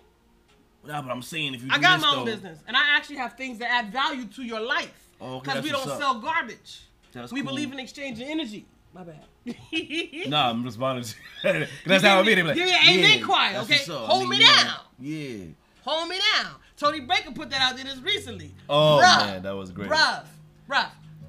Nah, 0.87 1.01
but 1.03 1.11
I'm 1.11 1.23
saying 1.23 1.55
if 1.55 1.63
you 1.63 1.71
I 1.73 1.79
got 1.79 1.97
this, 1.97 2.03
my 2.03 2.11
own 2.11 2.25
though- 2.27 2.33
business, 2.33 2.59
and 2.69 2.77
I 2.77 2.97
actually 2.97 3.17
have 3.17 3.33
things 3.35 3.59
that 3.59 3.71
add 3.71 3.91
value 3.93 4.27
to 4.27 4.43
your 4.43 4.61
life. 4.61 5.04
Oh, 5.21 5.37
okay, 5.37 5.53
Because 5.53 5.65
we 5.65 5.71
don't 5.71 5.87
sell 5.99 6.21
garbage. 6.21 6.83
That's 7.13 7.33
we 7.33 7.41
cool. 7.41 7.51
believe 7.51 7.73
in 7.73 7.79
exchanging 7.79 8.27
energy. 8.29 8.67
My 8.93 9.05
bad. 9.05 9.25
Nah, 10.29 10.51
I'm 10.51 10.65
responding. 10.65 11.05
To, 11.05 11.69
that's 11.87 12.05
how 12.05 12.21
I 12.21 12.23
give 12.23 12.27
mean 12.27 12.39
it. 12.39 12.47
Like, 12.47 12.55
give 12.57 12.65
me 12.65 12.73
an 12.73 12.89
amen 12.89 13.19
yeah, 13.19 13.25
choir, 13.25 13.59
okay? 13.63 13.75
what's 13.75 13.89
up. 13.89 14.07
Hold 14.07 14.29
me 14.29 14.39
know, 14.39 14.47
down. 14.47 14.77
Yeah. 14.99 15.45
Hold 15.85 16.09
me 16.09 16.19
down. 16.19 16.53
Tony 16.77 17.01
Baker 17.01 17.31
put 17.33 17.51
that 17.51 17.61
out 17.61 17.77
there 17.77 17.85
this 17.85 17.99
recently. 17.99 18.55
Oh, 18.69 19.01
man, 19.01 19.43
that 19.43 19.55
was 19.55 19.71
great. 19.71 19.91
Bruh, 19.91 20.25
bruh. 20.69 20.89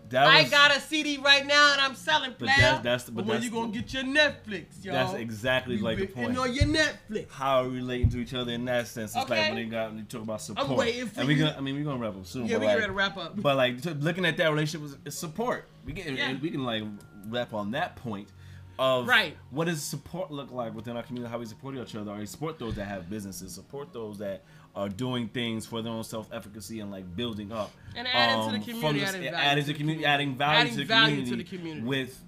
That 0.09 0.27
I 0.27 0.43
got 0.43 0.75
a 0.75 0.79
CD 0.79 1.17
right 1.17 1.45
now 1.45 1.71
and 1.73 1.81
I'm 1.81 1.95
selling 1.95 2.35
But 2.37 2.45
that's- 2.47 2.83
that's 2.83 3.03
the- 3.05 3.11
but 3.11 3.25
when 3.25 3.35
that's 3.37 3.45
you 3.45 3.51
gonna 3.51 3.71
get 3.71 3.91
your 3.93 4.03
Netflix, 4.03 4.83
yo? 4.83 4.93
That's 4.93 5.13
exactly 5.13 5.77
You 5.77 5.81
like 5.83 5.97
the 5.97 6.07
point. 6.07 6.29
And 6.29 6.37
on 6.37 6.53
your 6.53 6.65
Netflix. 6.65 7.31
How 7.31 7.63
are 7.63 7.69
we 7.69 7.77
relating 7.77 8.09
to 8.09 8.19
each 8.19 8.33
other 8.33 8.51
in 8.51 8.65
that 8.65 8.87
sense? 8.87 9.15
It's 9.15 9.25
Okay. 9.25 9.39
like 9.41 9.47
when 9.53 9.55
they 9.55 9.65
got 9.65 9.89
when 9.89 9.97
you 9.99 10.03
talk 10.05 10.21
about 10.21 10.41
support. 10.41 10.69
I'm 10.69 10.75
waiting 10.75 11.07
for 11.07 11.19
and 11.21 11.27
we 11.27 11.35
you. 11.35 11.45
gonna, 11.45 11.55
I 11.57 11.61
mean, 11.61 11.75
we're 11.75 11.83
gonna 11.83 11.97
wrap 11.99 12.15
up 12.15 12.25
soon. 12.25 12.45
Yeah, 12.45 12.53
but 12.55 12.61
we 12.61 12.65
like, 12.67 12.75
get 12.75 12.81
ready 12.81 12.87
to 12.87 12.93
wrap 12.93 13.17
up. 13.17 13.41
But 13.41 13.57
like 13.57 13.81
t- 13.81 13.89
looking 13.91 14.25
at 14.25 14.37
that 14.37 14.47
relationship 14.49 14.81
was 14.81 14.97
is 15.05 15.17
support. 15.17 15.67
We 15.85 15.93
can 15.93 16.15
Yeah. 16.15 16.29
and 16.29 16.41
we 16.41 16.51
can 16.51 16.63
like 16.63 16.83
wrap 17.27 17.53
on 17.53 17.71
that 17.71 17.95
point 17.95 18.29
of 18.77 19.07
Right. 19.07 19.35
what 19.51 19.65
does 19.65 19.81
support 19.81 20.31
look 20.31 20.51
like 20.51 20.75
within 20.75 20.97
our 20.97 21.03
community? 21.03 21.31
How 21.31 21.39
we 21.39 21.45
support 21.45 21.75
each 21.75 21.95
other? 21.95 22.11
Or 22.11 22.17
we 22.17 22.25
support 22.25 22.59
those 22.59 22.75
that 22.75 22.85
have 22.85 23.09
businesses, 23.09 23.53
support 23.53 23.93
those 23.93 24.17
that 24.19 24.43
are 24.75 24.89
doing 24.89 25.27
things 25.29 25.65
for 25.65 25.81
their 25.81 25.91
own 25.93 26.03
self 26.03 26.27
efficacy 26.33 26.79
and 26.81 26.91
like 26.91 27.15
building 27.15 27.51
up 27.51 27.71
And 27.95 28.07
adding 28.07 28.45
to 28.45 28.51
the 28.51 28.57
um, 28.57 28.63
community, 28.63 28.81
from 28.81 28.95
adding 29.07 29.21
the- 29.23 29.29
value 29.31 29.35
adding 29.49 29.63
to 29.63 29.71
the 29.71 29.77
community, 29.77 30.05
adding 30.05 30.35
value, 30.35 30.59
Adding 30.59 30.71
to, 30.73 30.77
the 30.79 30.83
value 30.85 31.15
community 31.21 31.31
to 31.31 31.37
the 31.49 31.57
community. 31.57 31.87
with 31.87 32.21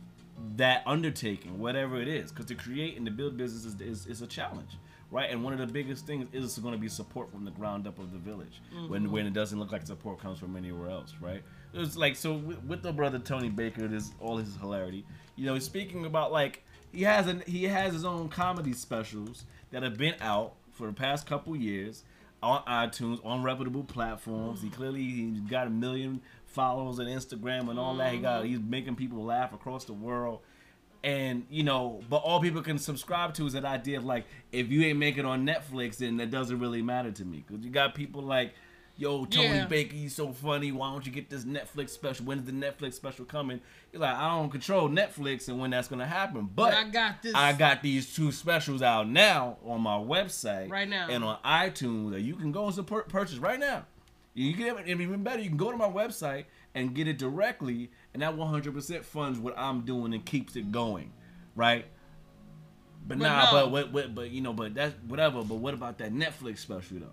that 0.55 0.83
undertaking, 0.85 1.59
whatever 1.59 1.99
it 2.01 2.07
is, 2.07 2.31
because 2.31 2.45
to 2.45 2.55
create 2.55 2.95
and 2.97 3.05
to 3.05 3.11
build 3.11 3.37
business 3.37 3.65
is, 3.65 3.81
is, 3.81 4.05
is 4.07 4.21
a 4.21 4.27
challenge, 4.27 4.77
right? 5.11 5.29
And 5.31 5.43
one 5.43 5.51
of 5.53 5.59
the 5.59 5.67
biggest 5.67 6.05
things 6.05 6.27
is 6.31 6.57
going 6.59 6.73
to 6.73 6.79
be 6.79 6.87
support 6.87 7.31
from 7.31 7.43
the 7.43 7.51
ground 7.51 7.87
up 7.87 7.97
of 7.99 8.11
the 8.11 8.19
village, 8.19 8.61
Mm-hmm. 8.73 8.89
when 8.89 9.11
when 9.11 9.25
it 9.27 9.33
doesn't 9.33 9.59
look 9.59 9.71
like 9.71 9.85
support 9.85 10.19
comes 10.19 10.39
from 10.39 10.55
anywhere 10.55 10.89
else, 10.89 11.13
right? 11.19 11.41
It's 11.73 11.97
like 11.97 12.15
so 12.15 12.33
with, 12.35 12.63
with 12.63 12.81
the 12.83 12.93
brother 12.93 13.19
Tony 13.19 13.49
Baker, 13.49 13.87
there's 13.87 14.11
all 14.21 14.37
his 14.37 14.55
hilarity. 14.57 15.05
You 15.35 15.45
know, 15.47 15.53
he's 15.55 15.65
speaking 15.65 16.05
about 16.05 16.31
like 16.31 16.63
he 16.93 17.03
has 17.03 17.27
an 17.27 17.43
he 17.45 17.65
has 17.65 17.93
his 17.93 18.05
own 18.05 18.29
comedy 18.29 18.73
specials 18.73 19.43
that 19.71 19.83
have 19.83 19.97
been 19.97 20.15
out 20.21 20.53
for 20.71 20.87
the 20.87 20.93
past 20.93 21.25
couple 21.27 21.55
years 21.55 22.03
on 22.41 22.63
iTunes 22.63 23.23
on 23.25 23.43
reputable 23.43 23.83
platforms. 23.83 24.61
He 24.61 24.69
clearly 24.69 25.03
he's 25.03 25.39
got 25.41 25.67
a 25.67 25.69
million 25.69 26.21
followers 26.45 26.99
on 26.99 27.05
Instagram 27.05 27.69
and 27.69 27.79
all 27.79 27.95
that. 27.97 28.13
He 28.13 28.19
got 28.19 28.45
he's 28.45 28.59
making 28.59 28.95
people 28.95 29.23
laugh 29.23 29.53
across 29.53 29.85
the 29.85 29.93
world. 29.93 30.39
And 31.03 31.45
you 31.49 31.63
know, 31.63 32.01
but 32.09 32.17
all 32.17 32.41
people 32.41 32.61
can 32.61 32.77
subscribe 32.77 33.33
to 33.35 33.45
is 33.45 33.53
that 33.53 33.65
idea 33.65 33.97
of 33.97 34.05
like, 34.05 34.25
if 34.51 34.69
you 34.69 34.83
ain't 34.83 34.99
make 34.99 35.17
it 35.17 35.25
on 35.25 35.45
Netflix, 35.45 35.97
then 35.97 36.17
that 36.17 36.31
doesn't 36.31 36.59
really 36.59 36.81
matter 36.81 37.11
to 37.11 37.25
me. 37.25 37.45
Cause 37.47 37.59
you 37.61 37.69
got 37.69 37.95
people 37.95 38.21
like, 38.21 38.53
yo, 38.97 39.25
Tony 39.25 39.47
Yeah. 39.47 39.65
Baker, 39.65 39.95
you 39.95 40.09
so 40.09 40.31
funny. 40.33 40.71
Why 40.71 40.91
don't 40.91 41.05
you 41.05 41.11
get 41.11 41.29
this 41.29 41.43
Netflix 41.45 41.89
special? 41.91 42.25
When's 42.25 42.43
the 42.45 42.51
Netflix 42.51 42.93
special 42.95 43.25
coming? 43.25 43.61
You're 43.93 44.01
like, 44.01 44.15
I 44.15 44.29
don't 44.29 44.49
control 44.49 44.89
Netflix 44.89 45.47
and 45.47 45.59
when 45.59 45.69
that's 45.71 45.87
gonna 45.87 46.05
happen. 46.07 46.49
But, 46.53 46.71
But 46.71 46.73
I 46.73 46.83
got 46.89 47.21
this- 47.21 47.35
I 47.35 47.53
got 47.53 47.81
these 47.81 48.13
two 48.13 48.31
specials 48.31 48.81
out 48.81 49.07
now 49.07 49.57
on 49.65 49.81
my 49.81 49.97
website 49.97 50.69
Right 50.69 50.89
now. 50.89 51.07
and 51.09 51.23
on 51.23 51.37
iTunes 51.45 52.11
that 52.11 52.21
you 52.21 52.35
can 52.35 52.51
go 52.51 52.65
and 52.65 52.75
support 52.75 53.07
purchase 53.09 53.37
right 53.37 53.59
now. 53.59 53.85
You 54.33 54.53
can 54.53 54.65
have 54.67 54.77
it, 54.79 54.87
even 54.87 55.23
better, 55.23 55.41
you 55.41 55.49
can 55.49 55.57
go 55.57 55.71
to 55.71 55.77
my 55.77 55.89
website 55.89 56.45
and 56.75 56.93
get 56.93 57.07
it 57.07 57.17
directly, 57.17 57.89
and 58.13 58.21
that 58.21 58.35
100% 58.37 59.03
funds 59.03 59.39
what 59.39 59.57
I'm 59.57 59.81
doing 59.81 60.13
and 60.13 60.23
keeps 60.23 60.55
it 60.55 60.71
going, 60.71 61.11
right? 61.55 61.85
But, 63.07 63.17
But 63.19 63.27
nah, 63.29 63.45
no. 63.45 63.51
but 63.51 63.71
what, 63.71 63.91
what, 63.93 64.13
but 64.15 64.29
you 64.31 64.41
know, 64.41 64.53
but 64.53 64.75
that's 64.75 64.93
whatever. 65.07 65.41
But 65.43 65.55
what 65.55 65.73
about 65.73 65.97
that 65.99 66.13
Netflix 66.13 66.59
special 66.59 66.99
though? 66.99 67.07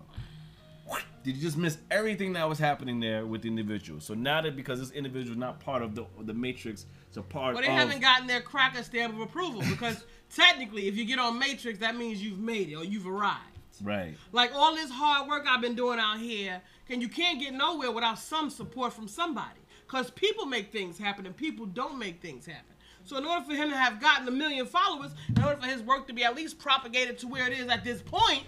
Did 1.25 1.37
you 1.37 1.41
just 1.41 1.57
miss 1.57 1.79
everything 1.89 2.33
that 2.33 2.47
was 2.47 2.59
happening 2.59 2.99
there 2.99 3.25
with 3.25 3.41
the 3.41 3.47
individual? 3.47 3.99
So 3.99 4.13
now 4.13 4.41
that 4.41 4.55
because 4.55 4.79
this 4.79 4.91
individual 4.91 5.31
is 5.31 5.37
not 5.39 5.59
part 5.59 5.81
of 5.81 5.95
the 5.95 6.05
the 6.19 6.35
matrix, 6.35 6.85
it's 7.07 7.17
a 7.17 7.23
part 7.23 7.55
Well, 7.55 7.63
they 7.63 7.69
of 7.69 7.73
haven't 7.73 7.99
gotten 7.99 8.27
their 8.27 8.41
cracker 8.41 8.83
stamp 8.83 9.15
of 9.15 9.19
approval 9.19 9.63
because 9.67 10.05
technically, 10.29 10.87
if 10.87 10.95
you 10.95 11.03
get 11.03 11.17
on 11.17 11.39
Matrix, 11.39 11.79
that 11.79 11.95
means 11.95 12.21
you've 12.21 12.37
made 12.37 12.69
it 12.69 12.75
or 12.75 12.83
you've 12.83 13.07
arrived. 13.07 13.57
right. 13.81 14.15
Like 14.33 14.53
all 14.53 14.75
this 14.75 14.91
hard 14.91 15.27
work 15.27 15.45
I've 15.49 15.61
been 15.61 15.73
doing 15.73 15.97
out 15.97 16.19
here, 16.19 16.61
and 16.89 17.01
you 17.01 17.09
can't 17.09 17.39
get 17.39 17.55
nowhere 17.55 17.91
without 17.91 18.19
some 18.19 18.51
support 18.51 18.93
from 18.93 19.07
somebody. 19.07 19.59
Because 19.87 20.11
people 20.11 20.45
make 20.45 20.71
things 20.71 20.99
happen 20.99 21.25
and 21.25 21.35
people 21.35 21.65
don't 21.65 21.97
make 21.97 22.21
things 22.21 22.45
happen. 22.45 22.75
So 23.03 23.17
in 23.17 23.25
order 23.25 23.43
for 23.45 23.53
him 23.53 23.71
to 23.71 23.77
have 23.77 23.99
gotten 23.99 24.27
a 24.27 24.31
million 24.31 24.67
followers, 24.67 25.11
in 25.35 25.43
order 25.43 25.59
for 25.59 25.67
his 25.67 25.81
work 25.81 26.05
to 26.05 26.13
be 26.13 26.23
at 26.23 26.35
least 26.35 26.59
propagated 26.59 27.17
to 27.19 27.27
where 27.27 27.47
it 27.47 27.57
is 27.57 27.67
at 27.67 27.83
this 27.83 28.03
point, 28.03 28.43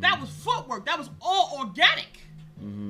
that 0.00 0.20
was 0.20 0.30
footwork. 0.30 0.86
That 0.86 0.98
was 0.98 1.10
all 1.20 1.56
organic. 1.58 2.20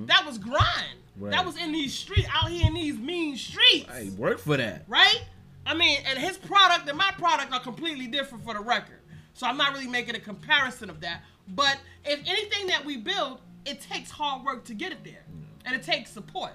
That 0.06 0.24
was 0.26 0.38
grind. 0.38 0.98
Right. 1.16 1.30
That 1.30 1.44
was 1.46 1.56
in 1.56 1.72
these 1.72 1.92
streets, 1.94 2.28
out 2.32 2.50
here 2.50 2.66
in 2.66 2.74
these 2.74 2.98
mean 2.98 3.36
streets 3.36 3.86
Hey, 3.90 4.10
work 4.10 4.38
for 4.38 4.56
that. 4.56 4.84
right? 4.88 5.22
I 5.66 5.74
mean, 5.74 5.98
and 6.06 6.18
his 6.18 6.36
product 6.36 6.88
and 6.88 6.98
my 6.98 7.10
product 7.18 7.52
are 7.52 7.60
completely 7.60 8.06
different 8.06 8.44
for 8.44 8.54
the 8.54 8.60
record. 8.60 8.98
So 9.34 9.46
I'm 9.46 9.56
not 9.56 9.72
really 9.72 9.86
making 9.86 10.14
a 10.14 10.20
comparison 10.20 10.90
of 10.90 11.00
that. 11.00 11.22
But 11.48 11.78
if 12.04 12.20
anything 12.26 12.66
that 12.68 12.84
we 12.84 12.96
build, 12.96 13.40
it 13.64 13.80
takes 13.80 14.10
hard 14.10 14.44
work 14.44 14.64
to 14.64 14.74
get 14.74 14.92
it 14.92 15.04
there, 15.04 15.24
and 15.64 15.74
it 15.74 15.82
takes 15.82 16.10
support. 16.10 16.52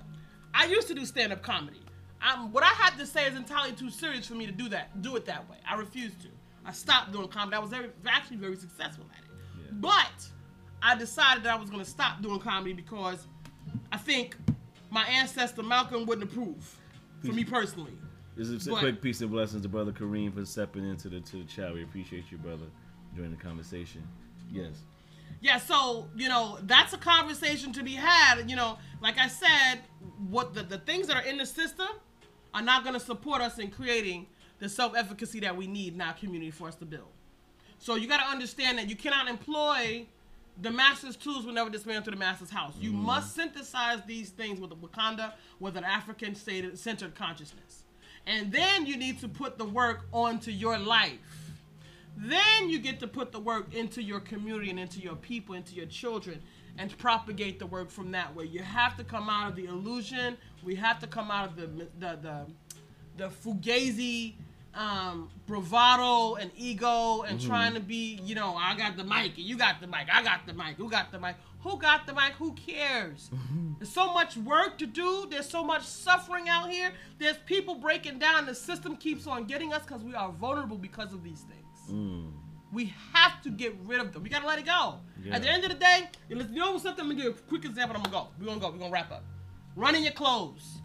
I 0.53 0.65
used 0.65 0.87
to 0.89 0.93
do 0.93 1.05
stand-up 1.05 1.41
comedy. 1.41 1.81
Um, 2.21 2.51
what 2.51 2.63
I 2.63 2.67
had 2.67 2.97
to 2.97 3.05
say 3.05 3.27
is 3.27 3.35
entirely 3.35 3.73
too 3.73 3.89
serious 3.89 4.25
for 4.27 4.33
me 4.35 4.45
to 4.45 4.51
do 4.51 4.67
that. 4.69 5.01
Do 5.01 5.15
it 5.15 5.25
that 5.25 5.49
way. 5.49 5.57
I 5.69 5.75
refused 5.75 6.19
to. 6.21 6.27
I 6.65 6.71
stopped 6.71 7.11
doing 7.13 7.27
comedy. 7.29 7.55
I 7.55 7.59
was 7.59 7.69
very, 7.69 7.89
actually 8.07 8.37
very 8.37 8.55
successful 8.55 9.05
at 9.13 9.19
it. 9.23 9.26
But 9.71 10.27
I 10.81 10.95
decided 10.95 11.43
that 11.43 11.53
I 11.53 11.59
was 11.59 11.69
going 11.69 11.83
to 11.83 11.89
stop 11.89 12.21
doing 12.21 12.39
comedy 12.39 12.73
because 12.73 13.25
I 13.91 13.97
think 13.97 14.35
my 14.89 15.03
ancestor 15.05 15.63
Malcolm 15.63 16.05
wouldn't 16.05 16.31
approve. 16.31 16.75
For 17.25 17.33
me 17.33 17.43
personally. 17.43 17.93
This 18.35 18.49
is 18.49 18.67
a 18.67 18.71
But- 18.71 18.79
quick 18.79 19.01
piece 19.01 19.21
of 19.21 19.31
blessings 19.31 19.63
to 19.63 19.69
brother 19.69 19.91
Kareem 19.91 20.33
for 20.33 20.45
stepping 20.45 20.87
into 20.87 21.09
the 21.09 21.19
to 21.21 21.37
the 21.37 21.43
chat. 21.45 21.73
We 21.73 21.83
appreciate 21.83 22.31
you, 22.31 22.37
brother, 22.37 22.67
during 23.15 23.31
the 23.31 23.37
conversation. 23.37 24.07
Yes. 24.51 24.83
Yeah, 25.41 25.57
so 25.57 26.09
you 26.15 26.29
know 26.29 26.59
that's 26.63 26.93
a 26.93 26.97
conversation 26.97 27.73
to 27.73 27.83
be 27.83 27.93
had. 27.93 28.47
You 28.49 28.55
know, 28.55 28.77
like 29.01 29.17
I 29.17 29.27
said, 29.27 29.81
what 30.29 30.53
the, 30.53 30.63
the 30.63 30.77
things 30.77 31.07
that 31.07 31.17
are 31.17 31.27
in 31.27 31.37
the 31.37 31.45
system 31.45 31.87
are 32.53 32.61
not 32.61 32.83
going 32.83 32.93
to 32.93 32.99
support 32.99 33.41
us 33.41 33.57
in 33.57 33.71
creating 33.71 34.27
the 34.59 34.69
self-efficacy 34.69 35.39
that 35.41 35.55
we 35.55 35.67
need 35.67 35.93
in 35.95 36.01
our 36.01 36.13
community 36.13 36.51
for 36.51 36.67
us 36.67 36.75
to 36.75 36.85
build. 36.85 37.09
So 37.79 37.95
you 37.95 38.07
got 38.07 38.21
to 38.21 38.29
understand 38.29 38.77
that 38.79 38.89
you 38.89 38.95
cannot 38.95 39.27
employ 39.27 40.07
the 40.61 40.71
master's 40.71 41.15
tools 41.15 41.45
will 41.45 41.53
never 41.53 41.69
dismantle 41.69 42.05
to 42.05 42.11
the 42.11 42.17
master's 42.17 42.49
house. 42.49 42.73
You 42.79 42.91
mm-hmm. 42.91 43.05
must 43.05 43.35
synthesize 43.35 43.99
these 44.07 44.29
things 44.29 44.59
with 44.59 44.71
a 44.71 44.75
Wakanda, 44.75 45.33
with 45.59 45.77
an 45.77 45.83
African 45.83 46.35
stated- 46.35 46.77
centered 46.79 47.15
consciousness, 47.15 47.83
and 48.25 48.51
then 48.51 48.85
you 48.85 48.97
need 48.97 49.19
to 49.19 49.27
put 49.27 49.57
the 49.57 49.65
work 49.65 50.05
onto 50.11 50.51
your 50.51 50.77
life. 50.77 51.19
Then 52.17 52.69
you 52.69 52.79
get 52.79 52.99
to 53.01 53.07
put 53.07 53.31
the 53.31 53.39
work 53.39 53.75
into 53.75 54.01
your 54.01 54.19
community 54.19 54.71
and 54.71 54.79
into 54.79 54.99
your 54.99 55.15
people, 55.15 55.53
into 55.53 55.75
your 55.75 55.85
children, 55.85 56.41
and 56.79 56.95
propagate 56.97 57.59
the 57.59 57.67
work 57.67 57.91
from 57.91 58.11
that 58.11 58.35
way. 58.35 58.45
You 58.45 58.61
have 58.61 58.97
to 58.97 59.03
come 59.03 59.29
out 59.29 59.51
of 59.51 59.55
the 59.55 59.65
illusion. 59.65 60.37
We 60.63 60.73
have 60.75 60.99
to 60.99 61.07
come 61.07 61.29
out 61.29 61.49
of 61.49 61.55
the 61.55 61.87
the 61.99 62.17
the, 62.21 62.45
the 63.17 63.29
fugazi 63.29 64.33
um, 64.73 65.29
bravado 65.45 66.35
and 66.35 66.51
ego 66.55 67.21
and 67.21 67.39
mm-hmm. 67.39 67.47
trying 67.47 67.73
to 67.73 67.79
be, 67.79 68.19
you 68.23 68.35
know, 68.35 68.55
I 68.55 68.75
got 68.75 68.97
the 68.97 69.03
mic 69.03 69.37
and 69.37 69.45
you 69.45 69.57
got 69.57 69.81
the 69.81 69.87
mic, 69.87 70.07
I 70.11 70.23
got 70.23 70.45
the 70.45 70.53
mic, 70.53 70.75
who 70.77 70.89
got 70.89 71.11
the 71.11 71.19
mic? 71.19 71.35
Who 71.61 71.77
got 71.77 72.05
the 72.05 72.13
mic? 72.13 72.33
Who 72.33 72.53
cares? 72.53 73.29
Mm-hmm. 73.33 73.73
There's 73.79 73.91
so 73.91 74.13
much 74.13 74.37
work 74.37 74.77
to 74.77 74.85
do. 74.85 75.27
There's 75.29 75.49
so 75.49 75.63
much 75.63 75.83
suffering 75.83 76.47
out 76.47 76.69
here. 76.69 76.91
There's 77.17 77.37
people 77.45 77.75
breaking 77.75 78.19
down. 78.19 78.45
The 78.45 78.55
system 78.55 78.95
keeps 78.95 79.27
on 79.27 79.45
getting 79.45 79.73
us 79.73 79.83
because 79.83 80.03
we 80.03 80.13
are 80.15 80.31
vulnerable 80.31 80.77
because 80.77 81.13
of 81.13 81.23
these 81.23 81.41
things. 81.41 81.91
Mm. 81.91 82.31
We 82.71 82.93
have 83.13 83.41
to 83.41 83.49
get 83.49 83.75
rid 83.85 83.99
of 83.99 84.13
them. 84.13 84.23
We 84.23 84.29
gotta 84.29 84.47
let 84.47 84.59
it 84.59 84.65
go. 84.65 84.99
At 85.31 85.41
the 85.41 85.49
end 85.49 85.63
of 85.63 85.69
the 85.69 85.75
day, 85.75 86.09
you 86.29 86.35
know 86.35 86.77
something? 86.77 87.03
I'm 87.03 87.11
gonna 87.11 87.21
give 87.21 87.37
a 87.37 87.41
quick 87.41 87.65
example. 87.65 87.97
I'm 87.97 88.03
gonna 88.03 88.15
go. 88.15 88.27
We're 88.39 88.45
gonna 88.45 88.59
go. 88.59 88.71
We're 88.71 88.77
gonna 88.77 88.91
wrap 88.91 89.11
up. 89.11 89.23
Running 89.75 90.03
your 90.03 90.13
clothes. 90.13 90.79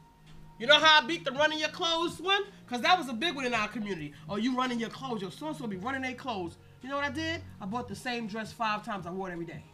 You 0.62 0.68
know 0.68 0.78
how 0.78 1.02
I 1.02 1.04
beat 1.04 1.24
the 1.24 1.32
running 1.32 1.58
your 1.58 1.70
clothes 1.70 2.20
one? 2.20 2.44
Because 2.64 2.82
that 2.82 2.96
was 2.96 3.08
a 3.08 3.12
big 3.12 3.34
one 3.34 3.44
in 3.44 3.52
our 3.52 3.66
community. 3.66 4.12
Oh, 4.28 4.36
you 4.36 4.56
running 4.56 4.78
your 4.78 4.90
clothes. 4.90 5.20
Your 5.20 5.32
so 5.32 5.48
and 5.48 5.56
so 5.56 5.66
be 5.66 5.76
running 5.76 6.02
their 6.02 6.14
clothes. 6.14 6.56
You 6.82 6.88
know 6.88 6.94
what 6.94 7.04
I 7.04 7.10
did? 7.10 7.40
I 7.60 7.66
bought 7.66 7.88
the 7.88 7.96
same 7.96 8.28
dress 8.28 8.52
five 8.52 8.84
times. 8.84 9.04
I 9.04 9.10
wore 9.10 9.28
it 9.28 9.32
every 9.32 9.44
day. 9.44 9.64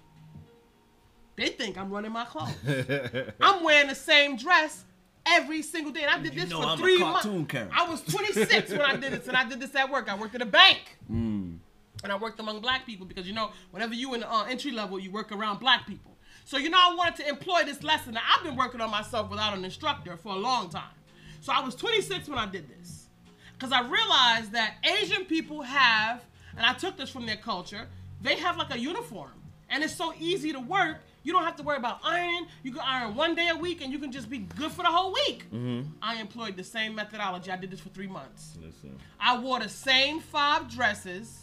They 1.37 1.49
think 1.49 1.77
I'm 1.77 1.91
running 1.91 2.11
my 2.11 2.25
clothes. 2.25 2.55
I'm 3.41 3.65
wearing 3.65 3.89
the 3.89 3.95
same 3.95 4.39
dress 4.39 4.87
every 5.27 5.61
single 5.61 5.93
day. 5.93 6.05
And 6.05 6.11
I 6.11 6.23
did 6.23 6.33
You 6.33 6.41
this 6.41 6.49
know 6.49 6.63
for 6.63 6.69
I'm 6.69 6.79
three 6.79 6.99
months. 6.99 7.27
character. 7.27 7.69
I 7.71 7.87
was 7.87 8.01
26 8.05 8.71
when 8.71 8.81
I 8.81 8.97
did 8.97 9.13
this, 9.13 9.29
and 9.29 9.37
I 9.37 9.47
did 9.47 9.61
this 9.61 9.75
at 9.75 9.91
work. 9.91 10.11
I 10.11 10.17
worked 10.17 10.37
at 10.37 10.41
a 10.41 10.47
bank. 10.47 10.97
Mm. 11.13 11.59
And 12.03 12.13
I 12.13 12.17
worked 12.17 12.41
among 12.41 12.63
black 12.63 12.87
people 12.87 13.05
because 13.05 13.27
you 13.27 13.35
know, 13.35 13.51
whenever 13.73 13.93
you 13.93 14.15
in 14.15 14.23
uh, 14.23 14.47
entry 14.49 14.71
level, 14.71 14.99
you 14.99 15.11
work 15.11 15.33
around 15.33 15.61
black 15.61 15.87
people. 15.87 16.08
So 16.49 16.57
you 16.57 16.71
know, 16.71 16.79
I 16.81 16.95
wanted 16.95 17.17
to 17.17 17.29
employ 17.29 17.65
this 17.65 17.83
lesson. 17.83 18.15
Now, 18.15 18.23
I've 18.27 18.43
been 18.43 18.57
working 18.57 18.81
on 18.81 18.91
myself 18.91 19.29
without 19.29 19.55
an 19.55 19.67
instructor 19.67 20.17
for 20.17 20.33
a 20.33 20.39
long 20.39 20.71
time. 20.71 20.97
So 21.43 21.53
I 21.53 21.63
was 21.63 21.75
26 21.75 22.27
when 22.27 22.39
I 22.39 22.47
did 22.47 22.67
this, 22.71 23.09
because 23.53 23.71
I 23.71 23.83
realized 23.83 24.53
that 24.53 24.77
Asian 24.83 25.27
people 25.27 25.61
have, 25.61 26.25
and 26.57 26.65
I 26.65 26.73
took 26.73 26.97
this 26.97 27.11
from 27.11 27.27
their 27.27 27.37
culture, 27.37 27.87
they 28.23 28.37
have 28.37 28.57
like 28.57 28.75
a 28.75 28.79
uniform, 28.79 29.35
and 29.69 29.85
it's 29.85 29.95
so 29.95 30.15
easy 30.19 30.55
to 30.55 30.59
work. 30.59 31.01
You 31.23 31.35
don't 31.35 31.45
have 31.45 31.57
to 31.57 31.63
worry 31.63 31.77
about 31.77 32.01
ironing. 32.03 32.47
You 32.63 32.73
can 32.73 32.81
iron 32.81 33.15
one 33.15 33.35
day 33.35 33.51
a 33.51 33.57
week, 33.57 33.83
and 33.83 33.93
you 33.93 33.99
can 33.99 34.11
just 34.11 34.31
be 34.31 34.39
good 34.39 34.73
for 34.73 34.81
the 34.81 34.89
whole 34.89 35.13
week. 35.13 35.45
Mm-hmm. 35.53 35.91
I 36.01 36.15
employed 36.15 36.57
the 36.57 36.65
same 36.65 36.95
methodology. 36.95 37.51
I 37.51 37.59
did 37.59 37.71
this 37.71 37.81
for 37.81 37.91
three 37.91 38.07
months. 38.07 38.57
Listen. 38.59 38.97
I 39.21 39.39
wore 39.39 39.61
the 39.61 39.69
same 39.69 40.21
five 40.21 40.71
dresses 40.71 41.41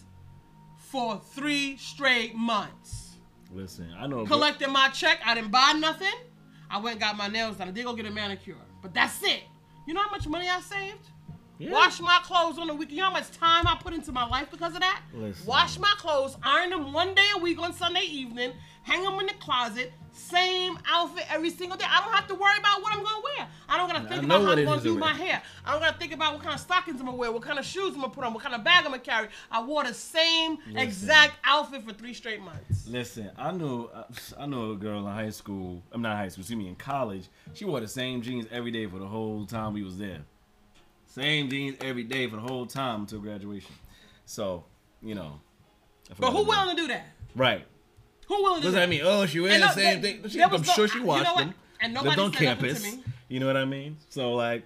for 0.79 1.21
three 1.35 1.77
straight 1.77 2.33
months. 2.33 3.04
Listen, 3.55 3.87
I 3.97 4.05
know. 4.05 4.25
Collected 4.25 4.69
my 4.69 4.89
check. 4.89 5.19
I 5.25 5.33
didn't 5.33 5.51
buy 5.51 5.73
nothing. 5.79 6.13
I 6.69 6.77
went 6.77 6.93
and 6.93 6.99
got 7.01 7.17
my 7.17 7.27
nails 7.27 7.55
done. 7.55 7.69
I 7.69 7.71
did 7.71 7.85
go 7.85 7.95
get 7.95 8.05
a 8.05 8.11
manicure. 8.11 8.57
But 8.81 8.93
that's 8.93 9.23
it. 9.23 9.43
You 9.87 9.93
know 9.93 10.01
how 10.01 10.11
much 10.11 10.27
money 10.27 10.49
I 10.49 10.59
saved? 10.59 11.09
Yeah. 11.57 11.71
Wash 11.71 12.01
my 12.01 12.19
clothes 12.23 12.59
on 12.59 12.67
the 12.67 12.73
weekend. 12.73 12.97
You 12.97 13.03
know 13.03 13.09
how 13.09 13.13
much 13.13 13.31
time 13.31 13.65
I 13.65 13.77
put 13.81 13.93
into 13.93 14.11
my 14.11 14.25
life 14.25 14.51
because 14.51 14.73
of 14.73 14.81
that? 14.81 15.01
Listen. 15.13 15.45
Wash 15.45 15.79
my 15.79 15.93
clothes, 15.97 16.35
iron 16.43 16.71
them 16.71 16.91
one 16.91 17.15
day 17.15 17.27
a 17.35 17.39
week 17.39 17.59
on 17.59 17.71
Sunday 17.71 18.03
evening, 18.03 18.51
hang 18.83 19.03
them 19.03 19.17
in 19.21 19.27
the 19.27 19.33
closet, 19.35 19.93
same 20.15 20.79
outfit 20.89 21.25
every 21.29 21.49
single 21.49 21.77
day. 21.77 21.85
I 21.87 22.01
don't 22.01 22.13
have 22.13 22.27
to 22.27 22.35
worry 22.35 22.57
about 22.57 22.81
what 22.81 22.93
I'm 22.93 23.03
going 23.03 23.15
to 23.15 23.21
wear. 23.37 23.47
I 23.67 23.77
don't 23.77 23.89
got 23.89 24.01
to 24.01 24.07
think 24.07 24.23
about 24.23 24.41
how 24.41 24.51
I'm 24.51 24.65
gonna 24.65 24.81
do 24.81 24.97
my 24.97 25.13
hair. 25.13 25.41
I 25.65 25.71
don't 25.71 25.81
got 25.81 25.93
to 25.93 25.99
think 25.99 26.13
about 26.13 26.33
what 26.33 26.41
kind 26.41 26.55
of 26.55 26.61
stockings 26.61 26.99
I'm 26.99 27.05
going 27.05 27.17
to 27.17 27.19
wear, 27.19 27.31
what 27.31 27.41
kind 27.41 27.59
of 27.59 27.65
shoes 27.65 27.93
I'm 27.93 27.99
going 27.99 28.09
to 28.09 28.15
put 28.15 28.23
on, 28.23 28.33
what 28.33 28.41
kind 28.41 28.55
of 28.55 28.63
bag 28.63 28.85
I'm 28.85 28.91
going 28.91 29.01
to 29.01 29.05
carry. 29.05 29.27
I 29.51 29.61
wore 29.61 29.83
the 29.83 29.93
same 29.93 30.57
exact 30.75 31.33
outfit 31.43 31.83
for 31.83 31.93
three 31.93 32.13
straight 32.13 32.41
months. 32.41 32.87
Listen, 32.87 33.31
I 33.37 33.51
knew 33.51 33.89
uh, 33.93 34.03
I 34.39 34.45
knew 34.45 34.71
a 34.71 34.75
girl 34.75 34.99
in 34.99 35.13
high 35.13 35.29
school. 35.29 35.83
I'm 35.91 36.01
not 36.01 36.17
high 36.17 36.29
school. 36.29 36.41
Excuse 36.41 36.57
me, 36.57 36.69
in 36.69 36.75
college. 36.75 37.27
She 37.53 37.65
wore 37.65 37.79
the 37.79 37.87
same 37.87 38.21
jeans 38.21 38.45
every 38.51 38.71
day 38.71 38.85
for 38.85 38.99
the 38.99 39.07
whole 39.07 39.45
time 39.45 39.73
we 39.73 39.83
was 39.83 39.97
there. 39.97 40.21
Same 41.07 41.49
jeans 41.49 41.77
every 41.81 42.03
day 42.03 42.27
for 42.27 42.35
the 42.37 42.41
whole 42.41 42.65
time 42.65 43.01
until 43.01 43.19
graduation. 43.19 43.73
So, 44.25 44.65
you 45.01 45.15
know. 45.15 45.39
But 46.19 46.31
who 46.31 46.43
willing 46.43 46.75
to 46.75 46.81
do 46.81 46.87
that? 46.87 47.07
Right. 47.35 47.65
Who 48.27 48.37
to 48.37 48.41
What 48.43 48.61
does 48.63 48.73
that 48.73 48.89
mean? 48.89 49.01
Oh, 49.03 49.25
she 49.25 49.39
wearing 49.39 49.59
the 49.61 49.71
same 49.71 50.01
thing. 50.01 50.27
She, 50.27 50.41
I'm 50.41 50.51
no- 50.51 50.61
sure 50.63 50.87
she 50.87 50.99
you 50.99 51.05
watched 51.05 51.25
know 51.25 51.37
them. 51.37 51.53
And 51.81 51.93
Lived 51.93 52.05
nobody 52.05 52.21
on 52.21 52.33
said 52.33 52.43
nothing 52.45 52.63
to 52.63 52.73
campus. 52.73 52.83
me. 52.97 53.03
You 53.27 53.39
know 53.39 53.47
what 53.47 53.57
I 53.57 53.65
mean? 53.65 53.97
So 54.09 54.33
like, 54.33 54.63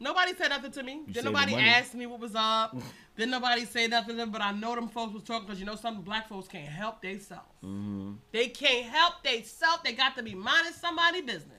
Nobody 0.00 0.34
said 0.34 0.48
nothing 0.48 0.72
to 0.72 0.82
me. 0.82 1.00
Then 1.08 1.24
nobody 1.24 1.54
the 1.54 1.60
asked 1.60 1.94
me 1.94 2.06
what 2.06 2.20
was 2.20 2.34
up. 2.34 2.76
then 3.16 3.30
nobody 3.30 3.64
said 3.64 3.90
nothing. 3.90 4.10
to 4.10 4.14
them, 4.16 4.30
But 4.30 4.42
I 4.42 4.52
know 4.52 4.74
them 4.74 4.88
folks 4.88 5.14
was 5.14 5.22
talking 5.22 5.46
because 5.46 5.60
you 5.60 5.66
know 5.66 5.76
something. 5.76 6.02
Black 6.02 6.28
folks 6.28 6.48
can't 6.48 6.68
help 6.68 7.00
themselves. 7.00 7.46
Mm-hmm. 7.64 8.12
They 8.32 8.48
can't 8.48 8.86
help 8.86 9.22
themselves. 9.22 9.78
They 9.84 9.92
got 9.92 10.16
to 10.16 10.22
be 10.22 10.34
minding 10.34 10.72
somebody 10.74 11.22
business. 11.22 11.50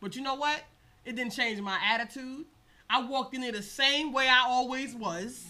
But 0.00 0.14
you 0.14 0.22
know 0.22 0.34
what? 0.36 0.62
It 1.04 1.16
didn't 1.16 1.32
change 1.32 1.60
my 1.60 1.78
attitude. 1.90 2.44
I 2.88 3.02
walked 3.02 3.34
in 3.34 3.40
there 3.40 3.52
the 3.52 3.62
same 3.62 4.12
way 4.12 4.28
I 4.28 4.44
always 4.46 4.94
was. 4.94 5.44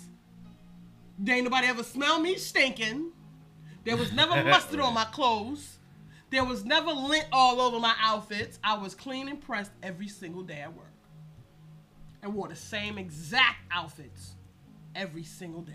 There 1.19 1.35
ain't 1.35 1.45
nobody 1.45 1.67
ever 1.67 1.83
smell 1.83 2.21
me 2.21 2.37
stinking. 2.37 3.11
There 3.85 3.97
was 3.97 4.13
never 4.13 4.43
mustard 4.45 4.81
on 4.81 4.95
my 4.95 5.05
clothes. 5.05 5.79
There 6.31 6.45
was 6.45 6.65
never 6.65 6.91
lint 6.91 7.27
all 7.33 7.61
over 7.61 7.79
my 7.79 7.95
outfits. 8.01 8.59
I 8.63 8.77
was 8.77 8.95
clean 8.95 9.29
and 9.29 9.41
pressed 9.41 9.73
every 9.83 10.09
single 10.09 10.43
day 10.43 10.61
at 10.61 10.75
work. 10.75 10.85
And 12.23 12.35
wore 12.35 12.49
the 12.49 12.57
same 12.57 12.99
exact 12.99 13.59
outfits 13.71 14.33
every 14.95 15.25
single 15.25 15.63
day. 15.63 15.73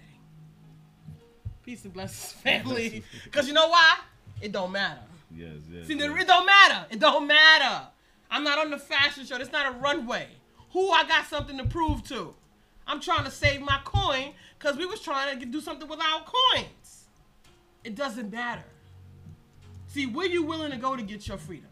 Peace 1.64 1.84
and 1.86 1.94
blessings, 1.94 2.34
family. 2.44 3.04
Because 3.24 3.48
you 3.48 3.54
know 3.54 3.68
why? 3.70 3.98
It 4.42 4.52
don't 4.52 4.72
matter. 4.72 5.00
yes, 5.36 5.54
yes. 5.72 5.88
See, 5.88 5.96
yes. 5.96 6.22
it 6.22 6.28
don't 6.28 6.46
matter. 6.46 6.86
It 6.92 7.00
don't 7.00 7.26
matter. 7.26 7.88
I'm 8.30 8.44
not 8.44 8.60
on 8.60 8.72
the 8.72 8.78
fashion 8.78 9.26
show. 9.26 9.38
It's 9.38 9.52
not 9.52 9.74
a 9.74 9.78
runway. 9.78 10.28
Who 10.72 10.90
I 10.90 11.04
got 11.08 11.28
something 11.28 11.58
to 11.58 11.66
prove 11.66 12.04
to? 12.10 12.34
I'm 12.86 13.00
trying 13.00 13.24
to 13.24 13.32
save 13.32 13.62
my 13.62 13.80
coin 13.86 14.34
because 14.60 14.78
we 14.78 14.86
was 14.86 15.00
trying 15.00 15.40
to 15.40 15.46
do 15.46 15.62
something 15.62 15.88
with 15.88 16.00
our 16.00 16.24
coins. 16.26 16.68
It 17.84 17.96
doesn't 17.96 18.32
matter. 18.32 18.64
See, 19.88 20.06
where 20.06 20.26
you 20.26 20.44
willing 20.44 20.72
to 20.72 20.78
go 20.78 20.96
to 20.96 21.04
get 21.04 21.28
your 21.28 21.38
freedom? 21.38 21.70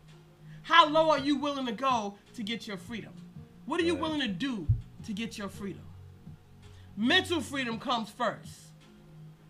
How 0.64 0.88
low 0.88 1.10
are 1.10 1.20
you 1.20 1.38
willing 1.38 1.66
to 1.66 1.72
go 1.72 2.16
to 2.36 2.44
get 2.44 2.68
your 2.68 2.78
freedom? 2.78 3.14
What 3.66 3.80
are 3.80 3.84
you 3.84 3.96
willing 3.96 4.22
to 4.22 4.28
do 4.28 4.68
to 5.06 5.14
get 5.14 5.38
your 5.38 5.50
freedom? 5.50 5.82
Mental 6.98 7.42
freedom 7.42 7.80
comes 7.80 8.10
first. 8.10 8.52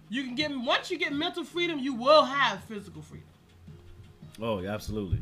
You 0.09 0.23
can 0.23 0.35
get 0.35 0.51
once 0.51 0.91
you 0.91 0.97
get 0.97 1.13
mental 1.13 1.43
freedom, 1.43 1.79
you 1.79 1.93
will 1.93 2.23
have 2.23 2.63
physical 2.65 3.01
freedom. 3.01 3.27
Oh, 4.41 4.59
yeah, 4.59 4.73
absolutely, 4.73 5.21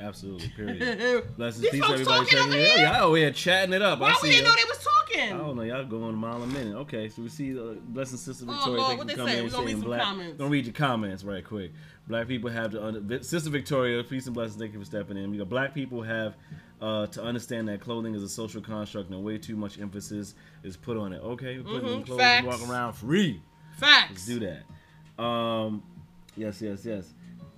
absolutely. 0.00 0.48
Period. 0.56 1.36
Blessings, 1.36 1.62
These 1.62 1.70
peace, 1.70 1.80
folks 1.80 1.92
everybody. 1.92 2.24
talking 2.26 2.38
over 2.38 2.52
here? 2.54 2.74
Yeah, 2.76 2.92
y'all 2.98 3.08
over 3.08 3.16
here 3.16 3.30
chatting 3.30 3.72
it 3.74 3.82
up. 3.82 4.00
Why 4.00 4.10
I 4.10 4.16
we 4.22 4.30
didn't 4.30 4.44
know 4.44 4.54
they 4.54 4.64
was 4.68 4.78
talking? 4.78 5.32
I 5.32 5.36
don't 5.38 5.56
know. 5.56 5.62
Y'all 5.62 5.84
going 5.84 6.14
a 6.14 6.16
mile 6.16 6.42
a 6.42 6.46
minute. 6.46 6.74
Okay, 6.76 7.08
so 7.08 7.22
we 7.22 7.28
see 7.28 7.58
uh, 7.58 7.74
blessing 7.88 8.18
sister 8.18 8.44
Oh, 8.48 8.52
Victoria. 8.52 8.78
Lord, 8.80 8.88
thank 8.88 8.98
what 8.98 9.06
they 9.08 9.12
for 9.14 9.18
coming 9.18 9.32
say? 9.34 9.38
in 9.38 9.44
We 9.44 9.50
gonna 9.50 9.66
read 9.66 9.72
some 9.72 9.80
black. 9.82 10.00
comments. 10.02 10.38
Gonna 10.38 10.50
read 10.50 10.64
your 10.66 10.74
comments 10.74 11.24
right 11.24 11.44
quick. 11.44 11.72
Black 12.08 12.26
people 12.28 12.50
have 12.50 12.70
to 12.72 12.84
under, 12.84 13.22
sister 13.22 13.50
Victoria. 13.50 14.02
Peace 14.04 14.26
and 14.26 14.34
blessings. 14.34 14.60
Thank 14.60 14.72
you 14.72 14.78
for 14.78 14.84
stepping 14.84 15.16
in. 15.16 15.32
You 15.32 15.40
know, 15.40 15.44
black 15.44 15.74
people 15.74 16.02
have 16.02 16.36
uh, 16.80 17.06
to 17.08 17.22
understand 17.22 17.68
that 17.68 17.80
clothing 17.80 18.14
is 18.14 18.22
a 18.22 18.28
social 18.28 18.62
construct 18.62 19.10
and 19.10 19.22
way 19.22 19.36
too 19.38 19.54
much 19.56 19.78
emphasis 19.78 20.34
is 20.62 20.76
put 20.76 20.96
on 20.96 21.12
it. 21.12 21.18
Okay, 21.22 21.58
we're 21.58 21.64
putting 21.64 21.88
on 21.88 22.02
Mhm, 22.02 22.06
clothes 22.06 22.20
facts. 22.20 22.38
and 22.38 22.46
walk 22.46 22.68
around 22.70 22.92
free. 22.94 23.42
Facts. 23.76 24.10
Let's 24.10 24.26
do 24.26 24.40
that. 24.40 25.22
Um, 25.22 25.82
yes, 26.36 26.62
yes, 26.62 26.84
yes. 26.84 27.12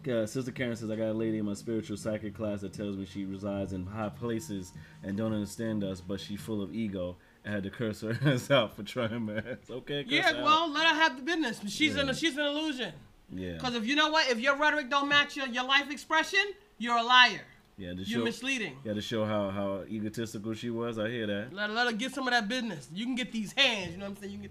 Uh, 0.08 0.26
Sister 0.26 0.50
Karen 0.50 0.74
says, 0.76 0.90
I 0.90 0.96
got 0.96 1.08
a 1.08 1.12
lady 1.12 1.38
in 1.38 1.44
my 1.44 1.54
spiritual 1.54 1.96
psychic 1.96 2.34
class 2.34 2.60
that 2.62 2.72
tells 2.72 2.96
me 2.96 3.04
she 3.04 3.24
resides 3.24 3.72
in 3.72 3.86
high 3.86 4.08
places 4.08 4.72
and 5.02 5.16
don't 5.16 5.32
understand 5.32 5.84
us, 5.84 6.00
but 6.00 6.20
she 6.20 6.36
full 6.36 6.62
of 6.62 6.74
ego. 6.74 7.16
I 7.46 7.50
had 7.50 7.62
to 7.64 7.70
curse 7.70 8.00
her 8.02 8.16
ass 8.24 8.50
out 8.50 8.74
for 8.76 8.82
trying 8.82 9.22
my 9.22 9.36
ass. 9.36 9.70
Okay, 9.70 10.04
Yeah, 10.06 10.42
well, 10.42 10.70
let 10.70 10.86
her 10.86 10.94
have 10.94 11.16
the 11.16 11.22
business. 11.22 11.60
She's 11.68 11.96
Yeah. 11.96 12.02
an 12.08 12.14
she's 12.14 12.36
an 12.36 12.44
illusion. 12.46 12.92
yeah, 13.30 13.54
Because 13.54 13.74
if 13.74 13.86
you 13.86 13.94
know 13.96 14.10
what, 14.10 14.28
if 14.30 14.38
your 14.38 14.56
rhetoric 14.56 14.90
don't 14.90 15.08
match 15.08 15.36
your, 15.36 15.46
your 15.48 15.64
life 15.64 15.90
expression, 15.90 16.40
you're 16.78 16.96
a 16.96 17.02
liar. 17.02 17.40
yeah, 17.78 17.94
to 17.94 18.02
You're 18.02 18.22
misleading. 18.24 18.76
yeah, 18.84 18.92
to 18.94 19.00
show 19.00 19.24
how 19.24 19.50
how 19.50 19.82
egotistical 19.88 20.54
she 20.54 20.70
was. 20.70 20.98
I 20.98 21.08
hear 21.10 21.26
that. 21.26 21.52
Let 21.52 21.70
her, 21.70 21.74
let 21.74 21.86
her 21.86 21.92
get 21.92 22.12
some 22.14 22.26
of 22.28 22.32
that 22.32 22.48
business. 22.48 22.88
You 22.94 23.04
can 23.06 23.14
get 23.14 23.32
these 23.32 23.52
hands. 23.52 23.92
You 23.92 23.98
know 23.98 24.04
what 24.06 24.16
I'm 24.18 24.22
saying? 24.22 24.32
You 24.32 24.38
can 24.48 24.50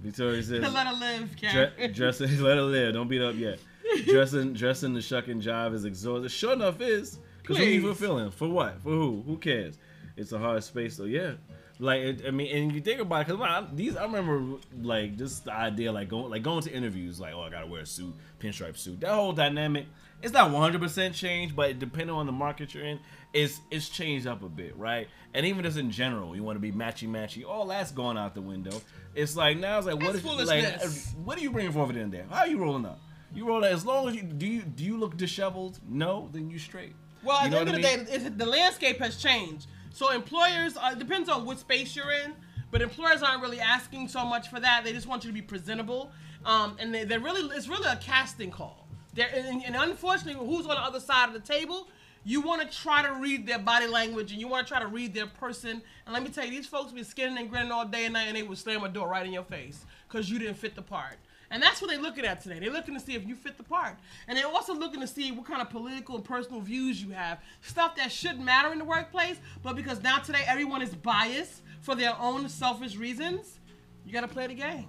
Victoria 0.00 0.42
says, 0.42 0.60
get, 0.60 0.72
let 0.72 0.86
her 0.86 0.94
live, 0.94 1.36
Dre- 1.36 1.48
Karen. 1.76 1.92
dressing, 1.92 2.40
let 2.42 2.56
her 2.56 2.62
live. 2.62 2.94
Don't 2.94 3.08
beat 3.08 3.22
up 3.22 3.34
yet. 3.36 3.58
Dressing, 4.04 4.52
dressing 4.54 4.94
the 4.94 5.02
shuck 5.02 5.28
and 5.28 5.42
jive 5.42 5.74
is 5.74 5.84
exhausting. 5.84 6.28
Sure 6.28 6.52
enough, 6.52 6.80
is 6.80 7.18
because 7.42 7.58
who 7.58 7.64
you 7.64 7.80
Please. 7.80 7.86
fulfilling 7.86 8.30
for 8.30 8.48
what? 8.48 8.80
For 8.82 8.90
who? 8.90 9.22
Who 9.26 9.36
cares? 9.38 9.78
It's 10.16 10.32
a 10.32 10.38
hard 10.38 10.62
space. 10.64 10.96
So 10.96 11.04
yeah, 11.04 11.32
like 11.78 12.00
it, 12.00 12.22
I 12.26 12.30
mean, 12.30 12.54
and 12.54 12.72
you 12.72 12.80
think 12.80 13.00
about 13.00 13.22
it, 13.22 13.36
because 13.36 13.64
these 13.74 13.96
I 13.96 14.04
remember 14.04 14.58
like 14.82 15.16
just 15.16 15.44
the 15.44 15.52
idea 15.52 15.92
like 15.92 16.08
going 16.08 16.30
like 16.30 16.42
going 16.42 16.62
to 16.62 16.72
interviews 16.72 17.20
like 17.20 17.34
oh 17.34 17.42
I 17.42 17.50
gotta 17.50 17.66
wear 17.66 17.82
a 17.82 17.86
suit, 17.86 18.14
pinstripe 18.40 18.76
suit. 18.76 19.00
That 19.00 19.12
whole 19.12 19.32
dynamic. 19.32 19.86
It's 20.20 20.32
not 20.32 20.50
100% 20.50 21.14
changed, 21.14 21.54
but 21.54 21.78
depending 21.78 22.16
on 22.16 22.26
the 22.26 22.32
market 22.32 22.74
you're 22.74 22.84
in, 22.84 22.98
it's 23.32 23.60
it's 23.70 23.88
changed 23.88 24.26
up 24.26 24.42
a 24.42 24.48
bit, 24.48 24.76
right? 24.76 25.06
And 25.32 25.46
even 25.46 25.62
just 25.62 25.78
in 25.78 25.92
general, 25.92 26.34
you 26.34 26.42
want 26.42 26.56
to 26.56 26.60
be 26.60 26.72
matchy 26.72 27.08
matchy. 27.08 27.46
All 27.46 27.66
that's 27.66 27.92
going 27.92 28.18
out 28.18 28.34
the 28.34 28.42
window. 28.42 28.80
It's 29.14 29.36
like 29.36 29.58
now 29.58 29.78
it's 29.78 29.86
like 29.86 30.02
what 30.02 30.16
is 30.16 30.24
like 30.24 30.82
what 31.24 31.38
are 31.38 31.40
you 31.40 31.52
bringing 31.52 31.70
forward 31.70 31.94
in 31.94 32.10
there? 32.10 32.26
How 32.28 32.40
are 32.40 32.48
you 32.48 32.58
rolling 32.58 32.84
up? 32.84 32.98
You 33.34 33.46
roll 33.46 33.60
that 33.60 33.72
as 33.72 33.84
long 33.84 34.08
as 34.08 34.14
you 34.14 34.22
do 34.22 34.46
you 34.46 34.62
do 34.62 34.84
you 34.84 34.96
look 34.98 35.16
disheveled? 35.16 35.78
No, 35.88 36.28
then 36.32 36.50
you 36.50 36.58
straight. 36.58 36.94
Well, 37.22 37.36
at 37.38 37.50
the 37.50 37.58
end 37.58 37.68
of 37.68 37.74
the 37.74 37.88
I 37.88 37.96
mean? 37.96 38.06
day, 38.06 38.28
the 38.28 38.46
landscape 38.46 38.98
has 38.98 39.16
changed. 39.16 39.66
So 39.92 40.12
employers, 40.12 40.76
uh, 40.76 40.90
it 40.92 40.98
depends 40.98 41.28
on 41.28 41.44
what 41.44 41.58
space 41.58 41.96
you're 41.96 42.12
in. 42.12 42.34
But 42.70 42.82
employers 42.82 43.22
aren't 43.22 43.42
really 43.42 43.60
asking 43.60 44.08
so 44.08 44.24
much 44.24 44.48
for 44.48 44.60
that. 44.60 44.84
They 44.84 44.92
just 44.92 45.06
want 45.06 45.24
you 45.24 45.30
to 45.30 45.34
be 45.34 45.42
presentable. 45.42 46.10
Um, 46.44 46.76
and 46.78 46.94
they, 46.94 47.04
they're 47.04 47.20
really, 47.20 47.42
it's 47.56 47.68
really 47.68 47.88
a 47.88 47.96
casting 47.96 48.50
call. 48.50 48.86
They're, 49.14 49.30
and, 49.34 49.64
and 49.64 49.74
unfortunately, 49.74 50.46
who's 50.46 50.66
on 50.66 50.76
the 50.76 50.82
other 50.82 51.00
side 51.00 51.28
of 51.28 51.34
the 51.34 51.40
table? 51.40 51.88
You 52.24 52.42
want 52.42 52.60
to 52.60 52.78
try 52.78 53.02
to 53.02 53.14
read 53.14 53.46
their 53.46 53.58
body 53.58 53.86
language 53.86 54.32
and 54.32 54.40
you 54.40 54.48
want 54.48 54.66
to 54.66 54.70
try 54.70 54.80
to 54.80 54.86
read 54.86 55.14
their 55.14 55.26
person. 55.26 55.80
And 56.04 56.12
let 56.12 56.22
me 56.22 56.28
tell 56.28 56.44
you, 56.44 56.50
these 56.50 56.66
folks 56.66 56.92
be 56.92 57.02
skinning 57.02 57.38
and 57.38 57.48
grinning 57.48 57.72
all 57.72 57.86
day 57.86 58.04
and 58.04 58.12
night 58.12 58.26
and 58.28 58.36
they 58.36 58.42
will 58.42 58.56
slam 58.56 58.84
a 58.84 58.88
door 58.88 59.08
right 59.08 59.24
in 59.24 59.32
your 59.32 59.44
face 59.44 59.86
because 60.06 60.30
you 60.30 60.38
didn't 60.38 60.56
fit 60.56 60.74
the 60.74 60.82
part. 60.82 61.16
And 61.50 61.62
that's 61.62 61.80
what 61.80 61.90
they're 61.90 62.00
looking 62.00 62.24
at 62.24 62.42
today. 62.42 62.58
They're 62.58 62.70
looking 62.70 62.94
to 62.94 63.00
see 63.00 63.14
if 63.14 63.26
you 63.26 63.34
fit 63.34 63.56
the 63.56 63.62
part. 63.62 63.94
And 64.26 64.36
they're 64.36 64.46
also 64.46 64.74
looking 64.74 65.00
to 65.00 65.06
see 65.06 65.32
what 65.32 65.46
kind 65.46 65.62
of 65.62 65.70
political 65.70 66.16
and 66.16 66.24
personal 66.24 66.60
views 66.60 67.02
you 67.02 67.10
have. 67.10 67.40
Stuff 67.62 67.96
that 67.96 68.12
shouldn't 68.12 68.44
matter 68.44 68.72
in 68.72 68.78
the 68.78 68.84
workplace, 68.84 69.38
but 69.62 69.74
because 69.74 70.02
now 70.02 70.18
today 70.18 70.42
everyone 70.46 70.82
is 70.82 70.94
biased 70.94 71.62
for 71.80 71.94
their 71.94 72.14
own 72.18 72.48
selfish 72.48 72.96
reasons, 72.96 73.60
you 74.04 74.12
got 74.12 74.22
to 74.22 74.28
play 74.28 74.46
the 74.46 74.54
game. 74.54 74.88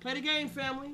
Play 0.00 0.14
the 0.14 0.20
game, 0.20 0.48
family. 0.48 0.92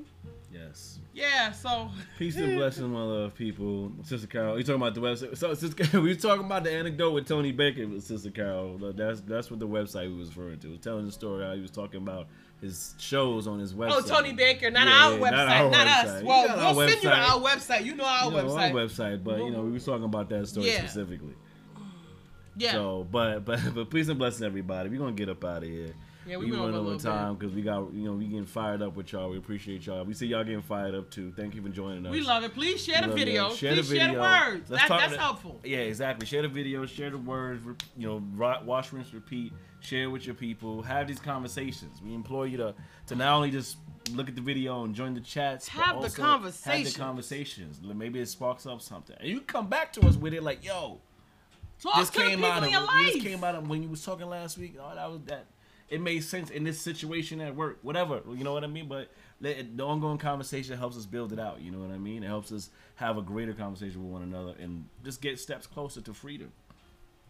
Yes. 0.51 0.99
Yeah, 1.13 1.51
so. 1.51 1.89
Peace 2.17 2.35
and 2.37 2.55
blessings, 2.57 2.87
my 2.87 3.01
love, 3.01 3.35
people. 3.35 3.91
Sister 4.03 4.27
Carol, 4.27 4.57
you 4.57 4.63
talking 4.63 4.81
about 4.81 4.95
the 4.95 5.01
website? 5.01 5.37
So, 5.37 5.53
Sister, 5.53 5.99
we 5.99 6.09
were 6.13 6.15
talking 6.15 6.45
about 6.45 6.63
the 6.63 6.71
anecdote 6.71 7.11
with 7.11 7.27
Tony 7.27 7.51
Baker 7.51 7.87
with 7.87 8.03
Sister 8.03 8.29
Carol. 8.29 8.77
That's 8.95 9.21
that's 9.21 9.49
what 9.49 9.59
the 9.59 9.67
website 9.67 10.09
we 10.09 10.17
was 10.17 10.35
referring 10.35 10.59
to. 10.59 10.69
Was 10.69 10.79
telling 10.79 11.05
the 11.05 11.11
story 11.11 11.43
how 11.43 11.53
he 11.53 11.61
was 11.61 11.71
talking 11.71 12.01
about 12.01 12.27
his 12.61 12.95
shows 12.97 13.47
on 13.47 13.59
his 13.59 13.73
oh, 13.73 13.77
website. 13.77 13.91
Oh, 13.91 14.01
Tony 14.01 14.33
Baker, 14.33 14.71
not 14.71 14.87
Yeah, 14.87 14.93
our 14.93 15.13
yeah, 15.13 15.19
website, 15.19 15.31
not 15.31 15.71
not, 15.71 15.87
our 15.87 16.15
us. 16.15 16.23
Well, 16.23 16.47
Not 16.47 16.75
we'll 16.75 16.87
send 16.87 17.03
you 17.03 17.09
to 17.09 17.15
our 17.15 17.39
website. 17.39 17.85
You 17.85 17.95
know 17.95 18.05
our 18.05 18.25
You 18.25 18.31
know, 18.31 18.43
website. 18.45 18.57
our 18.57 18.71
website, 18.71 19.23
but 19.23 19.39
you 19.39 19.51
know, 19.51 19.61
we 19.61 19.71
was 19.71 19.85
talking 19.85 20.05
about 20.05 20.29
that 20.29 20.47
story 20.47 20.67
Yeah. 20.67 20.79
specifically. 20.79 21.35
Yeah. 22.57 22.71
So, 22.71 23.07
but 23.11 23.45
but 23.45 23.59
but 23.75 23.89
peace 23.91 24.07
and 24.07 24.17
blessing 24.17 24.45
everybody. 24.45 24.89
We're 24.89 24.97
gonna 24.99 25.11
get 25.11 25.29
up 25.29 25.43
out 25.45 25.63
of 25.63 25.69
here. 25.69 25.93
Yeah, 26.27 26.37
we 26.37 26.45
we 26.45 26.51
went 26.51 26.63
over 26.63 26.77
a 26.77 26.81
little 26.81 26.99
time 26.99 27.35
because 27.35 27.53
we 27.53 27.61
got 27.61 27.93
you 27.93 28.03
know 28.03 28.13
we 28.13 28.25
getting 28.25 28.45
fired 28.45 28.81
up 28.81 28.95
with 28.95 29.11
y'all. 29.11 29.29
We 29.29 29.37
appreciate 29.37 29.85
y'all. 29.85 30.03
We 30.03 30.13
see 30.13 30.27
y'all 30.27 30.43
getting 30.43 30.61
fired 30.61 30.93
up 30.93 31.09
too. 31.09 31.31
Thank 31.35 31.55
you 31.55 31.61
for 31.61 31.69
joining 31.69 32.05
us. 32.05 32.11
we 32.11 32.21
love 32.21 32.43
it. 32.43 32.53
Please 32.53 32.83
share 32.83 33.01
the 33.01 33.09
We 33.09 33.15
video. 33.23 33.49
Share 33.53 33.73
Please 33.73 33.89
the 33.89 33.95
share 33.95 34.13
the 34.13 34.19
words. 34.19 34.69
That, 34.69 34.89
that's 34.89 35.15
helpful. 35.15 35.59
Yeah, 35.63 35.79
exactly. 35.79 36.27
Share 36.27 36.41
the 36.41 36.47
video, 36.49 36.85
share 36.85 37.09
the 37.09 37.17
words, 37.17 37.63
you 37.95 38.07
know, 38.07 38.21
wash, 38.65 38.91
rinse, 38.91 39.13
repeat. 39.13 39.53
Share 39.79 40.09
with 40.09 40.25
your 40.25 40.35
people. 40.35 40.81
Have 40.81 41.07
these 41.07 41.19
conversations. 41.19 42.01
We 42.03 42.13
implore 42.13 42.47
you 42.47 42.57
to 42.57 42.75
to 43.07 43.15
not 43.15 43.33
only 43.33 43.51
just 43.51 43.77
look 44.11 44.27
at 44.27 44.35
the 44.35 44.41
video 44.41 44.83
and 44.83 44.93
join 44.93 45.13
the 45.13 45.21
chats, 45.21 45.67
Have 45.69 46.01
the 46.01 46.09
conversations. 46.09 46.85
Have 46.85 46.93
the 46.93 46.99
conversations. 46.99 47.79
Maybe 47.81 48.19
it 48.19 48.27
sparks 48.27 48.65
up 48.65 48.81
something, 48.81 49.15
and 49.19 49.29
you 49.29 49.41
come 49.41 49.67
back 49.67 49.93
to 49.93 50.01
us 50.07 50.15
with 50.17 50.33
it 50.33 50.43
like, 50.43 50.65
"Yo, 50.65 50.99
Talk 51.81 51.95
this 51.97 52.09
came 52.09 52.43
out 52.43 52.63
of 52.63 52.69
your 52.71 52.81
life. 52.81 53.13
this 53.13 53.23
came 53.23 53.43
out 53.43 53.55
of 53.55 53.69
when 53.69 53.83
you 53.83 53.89
was 53.89 54.03
talking 54.03 54.27
last 54.27 54.57
week. 54.57 54.75
Oh, 54.81 54.95
that 54.95 55.11
was 55.11 55.21
that. 55.25 55.45
It 55.89 56.01
made 56.01 56.21
sense 56.23 56.49
in 56.49 56.63
this 56.65 56.81
situation 56.81 57.39
at 57.39 57.55
work, 57.55 57.79
whatever. 57.81 58.21
You 58.33 58.43
know 58.43 58.51
what 58.53 58.63
I 58.63 58.67
mean? 58.67 58.87
But 58.89 59.09
the 59.39 59.65
ongoing 59.83 60.17
conversation 60.17 60.77
helps 60.77 60.97
us 60.97 61.05
build 61.05 61.31
it 61.31 61.39
out. 61.39 61.61
You 61.61 61.71
know 61.71 61.79
what 61.79 61.91
I 61.91 61.97
mean? 61.97 62.23
It 62.23 62.27
helps 62.27 62.51
us 62.51 62.69
have 62.95 63.17
a 63.17 63.21
greater 63.21 63.53
conversation 63.53 64.03
with 64.03 64.11
one 64.11 64.23
another 64.23 64.53
and 64.59 64.85
just 65.05 65.21
get 65.21 65.39
steps 65.39 65.65
closer 65.65 66.01
to 66.01 66.13
freedom. 66.13 66.51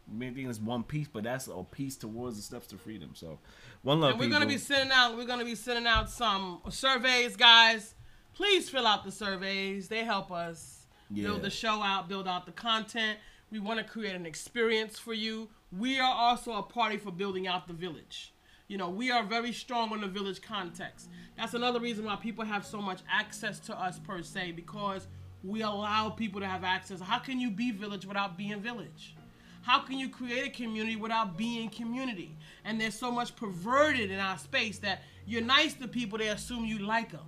Maybe 0.10 0.46
it's 0.46 0.60
one 0.60 0.84
piece, 0.84 1.08
but 1.08 1.24
that's 1.24 1.48
a 1.48 1.64
piece 1.70 1.98
towards 1.98 2.38
the 2.38 2.42
steps 2.42 2.68
to 2.68 2.78
freedom. 2.78 3.12
So, 3.14 3.40
one 3.84 4.00
love. 4.00 4.12
And 4.12 4.20
we're 4.20 4.30
gonna 4.30 4.46
be 4.46 4.58
sending 4.58 4.92
out. 4.92 5.18
We're 5.18 5.26
gonna 5.26 5.44
be 5.46 5.54
sending 5.56 5.86
out 5.86 6.10
some 6.10 6.62
surveys, 6.70 7.36
guys. 7.36 7.94
Please 8.34 8.70
fill 8.70 8.88
out 8.88 9.04
the 9.04 9.12
surveys. 9.12 9.90
They 9.90 10.06
help 10.06 10.32
us 10.32 10.88
Yeah. 11.10 11.24
build 11.24 11.42
the 11.42 11.50
show 11.50 11.82
out, 11.84 12.08
build 12.08 12.28
out 12.28 12.46
the 12.46 12.52
content. 12.54 13.20
We 13.52 13.60
want 13.60 13.80
to 13.80 13.84
create 13.84 14.16
an 14.16 14.26
experience 14.26 14.98
for 14.98 15.14
you. 15.14 15.50
We 15.72 16.00
are 16.00 16.14
also 16.16 16.54
a 16.54 16.64
party 16.64 16.98
for 16.98 17.12
building 17.12 17.46
out 17.48 17.68
the 17.68 17.74
village. 17.74 18.34
You 18.68 18.78
know, 18.78 18.90
we 18.90 19.12
are 19.12 19.24
very 19.24 19.54
strong 19.54 19.94
on 19.94 20.02
the 20.02 20.08
village 20.08 20.42
context. 20.42 21.10
That's 21.38 21.54
another 21.54 21.80
reason 21.80 22.06
why 22.06 22.18
people 22.18 22.44
have 22.44 22.66
so 22.66 22.82
much 22.82 23.00
access 23.10 23.60
to 23.62 23.80
us 23.80 23.98
per 24.00 24.22
se 24.22 24.52
because 24.54 25.08
we 25.44 25.62
allow 25.62 26.10
people 26.10 26.42
to 26.42 26.48
have 26.48 26.64
access. 26.64 27.00
How 27.00 27.20
can 27.20 27.40
you 27.40 27.50
be 27.50 27.72
village 27.72 28.06
without 28.06 28.38
being 28.38 28.60
village? 28.60 29.16
How 29.62 29.80
can 29.80 29.98
you 30.00 30.10
create 30.10 30.48
a 30.48 30.50
community 30.50 30.96
without 30.98 31.38
being 31.38 31.70
community? 31.70 32.36
And 32.66 32.80
there's 32.80 32.98
so 32.98 33.12
much 33.12 33.36
perverted 33.36 34.12
in 34.12 34.20
our 34.20 34.38
space 34.38 34.80
that 34.80 35.04
you're 35.26 35.42
nice 35.42 35.74
to 35.76 35.88
people, 35.88 36.18
they 36.18 36.30
assume 36.30 36.66
you 36.66 36.80
like 36.80 37.12
them. 37.12 37.22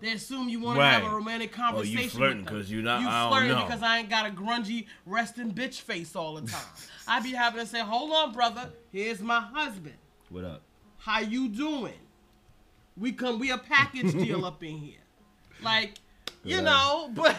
They 0.00 0.12
assume 0.12 0.48
you 0.48 0.60
want 0.60 0.78
to 0.78 0.84
have 0.84 1.04
a 1.04 1.14
romantic 1.14 1.52
Oh, 1.54 1.56
conversation. 1.62 1.98
you 2.02 2.08
flirting 2.08 2.38
with 2.38 2.46
them. 2.46 2.54
'cause 2.54 2.70
you 2.70 2.82
not- 2.82 3.00
You 3.00 3.08
I 3.08 3.22
don't 3.22 3.30
flirting 3.32 3.56
because 3.66 3.82
I 3.82 3.98
ain't 3.98 4.10
got 4.10 4.26
a 4.26 4.30
grungy 4.30 4.86
resting 5.06 5.52
bitch 5.54 5.80
face 5.80 6.14
all 6.16 6.34
the 6.34 6.50
time. 6.50 6.60
I 7.08 7.20
be 7.20 7.32
having 7.32 7.60
to 7.60 7.66
say, 7.66 7.80
"Hold 7.80 8.12
on, 8.12 8.32
brother. 8.32 8.70
Here's 8.92 9.20
my 9.22 9.40
husband. 9.40 9.94
What 10.34 10.44
up? 10.44 10.62
How 10.98 11.20
you 11.20 11.48
doing? 11.48 11.94
We 12.96 13.12
come. 13.12 13.38
We 13.38 13.52
a 13.52 13.56
package 13.56 14.12
deal 14.24 14.44
up 14.44 14.64
in 14.64 14.76
here. 14.78 14.98
Like, 15.62 15.94
you 16.42 16.60
know, 16.60 17.08
but 17.14 17.36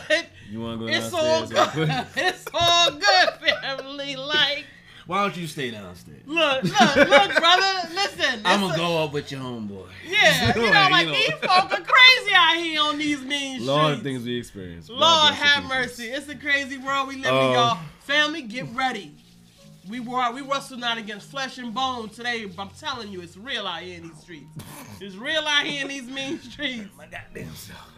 You 0.49 0.61
want 0.61 0.79
to 0.79 0.85
go 0.87 0.93
it's 0.93 1.13
all 1.13 1.45
good. 1.45 2.05
it's 2.15 2.45
all 2.53 2.91
good, 2.91 3.29
family. 3.61 4.15
Like, 4.15 4.63
Why 5.07 5.23
don't 5.23 5.35
you 5.35 5.45
stay 5.45 5.71
downstairs? 5.71 6.21
look, 6.25 6.63
look, 6.63 6.95
look, 6.95 7.35
brother. 7.35 7.89
Listen. 7.93 8.39
I'm 8.45 8.61
gonna 8.61 8.73
a- 8.75 8.77
go 8.77 9.03
up 9.03 9.11
with 9.11 9.29
your 9.29 9.41
homeboy. 9.41 9.87
Yeah, 10.07 10.55
you 10.55 10.61
know, 10.61 10.71
Like, 10.71 10.91
like 10.91 11.05
you 11.07 11.11
know. 11.11 11.17
these 11.17 11.29
folk 11.31 11.73
are 11.73 11.83
crazy 11.83 12.33
out 12.33 12.55
here 12.55 12.81
on 12.81 12.97
these 12.97 13.21
mean 13.23 13.65
Lord, 13.65 13.87
streets. 13.97 14.03
things 14.03 14.23
we 14.23 14.37
experience. 14.37 14.87
God 14.87 14.97
Lord 14.97 15.33
have 15.33 15.65
mercy. 15.65 16.05
It's 16.05 16.29
a 16.29 16.35
crazy 16.37 16.77
world 16.77 17.09
we 17.09 17.17
live 17.17 17.33
Um, 17.33 17.45
in, 17.47 17.51
y'all. 17.55 17.77
Family, 17.99 18.41
get 18.43 18.73
ready. 18.73 19.15
We 19.87 19.99
war, 19.99 20.31
we 20.33 20.41
wrestle 20.41 20.77
not 20.77 20.97
against 20.97 21.29
flesh 21.29 21.57
and 21.57 21.73
bone 21.73 22.09
today, 22.09 22.45
but 22.45 22.61
I'm 22.63 22.69
telling 22.71 23.11
you, 23.11 23.21
it's 23.21 23.37
real 23.37 23.67
out 23.67 23.81
here 23.81 23.97
in 23.97 24.03
these 24.09 24.17
streets. 24.19 24.47
It's 24.99 25.15
real 25.15 25.43
out 25.45 25.65
here 25.65 25.81
in 25.83 25.87
these 25.87 26.03
mean 26.07 26.39
streets. 26.51 26.89
My 26.97 27.05
goddamn 27.05 27.53
self. 27.53 27.91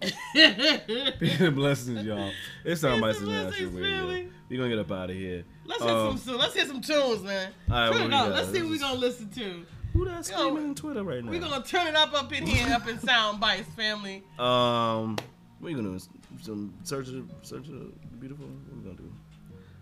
Let's 0.34 1.54
blessings, 1.54 2.04
y'all. 2.04 2.30
It's 2.64 2.80
time 2.80 3.00
by 3.00 3.12
Peace 3.12 3.20
and 3.20 3.28
International 3.30 3.50
blessings, 3.70 3.74
Radio. 3.74 3.96
family. 3.98 4.28
We 4.48 4.56
gonna 4.56 4.68
get 4.68 4.78
up 4.78 4.92
out 4.92 5.10
of 5.10 5.16
here. 5.16 5.44
hit 5.66 5.82
Um, 5.82 6.18
some 6.18 6.38
let's 6.38 6.54
hit 6.54 6.66
some 6.68 6.80
tunes, 6.80 7.22
man. 7.22 7.52
All 7.70 7.76
right, 7.76 7.92
turn 7.92 8.02
it 8.06 8.12
up. 8.14 8.30
Let's 8.32 8.52
see 8.52 8.62
what 8.62 8.70
we 8.70 8.70
This 8.70 8.72
is- 8.76 8.80
gonna 8.82 8.98
listen 9.00 9.28
to. 9.30 9.66
Who 9.94 10.04
that 10.04 10.10
Yo, 10.16 10.22
screaming 10.22 10.64
on 10.68 10.74
Twitter 10.74 11.02
right 11.02 11.24
now? 11.24 11.30
We're 11.30 11.40
gonna 11.40 11.64
turn 11.64 11.86
it 11.88 11.94
up 11.96 12.12
up 12.14 12.32
in 12.32 12.46
here, 12.46 12.72
up 12.74 12.86
in 12.88 12.98
sound 13.06 13.40
bites, 13.40 13.68
family. 13.74 14.22
Um, 14.38 15.16
what 15.58 15.68
are 15.68 15.70
you 15.70 15.76
gonna 15.76 15.98
do? 15.98 16.04
Some 16.42 16.74
search 16.84 17.08
of 17.08 17.28
search 17.42 17.66
of 17.68 17.72
the 17.74 17.92
beautiful. 18.20 18.46
What 18.46 18.76
we 18.76 18.82
gonna 18.84 18.96
do? 18.96 19.12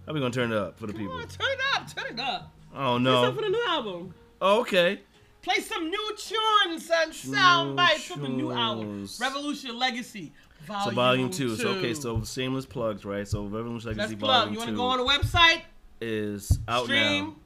How 0.06 0.12
we 0.12 0.20
gonna 0.20 0.32
turn 0.32 0.52
it 0.52 0.58
up 0.58 0.78
for 0.78 0.86
the 0.86 0.92
Come 0.92 1.02
people? 1.02 1.16
on, 1.16 1.26
turn 1.26 1.48
it 1.50 1.58
up, 1.74 1.94
turn 1.94 2.12
it 2.12 2.20
up. 2.20 2.52
Oh 2.74 2.98
no. 2.98 3.32
for 3.32 3.42
the 3.42 3.48
new 3.48 3.64
album. 3.66 4.14
Oh, 4.40 4.60
okay. 4.60 5.00
Play 5.42 5.60
some 5.60 5.88
new 5.88 6.16
tunes 6.16 6.90
and 6.92 7.14
sound 7.14 7.76
bites 7.76 8.04
from 8.04 8.22
the 8.22 8.28
new 8.28 8.52
album. 8.52 9.08
Revolution 9.20 9.78
Legacy. 9.78 10.32
Volume 10.66 10.84
So 10.84 10.94
volume 10.94 11.30
two. 11.30 11.56
So 11.56 11.68
okay. 11.70 11.94
So 11.94 12.22
shameless 12.22 12.66
plugs, 12.66 13.04
right? 13.04 13.26
So 13.26 13.44
Revolution 13.44 13.90
Legacy 13.90 14.14
let's 14.14 14.20
plug. 14.20 14.48
Volume 14.48 14.52
You 14.52 14.58
want 14.58 14.68
two 14.68 14.74
to 14.74 14.76
go 14.76 14.84
on 14.84 14.98
the 14.98 15.04
website? 15.04 15.62
is 16.00 16.58
out 16.68 16.84
Stream 16.84 17.24
now. 17.24 17.36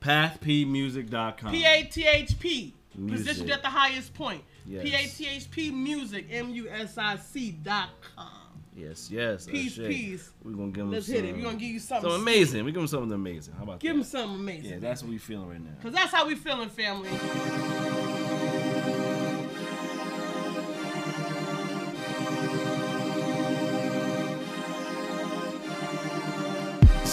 Pathpmusic.com. 0.00 1.52
P 1.52 1.64
A 1.64 1.84
T 1.84 2.06
H 2.06 2.38
P. 2.38 2.74
Positioned 3.08 3.50
at 3.50 3.62
the 3.62 3.68
highest 3.68 4.14
point. 4.14 4.42
Yes. 4.66 4.84
P 4.84 4.94
A 4.94 5.06
T 5.06 5.36
H 5.36 5.50
P 5.50 5.70
Music. 5.70 6.26
M 6.30 6.50
U 6.50 6.68
S 6.68 6.98
I 6.98 7.16
C 7.16 7.50
dot 7.50 7.90
com. 8.16 8.41
Yes, 8.74 9.10
yes. 9.10 9.46
Peace, 9.46 9.74
shit. 9.74 9.90
peace. 9.90 10.30
We're 10.42 10.52
gonna 10.52 10.66
give 10.68 10.76
them 10.84 10.92
Let's 10.92 11.06
some, 11.06 11.14
hit 11.16 11.24
it. 11.26 11.36
We're 11.36 11.42
gonna 11.42 11.56
give 11.56 11.68
you 11.70 11.78
something. 11.78 12.10
some 12.10 12.20
amazing. 12.20 12.64
We 12.64 12.72
give 12.72 12.80
them 12.80 12.86
something 12.88 13.12
amazing. 13.12 13.54
How 13.54 13.64
about 13.64 13.80
Give 13.80 13.92
that? 13.92 13.98
them 14.02 14.04
something 14.04 14.40
amazing. 14.40 14.70
Yeah, 14.70 14.78
that's 14.78 15.02
what 15.02 15.10
we 15.10 15.18
feeling 15.18 15.48
right 15.48 15.60
now. 15.62 15.70
Cause 15.82 15.92
that's 15.92 16.12
how 16.12 16.26
we 16.26 16.34
feeling, 16.36 16.70
family. 16.70 17.10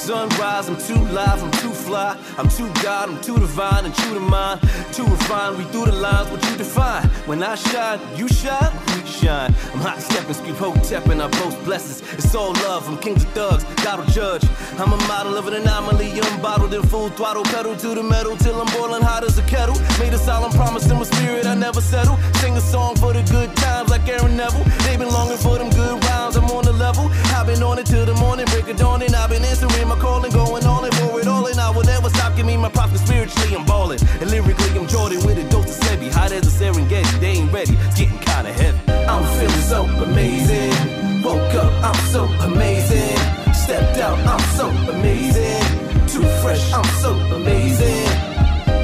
Sunrise, 0.10 0.68
I'm 0.68 0.76
too 0.76 1.06
live, 1.14 1.44
I'm 1.44 1.52
too 1.62 1.70
fly. 1.70 2.18
I'm 2.40 2.50
too 2.50 2.68
God, 2.82 3.10
I'm 3.10 3.22
too 3.22 3.38
divine 3.38 3.86
and 3.86 3.94
true 3.94 4.16
to 4.16 4.20
mine. 4.20 4.60
Too 4.92 5.06
refined, 5.06 5.60
we 5.60 5.66
through 5.66 5.86
the 5.86 5.92
lines, 5.92 6.28
what 6.32 6.44
you 6.50 6.58
define. 6.58 7.08
When 7.28 7.44
I 7.44 7.54
shine, 7.54 8.00
you 8.16 8.28
shine, 8.28 8.74
we 8.88 9.06
shine. 9.06 9.54
I'm 9.72 9.82
hot 9.82 10.02
stepping, 10.02 10.34
scream 10.34 10.56
hotep, 10.56 11.06
and 11.10 11.22
I 11.22 11.30
post 11.30 11.64
blessings. 11.64 12.02
It's 12.14 12.34
all 12.34 12.54
love, 12.66 12.90
I'm 12.90 12.98
kings 12.98 13.24
of 13.24 13.30
thugs, 13.34 13.64
God 13.84 14.00
will 14.00 14.08
judge. 14.08 14.44
I'm 14.80 14.92
a 14.92 14.98
model 15.06 15.38
of 15.38 15.46
an 15.46 15.54
anomaly, 15.54 16.10
unbottled 16.10 16.74
in 16.74 16.82
full 16.90 17.10
throttle, 17.10 17.44
pedal 17.44 17.76
to 17.76 17.90
the 17.94 18.02
metal 18.02 18.36
till 18.38 18.60
I'm 18.60 18.72
boiling 18.80 19.04
hot 19.04 19.24
as 19.24 19.38
a 19.38 19.44
kettle. 19.44 19.78
Made 20.00 20.14
a 20.14 20.18
solemn 20.18 20.52
promise 20.54 20.90
in 20.90 20.98
my 20.98 21.04
spirit, 21.04 21.46
I 21.46 21.54
never 21.54 21.82
settle. 21.82 22.18
Sing 22.42 22.58
a 22.58 22.62
song 22.62 22.96
for 22.96 23.14
the 23.14 23.22
good 23.30 23.56
times 23.58 23.92
like 23.92 24.10
Aaron 24.10 24.36
Neville. 24.36 24.64
They 24.86 24.98
been 24.98 25.10
longing 25.10 25.38
for 25.38 25.60
them 25.60 25.70
good 25.70 26.04
rounds, 26.06 26.36
I'm 26.36 26.46
on 26.46 26.66
the 26.66 26.74
level. 26.74 27.12
I've 27.38 27.46
been 27.46 27.62
on 27.62 27.78
it 27.78 27.86
till 27.86 28.08
the 28.08 28.16
morning, 28.16 28.48
break 28.48 28.68
of 28.70 28.78
dawn, 28.78 29.04
and 29.04 29.14
I've 29.14 29.30
been 29.30 29.46
answering 29.46 29.88
my 29.88 29.99
calling, 30.00 30.32
going 30.32 30.64
for 30.94 31.20
it 31.20 31.28
all, 31.28 31.46
and 31.46 31.60
I 31.60 31.70
will 31.70 31.84
never 31.84 32.10
stop. 32.10 32.30
Me 32.40 32.56
my 32.56 32.70
profit 32.70 33.00
spiritually, 33.00 33.54
I'm 33.54 33.66
balling. 33.66 34.00
And 34.22 34.32
lyrically, 34.32 34.72
I'm 34.80 34.88
Jordan 34.88 35.20
with 35.26 35.38
a 35.38 35.44
dose 35.50 35.78
of 35.78 35.84
Sebi. 35.84 36.10
Hot 36.14 36.32
as 36.32 36.48
a 36.48 36.52
Serengeti, 36.64 37.20
they 37.20 37.32
ain't 37.40 37.52
ready, 37.52 37.74
it's 37.74 38.00
getting 38.00 38.18
kinda 38.20 38.54
heavy. 38.54 38.80
I'm 39.12 39.26
feeling 39.38 39.66
so 39.74 39.84
amazing. 40.08 41.22
Woke 41.22 41.54
up, 41.56 41.74
I'm 41.84 42.00
so 42.14 42.24
amazing. 42.48 43.18
Stepped 43.54 43.98
out, 44.00 44.18
I'm 44.20 44.46
so 44.56 44.68
amazing. 44.94 45.64
Too 46.08 46.24
fresh, 46.42 46.72
I'm 46.72 46.90
so 47.04 47.12
amazing. 47.36 48.08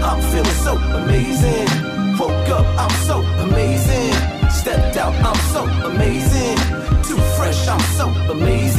I'm 0.03 0.21
feeling 0.31 0.59
so 0.67 0.73
amazing. 0.99 1.67
Woke 2.19 2.49
up, 2.49 2.65
I'm 2.77 2.95
so 3.07 3.21
amazing. 3.45 4.13
Stepped 4.49 4.97
out, 4.97 5.13
I'm 5.29 5.41
so 5.55 5.63
amazing. 5.89 6.57
Too 7.07 7.19
fresh, 7.37 7.67
I'm 7.69 7.85
so 7.99 8.07
amazing. 8.31 8.74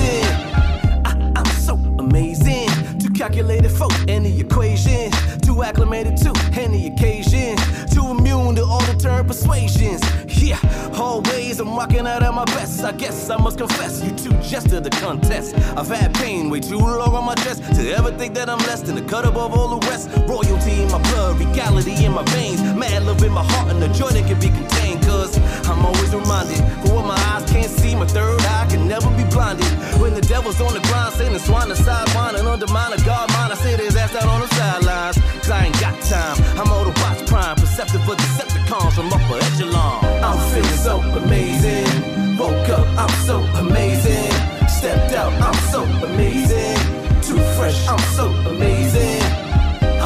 Calculated 3.17 3.71
for 3.71 3.89
any 4.09 4.41
equation. 4.41 5.11
Too 5.41 5.63
acclimated 5.63 6.17
to 6.19 6.33
any 6.53 6.89
occasion. 6.89 7.57
Too 7.93 8.09
immune 8.09 8.57
to 8.57 8.65
all 8.65 8.83
the 8.83 8.97
term 8.99 9.27
persuasions. 9.27 10.03
Yeah, 10.29 10.59
always 10.95 11.59
I'm 11.59 11.75
rocking 11.75 12.07
out 12.07 12.23
at 12.23 12.35
my 12.35 12.45
best. 12.45 12.85
I 12.85 12.93
guess 12.93 13.31
I 13.31 13.37
must 13.39 13.59
confess, 13.59 14.05
you 14.05 14.11
too 14.11 14.37
just 14.43 14.69
to 14.71 14.81
the 14.81 14.91
contest. 14.91 15.55
I've 15.77 15.89
had 15.89 16.15
pain 16.15 16.51
way 16.51 16.61
too 16.61 16.79
long 16.79 17.15
on 17.15 17.25
my 17.25 17.35
chest 17.37 17.63
to 17.77 17.91
ever 17.97 18.13
think 18.13 18.35
that 18.35 18.51
I'm 18.51 18.59
less 18.59 18.83
than 18.83 18.99
a 18.99 19.03
cut 19.03 19.27
above 19.27 19.55
all 19.55 19.79
the 19.79 19.87
rest. 19.87 20.11
Royalty 20.29 20.83
in 20.83 20.91
my 20.91 21.03
blood, 21.11 21.39
regality 21.39 22.05
in 22.05 22.13
my 22.13 22.23
veins. 22.35 22.61
Mad 22.63 23.05
love 23.05 23.23
in 23.23 23.33
my 23.33 23.45
heart 23.45 23.71
and 23.71 23.83
the 23.83 23.89
joy 23.89 24.11
that 24.11 24.27
can 24.27 24.39
be 24.39 24.49
contained. 24.49 25.06
Cause 25.17 25.33
I'm 25.67 25.83
always 25.85 26.13
reminded, 26.15 26.61
for 26.83 26.97
what 26.97 27.07
my 27.07 27.19
eyes 27.33 27.45
can't 27.51 27.73
see, 27.81 27.95
my 27.95 28.07
third 28.07 28.39
eye 28.55 28.67
can 28.69 28.87
never 28.87 29.09
be 29.17 29.25
blinded. 29.33 29.67
When 30.01 30.13
the 30.13 30.21
devil's 30.21 30.61
on 30.61 30.75
the 30.75 30.83
grind, 30.89 31.15
sending 31.15 31.41
swine 31.41 31.69
to 31.69 31.77
sideline 31.77 32.37
and 32.37 32.47
undermine 32.47 32.93
God 33.05 33.33
mind, 33.33 33.51
I 33.55 33.57
sit 33.57 33.81
his 33.81 33.97
ass 33.97 34.15
out 34.15 34.29
on 34.29 34.41
the 34.43 34.49
sidelines. 34.49 35.17
Cause 35.41 35.51
I 35.51 35.65
ain't 35.67 35.81
got 35.81 35.95
time. 36.03 36.37
I'm 36.61 36.69
Autobots 36.77 37.27
prime, 37.29 37.57
perceptive 37.57 38.05
for 38.05 38.15
Decepticons 38.15 38.93
from 38.93 39.09
upper 39.11 39.39
echelon. 39.49 40.05
I'm 40.29 40.39
feeling 40.53 40.81
so 40.89 40.95
amazing. 41.23 42.37
Woke 42.37 42.69
up, 42.69 42.87
I'm 43.03 43.15
so 43.25 43.37
amazing. 43.65 44.33
Stepped 44.69 45.15
out, 45.15 45.33
I'm 45.49 45.59
so 45.73 45.81
amazing. 46.09 46.77
Too 47.23 47.41
fresh, 47.57 47.89
I'm 47.89 48.05
so 48.19 48.27
amazing. 48.53 49.23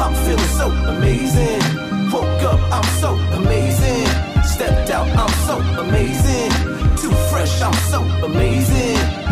I'm 0.01 0.15
feeling 0.23 0.53
so 0.61 0.67
amazing. 0.93 1.59
Woke 2.13 2.43
up, 2.51 2.59
I'm 2.71 2.87
so 3.03 3.11
amazing 3.39 4.10
stepped 4.61 4.91
out, 4.91 5.07
I'm 5.17 5.33
so 5.47 5.57
amazing. 5.81 6.51
Too 6.95 7.11
fresh, 7.31 7.61
I'm 7.63 7.73
so 7.89 8.01
amazing. 8.23 9.30